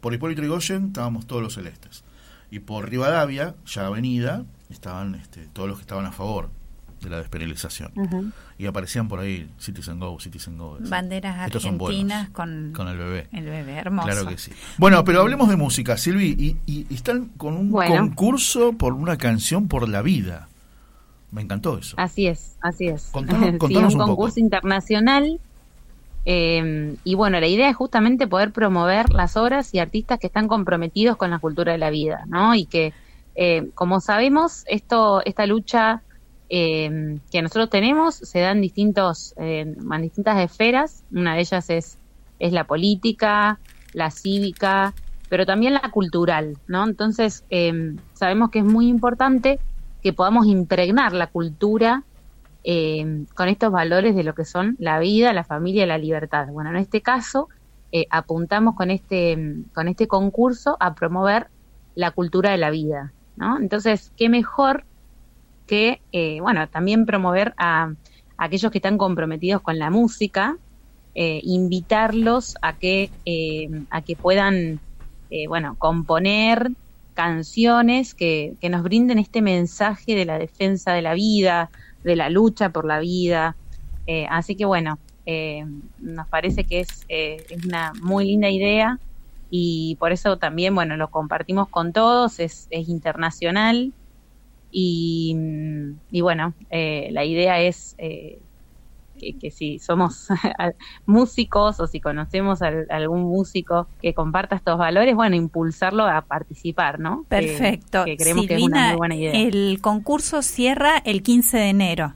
por 0.00 0.14
Hipólito 0.14 0.42
Yrigoyen 0.42 0.88
estábamos 0.88 1.26
todos 1.26 1.42
los 1.42 1.54
celestes 1.54 2.04
y 2.52 2.60
por 2.60 2.88
Rivadavia, 2.88 3.54
ya 3.66 3.86
Avenida, 3.86 4.44
estaban 4.68 5.14
este, 5.14 5.48
todos 5.52 5.68
los 5.68 5.78
que 5.78 5.82
estaban 5.82 6.06
a 6.06 6.12
favor 6.12 6.50
de 7.02 7.10
la 7.10 7.18
despenalización. 7.18 7.92
Y 8.58 8.66
aparecían 8.66 9.08
por 9.08 9.18
ahí 9.20 9.50
Citizen 9.58 9.98
Go, 9.98 10.18
Citizen 10.20 10.56
Go. 10.56 10.78
Banderas 10.80 11.46
Estos 11.46 11.62
son 11.64 11.76
buenos. 11.78 12.12
argentinas 12.12 12.30
con, 12.30 12.72
Con 12.74 12.88
el 12.88 12.96
bebé. 12.96 13.28
el 13.32 13.44
bebé, 13.44 13.72
hermoso. 13.74 14.08
Claro 14.08 14.26
que 14.26 14.38
sí. 14.38 14.52
Bueno, 14.78 15.04
pero 15.04 15.20
hablemos 15.20 15.48
de 15.48 15.56
música, 15.56 15.96
Silvi. 15.96 16.34
Y, 16.38 16.56
y- 16.72 16.86
y 16.88 16.94
están 16.94 17.26
con 17.36 17.56
un 17.56 17.70
Bueno. 17.70 17.96
concurso 17.96 18.72
por 18.72 18.92
una 18.94 19.18
canción 19.18 19.68
por 19.68 19.88
la 19.88 20.00
vida. 20.02 20.48
Me 21.30 21.42
encantó 21.42 21.78
eso. 21.78 21.94
Así 21.98 22.26
es, 22.26 22.56
así 22.60 22.86
es. 22.88 23.10
Contanos- 23.12 23.50
Sí, 23.52 23.58
contanos 23.58 23.94
un 23.94 24.00
un 24.00 24.06
poco. 24.06 24.16
concurso 24.16 24.40
internacional. 24.40 25.40
eh, 26.24 26.96
y 27.02 27.14
bueno, 27.16 27.40
la 27.40 27.48
idea 27.48 27.68
es 27.68 27.74
justamente 27.76 28.28
poder 28.28 28.52
promover 28.52 29.10
las 29.12 29.36
obras 29.36 29.74
y 29.74 29.80
artistas 29.80 30.18
que 30.20 30.28
están 30.28 30.46
comprometidos 30.46 31.16
con 31.16 31.30
la 31.30 31.38
cultura 31.40 31.72
de 31.72 31.78
la 31.78 31.90
vida, 31.90 32.24
¿no? 32.28 32.54
Y 32.54 32.66
que, 32.66 32.92
eh, 33.34 33.70
como 33.74 34.00
sabemos, 34.00 34.62
esto, 34.68 35.20
esta 35.24 35.46
lucha 35.46 36.02
eh, 36.54 37.18
que 37.30 37.40
nosotros 37.40 37.70
tenemos 37.70 38.14
se 38.14 38.40
da 38.40 38.50
en 38.50 38.60
distintos, 38.60 39.32
eh, 39.38 39.60
en 39.60 40.02
distintas 40.02 40.38
esferas. 40.38 41.02
Una 41.10 41.34
de 41.34 41.40
ellas 41.40 41.70
es, 41.70 41.98
es 42.38 42.52
la 42.52 42.64
política, 42.64 43.58
la 43.94 44.10
cívica, 44.10 44.94
pero 45.30 45.46
también 45.46 45.72
la 45.72 45.90
cultural, 45.90 46.58
¿no? 46.66 46.84
Entonces, 46.84 47.46
eh, 47.48 47.72
sabemos 48.12 48.50
que 48.50 48.58
es 48.58 48.66
muy 48.66 48.88
importante 48.88 49.60
que 50.02 50.12
podamos 50.12 50.46
impregnar 50.46 51.14
la 51.14 51.28
cultura 51.28 52.04
con 53.34 53.48
estos 53.48 53.72
valores 53.72 54.14
de 54.14 54.22
lo 54.22 54.34
que 54.34 54.44
son 54.44 54.76
la 54.78 55.00
vida, 55.00 55.32
la 55.32 55.42
familia 55.42 55.84
la 55.86 55.98
libertad. 55.98 56.46
Bueno, 56.46 56.70
en 56.70 56.76
este 56.76 57.00
caso 57.02 57.48
eh, 57.90 58.06
apuntamos 58.10 58.74
con 58.74 58.90
este, 58.90 59.36
con 59.74 59.88
este 59.88 60.06
concurso 60.06 60.76
a 60.80 60.94
promover 60.94 61.48
la 61.94 62.10
cultura 62.12 62.50
de 62.50 62.58
la 62.58 62.70
vida, 62.70 63.14
¿no? 63.36 63.58
Entonces, 63.58 64.12
¿qué 64.16 64.28
mejor 64.28 64.86
que, 65.66 66.00
eh, 66.12 66.40
bueno, 66.40 66.68
también 66.68 67.06
promover 67.06 67.54
a, 67.56 67.92
aquellos 68.36 68.70
que 68.72 68.78
están 68.78 68.98
comprometidos 68.98 69.62
con 69.62 69.78
la 69.78 69.90
música, 69.90 70.56
eh, 71.14 71.40
invitarlos 71.44 72.56
a 72.62 72.74
que, 72.74 73.10
eh, 73.24 73.68
a 73.90 74.02
que 74.02 74.16
puedan, 74.16 74.80
bueno, 75.48 75.76
componer 75.78 76.72
canciones 77.14 78.12
que, 78.12 78.54
que 78.60 78.68
nos 78.68 78.82
brinden 78.82 79.18
este 79.18 79.40
mensaje 79.40 80.14
de 80.14 80.26
la 80.26 80.38
defensa 80.38 80.92
de 80.92 81.00
la 81.00 81.14
vida, 81.14 81.70
de 82.04 82.16
la 82.16 82.28
lucha 82.28 82.68
por 82.68 82.84
la 82.84 82.98
vida. 82.98 83.56
Así 84.28 84.56
que 84.56 84.66
bueno, 84.66 84.98
nos 86.00 86.28
parece 86.28 86.64
que 86.64 86.80
es, 86.80 87.06
es 87.08 87.64
una 87.64 87.94
muy 88.02 88.26
linda 88.26 88.50
idea 88.50 88.98
y 89.48 89.96
por 89.98 90.12
eso 90.12 90.36
también, 90.36 90.74
bueno, 90.74 90.98
lo 90.98 91.08
compartimos 91.08 91.66
con 91.70 91.94
todos, 91.94 92.38
es, 92.38 92.66
es 92.68 92.90
internacional 92.90 93.94
y, 94.72 95.36
y 96.10 96.20
bueno, 96.22 96.54
eh, 96.70 97.10
la 97.12 97.26
idea 97.26 97.60
es 97.60 97.94
eh, 97.98 98.38
que, 99.20 99.38
que 99.38 99.50
si 99.50 99.78
somos 99.78 100.28
músicos 101.06 101.78
o 101.78 101.86
si 101.86 102.00
conocemos 102.00 102.62
a, 102.62 102.72
algún 102.88 103.22
músico 103.22 103.86
que 104.00 104.14
comparta 104.14 104.56
estos 104.56 104.78
valores, 104.78 105.14
bueno, 105.14 105.36
impulsarlo 105.36 106.04
a 106.04 106.22
participar, 106.22 106.98
¿no? 106.98 107.26
Perfecto. 107.28 108.06
Que, 108.06 108.16
creemos 108.16 108.46
que 108.46 108.54
es 108.54 108.62
una 108.62 108.76
Silvina, 108.76 108.88
muy 108.88 108.96
buena 108.96 109.14
idea. 109.16 109.32
El 109.32 109.78
concurso 109.82 110.40
cierra 110.40 110.96
el 111.04 111.22
15 111.22 111.58
de 111.58 111.68
enero. 111.68 112.14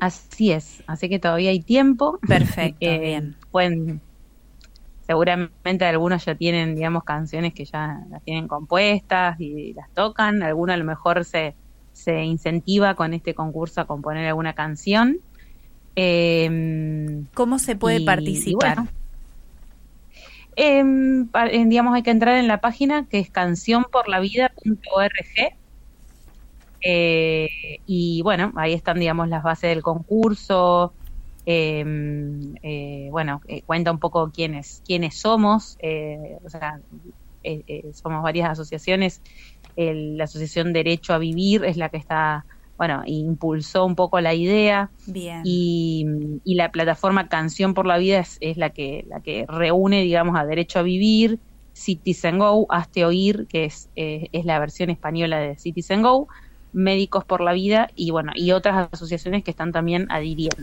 Así 0.00 0.50
es, 0.50 0.82
así 0.88 1.08
que 1.08 1.20
todavía 1.20 1.50
hay 1.50 1.60
tiempo. 1.60 2.18
Perfecto, 2.26 2.78
Eh, 2.80 2.98
bien. 2.98 3.36
Pueden, 3.52 4.00
seguramente 5.02 5.84
algunos 5.84 6.24
ya 6.24 6.34
tienen, 6.36 6.74
digamos, 6.76 7.04
canciones 7.04 7.54
que 7.54 7.64
ya 7.64 7.96
las 8.10 8.22
tienen 8.24 8.48
compuestas 8.48 9.36
y 9.40 9.74
las 9.74 9.92
tocan. 9.94 10.42
Algunos 10.42 10.74
a 10.74 10.78
lo 10.78 10.84
mejor 10.84 11.24
se, 11.24 11.56
se 11.92 12.22
incentiva 12.24 12.94
con 12.96 13.14
este 13.14 13.34
concurso 13.34 13.80
a 13.82 13.86
componer 13.86 14.26
alguna 14.26 14.54
canción. 14.54 15.18
Eh, 15.96 16.48
¿Cómo 17.34 17.58
se 17.58 17.76
puede 17.76 18.00
y- 18.00 18.04
participar? 18.06 18.52
y 18.52 18.54
bueno, 18.54 18.88
em, 20.56 21.30
eh, 21.50 21.64
digamos, 21.66 21.94
hay 21.94 22.02
que 22.02 22.10
entrar 22.10 22.36
en 22.36 22.48
la 22.48 22.60
página 22.60 23.06
que 23.08 23.18
es 23.18 23.30
cancionporlavida.org. 23.30 25.10
Eh, 26.84 27.48
y 27.86 28.22
bueno, 28.22 28.52
ahí 28.56 28.72
están, 28.74 28.98
digamos, 28.98 29.28
las 29.28 29.42
bases 29.42 29.70
del 29.70 29.82
concurso. 29.82 30.96
Em, 31.44 32.54
eh, 32.62 33.08
bueno, 33.10 33.40
eh, 33.48 33.62
cuenta 33.64 33.90
un 33.92 33.98
poco 33.98 34.30
quiénes, 34.32 34.82
quiénes 34.84 35.20
somos. 35.20 35.76
eh, 35.82 36.38
o 36.44 36.48
sea, 36.50 36.80
eh, 37.42 37.90
somos 37.94 38.22
varias 38.22 38.50
asociaciones. 38.50 39.22
El- 39.76 40.16
la 40.16 40.24
Asociación 40.24 40.72
Derecho 40.72 41.14
a 41.14 41.18
Vivir 41.18 41.64
es 41.64 41.76
la 41.76 41.88
que 41.88 41.96
está, 41.96 42.46
bueno, 42.76 43.02
impulsó 43.06 43.84
un 43.86 43.96
poco 43.96 44.20
la 44.20 44.34
idea 44.34 44.92
Bien. 45.06 45.42
y, 45.44 46.04
y 46.44 46.54
la 46.56 46.70
plataforma 46.70 47.28
Canción 47.28 47.74
por 47.74 47.86
la 47.86 47.98
Vida 47.98 48.20
es, 48.20 48.36
es 48.40 48.56
la 48.58 48.70
que 48.70 49.04
la 49.08 49.20
que 49.20 49.44
reúne, 49.48 50.02
digamos, 50.02 50.36
a 50.38 50.44
Derecho 50.46 50.78
a 50.80 50.82
Vivir, 50.82 51.40
Citizen 51.72 52.38
Go, 52.38 52.66
Hazte 52.70 53.04
Oír, 53.06 53.46
que 53.48 53.64
es, 53.64 53.90
es 53.94 54.44
la 54.44 54.58
versión 54.58 54.90
española 54.90 55.38
de 55.40 55.56
Citizen 55.58 56.02
Go, 56.02 56.28
Médicos 56.72 57.24
por 57.24 57.40
la 57.40 57.52
Vida 57.54 57.88
y 57.94 58.10
bueno, 58.10 58.32
y 58.34 58.52
otras 58.52 58.88
asociaciones 58.92 59.42
que 59.42 59.50
están 59.52 59.72
también 59.72 60.06
adhiriendo. 60.10 60.62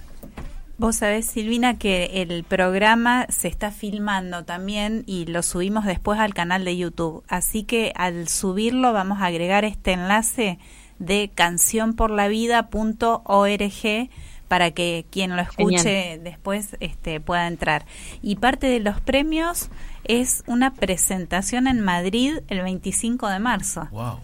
Vos 0.79 0.95
sabés, 0.95 1.25
Silvina, 1.25 1.77
que 1.77 2.21
el 2.21 2.45
programa 2.45 3.25
se 3.27 3.49
está 3.49 3.69
filmando 3.69 4.45
también 4.45 5.03
y 5.05 5.25
lo 5.25 5.43
subimos 5.43 5.83
después 5.83 6.17
al 6.21 6.33
canal 6.33 6.63
de 6.63 6.77
YouTube. 6.77 7.21
Así 7.27 7.63
que 7.63 7.91
al 7.97 8.29
subirlo 8.29 8.93
vamos 8.93 9.19
a 9.21 9.25
agregar 9.25 9.65
este 9.65 9.91
enlace 9.91 10.57
de 10.97 11.31
cancionporlavida.org 11.35 14.09
para 14.47 14.71
que 14.71 15.05
quien 15.11 15.35
lo 15.35 15.41
escuche 15.41 15.83
Genial. 15.83 16.23
después 16.23 16.77
este, 16.79 17.19
pueda 17.19 17.47
entrar. 17.47 17.85
Y 18.21 18.37
parte 18.37 18.67
de 18.67 18.79
los 18.79 19.01
premios 19.01 19.67
es 20.05 20.43
una 20.47 20.73
presentación 20.73 21.67
en 21.67 21.81
Madrid 21.81 22.35
el 22.47 22.61
25 22.61 23.27
de 23.27 23.39
marzo. 23.39 23.89
Wow. 23.91 24.19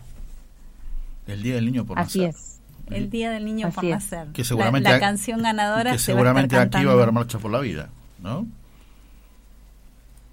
El 1.27 1.43
Día 1.43 1.55
del 1.55 1.65
Niño 1.65 1.83
por 1.85 1.99
Así 1.99 2.19
nacer. 2.19 2.33
es. 2.33 2.54
El 2.91 3.09
Día 3.09 3.31
del 3.31 3.45
Niño 3.45 3.69
por 3.71 3.79
Así 3.79 3.87
es. 3.87 3.93
nacer. 3.93 4.27
Que 4.33 4.41
La- 4.41 4.47
seguramente, 4.47 4.89
la, 4.89 4.99
canción 4.99 5.41
ganadora 5.41 5.91
que 5.91 5.99
se 5.99 6.13
va 6.13 6.19
a 6.19 6.21
estar 6.21 6.33
seguramente 6.33 6.57
aquí 6.57 6.85
va 6.85 6.91
a 6.91 6.95
haber 6.95 7.11
marcha 7.11 7.39
por 7.39 7.51
la 7.51 7.59
vida, 7.59 7.89
¿no? 8.21 8.45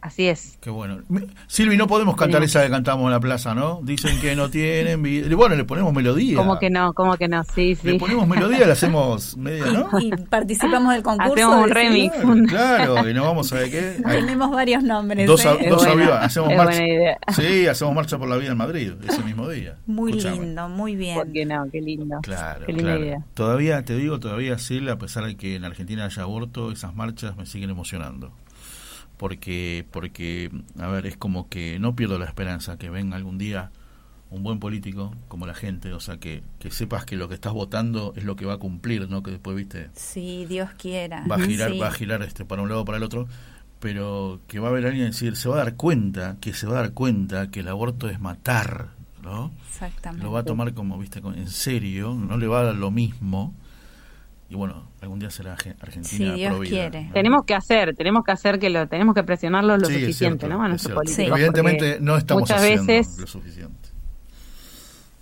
Así 0.02 0.26
es. 0.26 0.58
Qué 0.60 0.68
bueno. 0.68 0.98
Silvi, 1.46 1.76
no 1.76 1.86
podemos 1.86 2.16
cantar 2.16 2.40
Sí. 2.42 2.46
esa 2.46 2.64
que 2.64 2.70
cantamos 2.70 3.04
en 3.06 3.12
la 3.12 3.20
plaza, 3.20 3.54
¿no? 3.54 3.78
Dicen 3.84 4.20
que 4.20 4.34
no 4.34 4.50
tienen. 4.50 5.00
Bueno, 5.36 5.54
le 5.54 5.62
ponemos 5.64 5.92
melodía. 5.94 6.36
¿Cómo 6.36 6.58
que 6.58 6.70
no? 6.70 6.92
¿Cómo 6.92 7.16
que 7.16 7.28
no? 7.28 7.44
Sí, 7.44 7.78
Le 7.84 7.92
sí. 7.92 7.98
ponemos 7.98 8.26
melodía, 8.26 8.66
le 8.66 8.72
hacemos 8.72 9.36
media, 9.36 9.64
¿no? 9.66 10.00
Y 10.00 10.10
participamos 10.28 10.92
del 10.94 11.04
concurso. 11.04 11.32
Hacemos 11.34 11.64
un 11.64 11.70
remix. 11.70 12.14
Claro, 12.48 12.94
claro, 12.94 13.08
y 13.08 13.14
no 13.14 13.22
vamos 13.22 13.52
a 13.52 13.56
ver 13.56 13.70
qué. 13.70 13.96
Hay 14.04 14.20
Tenemos 14.22 14.50
varios 14.50 14.82
nombres. 14.82 15.24
dos 15.26 15.46
a- 15.46 15.54
¿eh? 15.54 15.68
Dos 15.68 15.78
buena, 15.86 15.92
aviones. 15.92 16.14
Hacemos 16.26 16.48
marcha. 16.48 16.64
buena 16.80 16.88
idea. 16.88 17.18
Sí, 17.36 17.66
hacemos 17.68 17.94
marcha 17.94 18.18
por 18.18 18.28
la 18.28 18.36
vida 18.38 18.50
en 18.50 18.56
Madrid 18.58 18.92
ese 19.08 19.22
mismo 19.22 19.48
día. 19.48 19.76
Muy 19.86 20.10
Escuchame. 20.10 20.40
lindo, 20.40 20.68
muy 20.68 20.96
bien. 20.96 21.14
¿Por 21.14 21.30
qué 21.30 21.46
no? 21.46 21.64
Qué 21.70 21.80
lindo. 21.80 22.18
Claro, 22.22 22.66
Qué 22.66 22.72
linda 22.72 22.90
claro. 22.90 23.04
idea. 23.04 23.24
Todavía, 23.34 23.84
te 23.84 23.94
digo, 23.94 24.18
todavía 24.18 24.58
sí, 24.58 24.86
a 24.88 24.96
pesar 24.98 25.24
de 25.26 25.36
que 25.36 25.54
en 25.54 25.64
Argentina 25.64 26.06
haya 26.06 26.22
aborto, 26.22 26.72
esas 26.72 26.92
marchas 26.96 27.36
me 27.36 27.46
siguen 27.46 27.70
emocionando. 27.70 28.32
Porque, 29.22 29.86
porque, 29.92 30.50
a 30.80 30.88
ver, 30.88 31.06
es 31.06 31.16
como 31.16 31.48
que 31.48 31.78
no 31.78 31.94
pierdo 31.94 32.18
la 32.18 32.24
esperanza 32.24 32.76
que 32.76 32.90
venga 32.90 33.14
algún 33.14 33.38
día 33.38 33.70
un 34.30 34.42
buen 34.42 34.58
político 34.58 35.14
como 35.28 35.46
la 35.46 35.54
gente, 35.54 35.92
o 35.92 36.00
sea, 36.00 36.16
que, 36.16 36.42
que 36.58 36.72
sepas 36.72 37.04
que 37.04 37.14
lo 37.14 37.28
que 37.28 37.36
estás 37.36 37.52
votando 37.52 38.14
es 38.16 38.24
lo 38.24 38.34
que 38.34 38.46
va 38.46 38.54
a 38.54 38.58
cumplir, 38.58 39.08
¿no? 39.08 39.22
Que 39.22 39.30
después, 39.30 39.56
viste, 39.56 39.90
Si 39.94 40.44
Dios 40.46 40.70
quiera. 40.76 41.24
va 41.30 41.36
a 41.36 41.38
girar, 41.38 41.70
Sí. 41.70 41.78
va 41.78 41.86
a 41.86 41.92
girar 41.92 42.22
este 42.24 42.44
para 42.44 42.62
un 42.62 42.68
lado 42.68 42.80
o 42.80 42.84
para 42.84 42.98
el 42.98 43.04
otro, 43.04 43.28
pero 43.78 44.40
que 44.48 44.58
va 44.58 44.66
a 44.66 44.70
haber 44.72 44.86
alguien 44.86 45.06
decir, 45.06 45.36
se 45.36 45.48
va 45.48 45.54
a 45.54 45.58
dar 45.58 45.76
cuenta, 45.76 46.38
que 46.40 46.52
se 46.52 46.66
va 46.66 46.78
a 46.78 46.82
dar 46.82 46.92
cuenta 46.92 47.48
que 47.52 47.60
el 47.60 47.68
aborto 47.68 48.08
es 48.08 48.18
matar, 48.18 48.88
¿no? 49.22 49.52
Exactamente. 49.68 50.24
lo 50.24 50.32
va 50.32 50.40
a 50.40 50.44
tomar 50.44 50.74
como, 50.74 50.98
viste, 50.98 51.20
en 51.20 51.48
serio, 51.48 52.12
no 52.14 52.36
le 52.38 52.48
va 52.48 52.58
a 52.58 52.64
dar 52.64 52.74
lo 52.74 52.90
mismo. 52.90 53.54
Y 54.52 54.54
bueno, 54.54 54.82
algún 55.00 55.18
día 55.18 55.30
será 55.30 55.56
Arge- 55.56 55.76
Argentina 55.80 56.32
Si 56.34 56.38
Dios 56.38 56.50
pro 56.52 56.60
vida, 56.60 56.70
quiere. 56.90 57.04
¿no? 57.06 57.12
Tenemos 57.14 57.44
que 57.46 57.54
hacer, 57.54 57.94
tenemos 57.96 58.22
que 58.22 58.32
hacer 58.32 58.58
que 58.58 58.68
lo, 58.68 58.86
tenemos 58.86 59.14
que 59.14 59.22
presionarlos 59.24 59.78
lo 59.80 59.86
Sí, 59.86 59.94
suficiente, 59.94 60.40
cierto, 60.40 60.48
¿no? 60.48 60.62
A 60.62 60.66
es 60.66 60.68
nuestros 60.68 60.94
políticos. 60.94 61.38
Evidentemente 61.38 61.92
porque 61.92 62.04
no 62.04 62.16
estamos 62.18 62.42
muchas 62.42 62.60
haciendo 62.60 62.86
veces 62.86 63.18
lo 63.18 63.26
suficiente. 63.26 63.88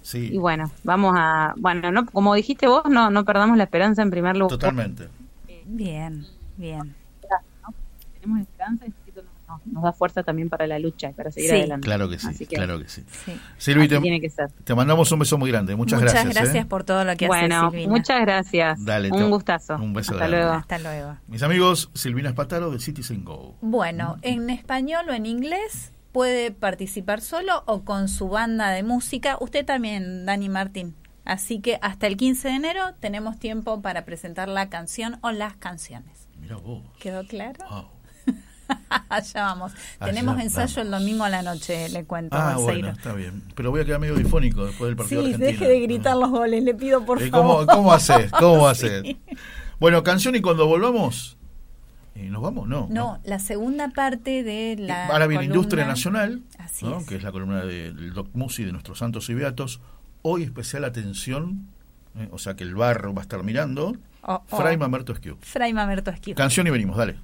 Sí, 0.03 0.31
y 0.33 0.39
bueno, 0.39 0.69
vamos 0.83 1.15
a, 1.17 1.55
bueno, 1.59 1.93
no, 1.93 2.07
como 2.07 2.35
dijiste 2.35 2.67
vos, 2.67 2.83
no, 2.91 3.11
no 3.11 3.25
perdamos 3.25 3.57
la 3.57 3.63
esperanza 3.63 4.03
en 4.03 4.11
primer 4.11 4.37
lugar. 4.37 4.59
totalmente. 4.59 5.07
Bien, 5.67 6.27
bien. 6.57 6.93
Tenemos 8.21 8.41
esperanza 8.41 8.85
nos, 9.65 9.75
nos 9.75 9.83
da 9.83 9.93
fuerza 9.93 10.23
también 10.23 10.49
para 10.49 10.67
la 10.67 10.79
lucha, 10.79 11.13
para 11.13 11.31
seguir 11.31 11.51
Sí. 11.51 11.57
adelante. 11.57 11.85
Claro 11.87 12.09
que 12.09 12.19
sí, 12.19 12.27
Así 12.29 12.47
que, 12.47 12.57
claro 12.57 12.79
que 12.79 12.89
sí. 12.89 13.05
Sí. 13.25 13.33
Silvi, 13.59 13.89
te, 13.89 13.99
tiene 14.01 14.21
que 14.21 14.31
ser. 14.31 14.51
te 14.65 14.75
mandamos 14.75 15.11
un 15.13 15.19
beso 15.21 15.39
muy 15.39 15.51
grande. 15.51 15.77
Muchas, 15.77 16.01
Muchas 16.01 16.15
gracias. 16.25 16.35
gracias 16.35 16.65
¿eh? 16.65 16.69
por 16.69 16.85
todo 16.85 17.05
lo 17.05 17.17
que 17.17 17.27
Bueno, 17.27 17.57
haces, 17.67 17.71
Silvina. 17.71 17.93
muchas 17.93 18.21
gracias. 18.21 18.85
Dale, 18.85 19.11
un 19.13 19.19
te- 19.19 19.25
gustazo. 19.25 19.75
un 19.77 19.93
beso 19.93 20.13
Hasta 20.13 20.27
grande. 20.27 20.37
luego. 20.39 20.53
Hasta 20.53 20.79
luego. 20.79 21.17
Mis 21.29 21.43
amigos, 21.43 21.91
Silvina 21.95 22.29
Espataro 22.31 22.71
de 22.71 22.79
Citizen 22.81 23.25
Go. 23.25 23.57
Bueno, 23.61 24.17
en 24.23 24.51
español 24.51 25.07
o 25.09 25.13
en 25.13 25.27
inglés 25.27 25.93
puede 26.13 26.51
participar 26.51 27.21
solo 27.21 27.63
o 27.67 27.83
con 27.85 28.09
su 28.09 28.29
banda 28.29 28.71
de 28.71 28.83
música. 28.83 29.37
Usted 29.41 29.65
también, 29.65 30.27
Dani 30.27 30.49
Martín. 30.49 30.97
Así 31.25 31.61
que 31.61 31.79
hasta 31.83 32.07
el 32.09 32.17
15 32.17 32.49
de 32.49 32.55
enero 32.55 32.81
tenemos 32.99 33.39
tiempo 33.39 33.81
para 33.83 34.05
presentar 34.05 34.49
la 34.49 34.69
canción 34.69 35.19
o 35.23 35.31
las 35.31 35.55
canciones. 35.55 36.27
Mira 36.41 36.57
vos. 36.57 36.83
¿Quedó 36.99 37.25
claro? 37.27 37.65
Wow. 37.71 37.85
Allá 39.09 39.43
vamos. 39.43 39.73
Allá 39.99 40.13
Tenemos 40.13 40.41
ensayo 40.41 40.75
vamos. 40.77 40.77
el 40.79 40.91
domingo 40.91 41.25
a 41.25 41.29
la 41.29 41.43
noche, 41.43 41.89
le 41.89 42.05
cuento. 42.05 42.37
Ah, 42.37 42.57
bueno, 42.59 42.89
está 42.91 43.13
bien. 43.13 43.43
Pero 43.55 43.71
voy 43.71 43.81
a 43.81 43.85
quedar 43.85 44.01
medio 44.01 44.15
difónico 44.15 44.65
después 44.67 44.89
del 44.89 44.97
partido 44.97 45.25
Sí, 45.25 45.33
deje 45.35 45.67
de 45.69 45.81
gritar 45.81 46.17
los 46.17 46.31
goles, 46.31 46.63
le 46.63 46.75
pido 46.75 47.05
por 47.05 47.23
Eh, 47.23 47.29
favor. 47.31 47.67
¿Cómo, 47.67 47.77
cómo 47.79 47.93
haces? 47.93 48.31
¿Cómo 48.39 48.73
Sí. 48.75 48.87
haces? 48.87 49.17
Bueno, 49.79 50.03
canción 50.03 50.35
y 50.37 50.41
cuando 50.41 50.67
volvamos, 50.67 51.37
eh, 52.15 52.29
¿nos 52.29 52.43
vamos? 52.43 52.69
No. 52.69 52.87
No, 52.91 53.19
la 53.25 53.39
segunda 53.39 53.89
parte 53.91 54.43
de 54.43 54.77
la. 54.79 55.07
Ahora 55.07 55.27
viene 55.27 55.45
columna- 55.45 55.55
Industria 55.57 55.87
Nacional, 55.87 56.43
Así 56.59 56.85
¿no? 56.85 56.99
es. 56.99 57.07
que 57.07 57.17
es 57.17 57.23
la 57.23 57.33
columna 57.33 57.65
del 57.65 58.13
Doc 58.13 58.29
Musi 58.35 58.65
de 58.65 58.73
nuestros 58.73 58.99
santos 58.99 59.29
y 59.31 59.35
beatos. 59.35 59.81
Hoy 60.23 60.43
especial 60.43 60.85
atención, 60.85 61.69
eh, 62.19 62.29
o 62.31 62.39
sea 62.39 62.55
que 62.57 62.63
el 62.65 62.75
barro 62.75 63.15
va 63.15 63.23
a 63.23 63.25
estar 63.25 63.43
mirando. 63.43 63.95
Oh, 64.23 64.43
oh. 64.51 64.57
Fray 64.59 64.77
Mamerto 64.77 65.15
Esquiu. 65.15 65.39
Fray 65.41 65.73
Mamerto 65.73 66.11
Esquivo. 66.11 66.37
Canción 66.37 66.67
y 66.67 66.71
venimos, 66.71 66.97
dale. 66.99 67.17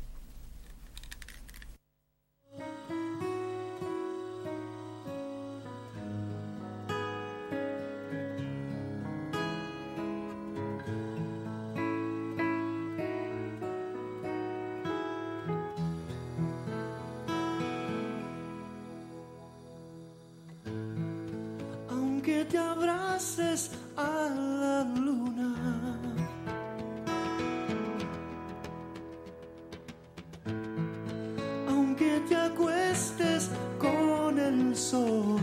Acuestes 32.47 33.51
con 33.79 34.39
el 34.39 34.77
sol. 34.77 35.41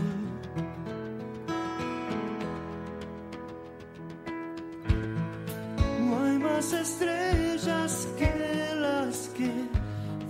No 6.00 6.24
hay 6.24 6.38
más 6.38 6.72
estrellas 6.72 8.08
que 8.18 8.32
las 8.80 9.28
que 9.36 9.52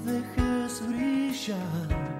dejes 0.04 0.86
brillar. 0.88 2.13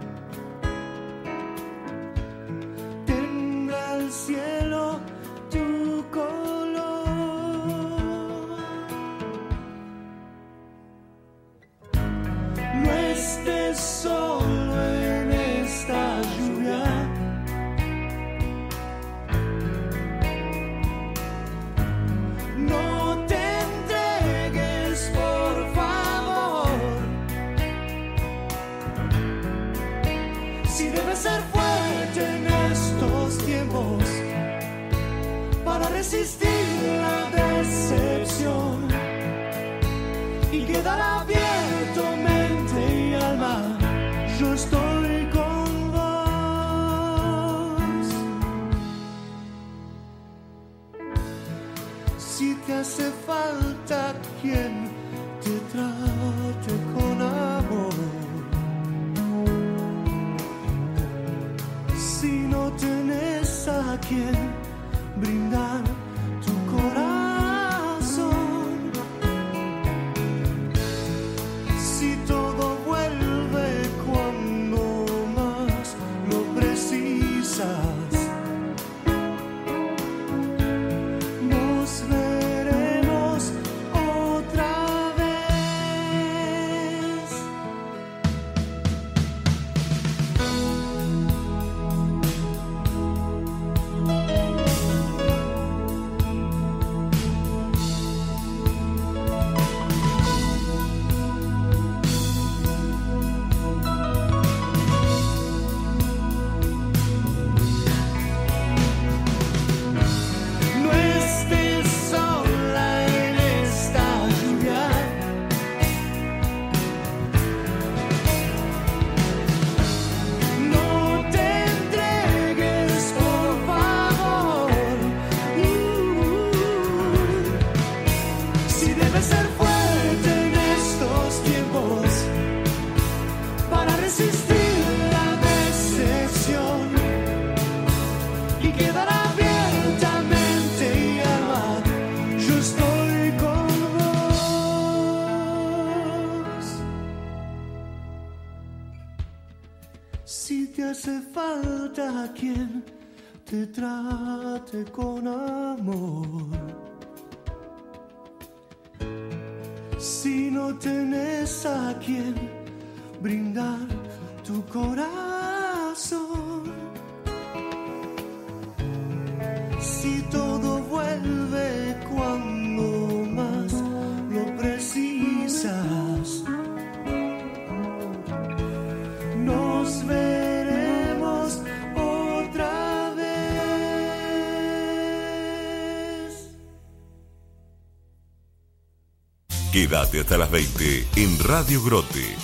Quédate 189.74 190.20
hasta 190.20 190.38
las 190.38 190.52
20 190.52 191.05
en 191.16 191.36
Radio 191.40 191.82
Grote. 191.82 192.36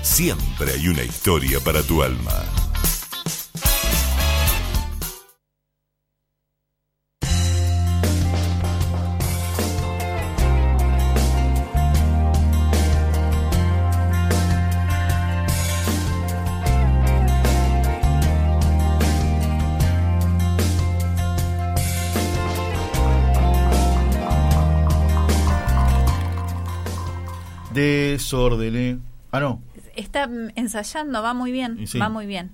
Siempre 0.00 0.72
hay 0.72 0.88
una 0.88 1.02
historia 1.02 1.60
para 1.60 1.82
tu 1.82 2.02
alma. 2.02 2.55
Ensayando, 30.78 31.22
va 31.22 31.34
muy 31.34 31.52
bien, 31.52 31.86
sí. 31.86 31.98
va 31.98 32.08
muy 32.08 32.26
bien. 32.26 32.50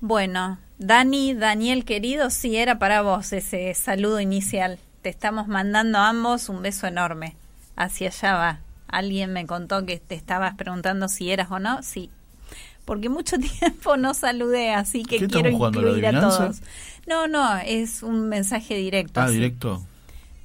Bueno, 0.00 0.58
Dani, 0.78 1.34
Daniel 1.34 1.84
querido, 1.84 2.30
sí 2.30 2.56
era 2.56 2.78
para 2.78 3.02
vos 3.02 3.32
ese 3.32 3.72
saludo 3.74 4.20
inicial. 4.20 4.78
Te 5.02 5.08
estamos 5.08 5.48
mandando 5.48 5.98
a 5.98 6.08
ambos 6.08 6.48
un 6.48 6.62
beso 6.62 6.86
enorme. 6.86 7.34
Hacia 7.76 8.08
allá 8.08 8.34
va. 8.34 8.60
Alguien 8.88 9.32
me 9.32 9.46
contó 9.46 9.84
que 9.86 9.98
te 9.98 10.14
estabas 10.14 10.54
preguntando 10.54 11.08
si 11.08 11.30
eras 11.30 11.50
o 11.50 11.58
no. 11.58 11.82
Sí. 11.82 12.10
Porque 12.84 13.08
mucho 13.08 13.36
tiempo 13.60 13.96
no 13.96 14.14
saludé, 14.14 14.70
así 14.70 15.04
que 15.04 15.18
¿Qué 15.18 15.28
quiero 15.28 15.50
incluir 15.50 16.06
a 16.06 16.20
todos. 16.20 16.60
No, 17.06 17.26
no, 17.26 17.56
es 17.58 18.02
un 18.02 18.28
mensaje 18.28 18.74
directo. 18.76 19.20
Ah, 19.20 19.30
directo. 19.30 19.82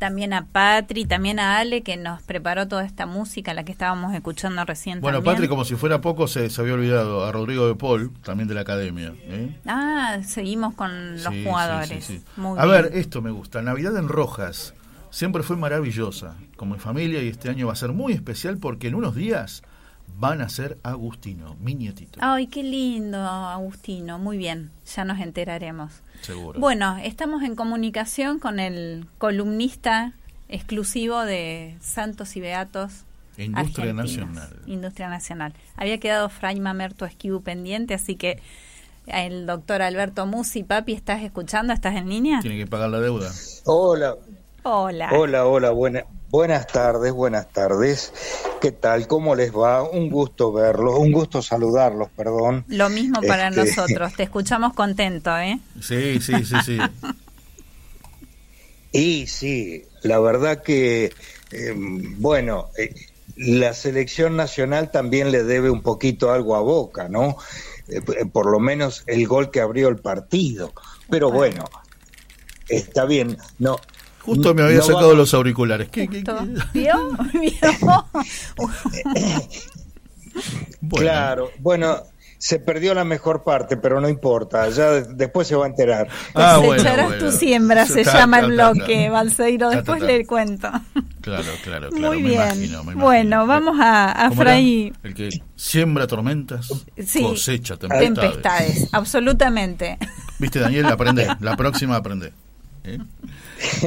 También 0.02 0.34
a 0.34 0.48
Patri, 0.48 1.06
también 1.06 1.40
a 1.40 1.60
Ale, 1.60 1.84
que 1.84 1.96
nos 1.96 2.24
preparó 2.24 2.68
toda 2.68 2.84
esta 2.86 3.06
música, 3.06 3.54
la 3.54 3.64
que 3.64 3.72
estábamos 3.72 4.16
escuchando 4.16 4.66
recién 4.66 5.00
Bueno, 5.00 5.20
también. 5.20 5.36
Patri, 5.36 5.48
como 5.48 5.64
si 5.64 5.76
fuera 5.76 6.02
poco, 6.02 6.28
se, 6.28 6.50
se 6.50 6.60
había 6.60 6.74
olvidado 6.74 7.24
a 7.24 7.32
Rodrigo 7.32 7.68
de 7.68 7.76
Paul, 7.76 8.12
también 8.24 8.48
de 8.48 8.56
la 8.56 8.62
academia. 8.62 9.14
¿eh? 9.26 9.56
Ah, 9.68 10.18
seguimos 10.26 10.74
con 10.74 11.22
los 11.24 11.32
Sí, 11.32 11.44
jugadores. 11.46 12.04
sí, 12.04 12.14
sí, 12.16 12.18
sí. 12.18 12.26
Muy 12.36 12.58
A 12.58 12.66
bien. 12.66 12.82
ver, 12.82 12.92
esto 12.96 13.22
me 13.22 13.30
gusta. 13.30 13.62
Navidad 13.62 13.96
en 13.96 14.08
Rojas 14.08 14.74
siempre 15.12 15.44
fue 15.44 15.56
maravillosa 15.56 16.36
como 16.56 16.74
en 16.74 16.82
familia 16.82 17.22
y 17.22 17.28
este 17.28 17.50
año 17.52 17.68
va 17.68 17.74
a 17.74 17.76
ser 17.76 17.92
muy 17.92 18.14
especial 18.14 18.58
porque 18.58 18.88
en 18.88 18.96
unos 18.96 19.14
días 19.14 19.62
van 20.18 20.42
a 20.42 20.50
ser 20.50 20.78
Agustino, 20.84 21.56
mi 21.60 21.76
nietito. 21.76 22.20
Ay, 22.22 22.48
qué 22.48 22.64
lindo, 22.64 23.20
Agustino. 23.20 24.20
Muy 24.20 24.38
bien, 24.38 24.72
ya 24.96 25.04
nos 25.06 25.20
enteraremos. 25.20 25.92
Seguro. 26.22 26.60
Bueno, 26.60 26.98
estamos 26.98 27.44
en 27.44 27.56
comunicación 27.56 28.40
con 28.40 28.60
el 28.60 29.08
columnista 29.18 30.14
exclusivo 30.50 31.22
de 31.22 31.78
Santos 31.82 32.36
y 32.36 32.42
Beatos. 32.42 33.06
Industria 33.38 33.92
Argentinos. 33.92 34.30
Nacional. 34.30 34.62
Industria 34.68 35.10
Nacional. 35.10 35.54
Había 35.76 36.00
quedado 36.00 36.30
Fray 36.30 36.60
Mamerto 36.60 37.06
Esquivu 37.06 37.42
pendiente, 37.42 37.94
así 37.94 38.16
que 38.16 38.40
el 39.08 39.46
doctor 39.48 39.82
Alberto 39.82 40.26
Musi, 40.26 40.64
papi, 40.64 40.94
¿estás 40.94 41.24
escuchando? 41.24 41.74
¿Estás 41.74 41.96
en 41.96 42.10
línea? 42.10 42.40
Tiene 42.42 42.58
que 42.58 42.68
pagar 42.68 42.90
la 42.90 43.00
deuda. 43.00 43.32
Hola, 43.66 44.16
Hola. 44.64 45.10
hola, 45.14 45.46
hola, 45.48 45.72
buena, 45.72 46.04
buenas 46.32 46.66
tardes, 46.68 47.12
buenas 47.12 47.52
tardes. 47.52 48.14
¿Qué 48.62 48.72
tal? 48.72 49.08
¿Cómo 49.08 49.36
les 49.36 49.54
va? 49.54 49.84
Un 49.84 50.10
gusto 50.10 50.52
verlos, 50.54 50.98
un 50.98 51.12
gusto 51.12 51.42
saludarlos, 51.42 52.10
perdón. 52.16 52.64
Lo 52.70 52.90
mismo 52.90 53.22
para 53.22 53.50
Este, 53.50 53.66
nosotros. 53.66 54.14
Te 54.18 54.24
escuchamos 54.24 54.74
contento, 54.74 55.38
¿eh? 55.38 55.60
Sí, 55.82 56.20
sí, 56.22 56.46
sí, 56.46 56.56
sí. 56.66 56.78
Y 58.94 59.28
sí, 59.28 59.86
la 60.02 60.20
verdad 60.20 60.64
que, 60.64 61.14
eh, 61.52 61.74
bueno, 62.18 62.68
eh, 62.78 62.94
la 63.38 63.74
selección 63.74 64.36
nacional 64.36 64.92
también 64.92 65.32
le 65.32 65.46
debe 65.46 65.70
un 65.70 65.82
poquito 65.82 66.34
algo 66.34 66.58
a 66.58 66.60
Boca, 66.60 67.08
¿no? 67.08 67.38
Eh, 67.88 68.02
por 68.26 68.52
lo 68.52 68.60
menos 68.60 69.04
el 69.08 69.26
gol 69.28 69.50
que 69.50 69.62
abrió 69.62 69.88
el 69.88 69.96
partido. 69.96 70.74
Pero 71.10 71.32
bueno, 71.32 71.64
está 72.68 73.06
bien. 73.06 73.38
No, 73.60 73.78
Justo 74.24 74.54
me 74.54 74.62
había 74.64 74.78
no 74.78 74.84
sacado 74.84 75.16
los 75.16 75.34
auriculares. 75.34 75.90
¿Qué, 75.90 76.08
qué. 76.08 76.24
¿Vio? 76.74 76.94
¿Vio? 77.34 78.06
Claro, 80.90 81.52
bueno, 81.60 81.98
se 82.38 82.60
perdió 82.60 82.94
la 82.94 83.04
mejor 83.04 83.44
parte, 83.44 83.78
pero 83.78 84.00
no 84.02 84.10
importa, 84.10 84.70
ya 84.70 84.90
de- 84.92 85.14
después 85.14 85.48
se 85.48 85.56
va 85.56 85.66
a 85.66 85.68
enterar. 85.70 86.08
Ah, 86.34 86.58
bueno, 86.64 86.84
bueno. 86.84 87.18
tu 87.18 87.32
siembra, 87.32 87.86
se 87.86 88.04
Ta, 88.04 88.14
llama 88.20 88.40
ta, 88.40 88.46
el 88.46 88.52
bloque, 88.54 89.06
ta. 89.06 89.12
Balseiro. 89.12 89.68
Ta, 89.70 89.72
ta, 89.72 89.76
Después 89.78 90.00
ta. 90.00 90.06
le 90.08 90.26
cuento. 90.26 90.70
Claro, 91.22 91.44
claro, 91.64 91.90
claro. 91.90 92.08
Muy 92.08 92.22
me 92.22 92.30
bien. 92.30 92.42
imagino, 92.42 92.78
me 92.84 92.94
imagino. 92.94 93.04
Bueno, 93.06 93.48
vamos 93.48 93.78
a, 93.80 94.12
a. 94.12 94.32
Fray 94.32 94.92
El 95.04 95.14
que 95.14 95.30
siembra 95.56 96.08
tormentas, 96.08 96.68
Sí. 97.06 97.22
cosecha 97.22 97.78
tempestades. 97.78 98.14
Tempestades, 98.16 98.90
absolutamente. 98.94 99.98
Viste, 100.40 100.60
Daniel, 100.60 100.86
aprende. 100.88 101.28
La 101.42 101.56
próxima 101.58 101.98
aprende. 101.98 102.34
¿Eh? 102.84 102.98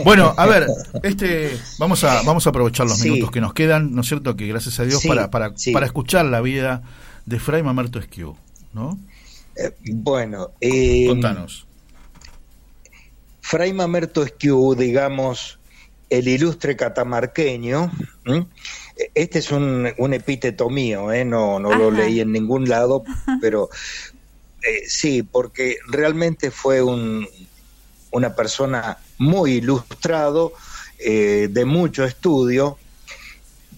Bueno, 0.05 0.35
a 0.37 0.47
ver, 0.47 0.67
este, 1.03 1.57
vamos 1.79 2.05
a 2.05 2.23
vamos 2.23 2.47
a 2.47 2.51
aprovechar 2.51 2.87
los 2.87 2.99
Sí. 2.99 3.11
minutos 3.11 3.31
que 3.31 3.41
nos 3.41 3.55
quedan, 3.55 3.95
¿no 3.95 4.01
es 4.03 4.09
cierto? 4.09 4.37
Que 4.37 4.47
gracias 4.47 4.79
a 4.81 4.85
Dios 4.85 5.01
Sí, 5.01 5.09
para 5.09 5.31
para, 5.31 5.53
sí. 5.57 5.73
para 5.73 5.87
escuchar 5.87 6.25
la 6.27 6.41
vida 6.41 6.83
de 7.27 7.39
Fray 7.41 7.63
Mamerto 7.63 7.99
Esquiu, 7.99 8.37
¿no? 8.73 8.99
Eh, 9.57 9.73
bueno, 9.93 10.51
eh, 10.61 11.07
Contanos. 11.09 11.67
Fray 13.41 13.73
Mamerto 13.73 14.23
Esquiú, 14.23 14.75
digamos, 14.75 15.59
el 16.11 16.29
ilustre 16.29 16.77
catamarqueño, 16.77 17.91
este 19.15 19.39
es 19.39 19.51
un, 19.53 19.89
un 19.99 20.15
epíteto 20.15 20.71
mío, 20.71 21.13
¿eh? 21.13 21.25
no, 21.25 21.59
no 21.59 21.75
lo 21.75 21.91
leí 21.91 22.21
en 22.21 22.33
ningún 22.33 22.69
lado, 22.69 23.05
pero 23.41 23.69
eh, 24.63 24.83
sí, 24.89 25.23
porque 25.23 25.77
realmente 25.89 26.51
fue 26.51 26.83
un, 26.83 27.29
una 28.13 28.35
persona 28.35 28.99
muy 29.19 29.53
ilustrado, 29.55 30.53
eh, 30.99 31.49
de 31.51 31.65
mucho 31.65 32.05
estudio. 32.05 32.79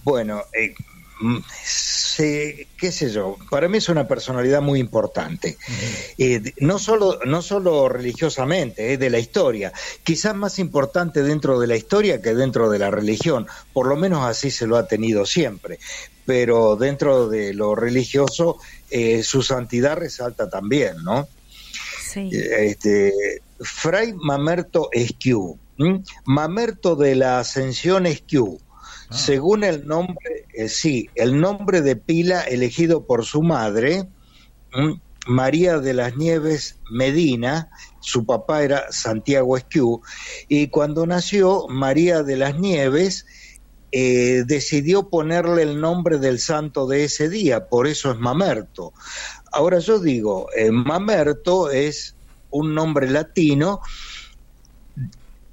Bueno, 0.03 0.43
eh, 0.53 0.73
mm, 1.19 1.37
se- 1.63 2.67
qué 2.77 2.91
sé 2.91 3.11
yo, 3.11 3.35
para 3.49 3.67
mí 3.67 3.77
es 3.77 3.89
una 3.89 4.07
personalidad 4.07 4.61
muy 4.61 4.79
importante. 4.79 5.57
Eh, 6.17 6.39
de- 6.39 6.53
no, 6.59 6.79
solo, 6.79 7.19
no 7.25 7.41
solo 7.41 7.89
religiosamente, 7.89 8.93
eh, 8.93 8.97
de 8.97 9.09
la 9.09 9.19
historia, 9.19 9.71
quizás 10.03 10.35
más 10.35 10.57
importante 10.59 11.21
dentro 11.23 11.59
de 11.59 11.67
la 11.67 11.75
historia 11.75 12.21
que 12.21 12.33
dentro 12.33 12.69
de 12.69 12.79
la 12.79 12.89
religión, 12.91 13.47
por 13.73 13.87
lo 13.87 13.95
menos 13.97 14.23
así 14.25 14.49
se 14.51 14.65
lo 14.67 14.77
ha 14.77 14.87
tenido 14.87 15.25
siempre, 15.25 15.79
pero 16.25 16.75
dentro 16.75 17.27
de 17.29 17.53
lo 17.53 17.75
religioso 17.75 18.57
eh, 18.89 19.21
su 19.23 19.41
santidad 19.43 19.97
resalta 19.97 20.49
también, 20.49 20.95
¿no? 21.03 21.27
Sí. 22.01 22.29
Eh, 22.33 22.67
Este, 22.67 23.11
Fray 23.59 24.13
Mamerto 24.13 24.89
Esquiú, 24.91 25.57
¿m? 25.77 26.03
Mamerto 26.25 26.95
de 26.95 27.15
la 27.15 27.39
Ascensión 27.39 28.05
Esquiú, 28.05 28.59
según 29.09 29.63
el 29.63 29.87
nombre, 29.87 30.45
eh, 30.53 30.67
sí, 30.67 31.09
el 31.15 31.39
nombre 31.39 31.81
de 31.81 31.95
pila 31.95 32.41
elegido 32.41 33.05
por 33.05 33.25
su 33.25 33.41
madre, 33.41 34.09
¿m? 34.73 35.01
María 35.27 35.79
de 35.79 35.93
las 35.93 36.15
Nieves 36.15 36.79
Medina, 36.89 37.69
su 37.99 38.25
papá 38.25 38.63
era 38.63 38.91
Santiago 38.91 39.57
Esquiú, 39.57 40.01
y 40.47 40.67
cuando 40.67 41.05
nació 41.05 41.67
María 41.67 42.23
de 42.23 42.37
las 42.37 42.57
Nieves, 42.57 43.25
eh, 43.91 44.43
decidió 44.45 45.09
ponerle 45.09 45.63
el 45.63 45.79
nombre 45.79 46.17
del 46.17 46.39
santo 46.39 46.87
de 46.87 47.05
ese 47.05 47.29
día, 47.29 47.67
por 47.67 47.87
eso 47.87 48.11
es 48.11 48.19
Mamerto. 48.19 48.93
Ahora 49.51 49.79
yo 49.79 49.99
digo, 49.99 50.47
eh, 50.55 50.71
Mamerto 50.71 51.71
es 51.71 52.16
un 52.57 52.73
nombre 52.73 53.09
latino 53.09 53.81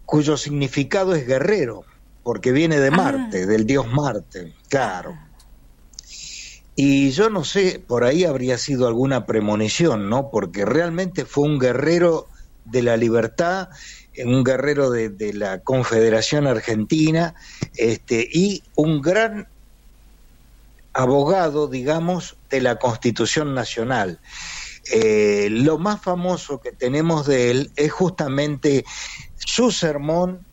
cuyo 0.05 0.37
significado 0.37 1.15
es 1.15 1.27
guerrero, 1.27 1.85
porque 2.23 2.53
viene 2.53 2.79
de 2.79 2.91
Marte, 2.91 3.47
del 3.47 3.67
dios 3.67 3.87
Marte, 3.87 4.55
claro. 4.69 5.19
Y 6.77 7.11
yo 7.11 7.31
no 7.31 7.45
sé, 7.45 7.83
por 7.87 8.05
ahí 8.05 8.25
habría 8.25 8.59
sido 8.59 8.87
alguna 8.87 9.27
premonición, 9.27 10.09
¿no? 10.09 10.31
Porque 10.31 10.65
realmente 10.65 11.25
fue 11.25 11.45
un 11.45 11.59
guerrero 11.59 12.27
de 12.65 12.83
la 12.83 12.97
libertad, 12.97 13.69
un 14.25 14.43
guerrero 14.43 14.91
de, 14.91 15.09
de 15.09 15.33
la 15.35 15.61
Confederación 15.61 16.47
Argentina, 16.47 17.35
este, 17.77 18.29
y 18.33 18.63
un 18.75 19.03
gran 19.03 19.49
abogado, 20.93 21.67
digamos, 21.69 22.37
de 22.51 22.61
la 22.61 22.77
Constitución 22.77 23.55
Nacional. 23.55 24.21
Eh, 24.93 25.49
lo 25.51 25.79
más 25.79 26.03
famoso 26.03 26.61
que 26.61 26.73
tenemos 26.73 27.27
de 27.27 27.51
él 27.51 27.71
es 27.77 27.93
justamente 27.93 28.85
su 29.37 29.71
sermón 29.71 30.45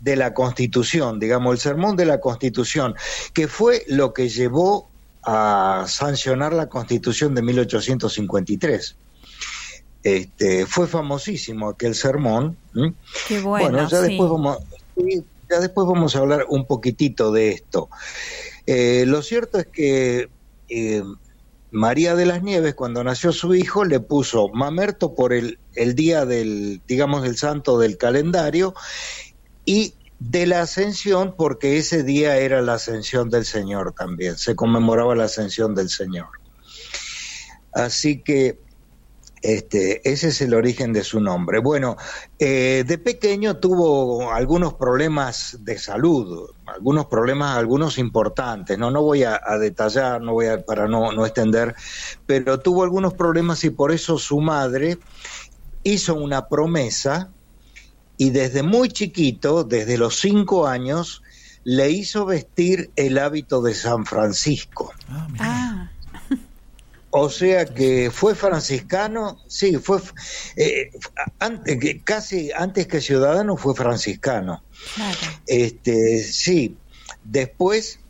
de 0.00 0.16
la 0.16 0.34
Constitución, 0.34 1.18
digamos, 1.18 1.54
el 1.54 1.60
sermón 1.60 1.96
de 1.96 2.04
la 2.04 2.20
Constitución, 2.20 2.94
que 3.32 3.48
fue 3.48 3.84
lo 3.88 4.12
que 4.12 4.28
llevó 4.28 4.88
a 5.22 5.84
sancionar 5.88 6.52
la 6.52 6.68
Constitución 6.68 7.34
de 7.34 7.42
1853. 7.42 8.96
Este, 10.02 10.66
fue 10.66 10.86
famosísimo 10.86 11.70
aquel 11.70 11.94
sermón. 11.94 12.58
Qué 13.26 13.40
bueno, 13.40 13.88
ya 13.88 14.02
sí. 14.02 14.08
después 14.08 14.30
vamos, 14.30 14.58
ya 15.48 15.60
después 15.60 15.86
vamos 15.86 16.14
a 16.14 16.18
hablar 16.18 16.44
un 16.50 16.66
poquitito 16.66 17.32
de 17.32 17.52
esto. 17.52 17.88
Eh, 18.66 19.04
lo 19.06 19.22
cierto 19.22 19.58
es 19.58 19.66
que 19.66 20.28
eh, 20.68 21.02
María 21.74 22.14
de 22.14 22.24
las 22.24 22.40
Nieves, 22.40 22.74
cuando 22.74 23.02
nació 23.02 23.32
su 23.32 23.52
hijo, 23.52 23.84
le 23.84 23.98
puso 23.98 24.48
Mamerto 24.48 25.16
por 25.16 25.32
el, 25.32 25.58
el 25.74 25.96
día 25.96 26.24
del, 26.24 26.80
digamos, 26.86 27.22
del 27.24 27.36
santo 27.36 27.80
del 27.80 27.98
calendario 27.98 28.74
y 29.64 29.94
de 30.20 30.46
la 30.46 30.62
ascensión, 30.62 31.34
porque 31.36 31.76
ese 31.76 32.04
día 32.04 32.36
era 32.36 32.62
la 32.62 32.74
ascensión 32.74 33.28
del 33.28 33.44
Señor 33.44 33.92
también, 33.92 34.38
se 34.38 34.54
conmemoraba 34.54 35.16
la 35.16 35.24
ascensión 35.24 35.74
del 35.74 35.88
Señor. 35.90 36.28
Así 37.72 38.22
que 38.22 38.60
este, 39.44 40.00
ese 40.10 40.28
es 40.28 40.40
el 40.40 40.54
origen 40.54 40.94
de 40.94 41.04
su 41.04 41.20
nombre. 41.20 41.58
Bueno, 41.58 41.96
eh, 42.38 42.82
de 42.86 42.96
pequeño 42.96 43.58
tuvo 43.58 44.32
algunos 44.32 44.72
problemas 44.72 45.58
de 45.60 45.78
salud, 45.78 46.50
algunos 46.64 47.06
problemas, 47.06 47.58
algunos 47.58 47.98
importantes. 47.98 48.78
No, 48.78 48.90
no 48.90 49.02
voy 49.02 49.24
a, 49.24 49.38
a 49.44 49.58
detallar, 49.58 50.22
no 50.22 50.32
voy 50.32 50.46
a, 50.46 50.64
para 50.64 50.88
no, 50.88 51.12
no 51.12 51.26
extender, 51.26 51.74
pero 52.24 52.60
tuvo 52.60 52.84
algunos 52.84 53.12
problemas 53.12 53.62
y 53.64 53.70
por 53.70 53.92
eso 53.92 54.18
su 54.18 54.40
madre 54.40 54.96
hizo 55.82 56.14
una 56.14 56.48
promesa 56.48 57.30
y 58.16 58.30
desde 58.30 58.62
muy 58.62 58.88
chiquito, 58.88 59.62
desde 59.64 59.98
los 59.98 60.18
cinco 60.20 60.66
años, 60.66 61.22
le 61.64 61.90
hizo 61.90 62.24
vestir 62.24 62.92
el 62.96 63.18
hábito 63.18 63.60
de 63.60 63.74
San 63.74 64.06
Francisco. 64.06 64.92
Ah, 65.38 65.90
O 67.16 67.30
sea 67.30 67.64
que 67.64 68.10
fue 68.10 68.34
franciscano, 68.34 69.38
sí, 69.46 69.76
fue 69.76 70.00
eh, 70.56 70.90
antes, 71.38 72.02
casi 72.02 72.50
antes 72.50 72.88
que 72.88 73.00
ciudadano 73.00 73.56
fue 73.56 73.76
franciscano. 73.76 74.64
claro. 74.96 75.16
Este, 75.46 76.24
sí, 76.24 76.76
después, 77.22 78.00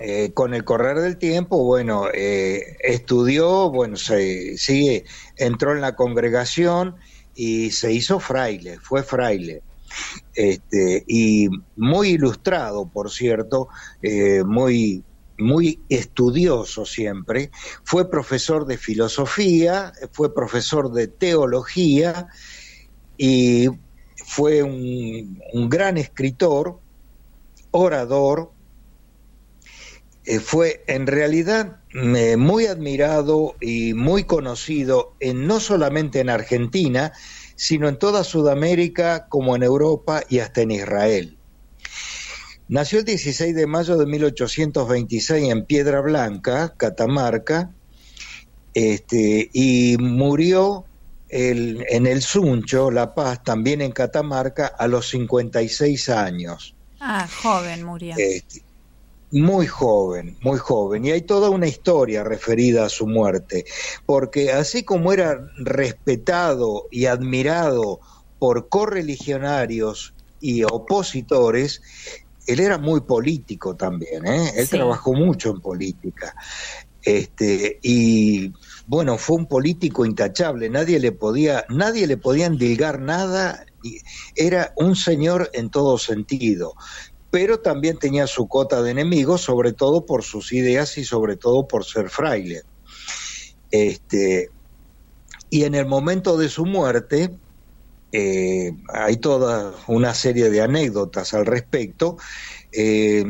eh, 0.00 0.30
con 0.32 0.54
el 0.54 0.64
correr 0.64 0.98
del 1.00 1.18
tiempo, 1.18 1.62
bueno, 1.62 2.08
eh, 2.14 2.78
estudió, 2.80 3.68
bueno, 3.68 3.98
se 3.98 4.56
sigue, 4.56 5.04
entró 5.36 5.72
en 5.72 5.82
la 5.82 5.94
congregación 5.94 6.96
y 7.34 7.70
se 7.70 7.92
hizo 7.92 8.18
fraile, 8.18 8.78
fue 8.80 9.02
fraile. 9.02 9.62
Este, 10.34 11.04
y 11.06 11.50
muy 11.76 12.12
ilustrado, 12.12 12.86
por 12.86 13.10
cierto, 13.10 13.68
eh, 14.00 14.42
muy, 14.42 15.04
muy 15.38 15.80
estudioso 15.88 16.84
siempre. 16.84 17.50
Fue 17.82 18.10
profesor 18.10 18.66
de 18.66 18.78
filosofía, 18.78 19.92
fue 20.12 20.34
profesor 20.34 20.92
de 20.92 21.08
teología 21.08 22.28
y 23.16 23.68
fue 24.16 24.62
un, 24.62 25.38
gran 25.68 25.98
escritor, 25.98 26.80
orador, 27.70 28.52
eh, 30.24 30.40
fue 30.40 30.82
en 30.86 31.06
realidad 31.06 31.80
eh, 31.92 32.36
muy 32.36 32.66
admirado 32.66 33.56
y 33.60 33.92
muy 33.92 34.24
conocido 34.24 35.14
en, 35.20 35.46
no 35.46 35.60
solamente 35.60 36.20
en 36.20 36.30
Argentina, 36.30 37.12
sino 37.56 37.88
en 37.88 37.98
toda 37.98 38.24
Sudamérica, 38.24 39.28
como 39.28 39.54
en 39.54 39.62
Europa 39.62 40.22
y 40.28 40.38
hasta 40.38 40.62
en 40.62 40.70
Israel. 40.72 41.38
Nació 42.68 43.00
el 43.00 43.04
16 43.04 43.54
de 43.54 43.66
mayo 43.66 43.96
de 43.96 44.06
1826 44.06 45.50
en 45.50 45.66
Piedra 45.66 46.00
Blanca, 46.00 46.74
Catamarca, 46.78 47.74
este, 48.72 49.50
y 49.52 49.96
murió 49.98 50.86
el- 51.28 51.84
en 51.88 52.06
el 52.06 52.22
Suncho, 52.22 52.90
La 52.90 53.14
Paz, 53.14 53.42
también 53.44 53.80
en 53.82 53.92
Catamarca, 53.92 54.66
a 54.78 54.88
los 54.88 55.08
56 55.08 56.08
años. 56.08 56.74
Ah, 57.00 57.28
joven 57.42 57.84
murió. 57.84 58.14
Este, 58.16 58.62
muy 59.30 59.66
joven, 59.66 60.38
muy 60.42 60.58
joven. 60.58 61.04
Y 61.04 61.10
hay 61.10 61.22
toda 61.22 61.50
una 61.50 61.66
historia 61.66 62.24
referida 62.24 62.86
a 62.86 62.88
su 62.88 63.06
muerte, 63.06 63.64
porque 64.06 64.52
así 64.52 64.84
como 64.84 65.12
era 65.12 65.38
respetado 65.58 66.84
y 66.90 67.06
admirado 67.06 68.00
por 68.38 68.68
correligionarios 68.68 70.14
y 70.38 70.62
opositores, 70.62 71.80
él 72.46 72.60
era 72.60 72.78
muy 72.78 73.00
político 73.02 73.76
también, 73.76 74.26
¿eh? 74.26 74.52
Él 74.56 74.66
Sí. 74.66 74.76
trabajó 74.76 75.12
mucho 75.14 75.50
en 75.50 75.60
política. 75.60 76.34
Este, 77.02 77.78
y 77.82 78.52
bueno, 78.86 79.18
fue 79.18 79.36
un 79.36 79.46
político 79.46 80.06
intachable, 80.06 80.70
nadie 80.70 80.98
le 80.98 81.12
podía, 81.12 81.64
nadie 81.68 82.06
le 82.06 82.16
podía 82.16 82.46
endilgar 82.46 82.98
nada, 83.00 83.66
era 84.34 84.72
un 84.76 84.96
señor 84.96 85.50
en 85.52 85.68
todo 85.70 85.98
sentido, 85.98 86.74
pero 87.30 87.60
también 87.60 87.98
tenía 87.98 88.26
su 88.26 88.46
cota 88.48 88.80
de 88.82 88.90
enemigos, 88.92 89.42
sobre 89.42 89.72
todo 89.74 90.06
por 90.06 90.22
sus 90.22 90.52
ideas 90.52 90.96
y 90.96 91.04
sobre 91.04 91.36
todo 91.36 91.68
por 91.68 91.84
ser 91.84 92.08
fraile. 92.08 92.62
Este, 93.70 94.50
y 95.50 95.64
en 95.64 95.74
el 95.74 95.84
momento 95.86 96.38
de 96.38 96.48
su 96.48 96.64
muerte, 96.64 97.36
eh, 98.16 98.70
hay 98.92 99.16
toda 99.16 99.74
una 99.88 100.14
serie 100.14 100.48
de 100.48 100.62
anécdotas 100.62 101.34
al 101.34 101.46
respecto. 101.46 102.16
Eh, 102.70 103.24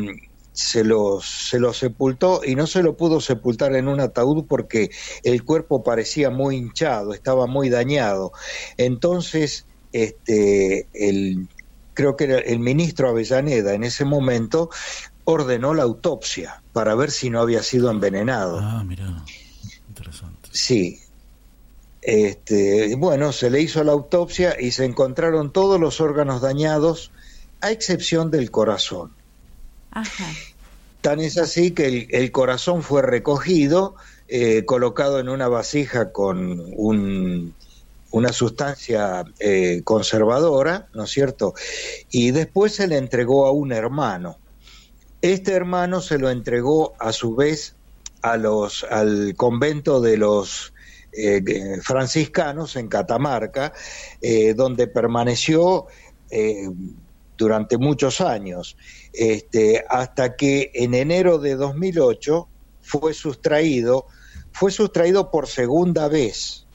se 0.52 0.84
lo, 0.84 1.22
se 1.22 1.58
lo 1.58 1.72
sepultó 1.72 2.42
y 2.44 2.54
no 2.54 2.66
se 2.66 2.82
lo 2.82 2.94
pudo 2.94 3.20
sepultar 3.20 3.74
en 3.76 3.88
un 3.88 4.00
ataúd 4.00 4.44
porque 4.46 4.90
el 5.22 5.42
cuerpo 5.42 5.82
parecía 5.82 6.28
muy 6.28 6.56
hinchado, 6.56 7.14
estaba 7.14 7.46
muy 7.46 7.70
dañado. 7.70 8.32
Entonces, 8.76 9.66
este, 9.92 10.86
el, 10.92 11.48
creo 11.94 12.14
que 12.16 12.24
era 12.24 12.38
el 12.40 12.58
ministro 12.58 13.08
Avellaneda 13.08 13.72
en 13.72 13.84
ese 13.84 14.04
momento 14.04 14.68
ordenó 15.24 15.72
la 15.72 15.84
autopsia 15.84 16.62
para 16.74 16.94
ver 16.94 17.10
si 17.10 17.30
no 17.30 17.40
había 17.40 17.62
sido 17.62 17.90
envenenado. 17.90 18.58
Ah, 18.60 18.84
mira, 18.84 19.24
interesante. 19.88 20.50
Sí. 20.52 21.00
Este, 22.04 22.94
bueno, 22.96 23.32
se 23.32 23.48
le 23.48 23.62
hizo 23.62 23.82
la 23.82 23.92
autopsia 23.92 24.60
y 24.60 24.72
se 24.72 24.84
encontraron 24.84 25.52
todos 25.52 25.80
los 25.80 26.02
órganos 26.02 26.42
dañados, 26.42 27.10
a 27.62 27.70
excepción 27.70 28.30
del 28.30 28.50
corazón. 28.50 29.10
Tan 31.00 31.20
es 31.20 31.38
así 31.38 31.70
que 31.70 31.86
el, 31.86 32.08
el 32.10 32.30
corazón 32.30 32.82
fue 32.82 33.00
recogido, 33.00 33.94
eh, 34.28 34.66
colocado 34.66 35.18
en 35.18 35.30
una 35.30 35.48
vasija 35.48 36.12
con 36.12 36.62
un, 36.76 37.54
una 38.10 38.32
sustancia 38.32 39.24
eh, 39.40 39.80
conservadora, 39.82 40.88
¿no 40.92 41.04
es 41.04 41.10
cierto? 41.10 41.54
Y 42.10 42.32
después 42.32 42.74
se 42.74 42.86
le 42.86 42.98
entregó 42.98 43.46
a 43.46 43.50
un 43.50 43.72
hermano. 43.72 44.36
Este 45.22 45.52
hermano 45.52 46.02
se 46.02 46.18
lo 46.18 46.28
entregó 46.28 46.94
a 46.98 47.12
su 47.12 47.34
vez 47.34 47.76
a 48.20 48.36
los, 48.36 48.84
al 48.84 49.34
convento 49.36 50.02
de 50.02 50.18
los 50.18 50.73
eh, 51.16 51.80
franciscanos 51.82 52.76
en 52.76 52.88
Catamarca, 52.88 53.72
eh, 54.20 54.54
donde 54.54 54.86
permaneció 54.86 55.86
durante 57.36 57.78
muchos 57.78 58.20
años, 58.20 58.76
este, 59.12 59.84
hasta 59.88 60.34
que 60.34 60.72
en 60.74 60.94
enero 60.94 61.38
de 61.38 61.54
2008 61.54 62.48
fue 62.80 63.14
sustraído, 63.14 64.06
fue 64.52 64.72
sustraído 64.72 65.30
por 65.30 65.46
segunda 65.46 66.08
vez, 66.08 66.66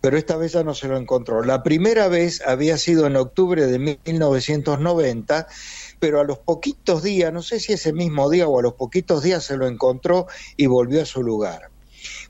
pero 0.00 0.16
esta 0.16 0.36
vez 0.36 0.52
ya 0.52 0.62
no 0.62 0.74
se 0.74 0.88
lo 0.88 0.96
encontró. 0.96 1.42
La 1.42 1.62
primera 1.62 2.08
vez 2.08 2.42
había 2.46 2.78
sido 2.78 3.06
en 3.06 3.16
octubre 3.16 3.66
de 3.66 3.78
1990, 3.78 5.48
pero 5.98 6.20
a 6.20 6.24
los 6.24 6.38
poquitos 6.38 7.02
días, 7.02 7.32
no 7.32 7.42
sé 7.42 7.58
si 7.58 7.72
ese 7.72 7.92
mismo 7.92 8.30
día 8.30 8.46
o 8.46 8.58
a 8.58 8.62
los 8.62 8.74
poquitos 8.74 9.22
días 9.22 9.44
se 9.44 9.56
lo 9.56 9.66
encontró 9.66 10.26
y 10.56 10.66
volvió 10.66 11.02
a 11.02 11.06
su 11.06 11.22
lugar. 11.22 11.70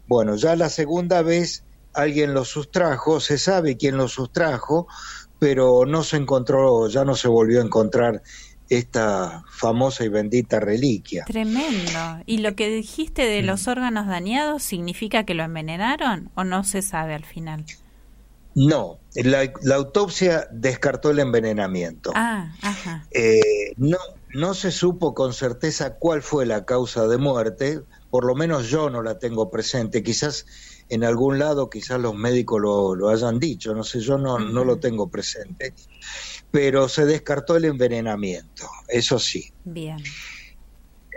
Bueno, 0.08 0.34
ya 0.36 0.56
la 0.56 0.68
segunda 0.70 1.22
vez 1.22 1.64
alguien 1.92 2.34
lo 2.34 2.44
sustrajo, 2.44 3.20
se 3.20 3.38
sabe 3.38 3.76
quién 3.76 3.96
lo 3.96 4.08
sustrajo, 4.08 4.86
pero 5.38 5.84
no 5.86 6.02
se 6.02 6.16
encontró, 6.16 6.88
ya 6.88 7.04
no 7.04 7.14
se 7.14 7.28
volvió 7.28 7.60
a 7.60 7.64
encontrar 7.64 8.22
esta 8.68 9.44
famosa 9.50 10.04
y 10.04 10.08
bendita 10.08 10.60
reliquia. 10.60 11.24
Tremendo. 11.26 12.22
¿Y 12.26 12.38
lo 12.38 12.54
que 12.54 12.68
dijiste 12.70 13.22
de 13.22 13.42
los 13.42 13.66
Mm. 13.66 13.70
órganos 13.70 14.06
dañados 14.06 14.62
significa 14.62 15.24
que 15.24 15.34
lo 15.34 15.42
envenenaron 15.44 16.30
o 16.34 16.44
no 16.44 16.64
se 16.64 16.82
sabe 16.82 17.14
al 17.14 17.24
final? 17.24 17.64
No, 18.54 18.98
la, 19.14 19.50
la 19.62 19.74
autopsia 19.76 20.48
descartó 20.50 21.10
el 21.10 21.20
envenenamiento. 21.20 22.12
Ah, 22.14 22.52
ajá. 22.62 23.06
Eh, 23.12 23.72
no, 23.76 23.98
no 24.34 24.52
se 24.54 24.72
supo 24.72 25.14
con 25.14 25.32
certeza 25.32 25.94
cuál 25.94 26.22
fue 26.22 26.44
la 26.44 26.64
causa 26.64 27.06
de 27.06 27.18
muerte, 27.18 27.80
por 28.10 28.24
lo 28.24 28.34
menos 28.34 28.68
yo 28.68 28.90
no 28.90 29.02
la 29.02 29.18
tengo 29.18 29.50
presente, 29.50 30.02
quizás 30.02 30.46
en 30.88 31.04
algún 31.04 31.38
lado, 31.38 31.68
quizás 31.68 32.00
los 32.00 32.14
médicos 32.14 32.60
lo, 32.60 32.94
lo 32.94 33.10
hayan 33.10 33.38
dicho, 33.38 33.74
no 33.74 33.84
sé, 33.84 34.00
yo 34.00 34.16
no, 34.18 34.38
no 34.38 34.64
lo 34.64 34.78
tengo 34.78 35.08
presente, 35.08 35.74
pero 36.50 36.88
se 36.88 37.04
descartó 37.04 37.56
el 37.56 37.66
envenenamiento, 37.66 38.68
eso 38.88 39.18
sí. 39.18 39.52
Bien. 39.64 39.98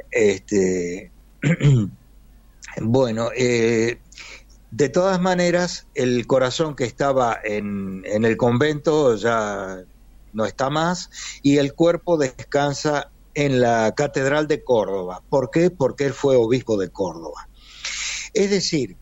Este, 0.09 1.11
bueno, 2.81 3.29
eh, 3.35 3.99
de 4.71 4.89
todas 4.89 5.21
maneras, 5.21 5.87
el 5.95 6.27
corazón 6.27 6.75
que 6.75 6.85
estaba 6.85 7.39
en, 7.43 8.03
en 8.05 8.25
el 8.25 8.37
convento 8.37 9.15
ya 9.15 9.83
no 10.33 10.45
está 10.45 10.69
más 10.69 11.09
y 11.41 11.57
el 11.57 11.73
cuerpo 11.73 12.17
descansa 12.17 13.11
en 13.33 13.61
la 13.61 13.93
Catedral 13.95 14.47
de 14.47 14.63
Córdoba. 14.63 15.21
¿Por 15.29 15.49
qué? 15.51 15.69
Porque 15.69 16.05
él 16.05 16.13
fue 16.13 16.35
obispo 16.35 16.77
de 16.77 16.89
Córdoba. 16.89 17.47
Es 18.33 18.49
decir, 18.49 18.97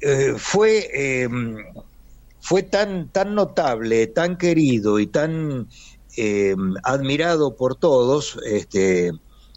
eh, 0.00 0.34
fue, 0.36 0.88
eh, 0.94 1.28
fue 2.40 2.62
tan, 2.62 3.08
tan 3.10 3.34
notable, 3.34 4.06
tan 4.06 4.38
querido 4.38 4.98
y 4.98 5.06
tan 5.06 5.68
eh, 6.16 6.56
admirado 6.82 7.56
por 7.56 7.76
todos, 7.76 8.38
este, 8.44 9.12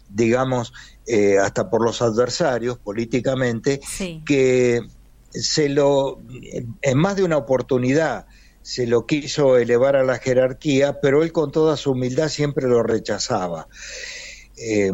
digamos, 0.08 0.72
eh, 1.06 1.38
hasta 1.38 1.68
por 1.70 1.84
los 1.84 2.02
adversarios 2.02 2.78
políticamente, 2.78 3.80
que 4.24 4.80
se 5.30 5.68
lo, 5.68 6.20
en 6.82 6.98
más 6.98 7.16
de 7.16 7.24
una 7.24 7.36
oportunidad, 7.36 8.26
se 8.62 8.86
lo 8.86 9.06
quiso 9.06 9.56
elevar 9.56 9.96
a 9.96 10.04
la 10.04 10.18
jerarquía, 10.18 11.00
pero 11.00 11.22
él 11.22 11.32
con 11.32 11.50
toda 11.50 11.76
su 11.76 11.92
humildad 11.92 12.28
siempre 12.28 12.68
lo 12.68 12.82
rechazaba. 12.82 13.68
Eh, 14.56 14.92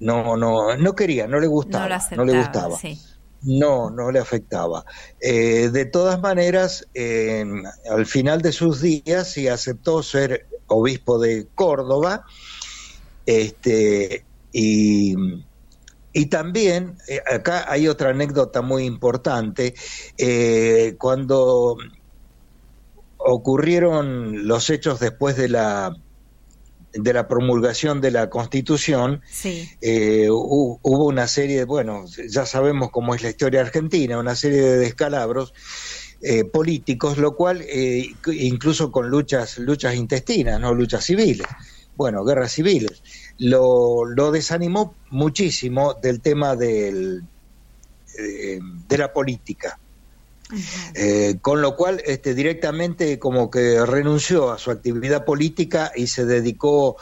no, 0.00 0.36
no, 0.36 0.76
no 0.76 0.94
quería, 0.94 1.26
no 1.26 1.40
le 1.40 1.46
gustaba, 1.48 1.88
No 2.12 2.16
no 2.18 2.24
le 2.24 2.38
gustaba. 2.38 2.76
sí. 2.78 2.98
No, 3.40 3.88
no 3.90 4.10
le 4.10 4.18
afectaba. 4.18 4.84
Eh, 5.20 5.70
de 5.72 5.84
todas 5.84 6.20
maneras, 6.20 6.88
eh, 6.94 7.44
al 7.88 8.04
final 8.04 8.42
de 8.42 8.50
sus 8.50 8.80
días, 8.80 9.30
sí 9.30 9.46
aceptó 9.46 10.02
ser 10.02 10.48
obispo 10.66 11.20
de 11.20 11.46
Córdoba, 11.54 12.24
este, 13.26 14.24
y, 14.52 15.14
y 16.12 16.26
también, 16.26 16.98
eh, 17.06 17.20
acá 17.32 17.70
hay 17.70 17.86
otra 17.86 18.10
anécdota 18.10 18.60
muy 18.60 18.84
importante, 18.84 19.74
eh, 20.16 20.96
cuando 20.98 21.76
ocurrieron 23.18 24.46
los 24.48 24.70
hechos 24.70 25.00
después 25.00 25.36
de 25.36 25.48
la 25.48 25.94
de 26.94 27.12
la 27.12 27.28
promulgación 27.28 28.00
de 28.00 28.10
la 28.10 28.30
Constitución, 28.30 29.20
Sí. 29.30 29.68
eh, 29.82 30.28
hu- 30.30 30.78
hubo 30.82 31.04
una 31.06 31.28
serie, 31.28 31.64
bueno, 31.64 32.06
ya 32.30 32.46
sabemos 32.46 32.90
cómo 32.90 33.14
es 33.14 33.22
la 33.22 33.28
historia 33.28 33.60
argentina, 33.60 34.18
una 34.18 34.34
serie 34.34 34.62
de 34.62 34.78
descalabros 34.78 35.52
eh, 36.22 36.44
políticos, 36.44 37.18
lo 37.18 37.36
cual 37.36 37.60
eh, 37.68 38.08
incluso 38.32 38.90
con 38.90 39.10
luchas, 39.10 39.58
luchas 39.58 39.94
intestinas, 39.96 40.58
no 40.60 40.72
luchas 40.74 41.04
civiles, 41.04 41.46
bueno, 41.94 42.24
guerras 42.24 42.52
civiles, 42.52 43.02
lo, 43.36 44.06
lo 44.06 44.32
desanimó 44.32 44.94
muchísimo 45.10 45.92
del 45.94 46.20
tema 46.22 46.56
del, 46.56 47.22
de 48.16 48.98
la 48.98 49.12
política. 49.12 49.78
Eh, 50.94 51.38
con 51.42 51.60
lo 51.60 51.76
cual, 51.76 52.02
este, 52.06 52.34
directamente 52.34 53.18
como 53.18 53.50
que 53.50 53.84
renunció 53.84 54.50
a 54.50 54.58
su 54.58 54.70
actividad 54.70 55.24
política 55.24 55.92
y 55.94 56.06
se 56.06 56.24
dedicó 56.24 56.96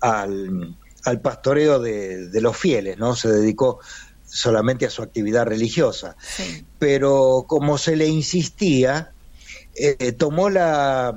al, 0.00 0.76
al 1.04 1.20
pastoreo 1.20 1.78
de, 1.78 2.28
de 2.28 2.40
los 2.40 2.56
fieles, 2.56 2.98
¿no? 2.98 3.14
Se 3.14 3.28
dedicó 3.28 3.78
solamente 4.24 4.86
a 4.86 4.90
su 4.90 5.02
actividad 5.02 5.46
religiosa. 5.46 6.16
Pero 6.78 7.44
como 7.46 7.78
se 7.78 7.96
le 7.96 8.06
insistía, 8.06 9.12
eh, 9.74 10.12
tomó 10.12 10.50
la, 10.50 11.16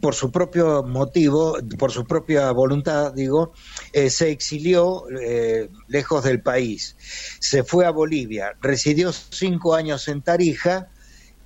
por 0.00 0.14
su 0.14 0.30
propio 0.30 0.82
motivo, 0.82 1.56
por 1.78 1.92
su 1.92 2.04
propia 2.04 2.50
voluntad, 2.52 3.12
digo, 3.12 3.52
eh, 3.92 4.10
se 4.10 4.30
exilió 4.30 5.04
eh, 5.20 5.70
lejos 5.88 6.24
del 6.24 6.40
país. 6.40 6.96
Se 7.40 7.64
fue 7.64 7.86
a 7.86 7.90
Bolivia, 7.90 8.52
residió 8.60 9.12
cinco 9.12 9.74
años 9.74 10.08
en 10.08 10.22
Tarija 10.22 10.88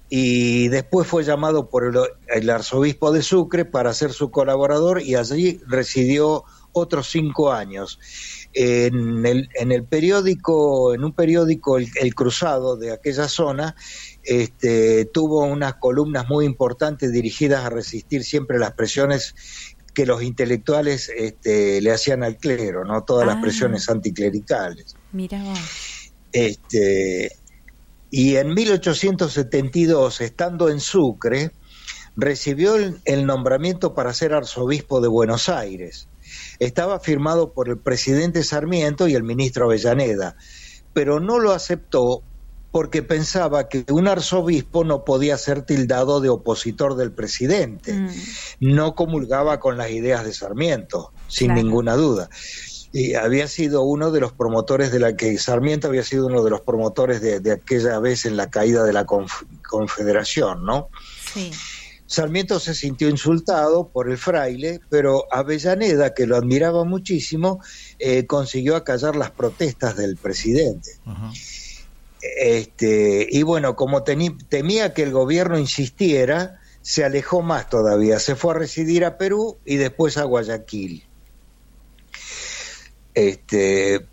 y 0.08 0.68
después 0.68 1.06
fue 1.08 1.24
llamado 1.24 1.68
por 1.68 1.84
el, 1.84 1.96
el 2.28 2.50
arzobispo 2.50 3.10
de 3.12 3.22
Sucre 3.22 3.64
para 3.64 3.92
ser 3.92 4.12
su 4.12 4.30
colaborador 4.30 5.02
y 5.02 5.16
allí 5.16 5.60
residió 5.66 6.44
otros 6.72 7.08
cinco 7.10 7.52
años. 7.52 7.98
En 8.52 9.26
el, 9.26 9.48
en 9.54 9.72
el 9.72 9.84
periódico, 9.84 10.94
en 10.94 11.04
un 11.04 11.12
periódico, 11.12 11.76
el, 11.76 11.88
El 12.00 12.14
Cruzado 12.14 12.76
de 12.76 12.92
aquella 12.92 13.28
zona, 13.28 13.74
este, 14.22 15.04
tuvo 15.06 15.44
unas 15.44 15.74
columnas 15.74 16.28
muy 16.28 16.44
importantes 16.46 17.12
dirigidas 17.12 17.64
a 17.64 17.70
resistir 17.70 18.24
siempre 18.24 18.58
las 18.58 18.72
presiones 18.72 19.34
que 19.92 20.06
los 20.06 20.22
intelectuales 20.22 21.10
este, 21.14 21.80
le 21.80 21.90
hacían 21.90 22.22
al 22.22 22.36
clero, 22.36 22.84
no 22.84 23.02
todas 23.04 23.26
las 23.26 23.36
Ah. 23.36 23.40
presiones 23.40 23.88
anticlericales. 23.88 24.94
Mira. 25.12 25.42
Este, 26.32 27.32
y 28.10 28.36
en 28.36 28.54
1872, 28.54 30.20
estando 30.20 30.68
en 30.68 30.80
Sucre, 30.80 31.50
recibió 32.16 32.76
el, 32.76 33.00
el 33.04 33.26
nombramiento 33.26 33.94
para 33.94 34.12
ser 34.12 34.32
arzobispo 34.32 35.00
de 35.00 35.08
Buenos 35.08 35.48
Aires. 35.48 36.08
Estaba 36.58 36.98
firmado 37.00 37.52
por 37.52 37.68
el 37.68 37.78
presidente 37.78 38.42
Sarmiento 38.42 39.06
y 39.08 39.14
el 39.14 39.22
ministro 39.22 39.66
Avellaneda, 39.66 40.36
pero 40.92 41.20
no 41.20 41.38
lo 41.38 41.52
aceptó 41.52 42.22
porque 42.70 43.02
pensaba 43.02 43.68
que 43.68 43.86
un 43.90 44.06
arzobispo 44.06 44.84
no 44.84 45.04
podía 45.04 45.38
ser 45.38 45.62
tildado 45.62 46.20
de 46.20 46.28
opositor 46.28 46.94
del 46.96 47.10
presidente. 47.10 47.94
Mm. 47.94 48.10
No 48.60 48.94
comulgaba 48.94 49.60
con 49.60 49.78
las 49.78 49.90
ideas 49.90 50.24
de 50.24 50.34
Sarmiento, 50.34 51.10
sin 51.26 51.48
Claro. 51.48 51.62
ninguna 51.62 51.94
duda. 51.94 52.28
Y 52.98 53.14
había 53.14 53.46
sido 53.46 53.82
uno 53.82 54.10
de 54.10 54.20
los 54.20 54.32
promotores 54.32 54.90
de 54.90 55.00
la 55.00 55.16
que 55.16 55.36
Sarmiento 55.36 55.88
había 55.88 56.02
sido 56.02 56.28
uno 56.28 56.42
de 56.42 56.48
los 56.48 56.62
promotores 56.62 57.20
de, 57.20 57.40
de 57.40 57.52
aquella 57.52 57.98
vez 57.98 58.24
en 58.24 58.38
la 58.38 58.48
caída 58.48 58.84
de 58.84 58.94
la 58.94 59.04
conf- 59.04 59.44
Confederación, 59.68 60.64
¿no? 60.64 60.88
Sí. 61.34 61.50
Sarmiento 62.06 62.58
se 62.58 62.72
sintió 62.74 63.10
insultado 63.10 63.88
por 63.88 64.08
el 64.08 64.16
fraile, 64.16 64.80
pero 64.88 65.24
Avellaneda, 65.30 66.14
que 66.14 66.26
lo 66.26 66.36
admiraba 66.36 66.84
muchísimo, 66.84 67.60
eh, 67.98 68.24
consiguió 68.26 68.76
acallar 68.76 69.14
las 69.14 69.30
protestas 69.30 69.96
del 69.96 70.16
presidente. 70.16 70.92
Este, 72.22 73.26
y 73.30 73.42
bueno, 73.42 73.76
como 73.76 74.04
temía 74.04 74.94
que 74.94 75.02
el 75.02 75.12
gobierno 75.12 75.58
insistiera, 75.58 76.60
se 76.80 77.04
alejó 77.04 77.42
más 77.42 77.68
todavía. 77.68 78.18
Se 78.20 78.36
fue 78.36 78.54
a 78.54 78.58
residir 78.58 79.04
a 79.04 79.18
Perú 79.18 79.58
y 79.66 79.76
después 79.76 80.16
a 80.16 80.24
Guayaquil. 80.24 81.04
Este, 83.16 84.06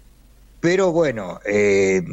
pero 0.62 0.94
bueno, 0.94 1.42
eh, 1.46 2.04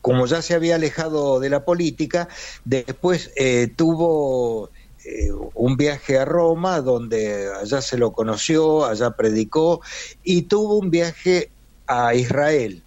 como 0.00 0.26
ya 0.26 0.42
se 0.42 0.54
había 0.54 0.76
alejado 0.76 1.40
de 1.40 1.50
la 1.50 1.64
política, 1.64 2.28
después 2.64 3.32
eh, 3.34 3.68
tuvo 3.74 4.70
eh, 5.04 5.32
un 5.54 5.76
viaje 5.76 6.16
a 6.16 6.24
Roma, 6.24 6.80
donde 6.82 7.52
allá 7.52 7.82
se 7.82 7.98
lo 7.98 8.12
conoció, 8.12 8.84
allá 8.84 9.10
predicó, 9.10 9.80
y 10.22 10.42
tuvo 10.42 10.76
un 10.78 10.90
viaje 10.90 11.50
a 11.88 12.14
Israel. 12.14 12.84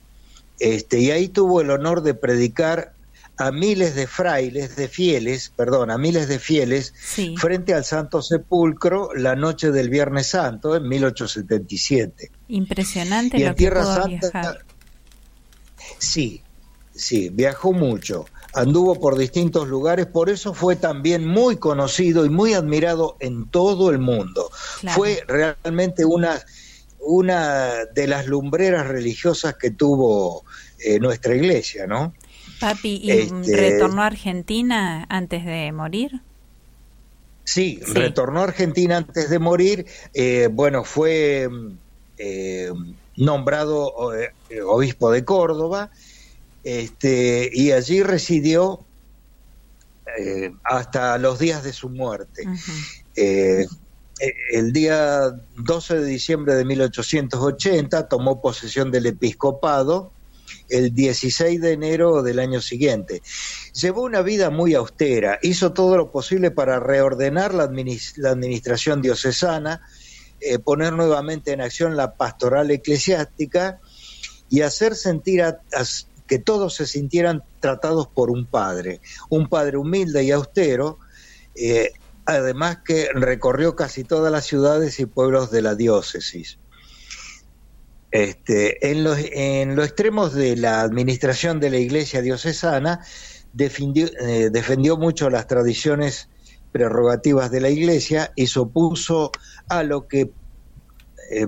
Este, 0.59 0.99
y 0.99 1.11
ahí 1.11 1.27
tuvo 1.27 1.59
el 1.59 1.69
honor 1.69 2.03
de 2.03 2.13
predicar 2.13 2.93
a 3.37 3.51
miles 3.51 3.93
de 3.95 4.07
frailes, 4.07 4.75
de 4.75 4.87
fieles, 4.87 5.51
perdón, 5.55 5.91
a 5.91 5.97
miles 5.97 6.27
de 6.27 6.39
fieles, 6.39 6.93
Sí. 6.99 7.35
frente 7.37 7.73
al 7.73 7.85
Santo 7.85 8.21
Sepulcro 8.21 9.13
la 9.13 9.35
noche 9.35 9.71
del 9.71 9.89
Viernes 9.89 10.27
Santo 10.27 10.75
en 10.75 10.87
1877. 10.87 12.31
Impresionante 12.47 13.37
Y 13.37 13.41
lo 13.41 13.49
en 13.49 13.55
Tierra 13.55 13.83
Santa, 13.85 14.07
viajar. 14.07 14.65
Sí, 15.99 16.41
sí, 16.93 17.29
viajó 17.29 17.73
mucho, 17.73 18.25
anduvo 18.53 18.99
por 18.99 19.17
distintos 19.17 19.67
lugares, 19.67 20.07
por 20.07 20.29
eso 20.29 20.53
fue 20.53 20.75
también 20.75 21.25
muy 21.27 21.57
conocido 21.57 22.25
y 22.25 22.29
muy 22.29 22.53
admirado 22.53 23.17
en 23.19 23.49
todo 23.49 23.91
el 23.91 23.99
mundo. 23.99 24.49
Claro. 24.81 24.97
Fue 24.97 25.23
realmente 25.27 26.05
una, 26.05 26.41
una 26.99 27.85
de 27.93 28.07
las 28.07 28.25
lumbreras 28.27 28.87
religiosas 28.87 29.55
que 29.55 29.71
tuvo 29.71 30.43
eh, 30.79 30.99
nuestra 30.99 31.35
iglesia, 31.35 31.87
¿no? 31.87 32.13
Papi, 32.59 32.99
¿y 33.03 33.11
Este- 33.11 33.55
retornó 33.55 34.01
a 34.01 34.07
Argentina 34.07 35.05
antes 35.09 35.45
de 35.45 35.71
morir? 35.71 36.21
Sí, 37.43 37.79
Sí. 37.85 37.93
retornó 37.93 38.41
a 38.41 38.45
Argentina 38.45 38.97
antes 38.97 39.29
de 39.29 39.39
morir. 39.39 39.85
eh, 40.13 40.49
bueno, 40.51 40.83
fue 40.83 41.47
eh, 42.17 42.71
nombrado 43.15 44.13
eh, 44.15 44.31
obispo 44.65 45.11
de 45.11 45.23
Córdoba 45.23 45.91
este, 46.63 47.49
y 47.53 47.71
allí 47.71 48.01
residió 48.03 48.79
eh, 50.19 50.51
hasta 50.63 51.17
los 51.19 51.37
días 51.37 51.63
de 51.63 51.73
su 51.73 51.89
muerte. 51.89 52.43
El 53.15 54.73
día 54.73 55.31
12 55.57 55.99
de 55.99 56.05
diciembre 56.05 56.55
de 56.55 56.65
1880 56.65 58.07
tomó 58.07 58.41
posesión 58.41 58.89
del 58.91 59.05
episcopado 59.05 60.11
el 60.69 60.93
16 60.93 61.61
de 61.61 61.71
enero 61.73 62.23
del 62.23 62.39
año 62.39 62.61
siguiente. 62.61 63.21
Llevó 63.73 64.03
una 64.03 64.21
vida 64.21 64.49
muy 64.49 64.73
austera, 64.73 65.39
hizo 65.41 65.73
todo 65.73 65.97
lo 65.97 66.11
posible 66.11 66.51
para 66.51 66.79
reordenar 66.79 67.53
la, 67.53 67.69
adminis- 67.69 68.13
la 68.17 68.31
administración 68.31 69.01
diocesana, 69.01 69.81
eh, 70.39 70.59
poner 70.59 70.93
nuevamente 70.93 71.51
en 71.51 71.61
acción 71.61 71.97
la 71.97 72.15
pastoral 72.15 72.69
eclesiástica 72.71 73.79
y 74.49 74.61
hacer 74.61 74.95
sentir 74.95 75.43
que 76.27 76.39
todos 76.39 76.75
se 76.75 76.85
sintieran 76.85 77.43
tratados 77.59 78.07
por 78.07 78.29
un 78.29 78.45
padre, 78.45 79.01
un 79.29 79.47
padre 79.49 79.77
humilde 79.77 80.23
y 80.23 80.31
austero, 80.31 80.99
eh, 81.55 81.91
además 82.25 82.79
que 82.85 83.09
recorrió 83.13 83.75
casi 83.75 84.03
todas 84.03 84.31
las 84.31 84.45
ciudades 84.45 84.99
y 84.99 85.05
pueblos 85.05 85.49
de 85.51 85.61
la 85.61 85.75
diócesis. 85.75 86.59
Este, 88.11 88.89
en, 88.89 89.03
los, 89.03 89.17
en 89.19 89.75
los 89.75 89.85
extremos 89.87 90.33
de 90.33 90.55
la 90.55 90.81
administración 90.81 91.59
de 91.59 91.69
la 91.69 91.77
iglesia 91.77 92.21
diocesana, 92.21 93.05
defendió, 93.51 94.07
eh, 94.21 94.49
defendió 94.51 94.97
mucho 94.97 95.29
las 95.29 95.47
tradiciones 95.47 96.29
prerrogativas 96.71 97.51
de 97.51 97.61
la 97.61 97.69
iglesia 97.69 98.31
y 98.35 98.47
se 98.47 98.59
opuso 98.59 99.31
a 99.67 99.83
lo 99.83 100.07
que, 100.07 100.31
eh, 101.31 101.47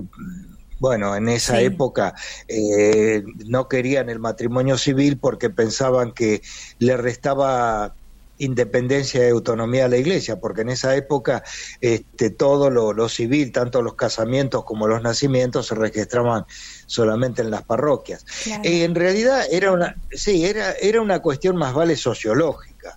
bueno, 0.78 1.14
en 1.14 1.28
esa 1.28 1.58
Sí. 1.58 1.64
época 1.66 2.14
eh, 2.48 3.22
no 3.46 3.68
querían 3.68 4.08
el 4.10 4.18
matrimonio 4.18 4.76
civil 4.76 5.18
porque 5.18 5.50
pensaban 5.50 6.12
que 6.12 6.42
le 6.78 6.96
restaba 6.96 7.96
independencia 8.40 9.26
y 9.26 9.30
autonomía 9.30 9.84
a 9.84 9.88
la 9.88 9.96
iglesia, 9.96 10.36
porque 10.40 10.62
en 10.62 10.70
esa 10.70 10.96
época 10.96 11.42
este, 11.80 12.30
todo 12.30 12.70
lo, 12.70 12.92
lo 12.92 13.08
civil, 13.08 13.52
tanto 13.52 13.82
los 13.82 13.94
casamientos 13.94 14.64
como 14.64 14.88
los 14.88 15.02
nacimientos, 15.02 15.66
se 15.68 15.74
registraban 15.74 16.44
solamente 16.86 17.42
en 17.42 17.50
las 17.50 17.64
parroquias. 17.64 18.24
Eh, 18.64 18.84
en 18.84 18.94
realidad 18.94 19.44
era 19.50 19.72
una, 19.72 19.94
sí, 20.10 20.44
era, 20.44 20.72
era 20.72 21.00
una 21.00 21.20
cuestión 21.20 21.56
más 21.56 21.74
vale 21.74 21.96
sociológica. 21.96 22.96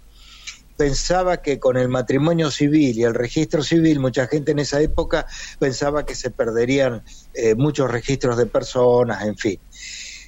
Pensaba 0.76 1.38
que 1.38 1.60
con 1.60 1.78
el 1.78 1.88
matrimonio 1.88 2.49
civil 2.49 2.98
y 2.98 3.03
el 3.03 3.14
registro 3.14 3.61
civil, 3.61 3.99
mucha 3.99 4.26
gente 4.28 4.53
en 4.53 4.60
esa 4.60 4.82
época 4.82 5.28
pensaba 5.60 6.03
que 6.03 6.15
se 6.15 6.32
perderían 6.32 7.03
eh, 7.34 7.53
muchos 7.53 7.91
registros 7.91 8.38
de 8.38 8.48
personas, 8.48 9.24
en 9.24 9.38
fin. 9.38 9.61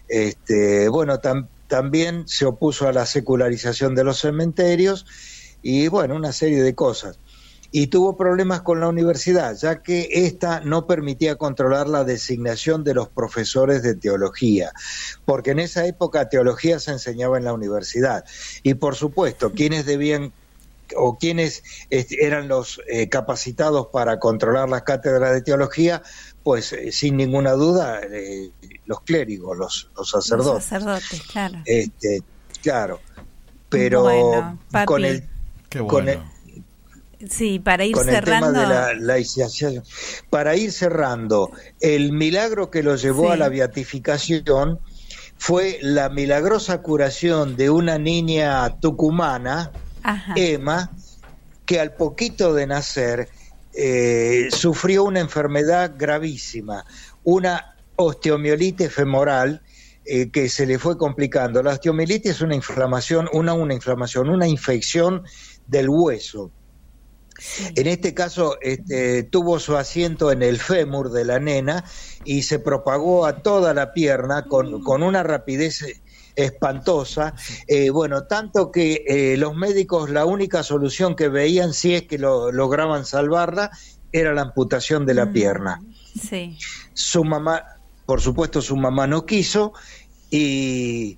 Este, 0.08 0.88
bueno, 0.88 1.20
tam- 1.20 1.50
también 1.68 2.28
se 2.28 2.46
opuso 2.46 2.88
a 2.88 2.94
la 2.94 3.06
secularización 3.06 3.96
de 3.96 4.04
los 4.04 4.20
cementerios 4.20 5.06
y 5.62 5.88
bueno, 5.88 6.16
una 6.16 6.32
serie 6.32 6.62
de 6.62 6.76
cosas. 6.76 7.20
Y 7.72 7.88
tuvo 7.88 8.16
problemas 8.16 8.62
con 8.62 8.80
la 8.80 8.88
universidad, 8.88 9.58
ya 9.58 9.82
que 9.82 10.08
ésta 10.12 10.62
no 10.62 10.88
permitía 10.88 11.36
controlar 11.36 11.90
la 11.90 12.06
designación 12.06 12.84
de 12.84 12.94
los 12.94 13.10
profesores 13.10 13.84
de 13.84 13.96
teología, 13.96 14.72
porque 15.26 15.52
en 15.52 15.60
esa 15.60 15.86
época 15.86 16.30
teología 16.30 16.80
se 16.80 16.92
enseñaba 16.92 17.38
en 17.38 17.44
la 17.44 17.54
universidad. 17.54 18.24
Y 18.64 18.76
por 18.76 18.96
supuesto, 18.96 19.52
quienes 19.52 19.86
debían 19.86 20.32
o 20.96 21.18
quienes 21.18 21.64
eran 21.90 22.48
los 22.48 22.82
eh, 22.88 23.10
capacitados 23.10 23.88
para 23.88 24.20
controlar 24.20 24.70
las 24.70 24.84
cátedras 24.84 25.34
de 25.34 25.42
teología, 25.42 26.04
pues 26.44 26.74
eh, 26.74 26.92
sin 26.92 27.18
ninguna 27.18 27.54
duda 27.54 28.02
eh, 28.04 28.52
los 28.86 29.02
clérigos, 29.02 29.58
los, 29.58 29.90
los 29.96 30.10
sacerdotes. 30.10 30.54
Los 30.54 30.64
sacerdotes, 30.64 31.22
claro. 31.24 31.60
Este, 31.66 32.22
claro, 32.62 33.00
pero 33.70 34.04
Bueno, 34.04 34.60
papi. 34.72 34.86
con 34.86 35.06
el 35.06 35.24
con 35.88 36.08
el, 36.10 36.20
Sí, 37.30 37.60
para 37.60 37.86
ir 37.86 37.94
con 37.96 38.08
el 38.08 38.16
tema 38.24 38.40
cerrando. 38.52 38.60
de 38.60 38.68
la 38.68 38.94
laicización. 38.94 39.84
Para 40.30 40.56
ir 40.56 40.72
cerrando, 40.72 41.50
el 41.80 42.12
milagro 42.12 42.70
que 42.70 42.84
lo 42.84 42.96
llevó 42.96 43.28
Sí. 43.28 43.32
a 43.34 43.36
la 43.38 43.50
beatificación 43.50 44.80
fue 45.38 45.80
la 45.82 46.10
milagrosa 46.10 46.82
curación 46.82 47.56
de 47.56 47.70
una 47.70 47.98
niña 47.98 48.80
tucumana, 48.80 49.72
Ajá. 50.04 50.34
Emma, 50.36 50.92
que 51.66 51.80
al 51.80 51.94
poquito 51.94 52.54
de 52.54 52.68
nacer 52.68 53.30
eh, 53.74 54.48
sufrió 54.52 55.04
una 55.04 55.20
enfermedad 55.20 55.94
gravísima, 55.98 56.86
una 57.24 57.75
osteomielitis 57.96 58.92
femoral 58.92 59.62
eh, 60.06 60.30
que 60.30 60.50
se 60.50 60.66
le 60.66 60.80
fue 60.80 60.98
complicando. 60.98 61.64
La 61.64 61.72
osteomielitis 61.72 62.32
es 62.32 62.42
una 62.42 62.56
inflamación, 62.56 63.30
una, 63.34 63.54
una 63.54 63.74
inflamación, 63.74 64.30
una 64.30 64.48
infección 64.48 65.24
del 65.68 65.90
hueso. 65.90 66.52
En 67.76 67.88
este 67.88 68.14
caso 68.14 68.58
este, 68.62 69.24
tuvo 69.24 69.60
su 69.60 69.76
asiento 69.76 70.32
en 70.32 70.42
el 70.42 70.58
fémur 70.58 71.12
de 71.12 71.26
la 71.26 71.40
nena 71.40 71.84
y 72.24 72.44
se 72.44 72.60
propagó 72.60 73.26
a 73.26 73.42
toda 73.42 73.74
la 73.74 73.94
pierna 73.94 74.46
con, 74.46 74.82
con 74.84 75.04
una 75.04 75.22
rapidez 75.22 75.84
espantosa. 76.36 77.34
Eh, 77.68 77.90
bueno, 77.90 78.26
tanto 78.26 78.72
que 78.72 79.04
eh, 79.08 79.38
los 79.38 79.56
médicos 79.56 80.10
la 80.10 80.26
única 80.26 80.64
solución 80.64 81.16
que 81.16 81.28
veían 81.28 81.74
si 81.74 81.96
es 81.96 82.04
que 82.04 82.18
lo, 82.18 82.52
lograban 82.52 83.06
salvarla 83.06 83.72
era 84.12 84.34
la 84.34 84.42
amputación 84.42 85.06
de 85.06 85.14
la 85.14 85.32
pierna. 85.32 85.82
Sí. 86.18 86.58
Su 86.94 87.26
mamá, 87.26 87.75
por 88.06 88.22
supuesto, 88.22 88.62
su 88.62 88.76
mamá 88.76 89.08
no 89.08 89.26
quiso 89.26 89.74
y 90.30 91.18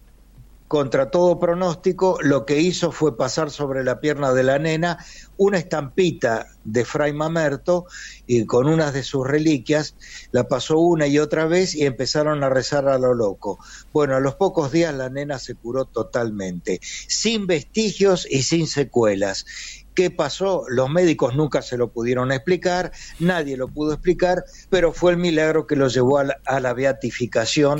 contra 0.68 1.10
todo 1.10 1.40
pronóstico, 1.40 2.18
lo 2.22 2.46
que 2.46 2.60
hizo 2.60 2.92
fue 2.92 3.16
pasar 3.16 3.52
sobre 3.52 3.84
la 3.86 4.02
pierna 4.02 4.34
de 4.34 4.44
la 4.44 4.60
nena 4.60 4.98
una 5.38 5.60
estampita 5.60 6.48
de 6.66 6.84
Fray 6.84 7.14
Mamerto 7.14 7.86
y 8.26 8.46
con 8.46 8.68
unas 8.68 8.94
de 8.94 9.04
sus 9.04 9.26
reliquias, 9.26 9.96
la 10.32 10.48
pasó 10.48 10.80
una 10.80 11.08
y 11.08 11.20
otra 11.20 11.46
vez 11.46 11.74
y 11.74 11.86
empezaron 11.86 12.44
a 12.44 12.50
rezar 12.50 12.90
a 12.90 12.98
lo 12.98 13.14
loco. 13.14 13.60
Bueno, 13.94 14.16
a 14.16 14.20
los 14.20 14.36
pocos 14.36 14.72
días 14.72 14.94
la 14.94 15.10
nena 15.10 15.40
se 15.40 15.56
curó 15.56 15.86
totalmente, 15.86 16.80
sin 16.82 17.48
vestigios 17.48 18.28
y 18.30 18.44
sin 18.44 18.68
secuelas. 18.68 19.46
¿Qué 19.98 20.12
pasó? 20.12 20.64
Los 20.70 20.92
médicos 20.92 21.36
nunca 21.36 21.64
se 21.64 21.76
lo 21.76 21.90
pudieron 21.92 22.32
explicar, 22.32 22.92
nadie 23.20 23.58
lo 23.58 23.68
pudo 23.68 23.94
explicar, 23.94 24.44
pero 24.70 24.94
fue 24.94 25.10
el 25.14 25.18
milagro 25.18 25.66
que 25.66 25.76
lo 25.76 25.88
llevó 25.88 26.20
a 26.20 26.24
la, 26.26 26.38
a 26.46 26.60
la 26.60 26.74
beatificación 26.74 27.80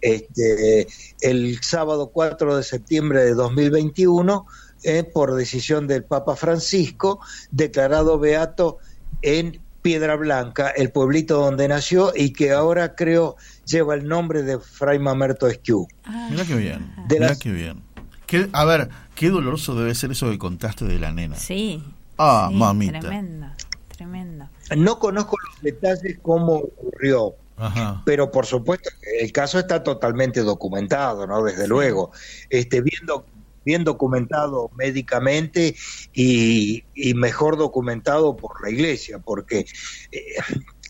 este, 0.00 0.86
el 1.20 1.60
sábado 1.62 2.10
4 2.10 2.56
de 2.56 2.62
septiembre 2.62 3.22
de 3.22 3.34
2021 3.34 4.46
eh, 4.84 5.04
por 5.04 5.34
decisión 5.34 5.86
del 5.86 6.04
Papa 6.04 6.36
Francisco, 6.36 7.20
declarado 7.50 8.18
beato 8.18 8.78
en 9.20 9.60
Piedra 9.82 10.16
Blanca, 10.16 10.70
el 10.70 10.90
pueblito 10.90 11.36
donde 11.38 11.68
nació 11.68 12.12
y 12.16 12.32
que 12.32 12.52
ahora 12.52 12.94
creo 12.94 13.36
lleva 13.66 13.94
el 13.94 14.08
nombre 14.08 14.42
de 14.42 14.58
Fray 14.58 14.98
Mamerto 14.98 15.48
Esquiú. 15.48 15.86
Mira 16.30 16.46
qué 16.46 16.54
bien, 16.56 16.94
mira 17.20 17.36
qué 17.38 17.52
bien. 17.52 17.82
Qué- 18.26 18.48
a 18.52 18.64
ver, 18.64 18.88
qué 19.16 19.30
doloroso 19.30 19.74
debe 19.74 19.94
ser 19.96 20.12
eso 20.12 20.30
que 20.30 20.38
contaste 20.38 20.84
de 20.84 20.98
la 21.00 21.10
nena. 21.12 21.34
Sí. 21.36 21.82
Ah, 22.18 22.46
sí, 22.50 22.56
mamita. 22.56 23.00
Tremendo, 23.00 23.46
tremendo. 23.88 24.48
No 24.76 24.98
conozco 25.00 25.36
los 25.50 25.62
detalles 25.62 26.18
cómo 26.22 26.54
ocurrió, 26.54 27.34
Ajá. 27.56 28.02
pero 28.04 28.30
por 28.30 28.46
supuesto 28.46 28.90
que 29.02 29.24
el 29.24 29.32
caso 29.32 29.58
está 29.58 29.82
totalmente 29.82 30.40
documentado, 30.42 31.26
¿no? 31.26 31.42
Desde 31.42 31.66
luego, 31.66 32.12
este, 32.50 32.80
bien, 32.80 33.06
doc- 33.06 33.26
bien 33.64 33.82
documentado 33.84 34.70
médicamente 34.76 35.74
y, 36.12 36.84
y 36.94 37.14
mejor 37.14 37.56
documentado 37.56 38.36
por 38.36 38.62
la 38.62 38.70
iglesia, 38.70 39.18
porque, 39.18 39.66
eh, 40.12 40.20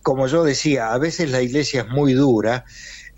como 0.03 0.27
yo 0.27 0.45
decía, 0.45 0.93
a 0.93 0.99
veces 0.99 1.31
la 1.31 1.43
iglesia 1.43 1.83
es 1.83 1.89
muy 1.89 2.13
dura, 2.13 2.65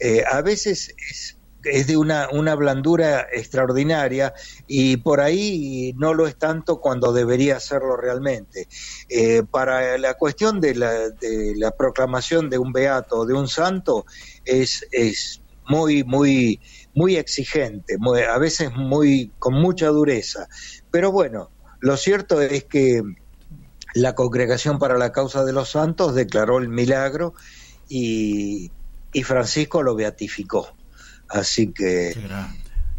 eh, 0.00 0.22
a 0.30 0.42
veces 0.42 0.94
es 1.10 1.37
es 1.64 1.86
de 1.86 1.96
una, 1.96 2.28
una 2.30 2.54
blandura 2.54 3.26
extraordinaria 3.32 4.32
y 4.66 4.98
por 4.98 5.20
ahí 5.20 5.92
no 5.96 6.14
lo 6.14 6.26
es 6.26 6.36
tanto 6.36 6.80
cuando 6.80 7.12
debería 7.12 7.60
serlo 7.60 7.96
realmente. 7.96 8.68
Eh, 9.08 9.42
para 9.50 9.98
la 9.98 10.14
cuestión 10.14 10.60
de 10.60 10.74
la, 10.74 11.70
proclamación 11.76 12.50
de 12.50 12.58
un 12.58 12.72
beato 12.72 13.20
o 13.20 13.26
de 13.26 13.34
un 13.34 13.48
santo 13.48 14.06
es, 14.44 14.86
es 14.92 15.40
muy, 15.68 16.04
muy, 16.04 16.60
muy 16.94 17.16
exigente, 17.16 17.96
a 18.28 18.38
veces 18.38 18.72
muy, 18.72 19.32
con 19.38 19.54
mucha 19.54 19.88
dureza. 19.88 20.48
Pero 20.90 21.12
bueno, 21.12 21.50
lo 21.80 21.96
cierto 21.96 22.40
es 22.40 22.64
que 22.64 23.02
la 23.94 24.14
Congregación 24.14 24.78
para 24.78 24.96
la 24.96 25.12
Causa 25.12 25.44
de 25.44 25.52
los 25.52 25.70
Santos 25.70 26.14
declaró 26.14 26.58
el 26.58 26.68
milagro 26.68 27.34
y, 27.88 28.70
y 29.12 29.22
Francisco 29.22 29.82
lo 29.82 29.94
beatificó. 29.94 30.77
Así 31.28 31.72
que... 31.72 32.12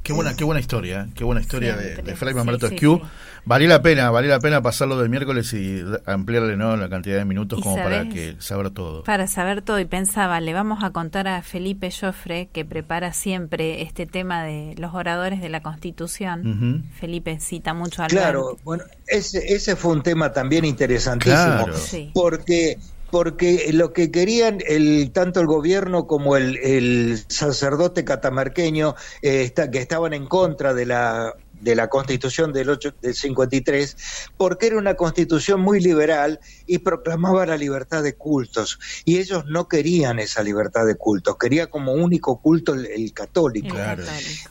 Qué 0.02 0.14
buena, 0.14 0.36
qué 0.36 0.44
buena 0.44 0.60
historia, 0.60 1.02
¿eh? 1.08 1.12
qué 1.14 1.24
buena 1.24 1.42
historia 1.42 1.78
Sí, 1.78 1.84
de, 1.84 1.96
de 2.02 2.16
Fray 2.16 2.34
sí, 2.34 2.38
Mamerto 2.40 2.70
sí, 2.70 2.78
sí. 2.80 3.02
Valía 3.46 3.68
la 3.68 3.82
pena, 3.82 4.10
valía 4.10 4.32
la 4.32 4.40
pena 4.40 4.62
pasarlo 4.62 4.98
del 4.98 5.10
miércoles 5.10 5.54
y 5.54 5.84
ampliarle 6.06 6.58
¿no? 6.58 6.76
la 6.78 6.90
cantidad 6.90 7.18
de 7.18 7.26
minutos 7.26 7.60
¿Y 7.60 7.62
como 7.62 7.76
para 7.76 8.10
que 8.10 8.36
saber 8.40 8.72
todo. 8.72 9.04
Para 9.04 9.28
saber 9.28 9.62
todo 9.62 9.80
y 9.80 9.86
pensaba, 9.86 10.40
le 10.40 10.54
vamos 10.54 10.84
a 10.84 10.90
contar 10.92 11.28
a 11.28 11.42
Felipe 11.44 11.92
Joffre, 11.92 12.50
que 12.52 12.66
prepara 12.66 13.14
siempre 13.14 13.82
este 13.84 14.08
tema 14.08 14.44
de 14.44 14.74
los 14.78 14.94
oradores 14.96 15.42
de 15.42 15.50
la 15.50 15.62
Constitución. 15.62 16.86
Felipe 17.00 17.40
cita 17.40 17.74
mucho 17.74 18.02
al 18.02 18.10
Claro, 18.10 18.58
bueno, 18.64 18.86
ese, 19.06 19.54
ese 19.54 19.76
fue 19.76 19.92
un 19.92 20.02
tema 20.02 20.32
también 20.34 20.66
interesantísimo, 20.66 21.38
Claro. 21.66 21.78
Sí. 21.78 22.10
porque 22.14 22.78
porque 23.12 23.70
lo 23.74 23.94
que 23.94 24.12
querían 24.12 24.60
el 24.68 25.12
tanto 25.12 25.40
el 25.40 25.48
gobierno 25.48 26.08
como 26.08 26.36
el, 26.38 26.58
el 26.58 27.24
sacerdote 27.28 28.06
catamarqueño 28.06 28.96
eh, 29.22 29.44
está- 29.44 29.70
que 29.72 29.80
estaban 29.80 30.14
en 30.14 30.28
contra 30.28 30.74
de 30.74 30.86
la 30.86 31.34
de 31.60 31.76
la 31.76 31.90
constitución 31.90 32.54
del, 32.54 32.70
8, 32.70 32.94
del 33.02 33.14
53, 33.14 33.98
porque 34.38 34.68
era 34.68 34.78
una 34.78 34.96
constitución 34.96 35.60
muy 35.60 35.82
liberal 35.82 36.40
y 36.66 36.78
proclamaba 36.78 37.46
la 37.46 37.58
libertad 37.58 38.02
de 38.02 38.16
cultos. 38.16 38.80
Y 39.04 39.18
ellos 39.18 39.44
no 39.46 39.68
querían 39.68 40.20
esa 40.20 40.42
libertad 40.42 40.86
de 40.86 40.96
cultos, 40.96 41.36
quería 41.38 41.68
como 41.68 41.92
único 41.92 42.40
culto 42.40 42.74
el, 42.76 42.86
el 42.86 43.12
católico. 43.12 43.76
Claro. 43.76 44.04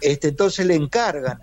Este, 0.02 0.28
entonces 0.28 0.66
le 0.66 0.74
encargan 0.74 1.40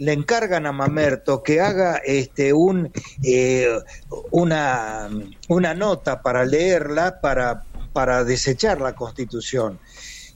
le 0.00 0.14
encargan 0.14 0.66
a 0.66 0.72
Mamerto 0.72 1.42
que 1.42 1.60
haga 1.60 1.96
este 1.98 2.54
un 2.54 2.90
eh, 3.22 3.68
una 4.30 5.10
una 5.48 5.74
nota 5.74 6.22
para 6.22 6.44
leerla 6.46 7.20
para 7.20 7.64
para 7.92 8.24
desechar 8.24 8.80
la 8.80 8.94
Constitución 8.94 9.78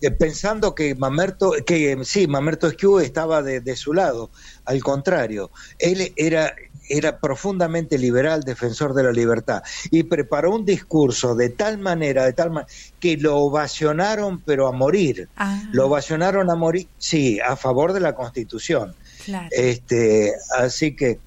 eh, 0.02 0.10
pensando 0.10 0.74
que 0.74 0.94
Mamerto 0.94 1.52
que 1.64 1.92
eh, 1.92 1.98
sí 2.04 2.26
Mamerto 2.26 2.66
Esquiú 2.66 2.98
estaba 2.98 3.42
de, 3.42 3.62
de 3.62 3.74
su 3.74 3.94
lado 3.94 4.30
al 4.66 4.82
contrario 4.82 5.50
él 5.78 6.12
era 6.16 6.54
era 6.88 7.18
profundamente 7.18 7.96
liberal, 7.96 8.42
defensor 8.42 8.92
de 8.92 9.04
la 9.04 9.12
libertad, 9.12 9.62
y 9.90 10.02
preparó 10.02 10.54
un 10.54 10.66
discurso 10.66 11.34
de 11.34 11.48
tal 11.48 11.78
manera, 11.78 12.26
de 12.26 12.34
tal 12.34 12.50
manera, 12.50 12.70
que 13.00 13.16
lo 13.16 13.38
ovacionaron, 13.38 14.42
pero 14.42 14.66
a 14.66 14.72
morir. 14.72 15.28
Lo 15.72 15.86
ovacionaron 15.86 16.50
a 16.50 16.54
morir, 16.54 16.88
sí, 16.98 17.40
a 17.40 17.56
favor 17.56 17.94
de 17.94 18.00
la 18.00 18.14
Constitución. 18.14 18.94
Claro. 19.24 19.48
Este, 19.50 20.32
así 20.58 20.94
que 20.94 21.18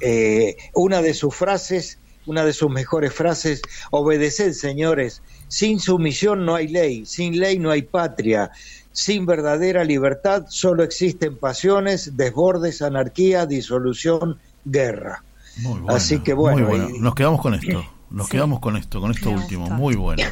eh, 0.00 0.56
una 0.74 1.00
de 1.02 1.14
sus 1.14 1.34
frases, 1.34 1.98
una 2.26 2.44
de 2.44 2.52
sus 2.52 2.70
mejores 2.70 3.12
frases, 3.14 3.62
obedeced, 3.90 4.52
señores, 4.52 5.22
sin 5.48 5.78
sumisión 5.80 6.44
no 6.44 6.54
hay 6.56 6.68
ley, 6.68 7.06
sin 7.06 7.38
ley 7.38 7.58
no 7.58 7.70
hay 7.70 7.82
patria, 7.82 8.50
sin 8.92 9.26
verdadera 9.26 9.84
libertad 9.84 10.44
solo 10.48 10.82
existen 10.82 11.36
pasiones, 11.36 12.16
desbordes, 12.16 12.82
anarquía, 12.82 13.46
disolución, 13.46 14.38
guerra. 14.64 15.22
Muy 15.58 15.80
bueno, 15.80 15.94
Así 15.96 16.18
que 16.18 16.34
bueno, 16.34 16.58
muy 16.58 16.66
bueno. 16.78 16.90
y- 16.96 16.98
Nos 16.98 17.14
quedamos 17.14 17.40
con 17.40 17.54
esto, 17.54 17.84
nos 18.10 18.26
Sí. 18.26 18.32
quedamos 18.32 18.60
con 18.60 18.76
esto, 18.76 19.00
con 19.00 19.10
esto 19.12 19.30
Me 19.30 19.36
último. 19.38 19.70
Muy 19.70 19.94
bueno, 19.94 20.22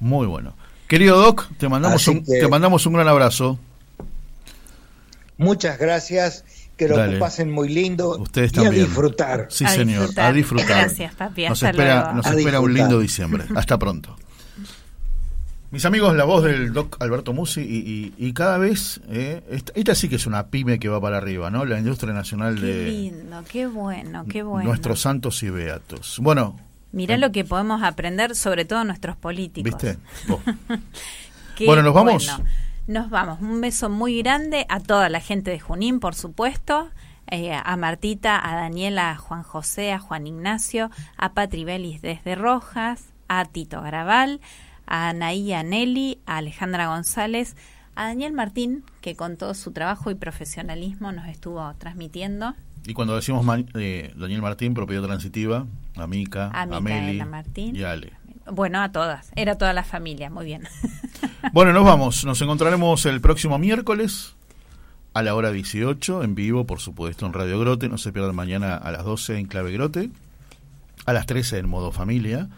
muy 0.00 0.26
bueno. 0.26 0.54
Querido 0.86 1.18
Doc, 1.18 1.48
te 1.58 1.68
mandamos, 1.68 2.00
Así 2.02 2.10
un, 2.12 2.24
que- 2.24 2.38
te 2.40 2.48
mandamos 2.48 2.86
un 2.86 2.92
gran 2.94 3.08
abrazo. 3.08 3.58
Muchas 5.38 5.78
gracias, 5.78 6.44
que 6.76 6.88
lo 6.88 6.96
Dale. 6.96 7.18
pasen 7.18 7.50
muy 7.50 7.68
lindo 7.68 8.18
Ustedes 8.18 8.52
y 8.54 8.60
a 8.60 8.62
también. 8.64 8.84
disfrutar. 8.86 9.46
Sí, 9.50 9.66
señor, 9.66 10.10
a 10.18 10.32
disfrutar. 10.32 10.66
Gracias, 10.68 11.14
papi. 11.14 11.42
Nos 11.48 11.52
Hasta 11.62 11.70
espera, 11.70 11.94
luego. 12.00 12.12
nos 12.16 12.26
A 12.26 12.34
espera 12.34 12.60
un 12.60 12.74
lindo 12.74 13.00
diciembre. 13.00 13.44
Hasta 13.56 13.78
pronto. 13.78 14.16
Mis 15.70 15.84
amigos, 15.86 16.14
la 16.14 16.22
voz 16.22 16.44
del 16.44 16.72
doc 16.72 16.96
Alberto 17.00 17.32
Musi 17.32 17.60
y, 17.62 17.64
y- 18.22 18.28
y 18.28 18.32
cada 18.32 18.58
vez, 18.58 19.00
eh, 19.10 19.42
esta, 19.50 19.72
esta 19.74 19.94
sí 19.96 20.08
que 20.08 20.16
es 20.16 20.26
una 20.26 20.46
pyme 20.46 20.78
que 20.78 20.88
va 20.88 21.00
para 21.00 21.16
arriba, 21.16 21.50
¿no? 21.50 21.64
La 21.64 21.78
industria 21.80 22.12
nacional 22.12 22.54
Qué 22.60 22.66
de 22.66 22.84
lindo, 22.90 23.42
qué 23.50 23.66
bueno, 23.66 24.24
qué 24.30 24.44
bueno. 24.44 24.68
nuestros 24.68 25.00
santos 25.00 25.42
y 25.42 25.50
beatos. 25.50 26.18
Bueno, 26.22 26.60
Mirá 26.92 27.16
lo 27.16 27.32
que 27.32 27.44
podemos 27.44 27.82
aprender, 27.82 28.36
sobre 28.36 28.64
todo 28.64 28.84
nuestros 28.84 29.16
políticos. 29.16 29.72
¿viste? 29.82 29.98
Qué 31.56 31.66
Bueno, 31.66 31.82
¿nos 31.82 31.92
vamos? 31.92 32.24
bueno. 32.36 32.44
Nos 32.86 33.08
vamos. 33.10 33.40
Un 33.40 33.60
beso 33.60 33.88
muy 33.88 34.20
grande 34.22 34.66
a 34.68 34.78
toda 34.80 35.08
la 35.08 35.20
gente 35.20 35.50
de 35.50 35.60
Junín, 35.60 36.00
por 36.00 36.14
supuesto. 36.14 36.90
eh, 37.26 37.54
a 37.54 37.76
Martita, 37.78 38.38
a 38.46 38.54
Daniela, 38.54 39.10
a 39.10 39.16
Juan 39.16 39.42
José, 39.42 39.92
a 39.92 39.98
Juan 39.98 40.26
Ignacio, 40.26 40.90
a 41.16 41.32
Patri 41.32 41.64
Belis 41.64 42.02
desde 42.02 42.34
Rojas, 42.34 43.06
a 43.28 43.46
Tito 43.46 43.80
Graval, 43.80 44.40
a 44.86 45.08
Anaí 45.08 45.54
a 45.54 45.62
Nelly, 45.62 46.18
a 46.26 46.36
Alejandra 46.36 46.88
González, 46.88 47.56
a 47.96 48.08
Daniel 48.08 48.34
Martín, 48.34 48.84
que 49.00 49.16
con 49.16 49.38
todo 49.38 49.54
su 49.54 49.72
trabajo 49.72 50.10
y 50.10 50.14
profesionalismo 50.16 51.12
nos 51.12 51.26
estuvo 51.28 51.72
transmitiendo. 51.78 52.54
Y 52.86 52.92
cuando 52.92 53.16
decimos 53.16 53.46
eh, 53.74 54.12
Daniel 54.16 54.42
Martín, 54.42 54.74
propiedad 54.74 55.04
transitiva, 55.04 55.64
a 55.96 56.06
Mica, 56.06 56.50
A 56.52 56.62
a, 56.62 56.80
Meli 56.80 57.24
Martín. 57.24 57.74
y 57.74 57.82
a 57.84 57.92
Ale. 57.92 58.12
Bueno, 58.50 58.80
a 58.80 58.92
todas. 58.92 59.30
Era 59.36 59.56
toda 59.56 59.72
la 59.72 59.84
familia. 59.84 60.30
Muy 60.30 60.44
bien. 60.44 60.64
Bueno, 61.52 61.74
nos 61.74 61.84
vamos. 61.84 62.24
Nos 62.24 62.40
encontraremos 62.40 63.04
el 63.04 63.20
próximo 63.20 63.58
miércoles 63.58 64.34
a 65.12 65.22
la 65.22 65.34
hora 65.34 65.52
18, 65.52 66.24
en 66.24 66.34
vivo, 66.34 66.66
por 66.66 66.80
supuesto, 66.80 67.26
en 67.26 67.34
Radio 67.34 67.60
Grote. 67.60 67.88
No 67.88 67.98
se 67.98 68.12
pierdan 68.12 68.34
mañana 68.34 68.76
a 68.76 68.90
las 68.90 69.04
12 69.04 69.38
en 69.38 69.46
Clave 69.46 69.70
Grote. 69.70 70.10
A 71.04 71.12
las 71.12 71.26
13 71.26 71.58
en 71.58 71.68
modo 71.68 71.92
familia. 71.92 72.48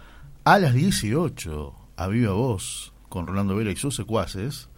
A 0.44 0.58
las 0.58 0.72
18 0.72 1.74
a 1.96 2.06
Viva 2.06 2.32
Voz 2.32 2.92
con 3.08 3.26
Rolando 3.26 3.56
Vela 3.56 3.72
y 3.72 3.76
sus 3.76 3.96
secuaces. 3.96 4.68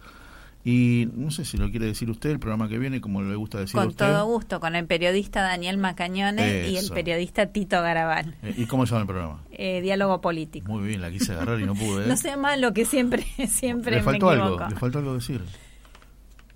Y 0.65 1.07
no 1.15 1.31
sé 1.31 1.45
si 1.45 1.55
lo 1.57 1.69
quiere 1.71 1.85
decir 1.85 2.09
usted, 2.09 2.31
el 2.31 2.39
programa 2.39 2.67
que 2.67 2.77
viene, 2.77 2.99
como 2.99 3.21
le 3.21 3.33
gusta 3.35 3.59
decir 3.59 3.75
Con 3.79 3.87
usted. 3.87 4.05
todo 4.05 4.25
gusto, 4.25 4.59
con 4.59 4.75
el 4.75 4.85
periodista 4.85 5.41
Daniel 5.41 5.77
Macañone 5.77 6.67
y 6.69 6.75
el 6.77 6.83
Eso. 6.85 6.93
periodista 6.93 7.45
Tito 7.47 7.81
Garabal. 7.81 8.35
Eh, 8.43 8.55
¿Y 8.57 8.65
cómo 8.65 8.85
se 8.85 8.91
llama 8.91 9.01
el 9.03 9.07
programa? 9.07 9.43
Eh, 9.51 9.79
diálogo 9.81 10.19
político. 10.19 10.69
Muy 10.71 10.85
bien, 10.89 11.01
la 11.01 11.09
quise 11.11 11.31
agarrar 11.31 11.61
y 11.61 11.65
no 11.65 11.75
pude. 11.75 12.03
¿eh? 12.05 12.07
No 12.09 12.17
sea 12.17 12.35
malo 12.35 12.73
que 12.73 12.83
siempre, 12.83 13.25
siempre 13.47 13.91
le 13.91 13.97
me 13.99 14.03
faltó 14.03 14.33
equivoco. 14.33 14.63
algo, 14.63 14.69
le 14.73 14.75
faltó 14.79 14.97
algo 14.99 15.13
decir. 15.15 15.41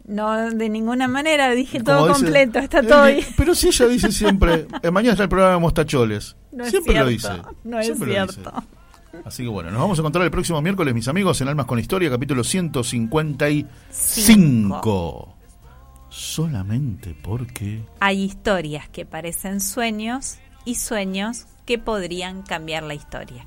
No, 0.06 0.50
de 0.52 0.68
ninguna 0.68 1.08
manera, 1.08 1.52
dije 1.52 1.82
Como 1.82 1.98
todo 2.00 2.08
dice- 2.10 2.24
completo, 2.24 2.60
está 2.60 2.80
Eh, 2.80 2.84
todo. 2.84 3.06
Pero 3.38 3.56
si 3.56 3.68
ella 3.68 3.88
dice 3.88 4.12
siempre, 4.12 4.68
mañana 4.92 5.14
está 5.14 5.24
el 5.24 5.30
programa 5.30 5.54
de 5.56 5.60
Mostacholes. 5.62 6.36
No 6.52 6.66
es 6.66 6.72
siempre 6.72 6.96
lo 7.00 7.08
dice. 7.08 7.30
no 7.64 7.80
es 7.80 7.98
cierto. 7.98 8.52
Así 9.26 9.44
que 9.44 9.50
bueno, 9.50 9.72
nos 9.72 9.80
vamos 9.80 10.00
a 10.00 10.02
encontrar 10.02 10.26
el 10.26 10.32
próximo 10.32 10.62
miércoles, 10.62 10.94
mis 10.94 11.08
amigos, 11.08 11.40
en 11.42 11.48
Almas 11.48 11.66
con 11.66 11.80
Historia, 11.80 12.10
capítulo 12.10 12.44
155. 12.44 13.70
Cinco. 13.90 15.36
Solamente 16.10 17.16
porque... 17.22 17.84
Hay 18.00 18.24
historias 18.24 18.90
que 18.90 19.06
parecen 19.06 19.62
sueños 19.62 20.38
y 20.66 20.76
sueños 20.76 21.46
que 21.66 21.80
podrían 21.80 22.44
cambiar 22.44 22.84
la 22.84 22.94
historia. 22.94 23.46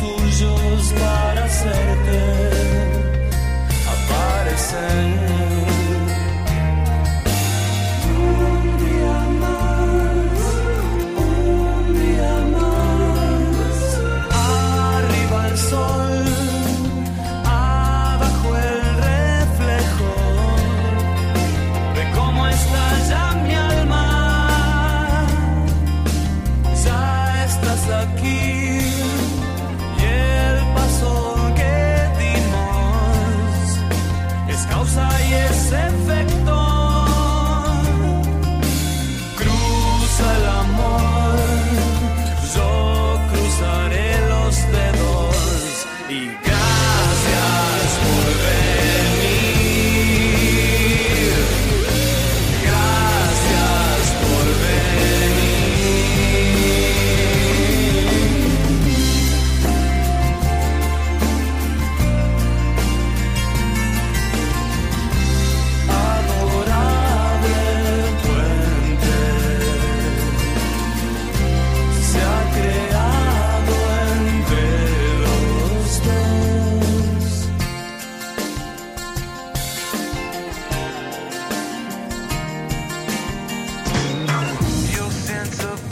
tuyos 0.00 0.94
para 0.98 1.44
hacerte 1.44 2.20
aparecer. 3.86 5.35